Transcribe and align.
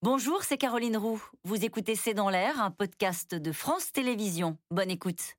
Bonjour, 0.00 0.44
c'est 0.44 0.58
Caroline 0.58 0.96
Roux. 0.96 1.20
Vous 1.42 1.64
écoutez 1.64 1.96
C'est 1.96 2.14
dans 2.14 2.30
l'air, 2.30 2.62
un 2.62 2.70
podcast 2.70 3.34
de 3.34 3.50
France 3.50 3.90
Télévisions. 3.90 4.56
Bonne 4.70 4.92
écoute. 4.92 5.34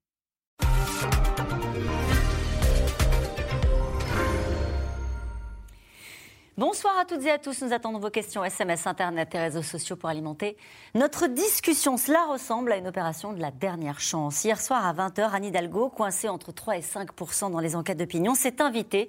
Bonsoir 6.58 6.98
à 6.98 7.06
toutes 7.06 7.24
et 7.24 7.30
à 7.30 7.38
tous. 7.38 7.62
Nous 7.62 7.72
attendons 7.72 8.00
vos 8.00 8.10
questions 8.10 8.44
SMS, 8.44 8.86
Internet 8.86 9.34
et 9.34 9.38
réseaux 9.38 9.62
sociaux 9.62 9.96
pour 9.96 10.10
alimenter 10.10 10.58
notre 10.94 11.26
discussion. 11.26 11.96
Cela 11.96 12.26
ressemble 12.26 12.72
à 12.72 12.76
une 12.76 12.86
opération 12.86 13.32
de 13.32 13.40
la 13.40 13.50
dernière 13.50 13.98
chance. 13.98 14.44
Hier 14.44 14.60
soir 14.60 14.84
à 14.84 14.92
20h, 14.92 15.30
Anne 15.32 15.46
Hidalgo, 15.46 15.88
coincée 15.88 16.28
entre 16.28 16.52
3 16.52 16.76
et 16.76 16.82
5% 16.82 17.50
dans 17.50 17.60
les 17.60 17.76
enquêtes 17.76 17.96
d'opinion, 17.96 18.34
s'est 18.34 18.60
invitée 18.60 19.08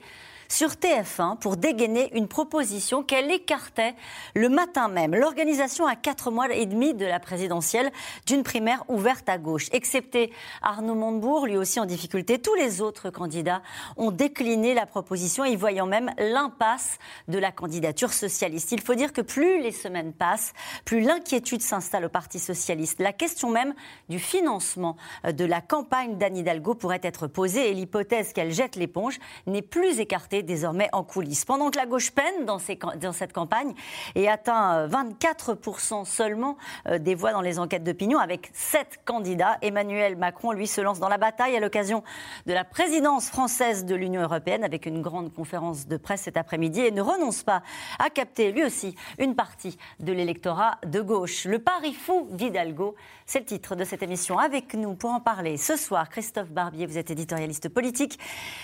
sur 0.51 0.71
TF1 0.71 1.37
pour 1.37 1.55
dégainer 1.55 2.15
une 2.15 2.27
proposition 2.27 3.03
qu'elle 3.03 3.31
écartait 3.31 3.95
le 4.35 4.49
matin 4.49 4.89
même. 4.89 5.15
L'organisation 5.15 5.87
à 5.87 5.95
quatre 5.95 6.29
mois 6.29 6.53
et 6.53 6.65
demi 6.65 6.93
de 6.93 7.05
la 7.05 7.21
présidentielle 7.21 7.89
d'une 8.25 8.43
primaire 8.43 8.83
ouverte 8.89 9.29
à 9.29 9.37
gauche. 9.37 9.67
Excepté 9.71 10.33
Arnaud 10.61 10.95
Montebourg, 10.95 11.47
lui 11.47 11.55
aussi 11.55 11.79
en 11.79 11.85
difficulté, 11.85 12.39
tous 12.39 12.53
les 12.55 12.81
autres 12.81 13.09
candidats 13.09 13.61
ont 13.95 14.11
décliné 14.11 14.73
la 14.73 14.85
proposition, 14.85 15.45
y 15.45 15.55
voyant 15.55 15.85
même 15.85 16.11
l'impasse 16.17 16.97
de 17.29 17.37
la 17.37 17.53
candidature 17.53 18.11
socialiste. 18.11 18.73
Il 18.73 18.81
faut 18.81 18.95
dire 18.95 19.13
que 19.13 19.21
plus 19.21 19.61
les 19.61 19.71
semaines 19.71 20.11
passent, 20.11 20.51
plus 20.83 20.99
l'inquiétude 20.99 21.61
s'installe 21.61 22.05
au 22.05 22.09
Parti 22.09 22.39
socialiste. 22.39 22.99
La 22.99 23.13
question 23.13 23.49
même 23.49 23.73
du 24.09 24.19
financement 24.19 24.97
de 25.23 25.45
la 25.45 25.61
campagne 25.61 26.17
d'Anne 26.17 26.35
Hidalgo 26.35 26.75
pourrait 26.75 26.99
être 27.03 27.27
posée 27.27 27.69
et 27.69 27.73
l'hypothèse 27.73 28.33
qu'elle 28.33 28.51
jette 28.51 28.75
l'éponge 28.75 29.17
n'est 29.47 29.61
plus 29.61 30.01
écartée 30.01 30.40
désormais 30.43 30.89
en 30.93 31.03
coulisses. 31.03 31.45
Pendant 31.45 31.69
que 31.69 31.77
la 31.77 31.85
gauche 31.85 32.11
peine 32.11 32.45
dans, 32.45 32.59
cette 32.59 33.33
campagne 33.33 33.73
et 34.15 34.29
atteint 34.29 34.87
24% 34.87 36.01
euh, 36.01 36.05
seulement 36.05 36.57
euh, 36.87 36.97
des 36.97 37.15
voix 37.15 37.31
dans 37.31 37.41
les 37.41 37.59
enquêtes 37.59 37.83
d'opinion 37.83 38.19
avec 38.19 38.49
sept 38.53 38.99
candidats, 39.05 39.57
Emmanuel 39.61 40.15
Macron, 40.15 40.51
lui, 40.51 40.67
se 40.67 40.81
lance 40.81 40.99
dans 40.99 41.09
la 41.09 41.17
bataille 41.17 41.55
à 41.55 41.59
l'occasion 41.59 42.03
de 42.45 42.53
la 42.53 42.63
présidence 42.63 43.29
française 43.29 43.85
de 43.85 43.95
l'Union 43.95 44.21
européenne 44.21 44.63
avec 44.63 44.85
une 44.85 45.01
grande 45.01 45.33
conférence 45.33 45.87
de 45.87 45.97
presse 45.97 46.21
cet 46.21 46.37
après-midi 46.37 46.81
et 46.81 46.91
ne 46.91 47.01
renonce 47.01 47.43
pas 47.43 47.63
à 47.99 48.09
capter 48.09 48.51
lui 48.51 48.63
aussi 48.63 48.95
une 49.17 49.35
partie 49.35 49.77
de 49.99 50.11
l'électorat 50.11 50.77
de 50.85 51.01
gauche. 51.01 51.45
Le 51.45 51.59
pari 51.59 51.93
fou 51.93 52.27
d'Hidalgo, 52.31 52.95
c'est 53.31 53.39
le 53.39 53.45
titre 53.45 53.77
de 53.77 53.85
cette 53.85 54.03
émission. 54.03 54.39
Avec 54.39 54.73
nous 54.73 54.93
pour 54.93 55.11
en 55.11 55.21
parler 55.21 55.55
ce 55.55 55.77
soir, 55.77 56.09
Christophe 56.09 56.51
Barbier, 56.51 56.85
vous 56.85 56.97
êtes 56.97 57.11
éditorialiste 57.11 57.69
politique, 57.69 58.19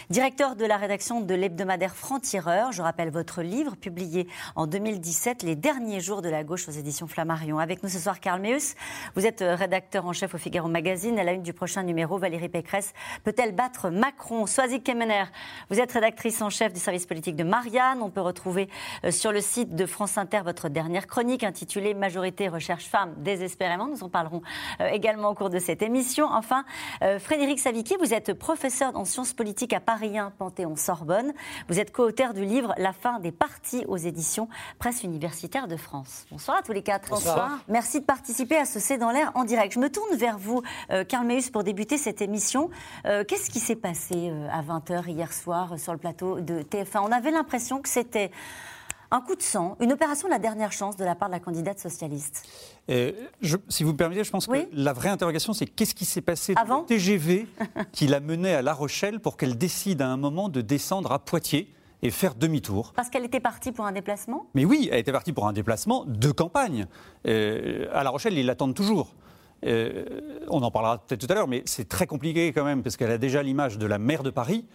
directeur 0.09 0.58
de 0.58 0.66
la 0.66 0.76
rédaction 0.76 1.22
de 1.22 1.34
l'hebdomadaire 1.34 1.92
hebdomadaire 1.92 1.96
Franc-Tireur. 1.96 2.74
Je 2.74 2.82
rappelle 2.82 3.09
votre 3.09 3.42
livre 3.42 3.78
publié 3.78 4.28
en 4.58 4.68
2017, 4.68 5.44
Les 5.44 5.56
derniers 5.56 6.02
jours 6.02 6.22
de 6.22 6.28
la 6.28 6.44
gauche 6.44 6.68
aux 6.68 6.74
éditions 6.74 7.08
Flammarion. 7.08 7.59
Avec 7.59 7.82
nous 7.82 7.88
ce 7.88 7.98
soir, 7.98 8.20
Karl 8.20 8.42
Meus. 8.42 8.76
Vous 9.16 9.26
êtes 9.26 9.42
euh, 9.42 9.56
rédacteur 9.56 10.06
en 10.06 10.12
chef 10.12 10.36
au 10.36 10.38
Figaro 10.38 10.68
Magazine. 10.68 11.18
À 11.18 11.24
la 11.24 11.31
une 11.31 11.44
du 11.44 11.54
prochain 11.54 11.84
numéro, 11.84 12.18
Valérie 12.18 12.50
Pécresse 12.50 12.94
peut-elle 13.24 13.56
battre 13.56 13.90
Macron? 13.90 14.48
Soazic 14.48 14.84
Kemener, 14.84 15.24
vous 15.70 15.80
êtes 15.80 15.94
rédactrice 15.94 16.42
en 16.42 16.50
chef 16.50 16.74
du 16.74 16.81
service 16.81 17.06
politique 17.06 17.38
de 17.38 17.46
Marianne. 17.46 18.02
On 18.02 18.09
peut 18.09 18.20
retrouver 18.20 18.68
euh, 19.06 19.12
sur 19.12 19.31
le 19.31 19.40
site 19.40 19.76
de 19.76 19.86
France 19.86 20.18
Inter 20.18 20.42
votre 20.44 20.68
dernière 20.68 21.08
chronique 21.08 21.46
intitulée 21.46 21.94
Majorité 21.94 22.50
recherche 22.50 22.84
femme 22.88 23.14
désespérément. 23.20 23.88
Nous 23.88 24.04
en 24.04 24.09
parlerons 24.09 24.42
également 24.80 25.30
au 25.30 25.33
cours 25.33 25.50
de 25.50 25.59
cette 25.59 25.81
émission. 25.81 26.27
Enfin, 26.31 26.66
Frédéric 27.19 27.59
Savicki, 27.59 27.95
vous 28.00 28.13
êtes 28.13 28.33
professeur 28.33 28.95
en 28.95 29.05
sciences 29.05 29.33
politiques 29.33 29.73
à 29.73 29.80
Paris 29.80 30.17
1 30.17 30.31
Panthéon-Sorbonne. 30.31 31.33
Vous 31.67 31.80
êtes 31.80 31.91
co-auteur 31.91 32.33
du 32.33 32.45
livre 32.45 32.73
La 32.78 32.94
fin 32.94 33.19
des 33.19 33.31
partis 33.31 33.85
aux 33.88 33.97
éditions 33.97 34.50
Presse 34.80 35.03
universitaire 35.03 35.67
de 35.67 35.78
France. 35.78 36.25
Bonsoir 36.31 36.58
à 36.58 36.61
tous 36.61 36.73
les 36.73 36.83
quatre. 36.83 37.09
Bonsoir. 37.09 37.59
Merci 37.67 38.02
de 38.02 38.05
participer 38.05 38.58
à 38.58 38.66
ce 38.66 38.80
C'est 38.80 38.97
dans 38.97 39.11
l'air 39.11 39.31
en 39.35 39.44
direct. 39.44 39.73
Je 39.73 39.80
me 39.80 39.89
tourne 39.89 40.16
vers 40.16 40.38
vous, 40.38 40.61
euh, 40.91 41.03
Karl 41.03 41.25
Meus, 41.25 41.50
pour 41.52 41.63
débuter 41.63 41.97
cette 41.97 42.22
émission. 42.22 42.69
Euh, 43.06 43.23
qu'est-ce 43.23 43.50
qui 43.50 43.59
s'est 43.59 43.75
passé 43.75 44.29
euh, 44.29 44.47
à 44.51 44.62
20h 44.62 45.09
hier 45.09 45.34
soir 45.34 45.78
sur 45.79 45.94
le 45.94 45.97
plateau 45.97 46.40
de 46.40 46.62
TF1 46.62 47.00
On 47.01 47.12
avait 47.12 47.31
l'impression 47.31 47.81
que 47.81 47.90
c'était 47.90 48.31
un 49.12 49.22
coup 49.22 49.35
de 49.35 49.41
sang, 49.41 49.78
une 49.79 49.94
opération 49.94 50.28
de 50.28 50.34
la 50.34 50.40
dernière 50.40 50.72
chance 50.72 50.97
de 50.97 51.06
la 51.06 51.16
part 51.16 51.29
de 51.29 51.34
la 51.34 51.40
candidate 51.40 51.79
socialiste. 51.79 52.47
si 53.69 53.84
vous 53.84 53.91
me 53.91 53.97
permettez, 53.97 54.23
je 54.23 54.31
pense 54.31 54.47
que 54.47 54.68
la 54.73 54.94
vraie 54.94 55.09
interrogation, 55.09 55.53
c'est 55.53 55.66
qu'est-ce 55.66 55.95
qui 55.95 56.06
s'est 56.06 56.22
passé 56.22 56.53
Avant 56.56 56.81
le 56.81 56.85
TGV 56.85 57.47
qui 57.91 58.07
l'a 58.07 58.19
menée 58.19 58.53
à 58.53 58.62
La 58.62 58.73
Rochelle 58.73 59.19
pour 59.19 59.38
qu'elle 59.38 59.57
décide 59.57 60.01
à 60.01 60.07
un 60.07 60.17
moment 60.17 60.50
de 60.50 60.62
descendre 60.62 61.12
à 61.12 61.19
Poitiers 61.19 61.73
et 62.01 62.12
faire 62.12 62.35
demi-tour. 62.35 62.94
Parce 62.96 63.09
qu'elle 63.09 63.25
était 63.25 63.40
partie 63.40 63.72
pour 63.72 63.85
un 63.85 63.91
déplacement? 63.91 64.47
Mais 64.53 64.66
oui, 64.66 64.90
elle 64.91 65.00
était 65.00 65.12
partie 65.12 65.34
pour 65.34 65.47
un 65.47 65.53
déplacement 65.53 66.06
de 66.06 66.31
campagne. 66.31 66.85
Euh, 67.28 67.88
à 67.94 68.03
La 68.03 68.09
Rochelle, 68.09 68.38
ils 68.38 68.46
l'attendent 68.46 68.75
toujours. 68.75 69.16
Euh, 69.66 70.06
on 70.50 70.62
en 70.62 70.69
parlera 70.69 71.00
peut-être 71.00 71.25
tout 71.25 71.31
à 71.31 71.35
l'heure, 71.35 71.47
mais 71.47 71.63
c'est 71.66 71.90
très 71.90 72.06
compliqué 72.06 72.53
quand 72.53 72.63
même, 72.63 72.84
parce 72.84 72.97
qu'elle 72.97 73.12
a 73.12 73.17
déjà 73.17 73.41
l'image 73.41 73.78
de 73.78 73.88
la 73.88 73.97
maire 73.97 74.22
de 74.22 74.29
Paris. 74.29 74.66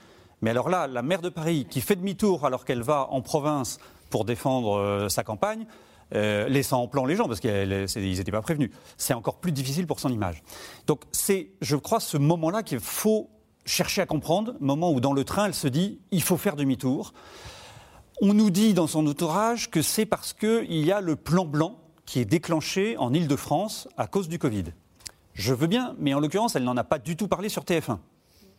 Mais 0.41 0.51
alors 0.51 0.69
là, 0.69 0.89
la 0.89 1.03
maire 1.03 1.23
de 1.23 1.29
Paris 1.29 1.67
qui 1.71 1.81
fait 1.81 1.95
demi-tour 1.95 2.45
alors 2.45 2.65
qu'elle 2.65 2.83
va 2.83 3.07
en 3.11 3.21
province 3.21 3.79
pour 4.13 4.25
défendre 4.25 4.77
euh, 4.77 5.09
sa 5.09 5.25
campagne, 5.25 5.67
euh, 6.15 6.47
laissant 6.47 6.83
en 6.83 6.87
plan 6.87 7.07
les 7.07 7.17
gens, 7.17 7.27
parce 7.27 7.41
qu'ils 7.41 7.87
n'étaient 7.97 8.31
pas 8.31 8.43
prévenus. 8.43 8.71
C'est 8.99 9.15
encore 9.15 9.41
plus 9.41 9.51
difficile 9.51 9.87
pour 9.87 9.99
son 9.99 10.11
image. 10.11 10.43
Donc 10.87 11.01
c'est, 11.11 11.49
je 11.63 11.75
crois, 11.75 11.99
ce 11.99 12.19
moment-là 12.19 12.63
qu'il 12.63 12.79
faut 12.79 13.31
chercher 13.65 14.03
à 14.03 14.07
comprendre, 14.07 14.55
moment 14.61 14.93
où 14.93 15.01
dans 15.01 15.15
le 15.15 15.25
train, 15.25 15.47
elle 15.47 15.55
se 15.55 15.67
dit, 15.67 15.99
il 16.11 16.23
faut 16.23 16.37
faire 16.37 16.55
demi-tour. 16.55 17.15
On 18.21 18.35
nous 18.35 18.51
dit 18.51 18.75
dans 18.75 18.87
son 18.87 19.07
entourage 19.07 19.71
que 19.71 19.81
c'est 19.81 20.07
parce 20.07 20.35
qu'il 20.35 20.85
y 20.85 20.93
a 20.93 21.01
le 21.01 21.17
plan 21.17 21.47
blanc 21.47 21.79
qui 22.05 22.21
est 22.21 22.27
déclenché 22.27 22.97
en 22.99 23.15
Ile-de-France 23.15 23.89
à 23.97 24.07
cause 24.07 24.29
du 24.29 24.39
Covid. 24.39 24.65
Je 25.33 25.55
veux 25.55 25.67
bien, 25.67 25.97
mais 25.99 26.13
en 26.13 26.21
l'occurrence, 26.21 26.55
elle 26.55 26.65
n'en 26.65 26.77
a 26.77 26.85
pas 26.85 26.99
du 26.99 27.17
tout 27.17 27.29
parlé 27.29 27.49
sur 27.49 27.65
TF1 27.65 27.99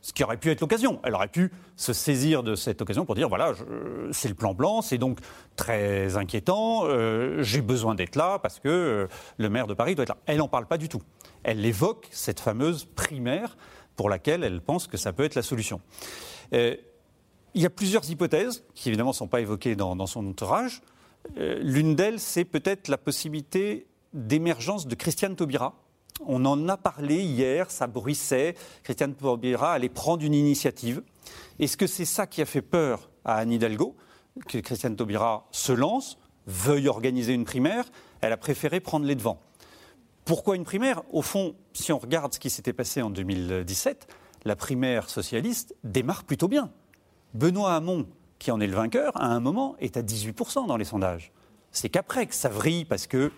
ce 0.03 0.11
qui 0.11 0.23
aurait 0.23 0.37
pu 0.37 0.51
être 0.51 0.61
l'occasion. 0.61 0.99
Elle 1.03 1.15
aurait 1.15 1.29
pu 1.29 1.49
se 1.77 1.93
saisir 1.93 2.43
de 2.43 2.55
cette 2.55 2.81
occasion 2.81 3.05
pour 3.05 3.15
dire 3.15 3.29
voilà, 3.29 3.53
c'est 4.11 4.27
le 4.27 4.35
plan 4.35 4.53
blanc, 4.53 4.81
c'est 4.81 4.97
donc 4.97 5.19
très 5.55 6.17
inquiétant, 6.17 6.81
euh, 6.83 7.41
j'ai 7.41 7.61
besoin 7.61 7.95
d'être 7.95 8.17
là 8.17 8.37
parce 8.37 8.59
que 8.59 8.67
euh, 8.67 9.07
le 9.37 9.49
maire 9.49 9.65
de 9.65 9.73
Paris 9.73 9.95
doit 9.95 10.03
être 10.03 10.09
là. 10.09 10.17
Elle 10.25 10.37
n'en 10.37 10.49
parle 10.49 10.67
pas 10.67 10.77
du 10.77 10.89
tout. 10.89 11.01
Elle 11.43 11.65
évoque 11.65 12.09
cette 12.11 12.41
fameuse 12.41 12.83
primaire 12.83 13.57
pour 13.95 14.09
laquelle 14.09 14.43
elle 14.43 14.59
pense 14.59 14.87
que 14.87 14.97
ça 14.97 15.13
peut 15.13 15.23
être 15.23 15.35
la 15.35 15.41
solution. 15.41 15.79
Euh, 16.53 16.75
il 17.53 17.61
y 17.61 17.65
a 17.65 17.69
plusieurs 17.69 18.07
hypothèses 18.09 18.65
qui 18.75 18.89
évidemment 18.89 19.11
ne 19.11 19.15
sont 19.15 19.27
pas 19.27 19.39
évoquées 19.39 19.75
dans, 19.75 19.95
dans 19.95 20.07
son 20.07 20.27
entourage. 20.27 20.81
L'une 21.37 21.95
d'elles, 21.95 22.19
c'est 22.19 22.43
peut-être 22.43 22.89
la 22.89 22.97
possibilité 22.97 23.87
d'émergence 24.13 24.85
de 24.85 24.95
Christiane 24.95 25.37
Taubira 25.37 25.73
on 26.27 26.45
en 26.45 26.67
a 26.69 26.77
parlé 26.77 27.23
hier, 27.23 27.71
ça 27.71 27.87
bruissait. 27.87 28.55
Christiane 28.83 29.13
Taubira 29.13 29.73
allait 29.73 29.89
prendre 29.89 30.23
une 30.23 30.33
initiative. 30.33 31.01
Est-ce 31.59 31.77
que 31.77 31.87
c'est 31.87 32.05
ça 32.05 32.27
qui 32.27 32.41
a 32.41 32.45
fait 32.45 32.61
peur 32.61 33.09
à 33.25 33.35
Anne 33.35 33.51
Hidalgo 33.51 33.95
Que 34.47 34.57
Christiane 34.59 34.95
Taubira 34.95 35.47
se 35.51 35.71
lance, 35.71 36.17
veuille 36.47 36.87
organiser 36.87 37.33
une 37.33 37.45
primaire? 37.45 37.85
Elle 38.21 38.33
a 38.33 38.37
préféré 38.37 38.79
prendre 38.79 39.05
les 39.05 39.15
devants. 39.15 39.39
Pourquoi 40.25 40.55
une 40.55 40.63
primaire? 40.63 41.01
Au 41.11 41.21
fond, 41.21 41.55
si 41.73 41.91
on 41.91 41.97
regarde 41.97 42.33
ce 42.33 42.39
qui 42.39 42.49
s'était 42.49 42.73
passé 42.73 43.01
en 43.01 43.09
2017, 43.09 44.07
la 44.45 44.55
primaire 44.55 45.09
socialiste 45.09 45.75
démarre 45.83 46.23
plutôt 46.23 46.47
bien. 46.47 46.71
Benoît 47.33 47.75
Hamon, 47.75 48.07
qui 48.39 48.51
en 48.51 48.59
est 48.61 48.67
le 48.67 48.75
vainqueur, 48.75 49.15
à 49.15 49.27
un 49.27 49.39
moment 49.39 49.75
est 49.79 49.97
à 49.97 50.01
18% 50.01 50.67
dans 50.67 50.77
les 50.77 50.85
sondages. 50.85 51.31
C'est 51.71 51.89
qu'après 51.89 52.27
que 52.27 52.35
ça 52.35 52.49
vrille 52.49 52.85
parce 52.85 53.07
que 53.07 53.31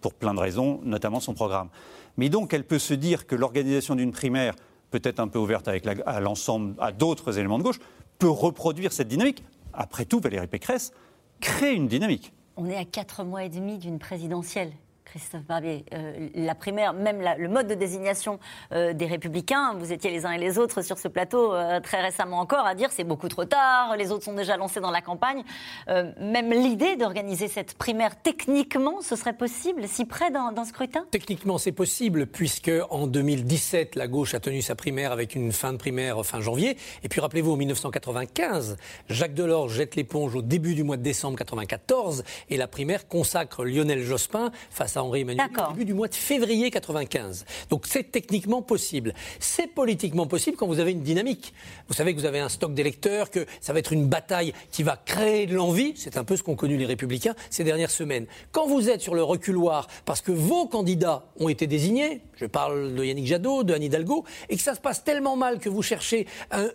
pour 0.00 0.14
plein 0.14 0.34
de 0.34 0.40
raisons, 0.40 0.80
notamment 0.84 1.20
son 1.20 1.34
programme. 1.34 1.68
Mais 2.16 2.28
donc, 2.28 2.54
elle 2.54 2.64
peut 2.64 2.78
se 2.78 2.94
dire 2.94 3.26
que 3.26 3.34
l'organisation 3.34 3.94
d'une 3.94 4.12
primaire, 4.12 4.54
peut-être 4.90 5.20
un 5.20 5.28
peu 5.28 5.38
ouverte 5.38 5.68
à 5.68 6.20
l'ensemble, 6.20 6.74
à 6.78 6.92
d'autres 6.92 7.38
éléments 7.38 7.58
de 7.58 7.64
gauche, 7.64 7.80
peut 8.18 8.30
reproduire 8.30 8.92
cette 8.92 9.08
dynamique. 9.08 9.44
Après 9.72 10.04
tout, 10.04 10.20
Valérie 10.20 10.46
Pécresse 10.46 10.92
crée 11.40 11.74
une 11.74 11.88
dynamique. 11.88 12.32
On 12.56 12.66
est 12.66 12.76
à 12.76 12.84
quatre 12.84 13.24
mois 13.24 13.44
et 13.44 13.50
demi 13.50 13.78
d'une 13.78 13.98
présidentielle. 13.98 14.72
Christophe 15.16 15.46
Barbier, 15.46 15.86
euh, 15.94 16.28
la 16.34 16.54
primaire, 16.54 16.92
même 16.92 17.24
le 17.38 17.48
mode 17.48 17.68
de 17.68 17.74
désignation 17.74 18.38
euh, 18.72 18.92
des 18.92 19.06
Républicains, 19.06 19.74
vous 19.78 19.90
étiez 19.90 20.10
les 20.10 20.26
uns 20.26 20.32
et 20.32 20.38
les 20.38 20.58
autres 20.58 20.82
sur 20.82 20.98
ce 20.98 21.08
plateau 21.08 21.54
euh, 21.54 21.80
très 21.80 22.02
récemment 22.02 22.38
encore 22.38 22.66
à 22.66 22.74
dire 22.74 22.90
c'est 22.92 23.02
beaucoup 23.02 23.28
trop 23.28 23.46
tard, 23.46 23.96
les 23.96 24.12
autres 24.12 24.24
sont 24.24 24.34
déjà 24.34 24.58
lancés 24.58 24.80
dans 24.80 24.90
la 24.90 25.00
campagne. 25.00 25.42
même 25.88 26.50
l'idée 26.50 26.96
d'organiser 26.96 27.48
cette 27.48 27.78
primaire, 27.78 28.20
techniquement, 28.20 29.00
ce 29.00 29.16
serait 29.16 29.32
possible, 29.32 29.88
si 29.88 30.04
près 30.04 30.30
d'un 30.30 30.64
scrutin? 30.64 31.06
Techniquement, 31.10 31.56
c'est 31.56 31.72
possible, 31.72 32.26
puisque 32.26 32.70
en 32.90 33.06
2017, 33.06 33.94
la 33.94 34.08
gauche 34.08 34.34
a 34.34 34.40
tenu 34.40 34.60
sa 34.60 34.74
primaire 34.74 35.12
avec 35.12 35.34
une 35.34 35.52
fin 35.52 35.72
de 35.72 35.78
primaire 35.78 36.24
fin 36.26 36.40
janvier. 36.40 36.76
Et 37.02 37.08
puis 37.08 37.22
rappelez-vous, 37.22 37.52
en 37.52 37.56
1995, 37.56 38.76
Jacques 39.08 39.34
Delors 39.34 39.70
jette 39.70 39.96
l'éponge 39.96 40.34
au 40.34 40.42
début 40.42 40.74
du 40.74 40.82
mois 40.82 40.98
de 40.98 41.02
décembre 41.02 41.36
1994 41.36 42.24
et 42.50 42.56
la 42.58 42.68
primaire 42.68 43.08
consacre 43.08 43.64
Lionel 43.64 44.02
Jospin 44.02 44.50
face 44.70 44.96
à 44.96 45.05
Henri 45.06 45.20
Emmanuel 45.22 45.46
au 45.56 45.72
début 45.72 45.84
du 45.84 45.94
mois 45.94 46.08
de 46.08 46.14
février 46.14 46.70
95. 46.70 47.44
Donc 47.70 47.86
c'est 47.86 48.10
techniquement 48.10 48.62
possible. 48.62 49.14
C'est 49.40 49.66
politiquement 49.66 50.26
possible 50.26 50.56
quand 50.56 50.66
vous 50.66 50.80
avez 50.80 50.92
une 50.92 51.02
dynamique. 51.02 51.54
Vous 51.88 51.94
savez 51.94 52.14
que 52.14 52.20
vous 52.20 52.26
avez 52.26 52.40
un 52.40 52.48
stock 52.48 52.74
d'électeurs, 52.74 53.30
que 53.30 53.46
ça 53.60 53.72
va 53.72 53.78
être 53.78 53.92
une 53.92 54.06
bataille 54.06 54.52
qui 54.70 54.82
va 54.82 54.96
créer 54.96 55.46
de 55.46 55.54
l'envie. 55.54 55.94
C'est 55.96 56.16
un 56.16 56.24
peu 56.24 56.36
ce 56.36 56.42
qu'ont 56.42 56.56
connu 56.56 56.76
les 56.76 56.86
Républicains 56.86 57.34
ces 57.50 57.64
dernières 57.64 57.90
semaines. 57.90 58.26
Quand 58.52 58.66
vous 58.66 58.90
êtes 58.90 59.00
sur 59.00 59.14
le 59.14 59.22
reculoir 59.22 59.86
parce 60.04 60.20
que 60.20 60.32
vos 60.32 60.66
candidats 60.66 61.26
ont 61.38 61.48
été 61.48 61.66
désignés, 61.66 62.22
je 62.34 62.46
parle 62.46 62.94
de 62.94 63.04
Yannick 63.04 63.26
Jadot, 63.26 63.62
de 63.62 63.74
Anne 63.74 63.82
Hidalgo, 63.82 64.24
et 64.48 64.56
que 64.56 64.62
ça 64.62 64.74
se 64.74 64.80
passe 64.80 65.04
tellement 65.04 65.36
mal 65.36 65.58
que 65.58 65.68
vous 65.68 65.82
cherchez 65.82 66.26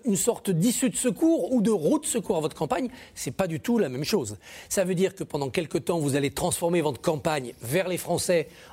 une 0.06 0.16
sorte 0.16 0.50
d'issue 0.50 0.90
de 0.90 0.96
secours 0.96 1.52
ou 1.52 1.62
de 1.62 1.72
route 1.72 2.04
de 2.04 2.08
secours 2.08 2.38
à 2.38 2.40
votre 2.40 2.56
campagne, 2.56 2.90
c'est 3.16 3.32
pas 3.32 3.48
du 3.48 3.60
tout 3.60 3.78
la 3.78 3.90
même 3.90 4.04
chose. 4.04 4.38
Ça 4.70 4.84
veut 4.84 4.96
dire 4.96 5.16
que 5.16 5.24
pendant 5.24 5.50
quelque 5.50 5.78
temps, 5.78 6.00
vous 6.00 6.16
allez 6.16 6.32
transformer 6.32 6.82
votre 6.82 7.02
campagne 7.02 7.54
vers 7.62 7.88
les 7.88 7.98
Français 7.98 8.11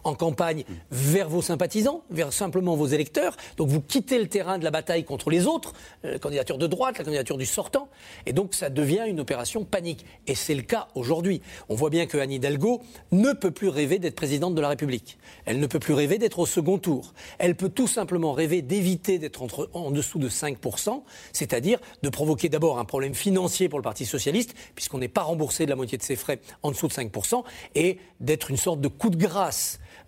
en 0.05 0.15
campagne 0.15 0.65
vers 0.91 1.29
vos 1.29 1.43
sympathisants, 1.43 2.03
vers 2.11 2.33
simplement 2.33 2.77
vos 2.77 2.87
électeurs. 2.87 3.37
Donc 3.57 3.69
vous 3.69 3.81
quittez 3.81 4.19
le 4.19 4.29
terrain 4.29 4.59
de 4.59 4.65
la 4.65 4.71
bataille 4.71 5.05
contre 5.05 5.31
les 5.31 5.47
autres, 5.47 5.73
euh, 6.05 6.13
la 6.13 6.19
candidature 6.19 6.59
de 6.59 6.67
droite, 6.67 6.99
la 6.99 7.05
candidature 7.05 7.39
du 7.39 7.47
sortant, 7.47 7.89
et 8.27 8.33
donc 8.33 8.55
ça 8.55 8.71
devient 8.71 9.05
une 9.07 9.21
opération 9.21 9.65
panique. 9.65 10.05
Et 10.27 10.35
c'est 10.35 10.55
le 10.55 10.63
cas 10.63 10.89
aujourd'hui. 10.95 11.43
On 11.69 11.75
voit 11.75 11.91
bien 11.91 12.07
que 12.07 12.19
Anne 12.19 12.33
Hidalgo 12.33 12.83
ne 13.13 13.33
peut 13.33 13.51
plus 13.51 13.69
rêver 13.69 13.99
d'être 13.99 14.17
présidente 14.17 14.55
de 14.55 14.61
la 14.61 14.69
République. 14.69 15.19
Elle 15.45 15.61
ne 15.61 15.67
peut 15.67 15.79
plus 15.79 15.95
rêver 15.95 16.19
d'être 16.19 16.39
au 16.39 16.47
second 16.47 16.79
tour. 16.79 17.13
Elle 17.39 17.55
peut 17.55 17.69
tout 17.69 17.89
simplement 17.89 18.33
rêver 18.33 18.63
d'éviter 18.63 19.19
d'être 19.19 19.47
en 19.73 19.91
dessous 19.91 20.19
de 20.19 20.29
5%, 20.29 21.03
c'est-à-dire 21.33 21.79
de 22.03 22.09
provoquer 22.09 22.49
d'abord 22.49 22.79
un 22.79 22.85
problème 22.85 23.15
financier 23.15 23.69
pour 23.69 23.79
le 23.79 23.83
Parti 23.83 24.07
socialiste, 24.07 24.55
puisqu'on 24.75 24.99
n'est 24.99 25.09
pas 25.09 25.23
remboursé 25.23 25.65
de 25.65 25.71
la 25.71 25.77
moitié 25.77 25.99
de 25.99 26.03
ses 26.03 26.17
frais 26.17 26.41
en 26.63 26.71
dessous 26.71 26.89
de 26.89 26.93
5%, 26.93 27.45
et 27.75 27.99
d'être 28.21 28.51
une 28.51 28.57
sorte 28.57 28.81
de 28.81 28.89
coup 28.89 29.11
de 29.11 29.17
grâce 29.17 29.28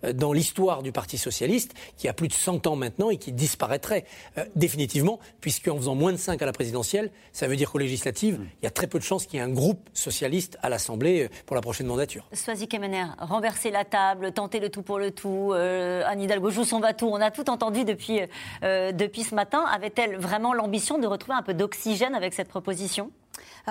euh, 0.03 0.13
dans 0.13 0.33
l'histoire 0.33 0.83
du 0.83 0.91
Parti 0.91 1.17
socialiste, 1.17 1.73
qui 1.97 2.07
a 2.07 2.13
plus 2.13 2.27
de 2.27 2.33
100 2.33 2.67
ans 2.67 2.75
maintenant 2.75 3.09
et 3.09 3.17
qui 3.17 3.31
disparaîtrait 3.31 4.05
euh, 4.37 4.45
définitivement, 4.55 5.19
puisqu'en 5.39 5.77
faisant 5.77 5.95
moins 5.95 6.11
de 6.11 6.17
5 6.17 6.41
à 6.41 6.45
la 6.45 6.51
présidentielle, 6.51 7.11
ça 7.33 7.47
veut 7.47 7.55
dire 7.55 7.71
qu'aux 7.71 7.77
législatives, 7.77 8.39
mm. 8.39 8.47
il 8.61 8.65
y 8.65 8.67
a 8.67 8.71
très 8.71 8.87
peu 8.87 8.99
de 8.99 9.03
chances 9.03 9.25
qu'il 9.25 9.39
y 9.39 9.41
ait 9.41 9.45
un 9.45 9.49
groupe 9.49 9.89
socialiste 9.93 10.57
à 10.61 10.69
l'Assemblée 10.69 11.23
euh, 11.23 11.29
pour 11.45 11.55
la 11.55 11.61
prochaine 11.61 11.87
mandature. 11.87 12.27
Soisy 12.33 12.67
Kemener, 12.67 13.05
renverser 13.19 13.71
la 13.71 13.85
table, 13.85 14.31
tenter 14.31 14.59
le 14.59 14.69
tout 14.69 14.81
pour 14.81 14.99
le 14.99 15.11
tout, 15.11 15.53
Anne 15.53 16.21
Hidalgo 16.21 16.49
joue 16.49 16.63
son 16.63 16.79
va 16.79 16.91
on 17.01 17.15
a 17.15 17.31
tout 17.31 17.49
entendu 17.49 17.83
depuis, 17.83 18.19
depuis 18.61 19.23
ce 19.23 19.35
matin. 19.35 19.63
Avait-elle 19.65 20.17
vraiment 20.17 20.53
l'ambition 20.53 20.97
de 20.97 21.07
retrouver 21.07 21.37
un 21.37 21.41
peu 21.41 21.53
d'oxygène 21.53 22.15
avec 22.15 22.33
cette 22.33 22.47
proposition? 22.47 23.11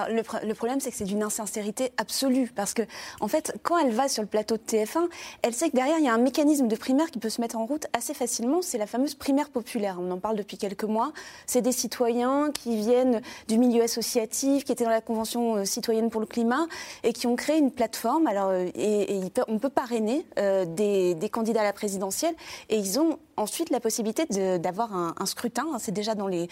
Le, 0.09 0.53
problème, 0.55 0.81
c'est 0.81 0.91
que 0.91 0.97
c'est 0.97 1.05
d'une 1.05 1.23
insincérité 1.23 1.93
absolue. 1.97 2.51
Parce 2.55 2.75
que, 2.75 2.83
en 3.21 3.29
fait, 3.29 3.55
quand 3.63 3.79
elle 3.79 3.93
va 3.93 4.09
sur 4.09 4.23
le 4.23 4.29
plateau 4.29 4.57
de 4.57 4.63
TF1, 4.63 5.09
elle 5.43 5.55
sait 5.55 5.71
que 5.71 5.77
derrière, 5.77 5.99
il 5.99 6.05
y 6.05 6.09
a 6.09 6.15
un 6.15 6.19
mécanisme 6.19 6.69
de 6.69 6.77
primaire 6.77 7.11
qui 7.11 7.19
peut 7.19 7.31
se 7.31 7.41
mettre 7.41 7.57
en 7.57 7.67
route 7.67 7.87
assez 7.93 8.15
facilement. 8.15 8.63
C'est 8.63 8.79
la 8.79 8.87
fameuse 8.87 9.15
primaire 9.15 9.51
populaire. 9.51 9.99
On 10.01 10.11
en 10.11 10.19
parle 10.19 10.37
depuis 10.37 10.59
quelques 10.59 10.85
mois. 10.85 11.13
C'est 11.47 11.63
des 11.63 11.73
citoyens 11.73 12.51
qui 12.53 12.77
viennent 12.77 13.23
du 13.49 13.59
milieu 13.59 13.83
associatif, 13.83 14.65
qui 14.65 14.73
étaient 14.73 14.85
dans 14.85 14.91
la 14.91 15.01
Convention 15.01 15.57
euh, 15.57 15.65
citoyenne 15.65 16.11
pour 16.11 16.21
le 16.21 16.27
climat 16.27 16.67
et 17.03 17.13
qui 17.13 17.27
ont 17.27 17.37
créé 17.37 17.59
une 17.59 17.71
plateforme. 17.71 18.27
Alors, 18.27 18.49
euh, 18.49 18.69
et, 18.75 19.21
on 19.49 19.59
peut 19.59 19.69
parrainer 19.69 20.27
euh, 20.39 20.65
des, 20.65 21.31
candidats 21.31 21.61
à 21.61 21.65
la 21.65 21.73
présidentielle. 21.73 22.35
Et 22.69 22.77
ils 22.77 22.99
ont 22.99 23.19
ensuite 23.37 23.71
la 23.71 23.81
possibilité 23.81 24.27
d'avoir 24.59 24.95
un, 24.95 25.27
scrutin, 25.27 25.67
hein, 25.73 25.79
c'est 25.79 25.93
déjà 25.93 26.15
dans 26.15 26.27
les, 26.27 26.49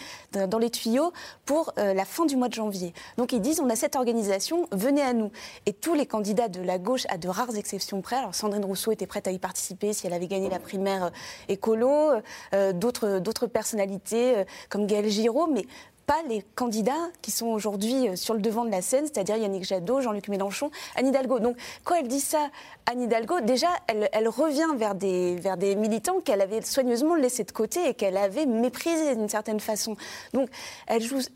tuyaux, 0.71 1.11
pour 1.45 1.73
la 1.77 2.05
fin 2.05 2.25
du 2.25 2.35
mois 2.35 2.47
de 2.47 2.53
janvier. 2.53 2.93
Donc 3.17 3.33
ils 3.33 3.41
disent, 3.41 3.59
on 3.59 3.69
a 3.69 3.75
cette 3.75 3.95
organisation, 3.95 4.67
venez 4.71 5.01
à 5.01 5.13
nous. 5.13 5.31
Et 5.65 5.73
tous 5.73 5.93
les 5.93 6.05
candidats 6.05 6.47
de 6.47 6.61
la 6.61 6.77
gauche, 6.77 7.05
à 7.09 7.17
de 7.17 7.27
rares 7.27 7.55
exceptions 7.55 8.01
près, 8.01 8.17
alors 8.17 8.35
Sandrine 8.35 8.65
Rousseau 8.65 8.91
était 8.91 9.07
prête 9.07 9.27
à 9.27 9.31
y 9.31 9.39
participer 9.39 9.93
si 9.93 10.07
elle 10.07 10.13
avait 10.13 10.27
gagné 10.27 10.49
la 10.49 10.59
primaire 10.59 11.05
euh, 11.05 11.09
écolo, 11.47 12.11
euh, 12.53 12.73
d'autres 12.73 13.47
personnalités 13.47 14.43
comme 14.69 14.85
Gaël 14.85 15.09
Giraud, 15.09 15.47
mais 15.47 15.65
pas 16.09 16.23
les 16.27 16.43
candidats 16.55 17.11
qui 17.21 17.29
sont 17.29 17.45
aujourd'hui 17.45 18.07
euh, 18.07 18.15
sur 18.15 18.33
le 18.33 18.39
devant 18.39 18.65
de 18.65 18.71
la 18.71 18.81
scène, 18.81 19.05
c'est-à-dire 19.05 19.37
Yannick 19.37 19.63
Jadot, 19.63 20.01
Jean-Luc 20.01 20.27
Mélenchon, 20.27 20.71
Anne 20.95 21.05
Hidalgo. 21.05 21.37
Donc 21.37 21.55
quand 21.83 21.93
elle 21.93 22.07
dit 22.07 22.19
ça, 22.19 22.49
Anne 22.87 23.03
Hidalgo, 23.03 23.41
déjà, 23.41 23.67
elle, 23.87 24.27
revient 24.27 24.65
vers 24.75 24.95
des, 24.95 25.75
militants 25.75 26.19
qu'elle 26.19 26.41
avait 26.41 26.63
soigneusement 26.63 27.13
laissés 27.13 27.43
de 27.43 27.51
côté 27.51 27.87
et 27.87 27.93
qu'elle 27.93 28.17
avait 28.17 28.47
méprisés 28.47 29.15
d'une 29.15 29.29
certaine 29.29 29.59
façon. 29.59 29.95
Donc 30.33 30.49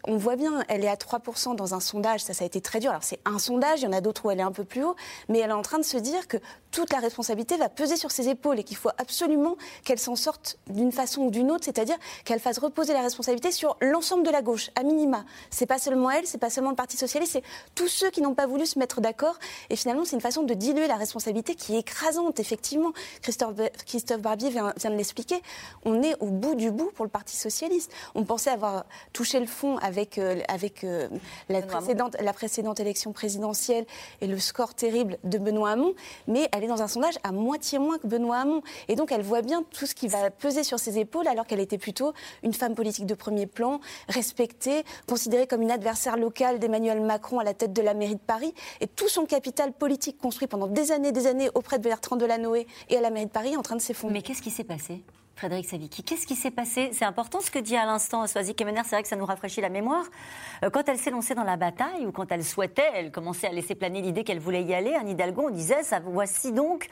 on 0.06 0.18
voit 0.18 0.38
bien, 0.38 0.64
elle 0.70 0.84
est 0.84 0.88
à 0.88 0.96
3% 0.96 1.56
dans 1.56 1.76
un 1.76 1.80
sondage, 1.80 2.22
ça, 2.22 2.34
ça 2.34 2.44
a 2.44 2.48
été 2.48 2.60
très 2.60 2.80
dur. 2.80 2.90
Alors 2.90 3.04
c'est 3.04 3.20
un 3.26 3.38
sondage, 3.38 3.82
il 3.82 3.84
y 3.84 3.88
en 3.88 3.94
a 3.94 4.02
d'autres 4.02 4.26
où 4.26 4.32
elle 4.32 4.40
est 4.40 4.44
un 4.44 4.52
peu 4.52 4.64
plus 4.64 4.84
haut, 4.84 4.96
mais 5.30 5.38
elle 5.38 5.52
est 5.52 5.54
en 5.54 5.62
train 5.62 5.78
de 5.78 5.84
se 5.84 5.98
dire 5.98 6.28
que 6.28 6.38
toute 6.72 6.92
la 6.92 7.00
responsabilité 7.00 7.58
va 7.58 7.70
peser 7.70 7.96
sur 7.96 8.10
ses 8.10 8.28
épaules 8.28 8.60
et 8.60 8.64
qu'il 8.64 8.78
faut 8.78 8.90
absolument 8.98 9.56
qu'elle 9.86 10.00
s'en 10.00 10.16
sorte 10.16 10.58
d'une 10.68 10.92
façon 10.92 11.22
ou 11.22 11.32
d'une 11.32 11.52
autre, 11.52 11.66
c'est-à-dire 11.66 11.98
qu'elle 12.26 12.40
fasse 12.40 12.58
reposer 12.58 12.94
la 12.94 13.02
responsabilité 13.02 13.52
sur 13.52 13.78
l'ensemble 13.80 14.24
de 14.24 14.32
la 14.32 14.42
gauche, 14.42 14.63
à 14.76 14.84
minima. 14.84 15.26
C'est 15.50 15.66
pas 15.66 15.80
seulement 15.80 16.10
elle, 16.12 16.26
c'est 16.26 16.38
pas 16.38 16.50
seulement 16.50 16.70
le 16.70 16.76
Parti 16.76 16.98
socialiste, 16.98 17.34
c'est 17.34 17.44
tous 17.76 17.88
ceux 17.88 18.10
qui 18.10 18.22
n'ont 18.22 18.34
pas 18.34 18.48
voulu 18.48 18.66
se 18.66 18.80
mettre 18.80 19.02
d'accord. 19.02 19.38
Et 19.70 19.76
finalement, 19.76 20.06
c'est 20.06 20.16
une 20.16 20.22
façon 20.22 20.44
de 20.44 20.54
diluer 20.54 20.88
la 20.88 20.96
responsabilité 20.96 21.56
qui 21.56 21.76
est 21.76 21.80
écrasante, 21.80 22.40
effectivement. 22.40 22.92
Christophe, 23.22 23.56
Christophe 23.86 24.22
Barbier 24.22 24.50
vient, 24.50 24.74
vient 24.78 24.90
de 24.90 24.96
l'expliquer. 24.96 25.42
On 25.86 26.02
est 26.02 26.16
au 26.20 26.28
bout 26.28 26.56
du 26.56 26.72
bout 26.72 26.92
pour 26.96 27.06
le 27.06 27.12
Parti 27.12 27.36
socialiste. 27.36 27.92
On 28.16 28.24
pensait 28.24 28.50
avoir 28.50 28.86
touché 29.12 29.40
le 29.40 29.46
fond 29.46 29.78
avec, 29.78 30.18
euh, 30.18 30.40
avec 30.48 30.84
euh, 30.84 31.08
la, 31.50 31.62
précédente, 31.62 32.16
la 32.20 32.34
précédente 32.34 32.80
élection 32.80 33.14
présidentielle 33.14 33.86
et 34.22 34.28
le 34.28 34.40
score 34.40 34.74
terrible 34.74 35.18
de 35.24 35.38
Benoît 35.38 35.72
Hamon, 35.72 35.94
mais 36.28 36.50
elle 36.52 36.64
est 36.64 36.68
dans 36.68 36.82
un 36.82 36.88
sondage 36.88 37.16
à 37.24 37.32
moitié 37.32 37.80
moins 37.80 37.98
que 37.98 38.08
Benoît 38.08 38.38
Hamon. 38.38 38.62
Et 38.88 38.96
donc, 38.96 39.12
elle 39.12 39.22
voit 39.22 39.42
bien 39.42 39.64
tout 39.72 39.86
ce 39.86 39.96
qui 39.96 40.08
va 40.08 40.30
peser 40.30 40.64
sur 40.64 40.80
ses 40.80 40.98
épaules, 41.00 41.28
alors 41.28 41.46
qu'elle 41.46 41.60
était 41.60 41.78
plutôt 41.78 42.14
une 42.44 42.54
femme 42.54 42.76
politique 42.76 43.06
de 43.06 43.16
premier 43.16 43.46
plan, 43.46 43.80
respectée, 44.08 44.53
considérée 45.08 45.48
comme 45.48 45.62
une 45.62 45.72
adversaire 45.72 46.18
locale 46.18 46.60
d'Emmanuel 46.60 47.02
Macron 47.02 47.40
à 47.40 47.44
la 47.44 47.54
tête 47.54 47.74
de 47.74 47.82
la 47.82 47.94
mairie 47.94 48.16
de 48.16 48.20
Paris. 48.20 48.54
Et 48.82 48.88
tout 48.88 49.08
son 49.08 49.26
capital 49.26 49.74
politique 49.74 50.18
construit 50.18 50.48
pendant 50.48 50.68
des 50.68 50.92
années 50.92 51.12
des 51.12 51.28
années 51.28 51.50
auprès 51.56 51.80
de 51.80 51.84
Bertrand 51.84 52.16
Delanoë 52.16 52.68
et 52.90 52.98
à 52.98 53.02
la 53.02 53.10
mairie 53.10 53.26
de 53.26 53.32
Paris 53.32 53.54
est 53.54 53.58
en 53.58 53.62
train 53.62 53.76
de 53.76 53.82
s'effondrer. 53.82 54.14
Mais 54.14 54.22
qu'est-ce 54.22 54.42
qui 54.42 54.52
s'est 54.52 54.64
passé? 54.64 55.04
Frédéric 55.36 55.68
Savicki. 55.68 56.04
Qu'est-ce 56.04 56.28
qui 56.28 56.36
s'est 56.36 56.52
passé? 56.52 56.92
C'est 56.94 57.06
important 57.06 57.42
ce 57.42 57.50
que 57.50 57.58
dit 57.58 57.76
à 57.76 57.86
l'instant 57.86 58.26
Soazic 58.28 58.56
Kemener, 58.56 58.82
c'est 58.84 58.96
vrai 58.96 59.04
que 59.04 59.10
ça 59.10 59.16
nous 59.16 59.26
rafraîchit 59.26 59.62
la 59.62 59.70
mémoire. 59.70 60.06
Euh, 60.64 60.70
quand 60.70 60.88
elle 60.88 60.98
s'est 60.98 61.10
lancée 61.10 61.34
dans 61.34 61.44
la 61.44 61.58
bataille, 61.58 62.06
ou 62.06 62.12
quand 62.12 62.32
elle 62.32 62.44
souhaitait, 62.44 62.90
elle 62.94 63.12
commençait 63.12 63.48
à 63.48 63.52
laisser 63.52 63.74
planer 63.74 64.02
l'idée 64.02 64.24
qu'elle 64.24 64.40
voulait 64.40 64.64
y 64.64 64.76
aller, 64.76 64.94
Anne 64.94 65.10
Hidalgo, 65.10 65.48
on 65.48 65.50
disait, 65.50 65.82
ça, 65.82 66.00
voici 66.00 66.52
donc 66.52 66.88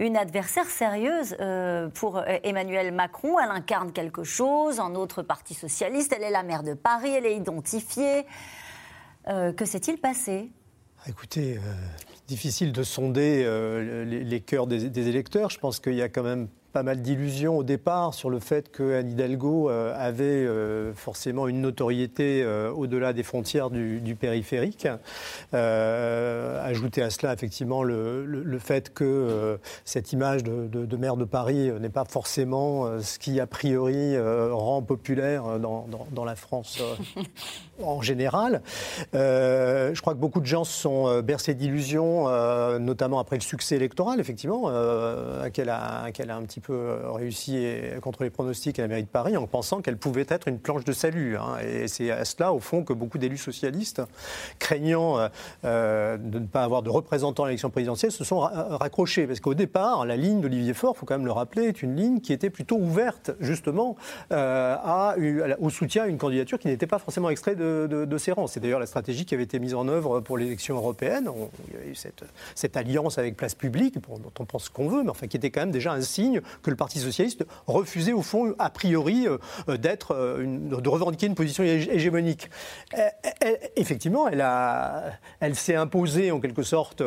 une 0.00 0.16
adversaire 0.16 0.66
sérieuse 0.66 1.36
euh, 1.40 1.88
pour 1.88 2.18
euh, 2.18 2.24
Emmanuel 2.42 2.92
Macron. 2.92 3.38
Elle 3.38 3.50
incarne 3.50 3.92
quelque 3.92 4.24
chose 4.24 4.80
en 4.80 4.96
autre 4.96 5.22
parti 5.22 5.54
socialiste, 5.54 6.12
elle 6.16 6.24
est 6.24 6.30
la 6.30 6.42
maire 6.42 6.64
de 6.64 6.74
Paris, 6.74 7.10
elle 7.10 7.26
est 7.26 7.36
identifiée. 7.36 8.26
que 9.26 9.64
s'est-il 9.64 9.98
passé? 9.98 10.50
Écoutez, 11.06 11.60
difficile 12.26 12.72
de 12.72 12.82
sonder 12.82 13.44
les, 14.06 14.40
cœurs 14.40 14.66
des, 14.66 15.08
électeurs. 15.08 15.50
Je 15.50 15.58
pense 15.58 15.80
qu'il 15.80 15.94
y 15.94 16.02
a 16.02 16.08
quand 16.08 16.22
même 16.22 16.48
pas 16.74 16.82
mal 16.82 17.02
d'illusions 17.02 17.56
au 17.56 17.62
départ 17.62 18.14
sur 18.14 18.30
le 18.30 18.40
fait 18.40 18.72
que 18.72 18.98
Anne 18.98 19.12
Hidalgo 19.12 19.70
euh, 19.70 19.94
avait 19.96 20.24
euh, 20.24 20.92
forcément 20.92 21.46
une 21.46 21.60
notoriété 21.60 22.42
euh, 22.42 22.72
au-delà 22.72 23.12
des 23.12 23.22
frontières 23.22 23.70
du, 23.70 24.16
périphérique. 24.16 24.88
ajouter 25.52 27.02
à 27.02 27.10
cela 27.10 27.32
effectivement 27.32 27.84
le, 27.84 28.58
fait 28.58 28.92
que 28.92 29.58
cette 29.84 30.12
image 30.12 30.42
de, 30.42 30.96
maire 30.96 31.16
de 31.16 31.24
Paris 31.24 31.70
n'est 31.80 31.88
pas 31.88 32.04
forcément 32.04 33.00
ce 33.00 33.18
qui 33.18 33.38
a 33.38 33.46
priori 33.46 34.16
rend 34.18 34.82
populaire 34.82 35.58
dans, 35.60 36.24
la 36.24 36.34
France 36.34 36.82
en 37.82 38.02
général. 38.02 38.62
je 39.12 40.00
crois 40.00 40.14
que 40.14 40.18
beaucoup 40.18 40.40
de 40.40 40.46
gens 40.46 40.64
sont 40.64 41.20
bercés 41.22 41.54
d'illusions, 41.54 42.28
notamment 42.78 43.18
après 43.18 43.36
le 43.36 43.42
succès 43.42 43.76
électoral, 43.76 44.20
effectivement, 44.20 44.70
qu'elle 45.52 45.70
a, 45.70 46.10
qu'elle 46.12 46.30
a 46.30 46.36
un 46.36 46.42
petit 46.42 46.60
peu 46.60 46.63
euh, 46.70 47.10
réussi 47.12 47.66
contre 48.02 48.22
les 48.22 48.30
pronostics 48.30 48.78
à 48.78 48.82
la 48.82 48.88
mairie 48.88 49.02
de 49.02 49.08
Paris 49.08 49.36
en 49.36 49.46
pensant 49.46 49.80
qu'elle 49.80 49.96
pouvait 49.96 50.26
être 50.28 50.48
une 50.48 50.58
planche 50.58 50.84
de 50.84 50.92
salut. 50.92 51.36
Hein. 51.36 51.58
Et 51.66 51.88
c'est 51.88 52.10
à 52.10 52.24
cela, 52.24 52.52
au 52.52 52.60
fond, 52.60 52.84
que 52.84 52.92
beaucoup 52.92 53.18
d'élus 53.18 53.38
socialistes, 53.38 54.02
craignant 54.58 55.18
euh, 55.18 55.28
euh, 55.64 56.16
de 56.16 56.38
ne 56.38 56.46
pas 56.46 56.62
avoir 56.62 56.82
de 56.82 56.90
représentants 56.90 57.44
à 57.44 57.46
l'élection 57.46 57.70
présidentielle, 57.70 58.12
se 58.12 58.24
sont 58.24 58.40
raccrochés. 58.40 59.26
Parce 59.26 59.40
qu'au 59.40 59.54
départ, 59.54 60.06
la 60.06 60.16
ligne 60.16 60.40
d'Olivier 60.40 60.74
Faure, 60.74 60.94
il 60.96 60.98
faut 60.98 61.06
quand 61.06 61.16
même 61.16 61.26
le 61.26 61.32
rappeler, 61.32 61.64
est 61.64 61.82
une 61.82 61.96
ligne 61.96 62.20
qui 62.20 62.32
était 62.32 62.50
plutôt 62.50 62.76
ouverte, 62.76 63.32
justement, 63.40 63.96
au 64.30 65.70
soutien 65.70 66.04
à 66.04 66.06
une 66.06 66.18
candidature 66.18 66.58
qui 66.58 66.68
n'était 66.68 66.86
pas 66.86 66.98
forcément 66.98 67.30
extraite 67.30 67.58
de, 67.58 68.18
ses 68.18 68.32
rangs. 68.32 68.46
C'est 68.46 68.60
d'ailleurs 68.60 68.80
la 68.80 68.86
stratégie 68.86 69.24
qui 69.24 69.34
avait 69.34 69.44
été 69.44 69.58
mise 69.58 69.74
en 69.74 69.88
œuvre 69.88 70.20
pour 70.20 70.38
l'élection 70.38 70.76
européenne. 70.76 71.28
il 71.68 71.74
y 71.74 71.82
a 71.82 71.90
eu 71.90 71.94
cette, 71.94 72.24
cette 72.54 72.76
alliance 72.76 73.18
avec 73.18 73.36
Place 73.36 73.54
Publique, 73.54 73.98
dont 74.08 74.32
on 74.38 74.44
pense 74.44 74.68
qu'on 74.68 74.88
veut, 74.88 75.02
mais 75.02 75.10
enfin 75.10 75.26
qui 75.26 75.36
était 75.36 75.50
quand 75.50 75.60
même 75.60 75.70
déjà 75.70 75.92
un 75.92 76.00
signe 76.00 76.40
que 76.62 76.70
le 76.70 76.76
Parti 76.76 76.98
socialiste 76.98 77.44
refusait 77.66 78.12
au 78.12 78.22
fond, 78.22 78.54
a 78.58 78.70
priori, 78.70 79.26
d'être, 79.68 80.14
de 80.14 80.88
revendiquer 80.88 81.26
une 81.26 81.34
position 81.34 81.64
hégémonique. 81.64 82.50
effectivement, 83.76 84.28
elle, 84.28 84.40
a, 84.40 85.12
elle 85.40 85.54
s'est 85.54 85.74
imposée 85.74 86.30
en 86.30 86.40
quelque 86.40 86.62
sorte, 86.62 87.02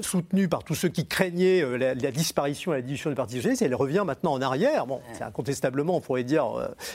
soutenue 0.00 0.48
par 0.48 0.64
tous 0.64 0.74
ceux 0.74 0.88
qui 0.88 1.06
craignaient 1.06 1.64
la, 1.78 1.94
disparition 2.10 2.72
et 2.72 2.76
la 2.76 2.82
division 2.82 3.10
du 3.10 3.16
Parti 3.16 3.36
socialiste. 3.36 3.62
Elle 3.62 3.74
revient 3.74 4.04
maintenant 4.06 4.32
en 4.32 4.42
arrière. 4.42 4.86
Bon, 4.86 5.00
c'est 5.12 5.24
incontestablement, 5.24 5.96
on 5.96 6.00
pourrait 6.00 6.24
dire, 6.24 6.46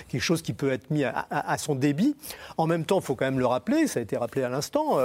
quelque 0.07 0.21
chose 0.21 0.41
qui 0.41 0.53
peut 0.53 0.71
être 0.71 0.89
mis 0.91 1.03
à, 1.03 1.57
son 1.57 1.75
débit. 1.75 2.15
En 2.57 2.67
même 2.67 2.85
temps, 2.85 2.99
il 2.99 3.03
faut 3.03 3.15
quand 3.15 3.25
même 3.25 3.39
le 3.39 3.45
rappeler, 3.45 3.87
ça 3.87 3.99
a 3.99 4.03
été 4.03 4.17
rappelé 4.17 4.43
à 4.43 4.49
l'instant, 4.49 4.97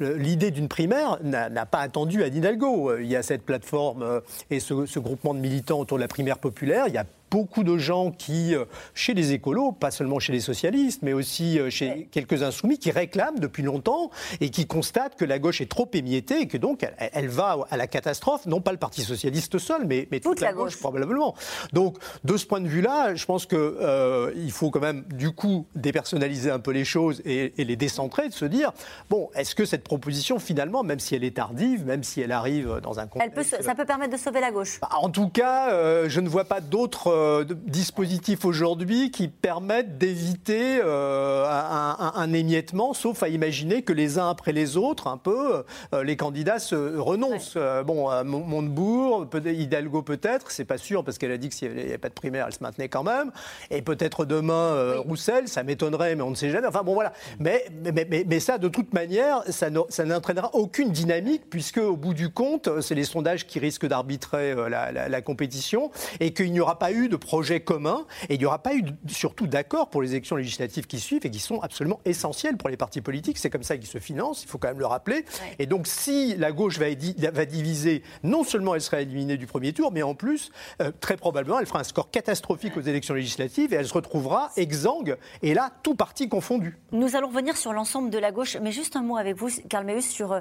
l'idée 0.00 0.50
d'une 0.50 0.68
primaire 0.68 1.18
n'a 1.22 1.66
pas 1.66 1.80
attendu 1.80 2.22
à 2.22 2.26
Hidalgo. 2.26 2.98
Il 2.98 3.06
y 3.06 3.16
a 3.16 3.22
cette 3.22 3.42
plateforme 3.42 4.02
euh, 4.02 4.20
et 4.50 4.60
ce, 4.60 4.98
groupement 4.98 5.34
de 5.34 5.40
militants 5.40 5.80
autour 5.80 5.98
de 5.98 6.02
la 6.02 6.08
primaire 6.08 6.21
populaire. 6.38 6.88
Il 6.88 6.94
y 6.94 6.98
a 6.98 7.06
beaucoup 7.32 7.64
de 7.64 7.78
gens 7.78 8.10
qui, 8.10 8.54
euh, 8.54 8.66
chez 8.94 9.14
les 9.14 9.32
écolos, 9.32 9.72
pas 9.72 9.90
seulement 9.90 10.18
chez 10.18 10.34
les 10.34 10.40
socialistes, 10.40 11.00
mais 11.02 11.14
aussi 11.14 11.58
euh, 11.58 11.70
chez 11.70 12.08
quelques 12.12 12.42
insoumis, 12.42 12.78
qui 12.78 12.90
réclament 12.90 13.38
depuis 13.38 13.62
longtemps 13.62 14.10
et 14.42 14.50
qui 14.50 14.66
constatent 14.66 15.16
que 15.16 15.24
la 15.24 15.38
gauche 15.38 15.62
est 15.62 15.70
trop 15.70 15.88
émiettée 15.94 16.42
et 16.42 16.46
que 16.46 16.58
donc 16.58 16.86
elle, 16.98 17.28
va 17.28 17.56
à 17.70 17.78
la 17.78 17.86
catastrophe, 17.86 18.44
non 18.44 18.60
pas 18.60 18.72
le 18.72 18.76
Parti 18.76 19.00
socialiste 19.00 19.56
seul, 19.58 19.86
mais, 19.86 20.08
mais 20.10 20.20
toute, 20.20 20.40
la, 20.40 20.52
gauche, 20.52 20.76
probablement. 20.78 21.34
Donc, 21.72 21.96
de 22.24 22.36
ce 22.36 22.44
point 22.44 22.60
de 22.60 22.68
vue-là, 22.68 23.14
je 23.14 23.24
pense 23.24 23.46
qu'il 23.46 23.56
euh, 23.58 24.48
faut 24.50 24.70
quand 24.70 24.80
même, 24.80 25.04
du 25.14 25.30
coup, 25.30 25.66
dépersonnaliser 25.74 26.50
un 26.50 26.58
peu 26.58 26.72
les 26.72 26.84
choses 26.84 27.22
et, 27.24 27.54
les 27.56 27.76
décentrer, 27.76 28.28
de 28.28 28.34
se 28.34 28.44
dire, 28.44 28.72
bon, 29.08 29.30
est-ce 29.34 29.54
que 29.54 29.64
cette 29.64 29.84
proposition, 29.84 30.38
finalement, 30.38 30.82
même 30.82 30.98
si 30.98 31.14
elle 31.14 31.24
est 31.24 31.36
tardive, 31.36 31.86
même 31.86 32.02
si 32.02 32.20
elle 32.20 32.32
arrive 32.32 32.80
dans 32.82 32.98
un 32.98 33.06
contexte... 33.06 33.62
ça 33.62 33.74
peut 33.74 33.86
permettre 33.86 34.12
de 34.12 34.18
sauver 34.18 34.40
la 34.40 34.50
gauche. 34.50 34.80
Bah, 34.82 34.88
En 35.00 35.08
tout 35.08 35.28
cas, 35.28 36.08
je 36.08 36.20
ne 36.20 36.28
vois 36.28 36.44
pas 36.44 36.60
d'autres 36.60 37.21
euh, 37.22 37.44
dispositifs 37.66 38.44
aujourd'hui 38.44 39.10
qui 39.10 39.28
permettent 39.28 39.98
d'éviter 39.98 40.80
euh, 40.84 41.44
un, 41.46 42.32
émiettement, 42.32 42.94
sauf 42.94 43.22
à 43.22 43.28
imaginer 43.28 43.82
que 43.82 43.92
les 43.92 44.18
uns 44.18 44.28
après 44.28 44.52
les 44.52 44.76
autres, 44.76 45.06
un 45.06 45.16
peu, 45.16 45.64
euh, 45.94 46.02
les 46.02 46.16
candidats 46.16 46.58
se 46.58 46.98
renoncent. 46.98 47.56
bon, 47.86 48.10
Montebourg, 48.24 49.26
Hidalgo 49.44 50.02
peut-être, 50.02 50.50
c'est 50.50 50.64
pas 50.64 50.78
sûr 50.78 51.04
parce 51.04 51.18
qu'elle 51.18 51.32
a 51.32 51.36
dit 51.36 51.48
que 51.48 51.54
s'il 51.54 51.72
n'y 51.72 51.80
avait 51.82 51.98
pas 51.98 52.08
de 52.08 52.14
primaire, 52.14 52.46
elle 52.46 52.54
se 52.54 52.62
maintenait 52.62 52.88
quand 52.88 53.04
même. 53.04 53.30
Et 53.70 53.82
peut-être 53.82 54.24
demain, 54.24 54.96
Roussel, 54.98 55.48
ça 55.48 55.62
m'étonnerait, 55.62 56.14
mais 56.16 56.22
on 56.22 56.30
ne 56.30 56.34
sait 56.34 56.50
jamais. 56.50 56.66
Enfin 56.66 56.82
bon, 56.82 56.94
voilà. 56.94 57.12
Mais, 57.38 57.64
mais, 57.82 58.24
mais, 58.26 58.40
ça, 58.40 58.58
de 58.58 58.68
toute 58.68 58.92
manière, 58.92 59.42
ça, 59.48 59.70
n'entraînera 59.70 60.50
aucune 60.54 60.90
dynamique 60.90 61.42
puisque, 61.48 61.78
au 61.78 61.96
bout 61.96 62.14
du 62.14 62.30
compte, 62.30 62.80
c'est 62.80 62.94
les 62.94 63.04
sondages 63.04 63.46
qui 63.46 63.58
risquent 63.58 63.86
d'arbitrer 63.86 64.54
la, 64.68 64.92
la, 64.92 65.22
compétition 65.22 65.90
et 66.20 66.32
qu'il 66.32 66.52
n'y 66.52 66.60
aura 66.60 66.78
pas 66.78 66.92
eu 66.92 67.08
de 67.12 67.16
projet 67.16 67.60
commun 67.60 68.06
et 68.28 68.34
il 68.34 68.40
n'y 68.40 68.46
aura 68.46 68.58
pas 68.58 68.74
eu 68.74 68.82
surtout 69.06 69.46
d'accord 69.46 69.90
pour 69.90 70.02
les 70.02 70.12
élections 70.12 70.36
législatives 70.36 70.86
qui 70.86 70.98
suivent 70.98 71.24
et 71.26 71.30
qui 71.30 71.38
sont 71.38 71.60
absolument 71.60 72.00
essentielles 72.04 72.56
pour 72.56 72.68
les 72.68 72.76
partis 72.76 73.00
politiques. 73.00 73.38
C'est 73.38 73.50
comme 73.50 73.62
ça 73.62 73.76
qu'ils 73.76 73.86
se 73.86 73.98
financent, 73.98 74.42
il 74.42 74.48
faut 74.48 74.58
quand 74.58 74.68
même 74.68 74.78
le 74.78 74.86
rappeler. 74.86 75.24
Et 75.58 75.66
donc 75.66 75.86
si 75.86 76.34
la 76.36 76.52
gauche 76.52 76.78
va, 76.78 76.86
va, 77.32 77.44
diviser, 77.44 78.02
non 78.22 78.44
seulement 78.44 78.74
elle 78.74 78.80
sera 78.80 79.00
éliminée 79.00 79.36
du 79.36 79.46
premier 79.46 79.72
tour, 79.72 79.92
mais 79.92 80.02
en 80.02 80.14
plus, 80.14 80.50
euh, 80.80 80.90
très 81.00 81.16
probablement, 81.16 81.60
elle 81.60 81.66
fera 81.66 81.80
un 81.80 81.84
score 81.84 82.10
catastrophique 82.10 82.76
aux 82.76 82.80
élections 82.80 83.14
législatives 83.14 83.72
et 83.74 83.76
elle 83.76 83.86
se 83.86 83.94
retrouvera 83.94 84.50
exsangue, 84.56 85.16
et 85.42 85.54
là, 85.54 85.70
tout 85.82 85.94
parti 85.94 86.28
confondu. 86.28 86.78
Nous 86.92 87.14
allons 87.14 87.28
revenir 87.28 87.56
sur 87.56 87.72
l'ensemble 87.72 88.10
de 88.10 88.18
la 88.18 88.32
gauche, 88.32 88.56
mais 88.62 88.72
juste 88.72 88.96
un 88.96 89.02
mot 89.02 89.16
avec 89.16 89.36
vous, 89.36 89.48
Karl 89.68 89.84
Meus, 89.84 90.02
sur... 90.02 90.40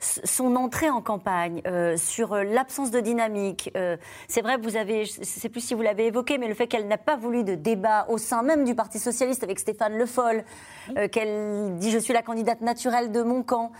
Son 0.00 0.56
entrée 0.56 0.88
en 0.88 1.02
campagne, 1.02 1.60
euh, 1.66 1.98
sur 1.98 2.32
euh, 2.32 2.42
l'absence 2.42 2.90
de 2.90 3.00
dynamique. 3.00 3.70
Euh, 3.76 3.98
c'est 4.28 4.40
vrai, 4.40 4.56
vous 4.56 4.76
avez, 4.76 5.04
je 5.04 5.20
ne 5.20 5.24
sais 5.26 5.50
plus 5.50 5.60
si 5.60 5.74
vous 5.74 5.82
l'avez 5.82 6.06
évoqué, 6.06 6.38
mais 6.38 6.48
le 6.48 6.54
fait 6.54 6.66
qu'elle 6.66 6.88
n'a 6.88 6.96
pas 6.96 7.16
voulu 7.16 7.44
de 7.44 7.54
débat 7.54 8.06
au 8.08 8.16
sein 8.16 8.42
même 8.42 8.64
du 8.64 8.74
Parti 8.74 8.98
socialiste 8.98 9.44
avec 9.44 9.58
Stéphane 9.58 9.98
Le 9.98 10.06
Foll, 10.06 10.42
qu'elle 11.12 11.76
dit 11.76 11.90
je 11.90 11.98
suis 11.98 12.14
la 12.14 12.22
candidate 12.22 12.62
naturelle 12.62 13.12
de 13.12 13.22
mon 13.22 13.42
camp. 13.42 13.72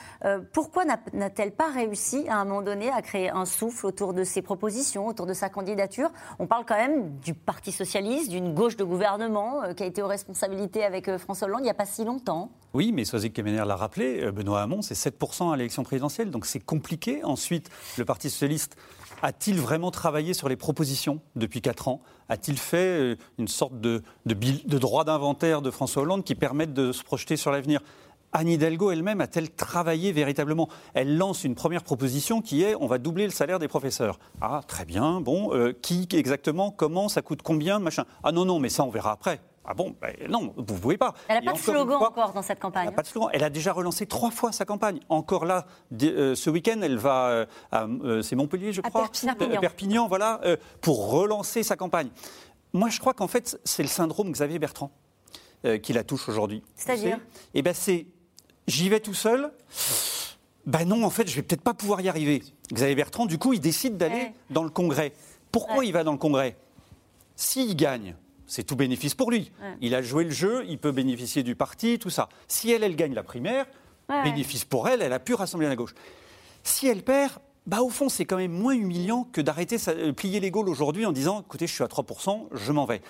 pourquoi 0.53 0.85
n'a-t-elle 0.85 1.53
pas 1.53 1.71
réussi 1.71 2.27
à 2.29 2.37
un 2.37 2.45
moment 2.45 2.63
donné 2.63 2.91
à 2.91 3.03
créer 3.03 3.31
un 3.31 3.47
souffle 3.47 3.87
autour 3.87 4.13
de 4.13 4.23
ses 4.23 4.43
propositions, 4.43 5.07
autour 5.07 5.27
de 5.27 5.33
sa 5.33 5.49
candidature? 5.49 6.11
On 6.39 6.47
parle 6.47 6.65
quand 6.67 6.77
même 6.77 7.19
du 7.19 7.35
Parti 7.35 7.73
socialiste, 7.73 8.31
d'une 8.31 8.55
gauche 8.55 8.77
de 8.77 8.85
gouvernement 8.85 9.63
qui 9.75 9.83
a 9.83 9.87
été 9.87 10.03
aux 10.03 10.07
responsabilités 10.07 10.85
avec 10.85 11.17
François 11.17 11.49
Hollande 11.49 11.61
il 11.63 11.65
n'y 11.65 11.71
a 11.71 11.75
pas 11.75 11.87
si 11.87 12.05
longtemps. 12.05 12.51
Oui, 12.75 12.93
mais 12.93 13.05
Sozik 13.05 13.33
Kemener 13.33 13.65
l'a 13.67 13.77
rappelé, 13.77 14.31
Benoît 14.31 14.63
Hamon, 14.63 14.83
c'est 14.83 14.95
7% 14.95 15.53
à 15.53 15.57
l'élection 15.57 15.83
présidentielle 15.83 16.10
donc 16.31 16.47
c'est 16.47 16.61
compliqué. 16.61 17.25
Ensuite, 17.25 17.71
le 17.97 18.05
Parti 18.05 18.31
socialiste 18.31 18.77
a-t-il 19.23 19.59
vraiment 19.59 19.91
travaillé 19.91 20.35
sur 20.35 20.49
les 20.49 20.57
propositions 20.57 21.21
depuis 21.37 21.61
4 21.61 21.89
ans? 21.89 22.01
A-t-il 22.29 22.59
fait 22.59 22.77
euh, 22.77 23.17
une 23.39 23.49
sorte 23.49 23.81
de, 23.81 24.03
de, 24.27 24.79
droit 24.79 25.05
d'inventaire 25.05 25.63
de 25.63 25.71
François 25.71 26.03
Hollande 26.03 26.25
qui 26.25 26.35
permette 26.35 26.73
de 26.73 26.93
se 26.93 27.03
projeter 27.03 27.37
sur 27.37 27.51
l'avenir? 27.51 27.81
Anne 28.33 28.49
Hidalgo 28.49 28.93
elle-même 28.93 29.21
a-t-elle 29.21 29.51
travaillé 29.51 30.13
véritablement? 30.13 30.69
Elle 30.95 31.19
lance 31.19 31.45
une 31.45 31.57
première 31.57 31.83
proposition 31.83 32.41
qui 32.41 32.63
est 32.63 32.77
on 32.77 32.87
va 32.87 32.99
doubler 32.99 33.25
le 33.25 33.33
salaire 33.33 33.59
des 33.59 33.69
professeurs. 33.69 34.19
Ah, 34.41 34.61
très 34.67 34.85
bien, 34.85 35.21
bon, 35.21 35.53
euh, 35.53 35.73
qui 35.73 36.07
exactement, 36.13 36.71
comment, 36.71 37.09
ça 37.09 37.23
coûte 37.23 37.43
combien, 37.43 37.79
machin? 37.79 38.05
Ah 38.23 38.33
non, 38.33 38.45
non, 38.45 38.61
mais 38.61 38.69
ça 38.69 38.85
on 38.85 38.91
verra 38.91 39.13
après. 39.13 39.41
Ah 39.65 39.75
bon 39.75 39.95
ben 40.01 40.15
Non, 40.29 40.53
vous 40.57 40.75
ne 40.75 40.81
pouvez 40.81 40.97
pas. 40.97 41.15
Elle 41.29 41.45
n'a 41.45 41.53
pas 41.53 41.57
de 41.57 41.63
slogan 41.63 42.03
encore 42.03 42.33
dans 42.33 42.43
cette 42.43 42.61
campagne. 42.61 42.85
Elle 42.85 42.91
n'a 42.91 42.97
pas 42.97 43.03
de 43.03 43.09
slogan. 43.09 43.31
Elle 43.33 43.45
a 43.45 43.51
déjà 43.51 43.73
relancé 43.73 44.07
trois 44.07 44.31
fois 44.31 44.53
sa 44.53 44.65
campagne. 44.65 45.01
Encore 45.09 45.45
là, 45.45 45.67
euh, 46.03 46.35
ce 46.35 46.51
week-end, 46.51 46.81
elle 46.83 46.97
va 46.97 47.29
euh, 47.29 47.47
à 47.71 47.85
euh, 47.85 48.23
c'est 48.23 48.37
Montpellier, 48.37 48.73
je 48.73 48.81
crois. 48.81 49.03
Perpignan. 49.03 49.61
Perpignan, 49.61 50.09
voilà, 50.09 50.41
pour 50.81 51.11
relancer 51.11 51.63
sa 51.63 51.77
campagne. 51.77 52.09
Moi, 52.73 52.89
je 52.89 53.01
crois 53.01 53.15
qu'en 53.15 53.29
fait, 53.29 53.61
c'est 53.65 53.83
le 53.83 53.89
syndrome 53.89 54.31
Xavier 54.33 54.59
Bertrand 54.59 54.91
qui 55.83 55.93
la 55.93 56.05
touche 56.05 56.29
aujourd'hui. 56.29 56.63
C'est-à-dire 56.75 57.19
Eh 57.53 57.61
ben, 57.61 57.75
c'est 57.75 58.07
j'y 58.67 58.89
vais 58.89 59.01
tout 59.01 59.15
seul. 59.15 59.53
Ben 60.67 60.87
non, 60.87 61.05
en 61.05 61.11
fait, 61.11 61.29
je 61.29 61.37
vais 61.37 61.43
peut-être 61.43 61.63
pas 61.63 61.75
pouvoir 61.75 62.01
y 62.01 62.09
arriver. 62.09 62.43
Xavier 62.73 62.95
Bertrand, 62.95 63.27
du 63.27 63.39
coup, 63.39 63.53
il 63.53 63.61
décide 63.61 63.97
d'aller 63.99 64.33
dans 64.49 64.63
le 64.63 64.71
Congrès. 64.71 65.13
Pourquoi 65.53 65.85
il 65.85 65.93
va 65.93 66.05
dans 66.05 66.13
le 66.13 66.19
Congrès? 66.19 66.57
S'il 67.37 67.75
gagne, 67.77 68.15
c'est 68.51 68.65
tout 68.65 68.75
bénéfice 68.75 69.15
pour 69.15 69.31
lui. 69.31 69.53
Il 69.81 69.95
a 69.95 70.03
joué 70.03 70.25
le 70.25 70.31
jeu, 70.31 70.65
il 70.69 70.79
peut 70.79 70.91
bénéficier 70.91 71.45
du 71.45 71.55
parti, 71.55 72.01
tout 72.01 72.11
ça. 72.11 72.29
Si 72.49 72.71
elle, 72.71 72.83
elle 72.83 72.97
gagne 72.97 73.15
la 73.15 73.23
primaire, 73.23 73.65
bénéfice 74.25 74.65
pour 74.65 74.89
elle, 74.89 75.03
elle 75.03 75.13
a 75.13 75.21
pu 75.21 75.35
rassembler 75.35 75.69
la 75.69 75.77
gauche. 75.77 75.95
Si 76.65 76.89
elle 76.89 77.03
perd, 77.03 77.35
bah, 77.67 77.83
au 77.83 77.91
fond, 77.91 78.09
c'est 78.09 78.25
quand 78.25 78.39
même 78.39 78.51
moins 78.51 78.75
humiliant 78.75 79.29
que 79.33 79.41
d'arrêter 79.41 79.77
euh, 79.87 80.13
plier 80.13 80.41
les 80.41 80.51
Gaules 80.51 80.69
aujourd'hui 80.69 81.07
en 81.07 81.13
disant 81.13 81.43
écoutez, 81.43 81.69
je 81.69 81.73
suis 81.73 81.85
à 81.85 81.87
3%, 81.87 82.49
je 82.51 82.73
m'en 82.73 82.87
vais. 82.87 83.03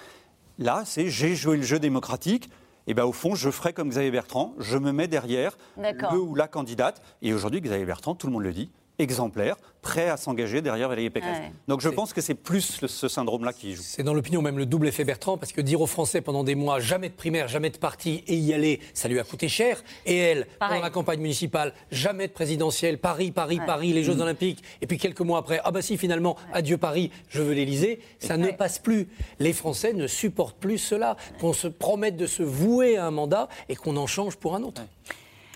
Là, 0.58 0.82
c'est 0.84 1.08
j'ai 1.08 1.34
joué 1.34 1.56
le 1.56 1.62
jeu 1.62 1.78
démocratique. 1.78 2.50
Et 2.86 2.92
ben, 2.92 3.04
au 3.04 3.12
fond, 3.12 3.34
je 3.34 3.50
ferai 3.50 3.72
comme 3.72 3.88
Xavier 3.88 4.10
Bertrand, 4.10 4.54
je 4.58 4.76
me 4.76 4.92
mets 4.92 5.08
derrière 5.08 5.56
le 5.78 6.18
ou 6.18 6.34
la 6.34 6.48
candidate. 6.48 7.00
Et 7.22 7.32
aujourd'hui, 7.32 7.62
Xavier 7.62 7.86
Bertrand, 7.86 8.14
tout 8.14 8.26
le 8.26 8.32
monde 8.32 8.42
le 8.42 8.52
dit, 8.52 8.70
exemplaire, 9.00 9.56
prêt 9.82 10.08
à 10.08 10.16
s'engager 10.16 10.62
derrière 10.62 10.88
Valérie 10.88 11.10
Pécresse. 11.10 11.40
Donc 11.66 11.80
je 11.80 11.88
pense 11.88 12.12
que 12.12 12.20
c'est 12.20 12.34
plus 12.34 12.86
ce 12.86 13.08
syndrome-là 13.08 13.52
qui 13.52 13.74
joue. 13.74 13.82
C'est 13.82 14.02
dans 14.02 14.14
l'opinion 14.14 14.42
même 14.42 14.58
le 14.58 14.66
double 14.66 14.88
effet 14.88 15.04
Bertrand, 15.04 15.38
parce 15.38 15.52
que 15.52 15.60
dire 15.60 15.80
aux 15.80 15.86
Français 15.86 16.20
pendant 16.20 16.44
des 16.44 16.54
mois 16.54 16.78
jamais 16.78 17.08
de 17.08 17.14
primaire, 17.14 17.48
jamais 17.48 17.70
de 17.70 17.78
parti 17.78 18.22
et 18.26 18.36
y 18.36 18.54
aller, 18.54 18.80
ça 18.94 19.08
lui 19.08 19.18
a 19.18 19.24
coûté 19.24 19.48
cher. 19.48 19.82
Et 20.06 20.16
elle, 20.16 20.46
pendant 20.58 20.80
la 20.80 20.90
campagne 20.90 21.20
municipale, 21.20 21.72
jamais 21.90 22.28
de 22.28 22.32
présidentielle, 22.32 22.98
Paris, 22.98 23.32
Paris, 23.32 23.60
Paris, 23.66 23.92
les 23.92 24.04
Jeux. 24.04 24.20
Olympiques. 24.20 24.62
Et 24.82 24.86
puis 24.86 24.98
quelques 24.98 25.20
mois 25.20 25.38
après, 25.38 25.60
ah 25.64 25.70
bah 25.70 25.82
si 25.82 25.96
finalement, 25.96 26.36
adieu 26.52 26.76
Paris, 26.76 27.10
je 27.28 27.42
veux 27.42 27.54
l'Élysée. 27.54 28.00
Ça 28.18 28.36
ne 28.36 28.50
passe 28.50 28.78
plus. 28.78 29.08
Les 29.38 29.52
Français 29.52 29.92
ne 29.92 30.06
supportent 30.06 30.58
plus 30.58 30.78
cela, 30.78 31.16
qu'on 31.40 31.52
se 31.52 31.68
promette 31.68 32.16
de 32.16 32.26
se 32.26 32.42
vouer 32.42 32.96
à 32.96 33.06
un 33.06 33.10
mandat 33.10 33.48
et 33.68 33.76
qu'on 33.76 33.96
en 33.96 34.06
change 34.06 34.36
pour 34.36 34.54
un 34.54 34.62
autre. 34.62 34.82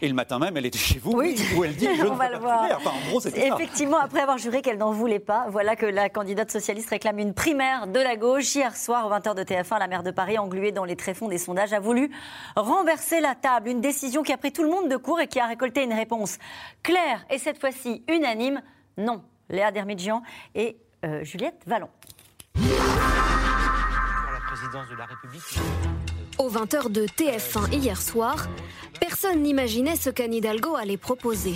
Et 0.04 0.08
le 0.08 0.12
matin 0.12 0.38
même, 0.38 0.54
elle 0.58 0.66
était 0.66 0.78
chez 0.78 0.99
vous, 0.99 1.12
oui. 1.12 1.34
où 1.56 1.64
elle 1.64 1.75
dit 1.75 1.88
je 1.99 2.04
On 2.04 2.14
va 2.14 2.28
le 2.28 2.37
voir. 2.37 2.68
Enfin, 2.76 2.90
en 2.90 3.08
gros, 3.08 3.26
Effectivement, 3.26 3.99
après 3.99 4.20
avoir 4.20 4.37
juré 4.37 4.61
qu'elle 4.61 4.76
n'en 4.76 4.92
voulait 4.92 5.18
pas, 5.18 5.46
voilà 5.49 5.76
que 5.76 5.87
la 5.87 6.11
candidate 6.11 6.50
socialiste 6.50 6.90
réclame 6.90 7.18
une 7.18 7.32
primaire 7.32 7.87
de 7.87 7.99
la 7.99 8.16
gauche. 8.16 8.54
Hier 8.54 8.76
soir, 8.76 9.06
aux 9.06 9.11
20h 9.11 9.34
de 9.34 9.42
TF1, 9.42 9.78
la 9.78 9.87
maire 9.87 10.02
de 10.02 10.11
Paris, 10.11 10.37
engluée 10.37 10.73
dans 10.73 10.84
les 10.84 10.94
tréfonds 10.94 11.28
des 11.28 11.38
sondages, 11.38 11.73
a 11.73 11.80
voulu 11.80 12.11
renverser 12.54 13.20
la 13.20 13.34
table. 13.34 13.70
Une 13.70 13.80
décision 13.80 14.23
qui 14.23 14.34
a 14.34 14.37
pris 14.37 14.52
tout 14.52 14.62
le 14.62 14.68
monde 14.68 14.90
de 14.90 14.99
court 14.99 15.20
et 15.20 15.26
qui 15.26 15.40
a 15.40 15.46
récolté 15.46 15.82
une 15.82 15.94
réponse 15.94 16.37
claire 16.82 17.25
et 17.30 17.38
cette 17.38 17.58
fois-ci 17.58 18.04
unanime 18.06 18.61
non. 18.99 19.23
Léa 19.49 19.70
Dermidjian 19.70 20.23
et 20.54 20.76
euh, 21.06 21.25
Juliette 21.25 21.62
Vallon. 21.66 21.88
Pour 22.52 22.62
la 24.32 24.40
présidence 24.46 24.88
de 24.90 24.96
la 24.96 25.06
République. 25.06 26.13
Aux 26.36 26.50
20h 26.50 26.90
de 26.90 27.06
TF1 27.06 27.72
hier 27.72 28.00
soir, 28.02 28.48
personne 29.00 29.42
n'imaginait 29.42 29.94
ce 29.94 30.10
qu'Anne 30.10 30.34
Hidalgo 30.34 30.74
allait 30.74 30.96
proposer. 30.96 31.54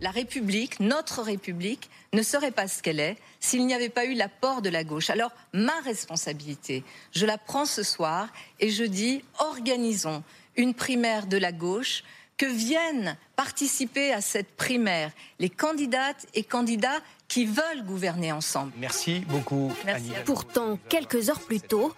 La 0.00 0.10
République, 0.10 0.80
notre 0.80 1.20
République, 1.20 1.90
ne 2.14 2.22
serait 2.22 2.50
pas 2.50 2.68
ce 2.68 2.82
qu'elle 2.82 3.00
est 3.00 3.18
s'il 3.38 3.66
n'y 3.66 3.74
avait 3.74 3.90
pas 3.90 4.06
eu 4.06 4.14
l'apport 4.14 4.62
de 4.62 4.70
la 4.70 4.82
gauche. 4.82 5.10
Alors, 5.10 5.32
ma 5.52 5.78
responsabilité, 5.84 6.84
je 7.12 7.26
la 7.26 7.36
prends 7.36 7.66
ce 7.66 7.82
soir 7.82 8.28
et 8.60 8.70
je 8.70 8.84
dis 8.84 9.22
organisons 9.40 10.22
une 10.56 10.72
primaire 10.72 11.26
de 11.26 11.36
la 11.36 11.52
gauche 11.52 12.02
que 12.38 12.46
viennent 12.46 13.16
participer 13.36 14.12
à 14.12 14.22
cette 14.22 14.56
primaire 14.56 15.10
les 15.38 15.50
candidates 15.50 16.26
et 16.32 16.44
candidats 16.44 17.00
qui 17.26 17.44
veulent 17.44 17.84
gouverner 17.84 18.32
ensemble. 18.32 18.72
Merci 18.78 19.20
beaucoup, 19.28 19.70
Merci 19.84 20.14
Annie. 20.14 20.24
Pourtant, 20.24 20.78
quelques 20.88 21.28
heures 21.28 21.40
plus 21.40 21.60
tôt, 21.60 21.92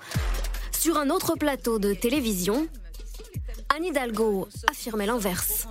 sur 0.80 0.96
un 0.96 1.10
autre 1.10 1.34
plateau 1.36 1.78
de 1.78 1.92
télévision, 1.92 2.66
Anne 3.68 3.84
Hidalgo 3.84 4.48
affirmait 4.70 5.04
l'inverse. 5.04 5.68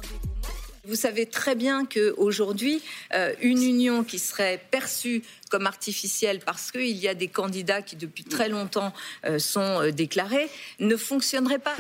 Vous 0.88 0.94
savez 0.94 1.26
très 1.26 1.56
bien 1.56 1.86
qu'aujourd'hui, 1.86 2.84
euh, 3.16 3.34
une 3.42 3.64
union 3.64 4.04
qui 4.04 4.20
serait 4.20 4.62
perçue 4.70 5.24
comme 5.50 5.66
artificielle 5.66 6.42
parce 6.46 6.72
qu'il 6.72 6.96
y 6.96 7.08
a 7.08 7.16
des 7.16 7.28
candidats 7.28 7.82
qui 7.82 7.96
depuis 7.96 8.24
très 8.24 8.50
longtemps 8.50 8.94
euh, 9.26 9.40
sont 9.40 9.82
euh, 9.82 9.92
déclarés 9.92 10.48
ne 10.80 10.96
fonctionnerait 10.96 11.58
pas. 11.58 11.76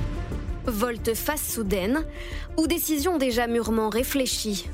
Volte-face 0.65 1.53
soudaine 1.53 2.07
ou 2.57 2.65
décision 2.65 3.19
déjà 3.19 3.45
mûrement 3.45 3.89
réfléchie. 3.89 4.67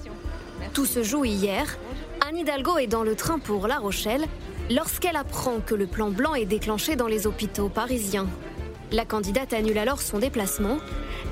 Tout 0.73 0.85
se 0.85 1.03
joue 1.03 1.25
hier. 1.25 1.77
Anne 2.25 2.37
Hidalgo 2.37 2.77
est 2.77 2.87
dans 2.87 3.03
le 3.03 3.15
train 3.15 3.37
pour 3.37 3.67
La 3.67 3.79
Rochelle 3.79 4.25
lorsqu'elle 4.69 5.15
apprend 5.15 5.59
que 5.59 5.75
le 5.75 5.87
plan 5.87 6.09
blanc 6.09 6.33
est 6.33 6.45
déclenché 6.45 6.95
dans 6.95 7.07
les 7.07 7.27
hôpitaux 7.27 7.69
parisiens. 7.69 8.27
La 8.91 9.05
candidate 9.05 9.53
annule 9.53 9.77
alors 9.77 10.01
son 10.01 10.19
déplacement 10.19 10.77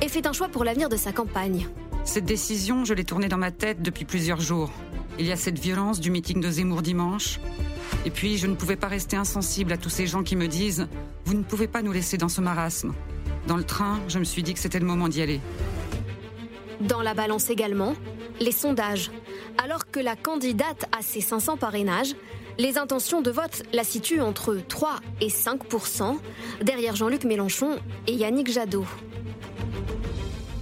et 0.01 0.09
fait 0.09 0.27
un 0.27 0.33
choix 0.33 0.49
pour 0.49 0.63
l'avenir 0.63 0.89
de 0.89 0.97
sa 0.97 1.11
campagne. 1.11 1.67
Cette 2.03 2.25
décision, 2.25 2.83
je 2.85 2.93
l'ai 2.93 3.05
tournée 3.05 3.29
dans 3.29 3.37
ma 3.37 3.51
tête 3.51 3.81
depuis 3.81 4.05
plusieurs 4.05 4.41
jours. 4.41 4.71
Il 5.19 5.25
y 5.25 5.31
a 5.31 5.35
cette 5.35 5.59
violence 5.59 5.99
du 5.99 6.11
meeting 6.11 6.41
de 6.41 6.49
Zemmour 6.49 6.81
dimanche. 6.81 7.39
Et 8.05 8.09
puis, 8.09 8.37
je 8.37 8.47
ne 8.47 8.55
pouvais 8.55 8.75
pas 8.75 8.87
rester 8.87 9.15
insensible 9.15 9.71
à 9.71 9.77
tous 9.77 9.89
ces 9.89 10.07
gens 10.07 10.23
qui 10.23 10.35
me 10.35 10.47
disent⁇ 10.47 10.81
Vous 11.25 11.35
ne 11.35 11.43
pouvez 11.43 11.67
pas 11.67 11.81
nous 11.81 11.91
laisser 11.91 12.17
dans 12.17 12.29
ce 12.29 12.41
marasme⁇ 12.41 12.89
Dans 13.47 13.55
le 13.55 13.63
train, 13.63 13.99
je 14.07 14.19
me 14.19 14.23
suis 14.23 14.43
dit 14.43 14.53
que 14.53 14.59
c'était 14.59 14.79
le 14.79 14.85
moment 14.85 15.07
d'y 15.07 15.21
aller. 15.21 15.39
Dans 16.81 17.01
la 17.01 17.13
balance 17.13 17.49
également, 17.49 17.93
les 18.41 18.51
sondages. 18.51 19.11
Alors 19.63 19.89
que 19.89 19.99
la 19.99 20.15
candidate 20.15 20.85
a 20.97 21.01
ses 21.01 21.21
500 21.21 21.57
parrainages, 21.57 22.15
les 22.57 22.77
intentions 22.77 23.21
de 23.21 23.31
vote 23.31 23.63
la 23.73 23.83
situent 23.83 24.21
entre 24.21 24.55
3 24.55 24.99
et 25.21 25.27
5% 25.27 26.17
derrière 26.61 26.95
Jean-Luc 26.95 27.23
Mélenchon 27.23 27.79
et 28.07 28.13
Yannick 28.13 28.51
Jadot. 28.51 28.85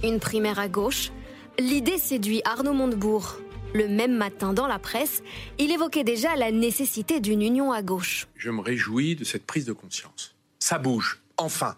Une 0.02 0.18
primaire 0.18 0.58
à 0.58 0.68
gauche, 0.68 1.12
l'idée 1.58 1.98
séduit 1.98 2.42
Arnaud 2.44 2.72
Montebourg. 2.72 3.38
Le 3.74 3.88
même 3.88 4.16
matin 4.16 4.52
dans 4.52 4.66
la 4.66 4.78
presse, 4.78 5.22
il 5.58 5.70
évoquait 5.70 6.04
déjà 6.04 6.36
la 6.36 6.50
nécessité 6.50 7.20
d'une 7.20 7.40
union 7.40 7.72
à 7.72 7.82
gauche. 7.82 8.26
Je 8.36 8.50
me 8.50 8.60
réjouis 8.60 9.16
de 9.16 9.24
cette 9.24 9.46
prise 9.46 9.64
de 9.64 9.72
conscience. 9.72 10.34
Ça 10.58 10.78
bouge, 10.78 11.22
enfin. 11.36 11.76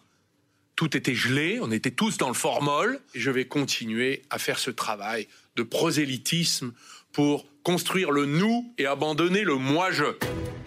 Tout 0.75 0.97
était 0.97 1.15
gelé, 1.15 1.61
on 1.63 1.71
était 1.71 1.93
tous 1.93 2.17
dans 2.17 2.27
le 2.27 2.35
formol, 2.35 3.01
et 3.15 3.21
je 3.21 3.31
vais 3.31 3.45
continuer 3.45 4.23
à 4.31 4.41
faire 4.41 4.59
ce 4.59 4.73
travail 4.73 5.29
de 5.55 5.63
prosélytisme 5.63 6.73
pour 7.15 7.47
construire 7.63 8.11
le 8.11 8.27
nous 8.27 8.75
et 8.77 8.87
abandonner 8.87 9.43
le 9.43 9.55
moi-je. 9.55 10.05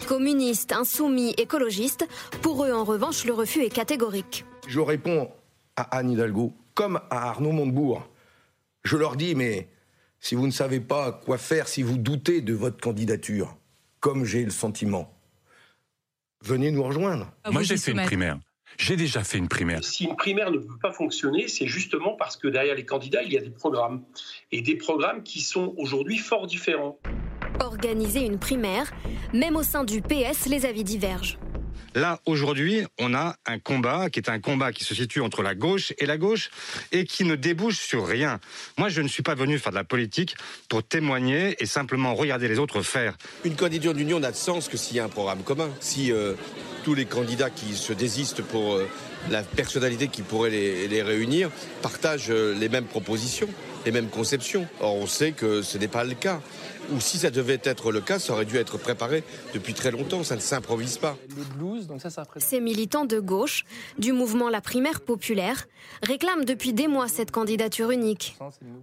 Communistes, 0.08 0.72
insoumis, 0.72 1.34
écologistes, 1.36 2.08
pour 2.42 2.64
eux 2.64 2.72
en 2.72 2.82
revanche 2.82 3.24
le 3.24 3.34
refus 3.34 3.62
est 3.62 3.72
catégorique. 3.72 4.44
Je 4.66 4.80
réponds 4.80 5.30
à 5.76 5.96
Anne 5.96 6.10
Hidalgo 6.10 6.52
comme 6.74 6.96
à 7.10 7.28
Arnaud 7.28 7.52
Montebourg. 7.52 8.08
Je 8.82 8.96
leur 8.96 9.16
dis, 9.16 9.34
mais 9.34 9.68
si 10.20 10.34
vous 10.34 10.46
ne 10.46 10.52
savez 10.52 10.80
pas 10.80 11.12
quoi 11.12 11.38
faire, 11.38 11.68
si 11.68 11.82
vous 11.82 11.98
doutez 11.98 12.40
de 12.40 12.54
votre 12.54 12.80
candidature, 12.80 13.56
comme 14.00 14.24
j'ai 14.24 14.44
le 14.44 14.50
sentiment, 14.50 15.12
venez 16.42 16.70
nous 16.70 16.82
rejoindre. 16.82 17.30
Moi, 17.50 17.62
j'ai 17.62 17.76
fait 17.76 17.92
une 17.92 18.02
primaire. 18.02 18.38
J'ai 18.76 18.96
déjà 18.96 19.24
fait 19.24 19.38
une 19.38 19.48
primaire. 19.48 19.82
Si 19.82 20.04
une 20.04 20.16
primaire 20.16 20.50
ne 20.50 20.58
peut 20.58 20.78
pas 20.80 20.92
fonctionner, 20.92 21.48
c'est 21.48 21.66
justement 21.66 22.14
parce 22.16 22.36
que 22.36 22.48
derrière 22.48 22.74
les 22.74 22.84
candidats, 22.84 23.22
il 23.22 23.32
y 23.32 23.38
a 23.38 23.40
des 23.40 23.50
programmes. 23.50 24.02
Et 24.52 24.62
des 24.62 24.76
programmes 24.76 25.22
qui 25.22 25.40
sont 25.40 25.74
aujourd'hui 25.78 26.18
fort 26.18 26.46
différents. 26.46 26.98
Organiser 27.60 28.20
une 28.20 28.38
primaire, 28.38 28.92
même 29.32 29.56
au 29.56 29.62
sein 29.62 29.84
du 29.84 30.00
PS, 30.00 30.46
les 30.46 30.66
avis 30.66 30.84
divergent. 30.84 31.38
Là, 31.98 32.20
aujourd'hui, 32.26 32.84
on 33.00 33.12
a 33.12 33.34
un 33.44 33.58
combat 33.58 34.08
qui 34.08 34.20
est 34.20 34.30
un 34.30 34.38
combat 34.38 34.70
qui 34.70 34.84
se 34.84 34.94
situe 34.94 35.20
entre 35.20 35.42
la 35.42 35.56
gauche 35.56 35.92
et 35.98 36.06
la 36.06 36.16
gauche 36.16 36.48
et 36.92 37.04
qui 37.04 37.24
ne 37.24 37.34
débouche 37.34 37.80
sur 37.80 38.06
rien. 38.06 38.38
Moi, 38.76 38.88
je 38.88 39.02
ne 39.02 39.08
suis 39.08 39.24
pas 39.24 39.34
venu 39.34 39.58
faire 39.58 39.72
de 39.72 39.78
la 39.78 39.82
politique 39.82 40.36
pour 40.68 40.84
témoigner 40.84 41.56
et 41.58 41.66
simplement 41.66 42.14
regarder 42.14 42.46
les 42.46 42.60
autres 42.60 42.82
faire. 42.82 43.18
Une 43.44 43.56
candidature 43.56 43.94
d'union 43.94 44.20
n'a 44.20 44.30
de 44.30 44.36
sens 44.36 44.68
que 44.68 44.76
s'il 44.76 44.96
y 44.96 45.00
a 45.00 45.04
un 45.04 45.08
programme 45.08 45.42
commun. 45.42 45.70
Si 45.80 46.12
euh, 46.12 46.34
tous 46.84 46.94
les 46.94 47.04
candidats 47.04 47.50
qui 47.50 47.74
se 47.74 47.92
désistent 47.92 48.42
pour 48.42 48.76
euh, 48.76 48.88
la 49.28 49.42
personnalité 49.42 50.06
qui 50.06 50.22
pourrait 50.22 50.50
les, 50.50 51.02
réunir 51.02 51.50
partagent 51.82 52.30
euh, 52.30 52.54
les 52.54 52.68
mêmes 52.68 52.86
propositions, 52.86 53.48
les 53.84 53.90
mêmes 53.90 54.08
conceptions. 54.08 54.68
Or, 54.78 54.94
on 54.94 55.08
sait 55.08 55.32
que 55.32 55.62
ce 55.62 55.78
n'est 55.78 55.88
pas 55.88 56.04
le 56.04 56.14
cas. 56.14 56.40
Ou 56.94 57.00
si 57.00 57.18
ça 57.18 57.30
devait 57.30 57.60
être 57.64 57.92
le 57.92 58.00
cas, 58.00 58.18
ça 58.18 58.32
aurait 58.32 58.44
dû 58.46 58.56
être 58.56 58.78
préparé 58.78 59.22
depuis 59.52 59.74
très 59.74 59.90
longtemps. 59.90 60.24
Ça 60.24 60.36
ne 60.36 60.40
s'improvise 60.40 60.96
pas. 60.98 61.16
Ces 62.38 62.60
militants 62.60 63.04
de 63.04 63.20
gauche, 63.20 63.64
du 63.98 64.12
mouvement 64.12 64.48
La 64.48 64.60
Primaire 64.60 65.00
Populaire, 65.00 65.66
réclament 66.02 66.44
depuis 66.44 66.72
des 66.72 66.88
mois 66.88 67.08
cette 67.08 67.30
candidature 67.30 67.90
unique. 67.90 68.36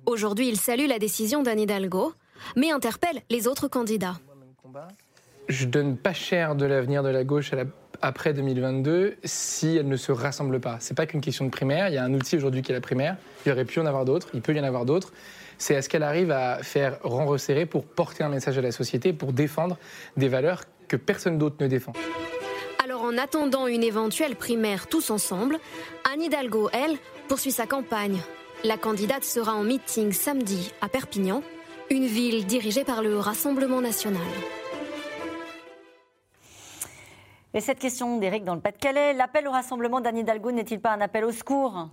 Aujourd'hui, 0.05 0.47
ils 0.49 0.59
saluent 0.59 0.87
la 0.87 0.99
décision 0.99 1.41
d'Anne 1.41 1.59
Hidalgo, 1.59 2.13
mais 2.55 2.71
interpellent 2.71 3.21
les 3.29 3.47
autres 3.47 3.67
candidats. 3.67 4.19
Je 5.47 5.65
donne 5.65 5.95
pas 5.97 6.13
cher 6.13 6.55
de 6.55 6.65
l'avenir 6.65 7.03
de 7.03 7.09
la 7.09 7.23
gauche 7.23 7.53
à 7.53 7.55
la- 7.55 7.63
après 8.01 8.33
2022 8.33 9.15
si 9.23 9.77
elle 9.77 9.87
ne 9.87 9.95
se 9.95 10.11
rassemble 10.11 10.59
pas. 10.59 10.77
C'est 10.79 10.95
pas 10.97 11.05
qu'une 11.05 11.21
question 11.21 11.45
de 11.45 11.49
primaire. 11.51 11.87
Il 11.87 11.93
y 11.93 11.97
a 11.97 12.03
un 12.03 12.13
outil 12.13 12.35
aujourd'hui 12.35 12.61
qui 12.61 12.71
est 12.71 12.75
la 12.75 12.81
primaire. 12.81 13.15
Il 13.45 13.49
y 13.49 13.51
aurait 13.51 13.65
pu 13.65 13.79
y 13.79 13.81
en 13.81 13.85
avoir 13.85 14.05
d'autres. 14.05 14.27
Il 14.33 14.41
peut 14.41 14.53
y 14.55 14.59
en 14.59 14.63
avoir 14.63 14.85
d'autres. 14.85 15.13
C'est 15.57 15.73
est-ce 15.73 15.89
qu'elle 15.89 16.03
arrive 16.03 16.31
à 16.31 16.63
faire 16.63 16.99
rang 17.03 17.25
resserré 17.25 17.65
pour 17.65 17.85
porter 17.85 18.23
un 18.23 18.29
message 18.29 18.57
à 18.57 18.61
la 18.61 18.71
société, 18.71 19.13
pour 19.13 19.33
défendre 19.33 19.77
des 20.17 20.27
valeurs 20.27 20.63
que 20.87 20.95
personne 20.95 21.37
d'autre 21.37 21.57
ne 21.59 21.67
défend? 21.67 21.93
Alors 22.83 23.03
en 23.03 23.17
attendant 23.17 23.67
une 23.67 23.83
éventuelle 23.83 24.35
primaire 24.35 24.87
tous 24.87 25.09
ensemble, 25.09 25.57
Anne 26.11 26.21
Hidalgo, 26.21 26.69
elle, 26.71 26.97
poursuit 27.27 27.51
sa 27.51 27.65
campagne. 27.65 28.19
La 28.63 28.77
candidate 28.77 29.23
sera 29.23 29.53
en 29.53 29.63
meeting 29.63 30.11
samedi 30.11 30.71
à 30.81 30.89
Perpignan, 30.89 31.41
une 31.89 32.05
ville 32.05 32.45
dirigée 32.45 32.83
par 32.83 33.01
le 33.01 33.17
Rassemblement 33.17 33.81
national. 33.81 34.21
Et 37.53 37.61
cette 37.61 37.79
question 37.79 38.17
d'Éric 38.17 38.43
dans 38.43 38.55
le 38.55 38.59
Pas-de-Calais, 38.59 39.13
l'appel 39.13 39.47
au 39.47 39.51
rassemblement 39.51 40.01
d'Anne 40.01 40.17
Hidalgo 40.17 40.51
n'est-il 40.51 40.81
pas 40.81 40.91
un 40.91 40.99
appel 40.99 41.23
au 41.23 41.31
secours? 41.31 41.87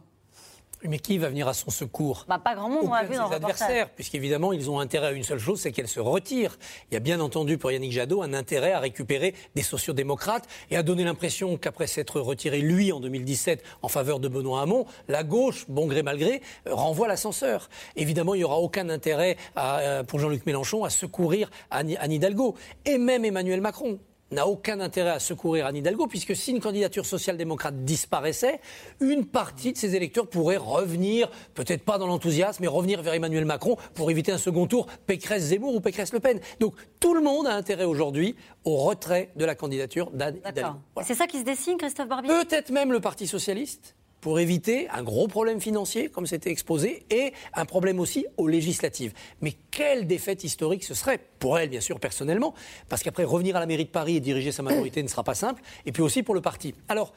Mais 0.85 0.99
qui 0.99 1.19
va 1.19 1.29
venir 1.29 1.49
à 1.49 1.55
son 1.55 1.71
secours 1.71 2.25
bah, 2.29 2.41
Pas 2.43 2.55
grand 2.55 2.69
monde, 2.69 2.85
on 2.85 2.89
Aucun 2.89 3.05
vu 3.05 3.17
dans 3.17 3.29
le 3.29 3.35
adversaires, 3.37 3.91
puisqu'évidemment, 3.91 4.53
ils 4.53 4.71
ont 4.71 4.81
intérêt 4.81 5.09
à 5.09 5.13
une 5.13 5.23
seule 5.23 5.39
chose, 5.39 5.61
c'est 5.61 5.73
qu'elle 5.73 5.89
se 5.89 6.01
retire. 6.01 6.59
Il 6.91 6.95
y 6.95 6.97
a 6.97 7.01
bien 7.01 7.21
entendu 7.21 7.59
pour 7.59 7.71
Yannick 7.71 7.93
Jadot 7.93 8.23
un 8.23 8.35
intérêt 8.35 8.73
à 8.73 8.81
récupérer 8.81 9.35
des 9.55 9.63
sociodémocrates 9.63 10.49
et 10.71 10.77
à 10.77 10.83
donner 10.83 11.05
l'impression 11.05 11.57
qu'après 11.57 11.87
s'être 11.87 12.21
retiré, 12.21 12.61
lui, 12.61 12.93
en 12.93 13.01
2017, 13.01 13.63
en 13.83 13.89
faveur 13.89 14.21
de 14.21 14.29
Benoît 14.29 14.63
Hamon, 14.63 14.87
la 15.09 15.23
gauche, 15.23 15.67
bon 15.69 15.87
gré 15.87 16.03
mal 16.03 16.19
gré, 16.19 16.43
euh, 16.67 16.75
renvoie 16.75 17.09
l'ascenseur. 17.09 17.69
Évidemment, 17.97 18.35
il 18.35 18.39
n'y 18.39 18.45
aura 18.45 18.59
aucun 18.59 18.89
intérêt 18.89 19.37
à, 19.57 19.79
euh, 19.81 20.03
pour 20.03 20.19
Jean-Luc 20.19 20.47
Mélenchon 20.47 20.85
à 20.85 20.91
secourir 20.91 21.51
Anne 21.71 21.91
Hidalgo. 22.13 22.57
Et 22.85 22.99
même 22.99 23.25
Emmanuel 23.25 23.61
Macron 23.61 23.99
n'a 24.33 24.47
aucun 24.47 24.81
intérêt 24.81 25.11
à 25.11 25.19
secourir 25.19 25.67
Anne 25.67 25.77
Hidalgo, 25.77 26.07
puisque 26.07 26.35
si 26.35 26.51
une 26.51 26.61
candidature 26.61 27.07
social-démocrate 27.07 27.85
disparaissait, 27.85 28.61
une 29.01 29.27
partie 29.27 29.73
de 29.73 29.79
ses 29.79 29.95
électeurs 29.95 30.27
pourrait 30.27 30.57
revenir, 30.57 31.31
peut-être 31.55 31.85
pas 31.85 31.99
dans 31.99 32.07
l'enthousiasme, 32.07 32.63
mais 32.63 32.69
revenir 32.69 33.03
vers 33.03 33.15
Emmanuel 33.15 33.45
Macron 33.45 33.77
pour 33.95 34.11
éviter 34.11 34.33
un 34.33 34.39
second 34.39 34.67
tour 34.67 34.87
Pécresse-Zemmour 35.07 35.75
ou 35.75 35.81
Pécresse-Le 35.81 36.21
Pen. 36.21 36.41
Donc 36.61 36.75
tout 37.01 37.15
le 37.15 37.21
monde 37.21 37.47
a 37.47 37.55
intérêt 37.55 37.85
aujourd'hui 37.85 38.37
au 38.65 38.77
retrait 38.77 39.31
de 39.37 39.45
la 39.45 39.55
candidature 39.55 40.11
d'Anne 40.11 40.39
Hidalgo. 40.47 40.79
C'est 41.05 41.15
ça 41.15 41.27
qui 41.27 41.39
se 41.39 41.45
dessine, 41.45 41.77
Christophe 41.77 42.09
Barbier? 42.09 42.31
Peut-être 42.31 42.71
même 42.71 42.93
le 42.93 43.01
Parti 43.01 43.27
socialiste 43.27 43.95
pour 44.23 44.39
éviter 44.39 44.89
un 44.91 45.03
gros 45.03 45.27
problème 45.27 45.61
financier, 45.61 46.09
comme 46.09 46.27
c'était 46.27 46.51
exposé, 46.51 47.05
et 47.11 47.33
un 47.55 47.65
problème 47.67 47.99
aussi 47.99 48.25
aux 48.37 48.47
législatives. 48.47 49.13
Mais 49.41 49.53
quelle 49.73 50.07
défaite 50.07 50.45
historique 50.45 50.85
ce 50.85 50.95
serait, 50.95 51.19
pour 51.41 51.59
elle 51.59 51.69
bien 51.69 51.81
sûr 51.81 51.99
personnellement, 51.99 52.55
parce 52.89 53.03
qu'après 53.03 53.25
revenir 53.25 53.57
à 53.57 53.61
la 53.61 53.67
mairie 53.67 53.85
de 53.85 53.91
Paris 53.91 54.17
et 54.17 54.21
diriger 54.21 54.53
sa 54.53 54.63
majorité 54.63 55.03
ne 55.03 55.09
sera 55.09 55.25
pas 55.25 55.35
simple, 55.35 55.61
et 55.87 55.93
puis 55.93 56.03
aussi 56.03 56.23
pour 56.23 56.37
le 56.37 56.41
parti. 56.41 56.73
Alors, 56.89 57.13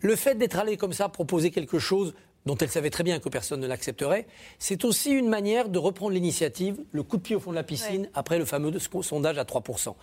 le 0.00 0.14
fait 0.14 0.34
d'être 0.34 0.58
allé 0.58 0.76
comme 0.76 0.92
ça 0.92 1.08
proposer 1.08 1.50
quelque 1.50 1.78
chose 1.78 2.12
dont 2.44 2.56
elle 2.56 2.68
savait 2.68 2.90
très 2.90 3.04
bien 3.04 3.18
que 3.18 3.30
personne 3.30 3.60
ne 3.60 3.66
l'accepterait, 3.66 4.26
c'est 4.58 4.84
aussi 4.84 5.10
une 5.10 5.28
manière 5.28 5.70
de 5.70 5.78
reprendre 5.78 6.12
l'initiative, 6.12 6.76
le 6.92 7.02
coup 7.02 7.16
de 7.16 7.22
pied 7.22 7.34
au 7.34 7.40
fond 7.40 7.52
de 7.52 7.56
la 7.56 7.62
piscine, 7.62 8.10
après 8.12 8.38
le 8.38 8.44
fameux 8.44 8.78
sondage 8.78 9.38
à 9.38 9.44
3%. 9.44 9.94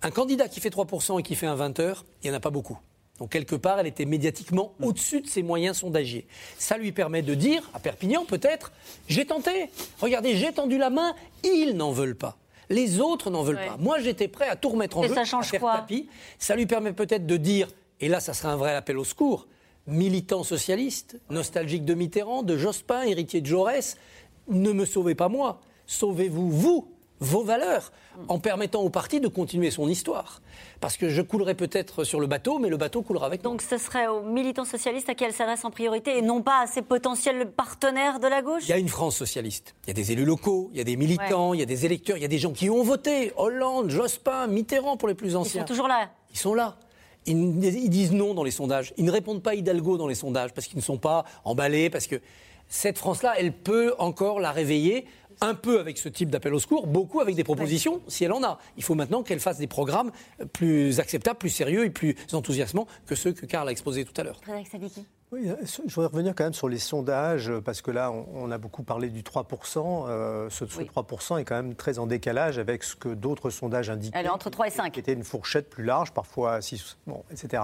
Un 0.00 0.10
candidat 0.10 0.48
qui 0.48 0.60
fait 0.60 0.70
3% 0.70 1.20
et 1.20 1.22
qui 1.22 1.34
fait 1.34 1.46
un 1.46 1.54
20 1.54 1.80
heures, 1.80 2.06
il 2.22 2.30
n'y 2.30 2.34
en 2.34 2.38
a 2.38 2.40
pas 2.40 2.50
beaucoup. 2.50 2.78
Donc 3.22 3.30
quelque 3.30 3.54
part, 3.54 3.78
elle 3.78 3.86
était 3.86 4.04
médiatiquement 4.04 4.72
au-dessus 4.82 5.20
de 5.20 5.28
ses 5.28 5.44
moyens 5.44 5.76
sondagiers. 5.76 6.26
Ça 6.58 6.76
lui 6.76 6.90
permet 6.90 7.22
de 7.22 7.34
dire, 7.36 7.70
à 7.72 7.78
Perpignan 7.78 8.24
peut-être, 8.24 8.72
j'ai 9.06 9.24
tenté, 9.24 9.70
regardez, 10.00 10.34
j'ai 10.34 10.50
tendu 10.52 10.76
la 10.76 10.90
main, 10.90 11.14
ils 11.44 11.76
n'en 11.76 11.92
veulent 11.92 12.16
pas. 12.16 12.36
Les 12.68 12.98
autres 12.98 13.30
n'en 13.30 13.44
veulent 13.44 13.58
Ouais. 13.58 13.66
pas. 13.68 13.76
Moi, 13.78 14.00
j'étais 14.00 14.26
prêt 14.26 14.48
à 14.48 14.56
tout 14.56 14.70
remettre 14.70 14.98
en 14.98 15.04
Et 15.04 15.08
jeu, 15.08 15.14
ça 15.14 15.24
change 15.24 15.46
à 15.46 15.50
faire 15.50 15.60
quoi 15.60 15.76
tapis. 15.76 16.08
Ça 16.40 16.56
lui 16.56 16.66
permet 16.66 16.92
peut-être 16.92 17.24
de 17.24 17.36
dire, 17.36 17.68
et 18.00 18.08
là, 18.08 18.18
ça 18.18 18.34
serait 18.34 18.48
un 18.48 18.56
vrai 18.56 18.74
appel 18.74 18.98
au 18.98 19.04
secours, 19.04 19.46
militant 19.86 20.42
socialiste, 20.42 21.20
nostalgique 21.30 21.84
de 21.84 21.94
Mitterrand, 21.94 22.42
de 22.42 22.56
Jospin, 22.56 23.02
héritier 23.02 23.40
de 23.40 23.46
Jaurès, 23.46 23.98
ne 24.48 24.72
me 24.72 24.84
sauvez 24.84 25.14
pas 25.14 25.28
moi, 25.28 25.60
sauvez-vous 25.86 26.50
vous 26.50 26.91
vos 27.22 27.44
valeurs, 27.44 27.92
en 28.28 28.38
permettant 28.38 28.82
au 28.82 28.90
parti 28.90 29.20
de 29.20 29.28
continuer 29.28 29.70
son 29.70 29.88
histoire. 29.88 30.42
Parce 30.80 30.96
que 30.96 31.08
je 31.08 31.22
coulerai 31.22 31.54
peut-être 31.54 32.04
sur 32.04 32.20
le 32.20 32.26
bateau, 32.26 32.58
mais 32.58 32.68
le 32.68 32.76
bateau 32.76 33.02
coulera 33.02 33.26
avec 33.26 33.42
Donc 33.42 33.62
ce 33.62 33.78
serait 33.78 34.08
aux 34.08 34.22
militants 34.22 34.64
socialistes 34.64 35.08
à 35.08 35.14
qui 35.14 35.24
elle 35.24 35.32
s'adresse 35.32 35.64
en 35.64 35.70
priorité 35.70 36.18
et 36.18 36.22
non 36.22 36.42
pas 36.42 36.62
à 36.62 36.66
ses 36.66 36.82
potentiels 36.82 37.50
partenaires 37.50 38.18
de 38.18 38.26
la 38.26 38.42
gauche? 38.42 38.64
Il 38.64 38.70
y 38.70 38.72
a 38.72 38.78
une 38.78 38.88
France 38.88 39.16
socialiste. 39.16 39.74
Il 39.84 39.88
y 39.88 39.90
a 39.92 39.94
des 39.94 40.12
élus 40.12 40.24
locaux, 40.24 40.68
il 40.72 40.78
y 40.78 40.80
a 40.80 40.84
des 40.84 40.96
militants, 40.96 41.54
il 41.54 41.60
y 41.60 41.62
a 41.62 41.66
des 41.66 41.86
électeurs, 41.86 42.16
il 42.16 42.22
y 42.22 42.26
a 42.26 42.28
des 42.28 42.38
gens 42.38 42.52
qui 42.52 42.68
ont 42.68 42.82
voté. 42.82 43.32
Hollande, 43.36 43.90
Jospin, 43.90 44.48
Mitterrand 44.48 44.96
pour 44.96 45.08
les 45.08 45.14
plus 45.14 45.36
anciens. 45.36 45.62
Ils 45.62 45.66
sont 45.66 45.72
toujours 45.72 45.88
là. 45.88 46.10
Ils 46.32 46.38
sont 46.38 46.54
là. 46.54 46.76
Ils, 47.26 47.64
ils 47.64 47.88
disent 47.88 48.12
non 48.12 48.34
dans 48.34 48.42
les 48.42 48.50
sondages. 48.50 48.92
Ils 48.96 49.04
ne 49.04 49.12
répondent 49.12 49.42
pas 49.42 49.54
Hidalgo 49.54 49.96
dans 49.96 50.08
les 50.08 50.16
sondages 50.16 50.52
parce 50.52 50.66
qu'ils 50.66 50.78
ne 50.78 50.82
sont 50.82 50.98
pas 50.98 51.24
emballés, 51.44 51.88
parce 51.88 52.08
que 52.08 52.20
cette 52.68 52.96
France-là, 52.96 53.34
elle 53.38 53.52
peut 53.52 53.94
encore 53.98 54.40
la 54.40 54.50
réveiller 54.50 55.04
un 55.42 55.54
peu 55.54 55.80
avec 55.80 55.98
ce 55.98 56.08
type 56.08 56.30
d'appel 56.30 56.54
au 56.54 56.58
secours, 56.58 56.86
beaucoup 56.86 57.20
avec 57.20 57.34
des 57.34 57.44
propositions, 57.44 58.00
si 58.08 58.24
elle 58.24 58.32
en 58.32 58.42
a. 58.42 58.58
Il 58.76 58.82
faut 58.82 58.94
maintenant 58.94 59.22
qu'elle 59.22 59.40
fasse 59.40 59.58
des 59.58 59.66
programmes 59.66 60.12
plus 60.52 61.00
acceptables, 61.00 61.38
plus 61.38 61.50
sérieux 61.50 61.84
et 61.84 61.90
plus 61.90 62.16
enthousiasmants 62.32 62.86
que 63.06 63.14
ceux 63.14 63.32
que 63.32 63.46
Karl 63.46 63.68
a 63.68 63.72
exposés 63.72 64.04
tout 64.04 64.18
à 64.20 64.24
l'heure. 64.24 64.40
Oui, 65.32 65.48
euh, 65.48 65.56
je 65.64 65.94
voudrais 65.94 66.10
revenir 66.12 66.34
quand 66.34 66.44
même 66.44 66.52
sur 66.52 66.68
les 66.68 66.78
sondages, 66.78 67.50
parce 67.64 67.80
que 67.80 67.90
là, 67.90 68.12
on, 68.12 68.26
on 68.34 68.50
a 68.50 68.58
beaucoup 68.58 68.82
parlé 68.82 69.08
du 69.08 69.22
3%. 69.22 70.06
Euh, 70.08 70.50
ce, 70.50 70.66
ce 70.66 70.80
3% 70.80 71.38
est 71.38 71.44
quand 71.44 71.54
même 71.54 71.74
très 71.74 71.98
en 71.98 72.06
décalage 72.06 72.58
avec 72.58 72.84
ce 72.84 72.94
que 72.94 73.08
d'autres 73.08 73.48
sondages 73.48 73.88
indiquaient. 73.88 74.18
Elle 74.18 74.26
est 74.26 74.30
entre 74.30 74.50
3 74.50 74.66
et 74.66 74.70
5. 74.70 74.92
Qui 74.92 75.00
était 75.00 75.14
une 75.14 75.24
fourchette 75.24 75.70
plus 75.70 75.84
large, 75.84 76.12
parfois 76.12 76.60
6, 76.60 76.98
bon, 77.06 77.24
etc. 77.30 77.62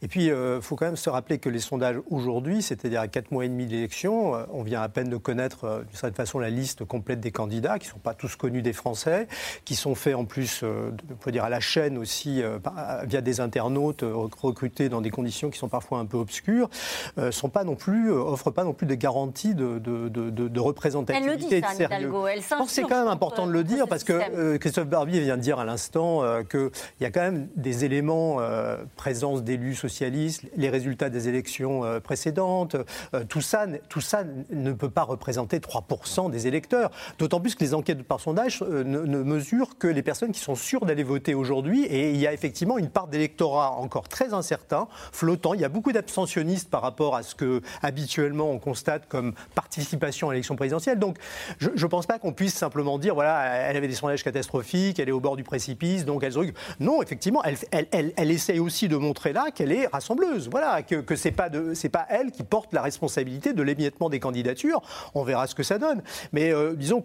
Et 0.00 0.08
puis, 0.08 0.24
il 0.24 0.32
euh, 0.32 0.62
faut 0.62 0.76
quand 0.76 0.86
même 0.86 0.96
se 0.96 1.10
rappeler 1.10 1.38
que 1.38 1.50
les 1.50 1.60
sondages 1.60 2.00
aujourd'hui, 2.08 2.62
c'est-à-dire 2.62 3.02
à 3.02 3.08
4 3.08 3.32
mois 3.32 3.44
et 3.44 3.48
demi 3.50 3.66
d'élection, 3.66 4.34
euh, 4.34 4.44
on 4.50 4.62
vient 4.62 4.80
à 4.80 4.88
peine 4.88 5.10
de 5.10 5.18
connaître 5.18 5.64
euh, 5.64 5.82
d'une 5.82 5.96
certaine 5.96 6.14
façon 6.14 6.38
la 6.38 6.48
liste 6.48 6.86
complète 6.86 7.20
des 7.20 7.32
candidats, 7.32 7.78
qui 7.78 7.88
ne 7.88 7.92
sont 7.92 7.98
pas 7.98 8.14
tous 8.14 8.34
connus 8.34 8.62
des 8.62 8.72
Français, 8.72 9.28
qui 9.66 9.74
sont 9.74 9.94
faits 9.94 10.14
en 10.14 10.24
plus, 10.24 10.62
euh, 10.62 10.90
on 11.10 11.16
peut 11.16 11.32
dire 11.32 11.44
à 11.44 11.50
la 11.50 11.60
chaîne 11.60 11.98
aussi, 11.98 12.42
euh, 12.42 12.58
via 13.04 13.20
des 13.20 13.40
internautes 13.40 14.04
euh, 14.04 14.28
recrutés 14.40 14.88
dans 14.88 15.02
des 15.02 15.10
conditions 15.10 15.50
qui 15.50 15.58
sont 15.58 15.68
parfois 15.68 15.98
un 15.98 16.06
peu 16.06 16.16
obscures, 16.16 16.70
euh, 16.70 17.09
sont 17.30 17.48
pas 17.48 17.64
non 17.64 17.74
plus, 17.74 18.10
euh, 18.10 18.16
offrent 18.20 18.50
pas 18.50 18.64
non 18.64 18.72
plus 18.72 18.86
de 18.86 18.94
garantie 18.94 19.54
de, 19.54 19.78
de, 19.78 20.08
de, 20.08 20.30
de- 20.30 20.60
représentativité 20.60 21.26
Elle 21.32 21.38
le 21.40 21.48
dit, 21.48 21.54
et 21.54 21.60
de 21.60 21.66
sérieux. 21.66 22.10
Elle 22.30 22.42
Je 22.42 22.48
pense 22.54 22.68
que 22.68 22.72
c'est 22.74 22.82
quand 22.82 22.98
même 22.98 23.08
important 23.08 23.46
de 23.46 23.52
le 23.52 23.64
dire 23.64 23.88
parce 23.88 24.04
que 24.04 24.18
système. 24.20 24.38
euh, 24.38 24.58
Christophe 24.58 24.88
Barbier 24.88 25.20
vient 25.20 25.36
de 25.36 25.42
dire 25.42 25.58
à 25.58 25.64
l'instant 25.64 26.22
euh, 26.22 26.42
qu'il 26.42 26.70
y 27.00 27.04
a 27.04 27.10
quand 27.10 27.20
même 27.22 27.48
des 27.56 27.84
éléments, 27.84 28.36
euh, 28.40 28.76
présence 28.96 29.42
d'élus 29.42 29.74
socialistes, 29.74 30.44
les 30.56 30.68
résultats 30.68 31.08
des 31.08 31.28
élections 31.28 31.84
euh, 31.84 31.98
précédentes, 32.00 32.76
euh, 33.14 33.24
tout, 33.28 33.40
ça, 33.40 33.66
tout 33.88 34.00
ça 34.02 34.22
ne 34.50 34.72
peut 34.72 34.90
pas 34.90 35.02
représenter 35.02 35.58
3% 35.58 36.30
des 36.30 36.46
électeurs. 36.46 36.90
D'autant 37.18 37.40
plus 37.40 37.54
que 37.54 37.64
les 37.64 37.74
enquêtes 37.74 38.02
par 38.02 38.20
sondage 38.20 38.62
euh, 38.62 38.84
ne, 38.84 39.00
ne 39.00 39.22
mesurent 39.22 39.78
que 39.78 39.86
les 39.88 40.02
personnes 40.02 40.32
qui 40.32 40.40
sont 40.40 40.54
sûres 40.54 40.84
d'aller 40.84 41.02
voter 41.04 41.34
aujourd'hui. 41.34 41.84
Et 41.84 42.10
il 42.10 42.18
y 42.18 42.26
a 42.26 42.32
effectivement 42.32 42.76
une 42.78 42.90
part 42.90 43.08
d'électorat 43.08 43.72
encore 43.72 44.08
très 44.08 44.34
incertain, 44.34 44.88
flottant. 45.12 45.54
Il 45.54 45.60
y 45.60 45.64
a 45.64 45.68
beaucoup 45.70 45.92
d'abstentionnistes 45.92 46.68
par 46.70 46.82
rapport 46.82 46.99
à 47.08 47.22
ce 47.22 47.34
que 47.34 47.62
habituellement 47.82 48.50
on 48.50 48.58
constate 48.58 49.08
comme 49.08 49.32
participation 49.54 50.28
à 50.28 50.32
l'élection 50.32 50.56
présidentielle. 50.56 50.98
Donc 50.98 51.16
je 51.58 51.70
ne 51.70 51.86
pense 51.86 52.06
pas 52.06 52.18
qu'on 52.18 52.32
puisse 52.32 52.54
simplement 52.54 52.98
dire 52.98 53.14
voilà, 53.14 53.44
elle 53.68 53.76
avait 53.76 53.88
des 53.88 53.94
sondages 53.94 54.22
catastrophiques, 54.22 54.98
elle 54.98 55.08
est 55.08 55.12
au 55.12 55.20
bord 55.20 55.36
du 55.36 55.44
précipice, 55.44 56.04
donc 56.04 56.22
elle 56.22 56.32
se. 56.32 56.40
Non, 56.78 57.02
effectivement, 57.02 57.42
elle, 57.44 57.86
elle, 57.92 58.12
elle, 58.16 58.60
aussi 58.60 58.88
de 58.88 58.96
montrer 58.96 59.32
là 59.32 59.50
qu'elle 59.54 59.72
est 59.72 59.86
rassembleuse. 59.86 60.48
Voilà, 60.48 60.82
que, 60.82 60.96
que 60.96 61.16
c'est 61.16 61.32
pas 61.32 61.48
de, 61.48 61.74
c'est 61.74 61.88
pas 61.88 62.06
elle 62.08 62.30
qui 62.30 62.42
porte 62.42 62.72
la 62.72 62.82
responsabilité 62.82 63.52
de 63.52 63.62
l'émiettement 63.62 64.08
des 64.08 64.20
candidatures. 64.20 64.82
On 65.14 65.22
verra 65.22 65.46
ce 65.46 65.54
que 65.54 65.62
ça 65.62 65.78
donne. 65.78 66.02
Mais 66.32 66.52
euh, 66.52 66.74
disons 66.74 67.04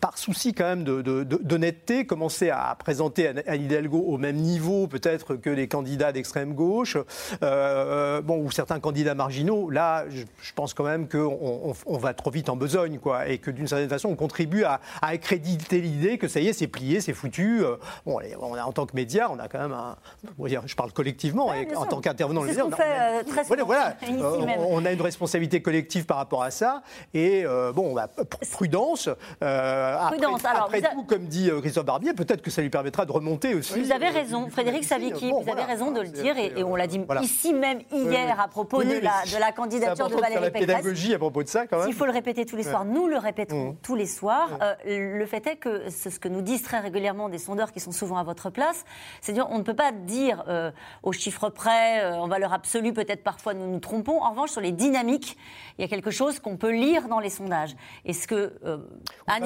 par 0.00 0.18
souci 0.18 0.52
quand 0.52 0.64
même 0.64 0.84
de- 0.84 1.00
de- 1.02 1.24
de- 1.24 1.40
d'honnêteté, 1.42 2.04
commencer 2.06 2.50
à 2.50 2.76
présenter 2.78 3.28
Anne 3.28 3.42
Hidalgo 3.62 3.98
au 3.98 4.18
même 4.18 4.36
niveau 4.36 4.86
peut-être 4.86 5.36
que 5.36 5.48
les 5.50 5.66
candidats 5.68 6.12
d'extrême 6.12 6.52
gauche, 6.54 6.96
euh, 7.42 8.20
bon, 8.20 8.38
ou 8.44 8.50
certains 8.50 8.80
candidats 8.80 9.14
marginaux, 9.14 9.70
là, 9.70 10.04
je, 10.10 10.22
je 10.42 10.52
pense 10.54 10.74
quand 10.74 10.84
même 10.84 11.08
qu'on 11.08 11.38
on, 11.40 11.72
on 11.86 11.96
va 11.98 12.12
trop 12.14 12.30
vite 12.30 12.48
en 12.48 12.56
besogne, 12.56 12.98
quoi, 12.98 13.28
et 13.28 13.38
que 13.38 13.50
d'une 13.50 13.66
certaine 13.66 13.88
façon, 13.88 14.08
on 14.10 14.16
contribue 14.16 14.64
à, 14.64 14.80
à 15.00 15.08
accréditer 15.08 15.80
l'idée 15.80 16.18
que 16.18 16.28
ça 16.28 16.40
y 16.40 16.48
est, 16.48 16.52
c'est 16.52 16.66
plié, 16.66 17.00
c'est 17.00 17.14
foutu. 17.14 17.64
Euh, 17.64 17.76
Bon, 18.04 18.18
on 18.40 18.54
a, 18.54 18.62
en 18.64 18.72
tant 18.72 18.86
que 18.86 18.94
média, 18.96 19.30
on 19.30 19.38
a 19.38 19.48
quand 19.48 19.58
même 19.60 19.72
un, 19.72 19.96
je 20.66 20.74
parle 20.74 20.92
collectivement, 20.92 21.52
et 21.54 21.66
en 21.74 21.80
sûr. 21.82 21.88
tant 21.88 22.00
qu'intervenant 22.00 22.42
on 22.42 22.44
on 22.44 22.48
a- 22.48 22.82
euh, 22.82 23.22
très 23.24 23.42
voilà, 23.44 23.64
voilà. 23.64 23.96
Euh, 24.08 24.46
on 24.68 24.84
a 24.84 24.92
une 24.92 25.00
responsabilité 25.02 25.62
collective 25.62 26.04
par 26.04 26.16
rapport 26.18 26.42
à 26.42 26.50
ça, 26.50 26.82
et 27.14 27.44
euh, 27.46 27.72
bon, 27.72 27.94
bah, 27.94 28.08
pr- 28.16 28.50
prudence. 28.50 29.08
euh, 29.42 29.60
après- 29.62 30.16
Prudence. 30.18 30.44
Alors, 30.44 30.64
après 30.64 30.80
vous 30.80 30.86
a- 30.86 30.90
tout, 30.90 31.02
comme 31.04 31.26
dit 31.26 31.50
euh, 31.50 31.60
Christophe 31.60 31.84
Barbier, 31.86 32.12
peut-être 32.14 32.42
que 32.42 32.50
ça 32.50 32.62
lui 32.62 32.70
permettra 32.70 33.04
de 33.06 33.12
remonter 33.12 33.54
aussi. 33.54 33.80
Vous 33.80 33.92
avez 33.92 34.08
euh, 34.08 34.10
raison, 34.12 34.48
Frédéric 34.50 34.84
Savicki, 34.84 35.30
bon, 35.30 35.38
vous 35.38 35.44
voilà. 35.44 35.62
avez 35.62 35.72
raison 35.72 35.90
de 35.90 36.00
le 36.00 36.08
dire, 36.08 36.36
et, 36.38 36.52
et 36.56 36.64
on 36.64 36.74
l'a 36.76 36.86
dit 36.86 36.98
voilà. 37.04 37.22
ici 37.22 37.52
même 37.54 37.80
hier 37.92 38.40
à 38.40 38.48
propos 38.48 38.78
Oui, 38.78 38.86
de, 38.86 39.00
la, 39.00 39.22
de 39.50 39.54
candidature 39.56 39.94
de 40.08 40.14
important 40.14 40.16
de 40.16 40.20
Valérie 40.22 40.44
la 40.44 40.50
Pécresse. 40.50 40.66
pédagogie 40.76 41.14
à 41.14 41.18
propos 41.18 41.42
de 41.42 41.48
ça, 41.48 41.66
quand 41.66 41.78
même. 41.78 41.86
S'il 41.86 41.94
faut 41.94 42.06
le 42.06 42.12
répéter 42.12 42.44
tous 42.46 42.56
les 42.56 42.62
soirs, 42.62 42.84
nous 42.84 43.06
le 43.06 43.18
répéterons 43.18 43.70
Mmh. 43.72 43.76
tous 43.82 43.94
les 43.94 44.06
soirs. 44.06 44.48
Euh, 44.62 44.74
le 45.18 45.26
fait 45.26 45.46
est 45.46 45.56
que 45.56 45.88
c'est 45.90 46.10
ce 46.10 46.18
que 46.18 46.28
nous 46.28 46.40
disent 46.42 46.62
très 46.62 46.78
régulièrement 46.80 47.28
des 47.28 47.38
sondeurs 47.38 47.70
qui 47.72 47.80
sont 47.80 47.92
souvent 47.92 48.16
à 48.18 48.22
votre 48.24 48.50
place, 48.50 48.84
c'est 49.20 49.32
dire 49.32 49.46
on 49.50 49.58
ne 49.58 49.62
peut 49.62 49.74
pas 49.74 49.92
dire 49.92 50.44
euh, 50.48 50.70
au 51.02 51.12
chiffre 51.12 51.48
près, 51.48 52.02
euh, 52.02 52.14
en 52.16 52.28
valeur 52.28 52.52
absolue, 52.52 52.92
peut-être 52.92 53.22
parfois 53.22 53.54
nous 53.54 53.66
nous 53.70 53.78
trompons. 53.80 54.20
En 54.22 54.30
revanche, 54.30 54.50
sur 54.50 54.60
les 54.60 54.72
dynamiques, 54.72 55.36
il 55.78 55.82
y 55.82 55.84
a 55.84 55.88
quelque 55.88 56.10
chose 56.10 56.38
qu'on 56.40 56.56
peut 56.56 56.70
lire 56.72 57.08
dans 57.08 57.20
les 57.20 57.30
sondages. 57.30 57.74
Et 58.04 58.12
ce 58.12 58.26
que 58.26 58.52
euh, 58.64 58.78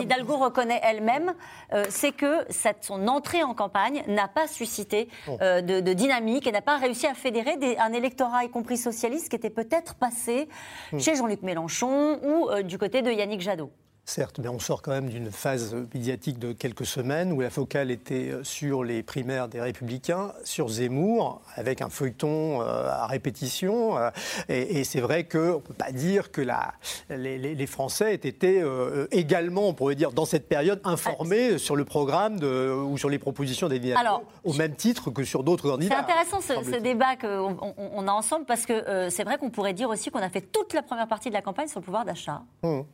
Hidalgo 0.06 0.36
reconnaît 0.36 0.80
elle-même, 0.82 1.34
euh, 1.72 1.84
c'est 1.90 2.12
que 2.12 2.44
cette, 2.50 2.84
son 2.84 3.06
entrée 3.08 3.42
en 3.42 3.54
campagne 3.54 4.02
n'a 4.08 4.28
pas 4.28 4.46
suscité 4.48 5.08
euh, 5.42 5.60
de, 5.60 5.80
de 5.80 5.92
dynamique 5.92 6.46
et 6.46 6.52
n'a 6.52 6.62
pas 6.62 6.76
réussi 6.78 7.06
à 7.06 7.14
fédérer 7.14 7.56
des- 7.56 7.76
un 7.78 7.92
électorat, 7.92 8.44
y 8.44 8.50
compris 8.50 8.76
socialiste, 8.76 9.28
qui 9.28 9.36
était 9.36 9.50
peut-être 9.50 9.94
passé 9.94 10.48
Mm. 10.92 10.98
chez 11.00 11.14
Jean-Luc 11.16 11.42
Mélenchon 11.42 12.20
ou 12.22 12.48
euh, 12.48 12.62
du 12.62 12.78
côté 12.78 13.02
de 13.02 13.10
Yannick 13.10 13.40
Jadot. 13.40 13.70
Certes, 14.08 14.38
mais 14.38 14.46
on 14.48 14.60
sort 14.60 14.82
quand 14.82 14.92
même 14.92 15.08
d'une 15.08 15.32
phase 15.32 15.74
médiatique 15.92 16.38
de 16.38 16.52
quelques 16.52 16.86
semaines 16.86 17.32
où 17.32 17.40
la 17.40 17.50
focale 17.50 17.90
était 17.90 18.30
sur 18.44 18.84
les 18.84 19.02
primaires 19.02 19.48
des 19.48 19.60
Républicains, 19.60 20.32
sur 20.44 20.68
Zemmour, 20.68 21.42
avec 21.56 21.82
un 21.82 21.88
feuilleton 21.88 22.62
euh, 22.62 22.88
à 22.88 23.08
répétition. 23.08 23.98
euh, 23.98 24.10
et 24.48 24.78
et 24.78 24.84
c'est 24.84 25.00
vrai 25.00 25.24
qu'on 25.24 25.38
ne 25.56 25.58
peut 25.58 25.74
pas 25.74 25.90
dire 25.90 26.30
que 26.30 26.40
la, 26.40 26.74
les, 27.10 27.36
les- 27.36 27.56
les 27.56 27.66
Français 27.66 28.12
aient 28.12 28.28
été 28.28 28.62
euh, 28.62 29.08
également, 29.10 29.62
on 29.68 29.74
pourrait 29.74 29.96
dire, 29.96 30.12
dans 30.12 30.24
cette 30.24 30.48
période, 30.48 30.80
informés 30.84 31.58
sur 31.58 31.74
le 31.74 31.84
programme 31.84 32.38
de, 32.38 32.70
ou 32.72 32.96
sur 32.98 33.08
les 33.08 33.18
propositions 33.18 33.68
des 33.68 33.92
Alors, 33.92 34.22
au 34.44 34.52
même 34.52 34.76
titre 34.76 35.10
que 35.10 35.24
sur 35.24 35.42
d'autres 35.42 35.64
C'est 35.64 35.70
candidats. 35.72 35.98
intéressant 35.98 36.40
ce, 36.40 36.78
débat 36.78 37.16
qu'on 37.16 37.56
on- 37.60 37.74
on 37.76 38.06
a 38.06 38.12
ensemble 38.12 38.44
parce 38.44 38.66
que 38.66 38.72
euh, 38.72 39.10
c'est 39.10 39.24
vrai 39.24 39.36
qu'on 39.36 39.50
pourrait 39.50 39.74
dire 39.74 39.88
aussi 39.88 40.10
qu'on 40.12 40.20
a 40.22 40.28
fait 40.30 40.42
toute 40.42 40.74
la 40.74 40.82
première 40.82 41.08
partie 41.08 41.28
de 41.28 41.34
la 41.34 41.42
campagne 41.42 41.66
sur 41.66 41.80
le 41.80 41.84
pouvoir 41.84 42.04
d'achat, 42.04 42.42
Hum. 42.62 42.84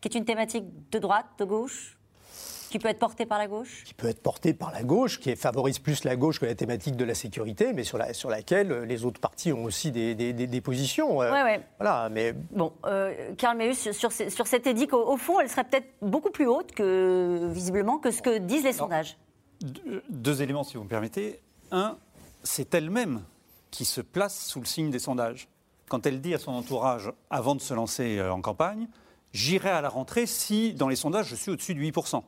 Qui 0.00 0.08
est 0.08 0.14
une 0.16 0.24
thématique 0.24 0.64
de 0.90 0.98
droite, 0.98 1.26
de 1.38 1.44
gauche, 1.44 1.96
qui 2.70 2.78
peut 2.78 2.88
être 2.88 3.00
portée 3.00 3.26
par 3.26 3.38
la 3.38 3.48
gauche? 3.48 3.82
qui 3.84 3.94
peut 3.94 4.06
être 4.08 4.22
portée 4.22 4.54
par 4.54 4.70
la 4.70 4.82
gauche, 4.84 5.18
qui 5.18 5.34
favorise 5.34 5.78
plus 5.80 6.04
la 6.04 6.14
gauche 6.14 6.38
que 6.38 6.46
la 6.46 6.54
thématique 6.54 6.94
de 6.96 7.04
la 7.04 7.14
sécurité, 7.14 7.72
mais 7.72 7.82
sur, 7.82 7.98
la, 7.98 8.14
sur 8.14 8.30
laquelle 8.30 8.70
euh, 8.70 8.84
les 8.86 9.04
autres 9.04 9.20
partis 9.20 9.52
ont 9.52 9.64
aussi 9.64 9.90
des, 9.90 10.14
des- 10.14 10.32
des- 10.32 10.46
des 10.46 10.60
positions. 10.60 11.20
euh, 11.20 11.32
Ouais, 11.32 11.42
ouais. 11.42 11.60
Voilà, 11.80 12.08
mais 12.10 12.32
Bon, 12.52 12.72
euh, 12.86 13.34
Karl 13.36 13.58
Meus, 13.58 13.90
sur, 13.92 14.12
sur, 14.12 14.46
cette 14.46 14.66
édite, 14.68 14.92
au, 14.92 15.04
au 15.04 15.16
fond, 15.16 15.40
elle 15.40 15.48
serait 15.48 15.64
peut-être 15.64 15.88
beaucoup 16.00 16.30
plus 16.30 16.46
haute 16.46 16.70
que, 16.72 17.48
visiblement, 17.52 17.98
que 17.98 18.12
ce 18.12 18.22
que 18.22 18.38
disent 18.38 18.64
les 18.64 18.72
sondages. 18.72 19.18
Deux, 19.60 20.02
deux 20.08 20.40
éléments, 20.40 20.62
si 20.64 20.76
vous 20.76 20.84
me 20.84 20.88
permettez. 20.88 21.40
Un, 21.72 21.98
c'est 22.44 22.72
elle-même 22.74 23.22
qui 23.72 23.84
se 23.84 24.00
place 24.00 24.46
sous 24.46 24.60
le 24.60 24.66
signe 24.66 24.90
des 24.90 24.98
sondages. 25.00 25.48
Quand 25.88 26.06
elle 26.06 26.20
dit 26.20 26.34
à 26.34 26.38
son 26.38 26.52
entourage, 26.52 27.10
avant 27.30 27.56
de 27.56 27.60
se 27.60 27.74
lancer 27.74 28.18
euh, 28.18 28.32
en 28.32 28.40
campagne, 28.40 28.86
j'irai 29.32 29.70
à 29.70 29.80
la 29.80 29.88
rentrée 29.88 30.26
si, 30.26 30.72
dans 30.74 30.88
les 30.88 30.96
sondages, 30.96 31.28
je 31.28 31.34
suis 31.36 31.50
au-dessus 31.50 31.74
de 31.74 31.80
8%. 31.80 32.22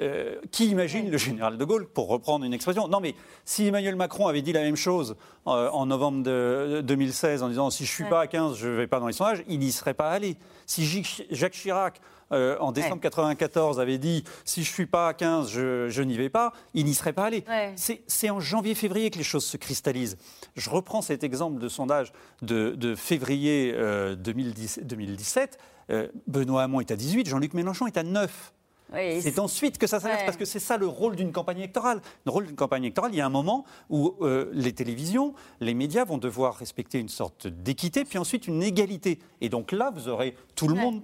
Euh, 0.00 0.40
qui 0.50 0.66
imagine 0.66 1.08
le 1.08 1.18
général 1.18 1.56
de 1.56 1.64
Gaulle, 1.64 1.86
pour 1.86 2.08
reprendre 2.08 2.44
une 2.44 2.52
expression? 2.52 2.88
Non, 2.88 2.98
mais 2.98 3.14
si 3.44 3.68
Emmanuel 3.68 3.94
Macron 3.94 4.26
avait 4.26 4.42
dit 4.42 4.52
la 4.52 4.62
même 4.62 4.74
chose 4.74 5.14
euh, 5.46 5.70
en 5.70 5.86
novembre 5.86 6.24
de, 6.24 6.82
2016 6.84 7.44
en 7.44 7.48
disant 7.48 7.70
si 7.70 7.84
je 7.86 7.92
suis 7.92 8.02
Ouais. 8.02 8.10
pas 8.10 8.20
à 8.22 8.26
15, 8.26 8.56
je 8.56 8.68
ne 8.68 8.74
vais 8.74 8.86
pas 8.88 8.98
dans 8.98 9.06
les 9.06 9.12
sondages, 9.12 9.44
il 9.46 9.60
n'y 9.60 9.70
serait 9.70 9.94
pas 9.94 10.10
allé. 10.10 10.36
Si 10.66 10.84
Jacques 11.30 11.52
Chirac, 11.52 12.00
euh, 12.32 12.56
en 12.58 12.72
décembre 12.72 13.00
94, 13.02 13.78
avait 13.78 13.98
dit 13.98 14.24
si 14.44 14.64
je 14.64 14.72
suis 14.72 14.86
pas 14.86 15.08
à 15.08 15.14
15, 15.14 15.50
je, 15.50 15.88
je 15.88 16.02
n'y 16.02 16.16
vais 16.16 16.30
pas, 16.30 16.52
il 16.72 16.86
n'y 16.86 16.94
serait 16.94 17.12
pas 17.12 17.26
allé. 17.26 17.44
Ouais. 17.46 17.72
C'est 17.76 18.30
en 18.30 18.40
janvier-février 18.40 19.10
que 19.10 19.18
les 19.18 19.24
choses 19.24 19.44
se 19.44 19.56
cristallisent. 19.56 20.16
Je 20.56 20.70
reprends 20.70 21.02
cet 21.02 21.22
exemple 21.22 21.60
de 21.60 21.68
sondage 21.68 22.12
de, 22.42 22.70
de 22.70 22.96
février 22.96 23.72
euh, 23.76 24.16
2010 24.16 24.80
2017. 24.82 25.58
Euh, 25.90 26.08
Benoît 26.26 26.62
Hamon 26.62 26.80
est 26.80 26.90
à 26.90 26.96
18, 26.96 27.28
Jean-Luc 27.28 27.54
Mélenchon 27.54 27.86
est 27.86 27.96
à 27.96 28.02
9. 28.02 28.52
Oui, 28.92 29.20
C'est 29.22 29.38
ensuite 29.38 29.78
que 29.78 29.86
ça 29.86 29.98
s'inverse, 29.98 30.20
Ouais. 30.20 30.26
parce 30.26 30.36
que 30.36 30.44
c'est 30.44 30.58
ça 30.60 30.76
le 30.76 30.86
rôle 30.86 31.16
d'une 31.16 31.32
campagne 31.32 31.58
électorale. 31.58 32.00
Le 32.26 32.30
rôle 32.30 32.46
d'une 32.46 32.54
campagne 32.54 32.84
électorale, 32.84 33.12
il 33.12 33.16
y 33.16 33.20
a 33.20 33.26
un 33.26 33.30
moment 33.30 33.64
où 33.90 34.14
euh, 34.20 34.50
les 34.52 34.72
télévisions, 34.72 35.34
les 35.60 35.74
médias 35.74 36.04
vont 36.04 36.18
devoir 36.18 36.54
respecter 36.56 36.98
une 37.00 37.08
sorte 37.08 37.46
d'équité, 37.48 38.04
puis 38.04 38.18
ensuite 38.18 38.46
une 38.46 38.62
égalité. 38.62 39.18
Et 39.40 39.48
donc 39.48 39.72
là, 39.72 39.90
vous 39.94 40.08
aurez 40.08 40.36
tout 40.54 40.68
le 40.68 40.74
Ouais. 40.74 40.80
monde 40.82 41.02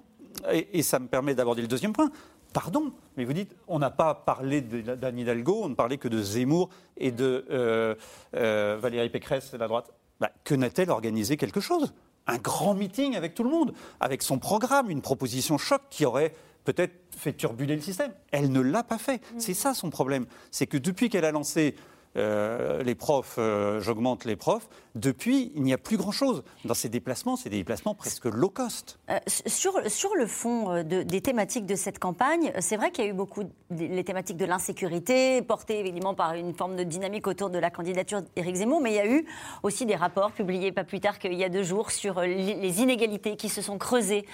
et, 0.52 0.78
et 0.78 0.82
ça 0.82 0.98
me 0.98 1.08
permet 1.08 1.34
d'aborder 1.34 1.62
le 1.62 1.68
deuxième 1.68 1.92
point. 1.92 2.10
Pardon, 2.52 2.92
mais 3.16 3.24
vous 3.24 3.32
dites, 3.32 3.56
on 3.66 3.78
n'a 3.78 3.90
pas 3.90 4.14
parlé 4.14 4.60
de- 4.60 4.94
d'Anne 4.94 5.18
Hidalgo, 5.18 5.60
on 5.62 5.68
ne 5.70 5.74
parlait 5.74 5.98
que 5.98 6.08
de 6.08 6.20
Zemmour 6.22 6.68
et 6.96 7.10
de 7.12 7.44
euh, 7.50 7.94
euh, 8.36 8.76
Valérie 8.80 9.10
Pécresse, 9.10 9.52
la 9.52 9.68
droite. 9.68 9.90
Bah, 10.20 10.30
que 10.44 10.54
n'a-t-elle 10.54 10.90
organisé 10.90 11.36
quelque 11.36 11.60
chose? 11.60 11.92
Un 12.30 12.38
grand 12.38 12.74
meeting 12.74 13.16
avec 13.16 13.34
tout 13.34 13.42
le 13.42 13.50
monde, 13.50 13.74
avec 13.98 14.22
son 14.22 14.38
programme, 14.38 14.88
une 14.88 15.02
proposition 15.02 15.58
choc 15.58 15.82
qui 15.90 16.04
aurait 16.04 16.32
peut-être 16.64 16.94
fait 17.16 17.32
turbuler 17.32 17.74
le 17.74 17.82
système. 17.82 18.12
Elle 18.30 18.52
ne 18.52 18.60
l'a 18.60 18.82
pas 18.82 18.98
fait. 18.98 19.20
C'est 19.38 19.54
ça 19.54 19.74
son 19.74 19.90
problème. 19.90 20.26
C'est 20.50 20.66
que 20.66 20.78
depuis 20.78 21.08
qu'elle 21.08 21.24
a 21.24 21.32
lancé 21.32 21.74
euh, 22.16 22.82
les 22.82 22.94
profs, 22.94 23.36
euh, 23.38 23.80
j'augmente 23.80 24.24
les 24.24 24.36
profs, 24.36 24.68
depuis, 24.96 25.52
il 25.54 25.62
n'y 25.62 25.72
a 25.72 25.78
plus 25.78 25.96
grand-chose. 25.96 26.42
Dans 26.64 26.74
ces 26.74 26.88
déplacements, 26.88 27.36
c'est 27.36 27.48
des 27.48 27.58
déplacements 27.58 27.94
presque 27.94 28.24
low 28.24 28.48
cost. 28.48 28.98
Euh, 29.08 29.18
sur, 29.46 29.78
le 30.16 30.26
fond 30.26 30.82
de- 30.82 31.04
des 31.04 31.20
thématiques 31.20 31.66
de 31.66 31.76
cette 31.76 32.00
campagne, 32.00 32.52
c'est 32.58 32.76
vrai 32.76 32.90
qu'il 32.90 33.04
y 33.04 33.06
a 33.06 33.10
eu 33.10 33.14
beaucoup 33.14 33.44
de- 33.44 33.50
les 33.70 34.02
thématiques 34.02 34.36
de 34.36 34.44
l'insécurité, 34.46 35.42
portées 35.42 35.78
évidemment 35.78 36.14
par 36.14 36.34
une 36.34 36.52
forme 36.54 36.74
de 36.74 36.82
dynamique 36.82 37.28
autour 37.28 37.50
de 37.50 37.58
la 37.58 37.70
candidature 37.70 38.22
d'Éric 38.34 38.56
Zemmour, 38.56 38.80
mais 38.80 38.90
il 38.90 38.96
y 38.96 38.98
a 39.00 39.06
eu 39.06 39.24
aussi 39.62 39.86
des 39.86 39.94
rapports 39.94 40.32
publiés 40.32 40.72
pas 40.72 40.82
plus 40.82 40.98
tard 40.98 41.20
qu'il 41.20 41.34
y 41.34 41.44
a 41.44 41.48
deux 41.48 41.62
jours 41.62 41.92
sur 41.92 42.20
les 42.22 42.80
inégalités 42.82 43.36
qui 43.36 43.48
se 43.48 43.62
sont 43.62 43.78
creusées 43.78 44.26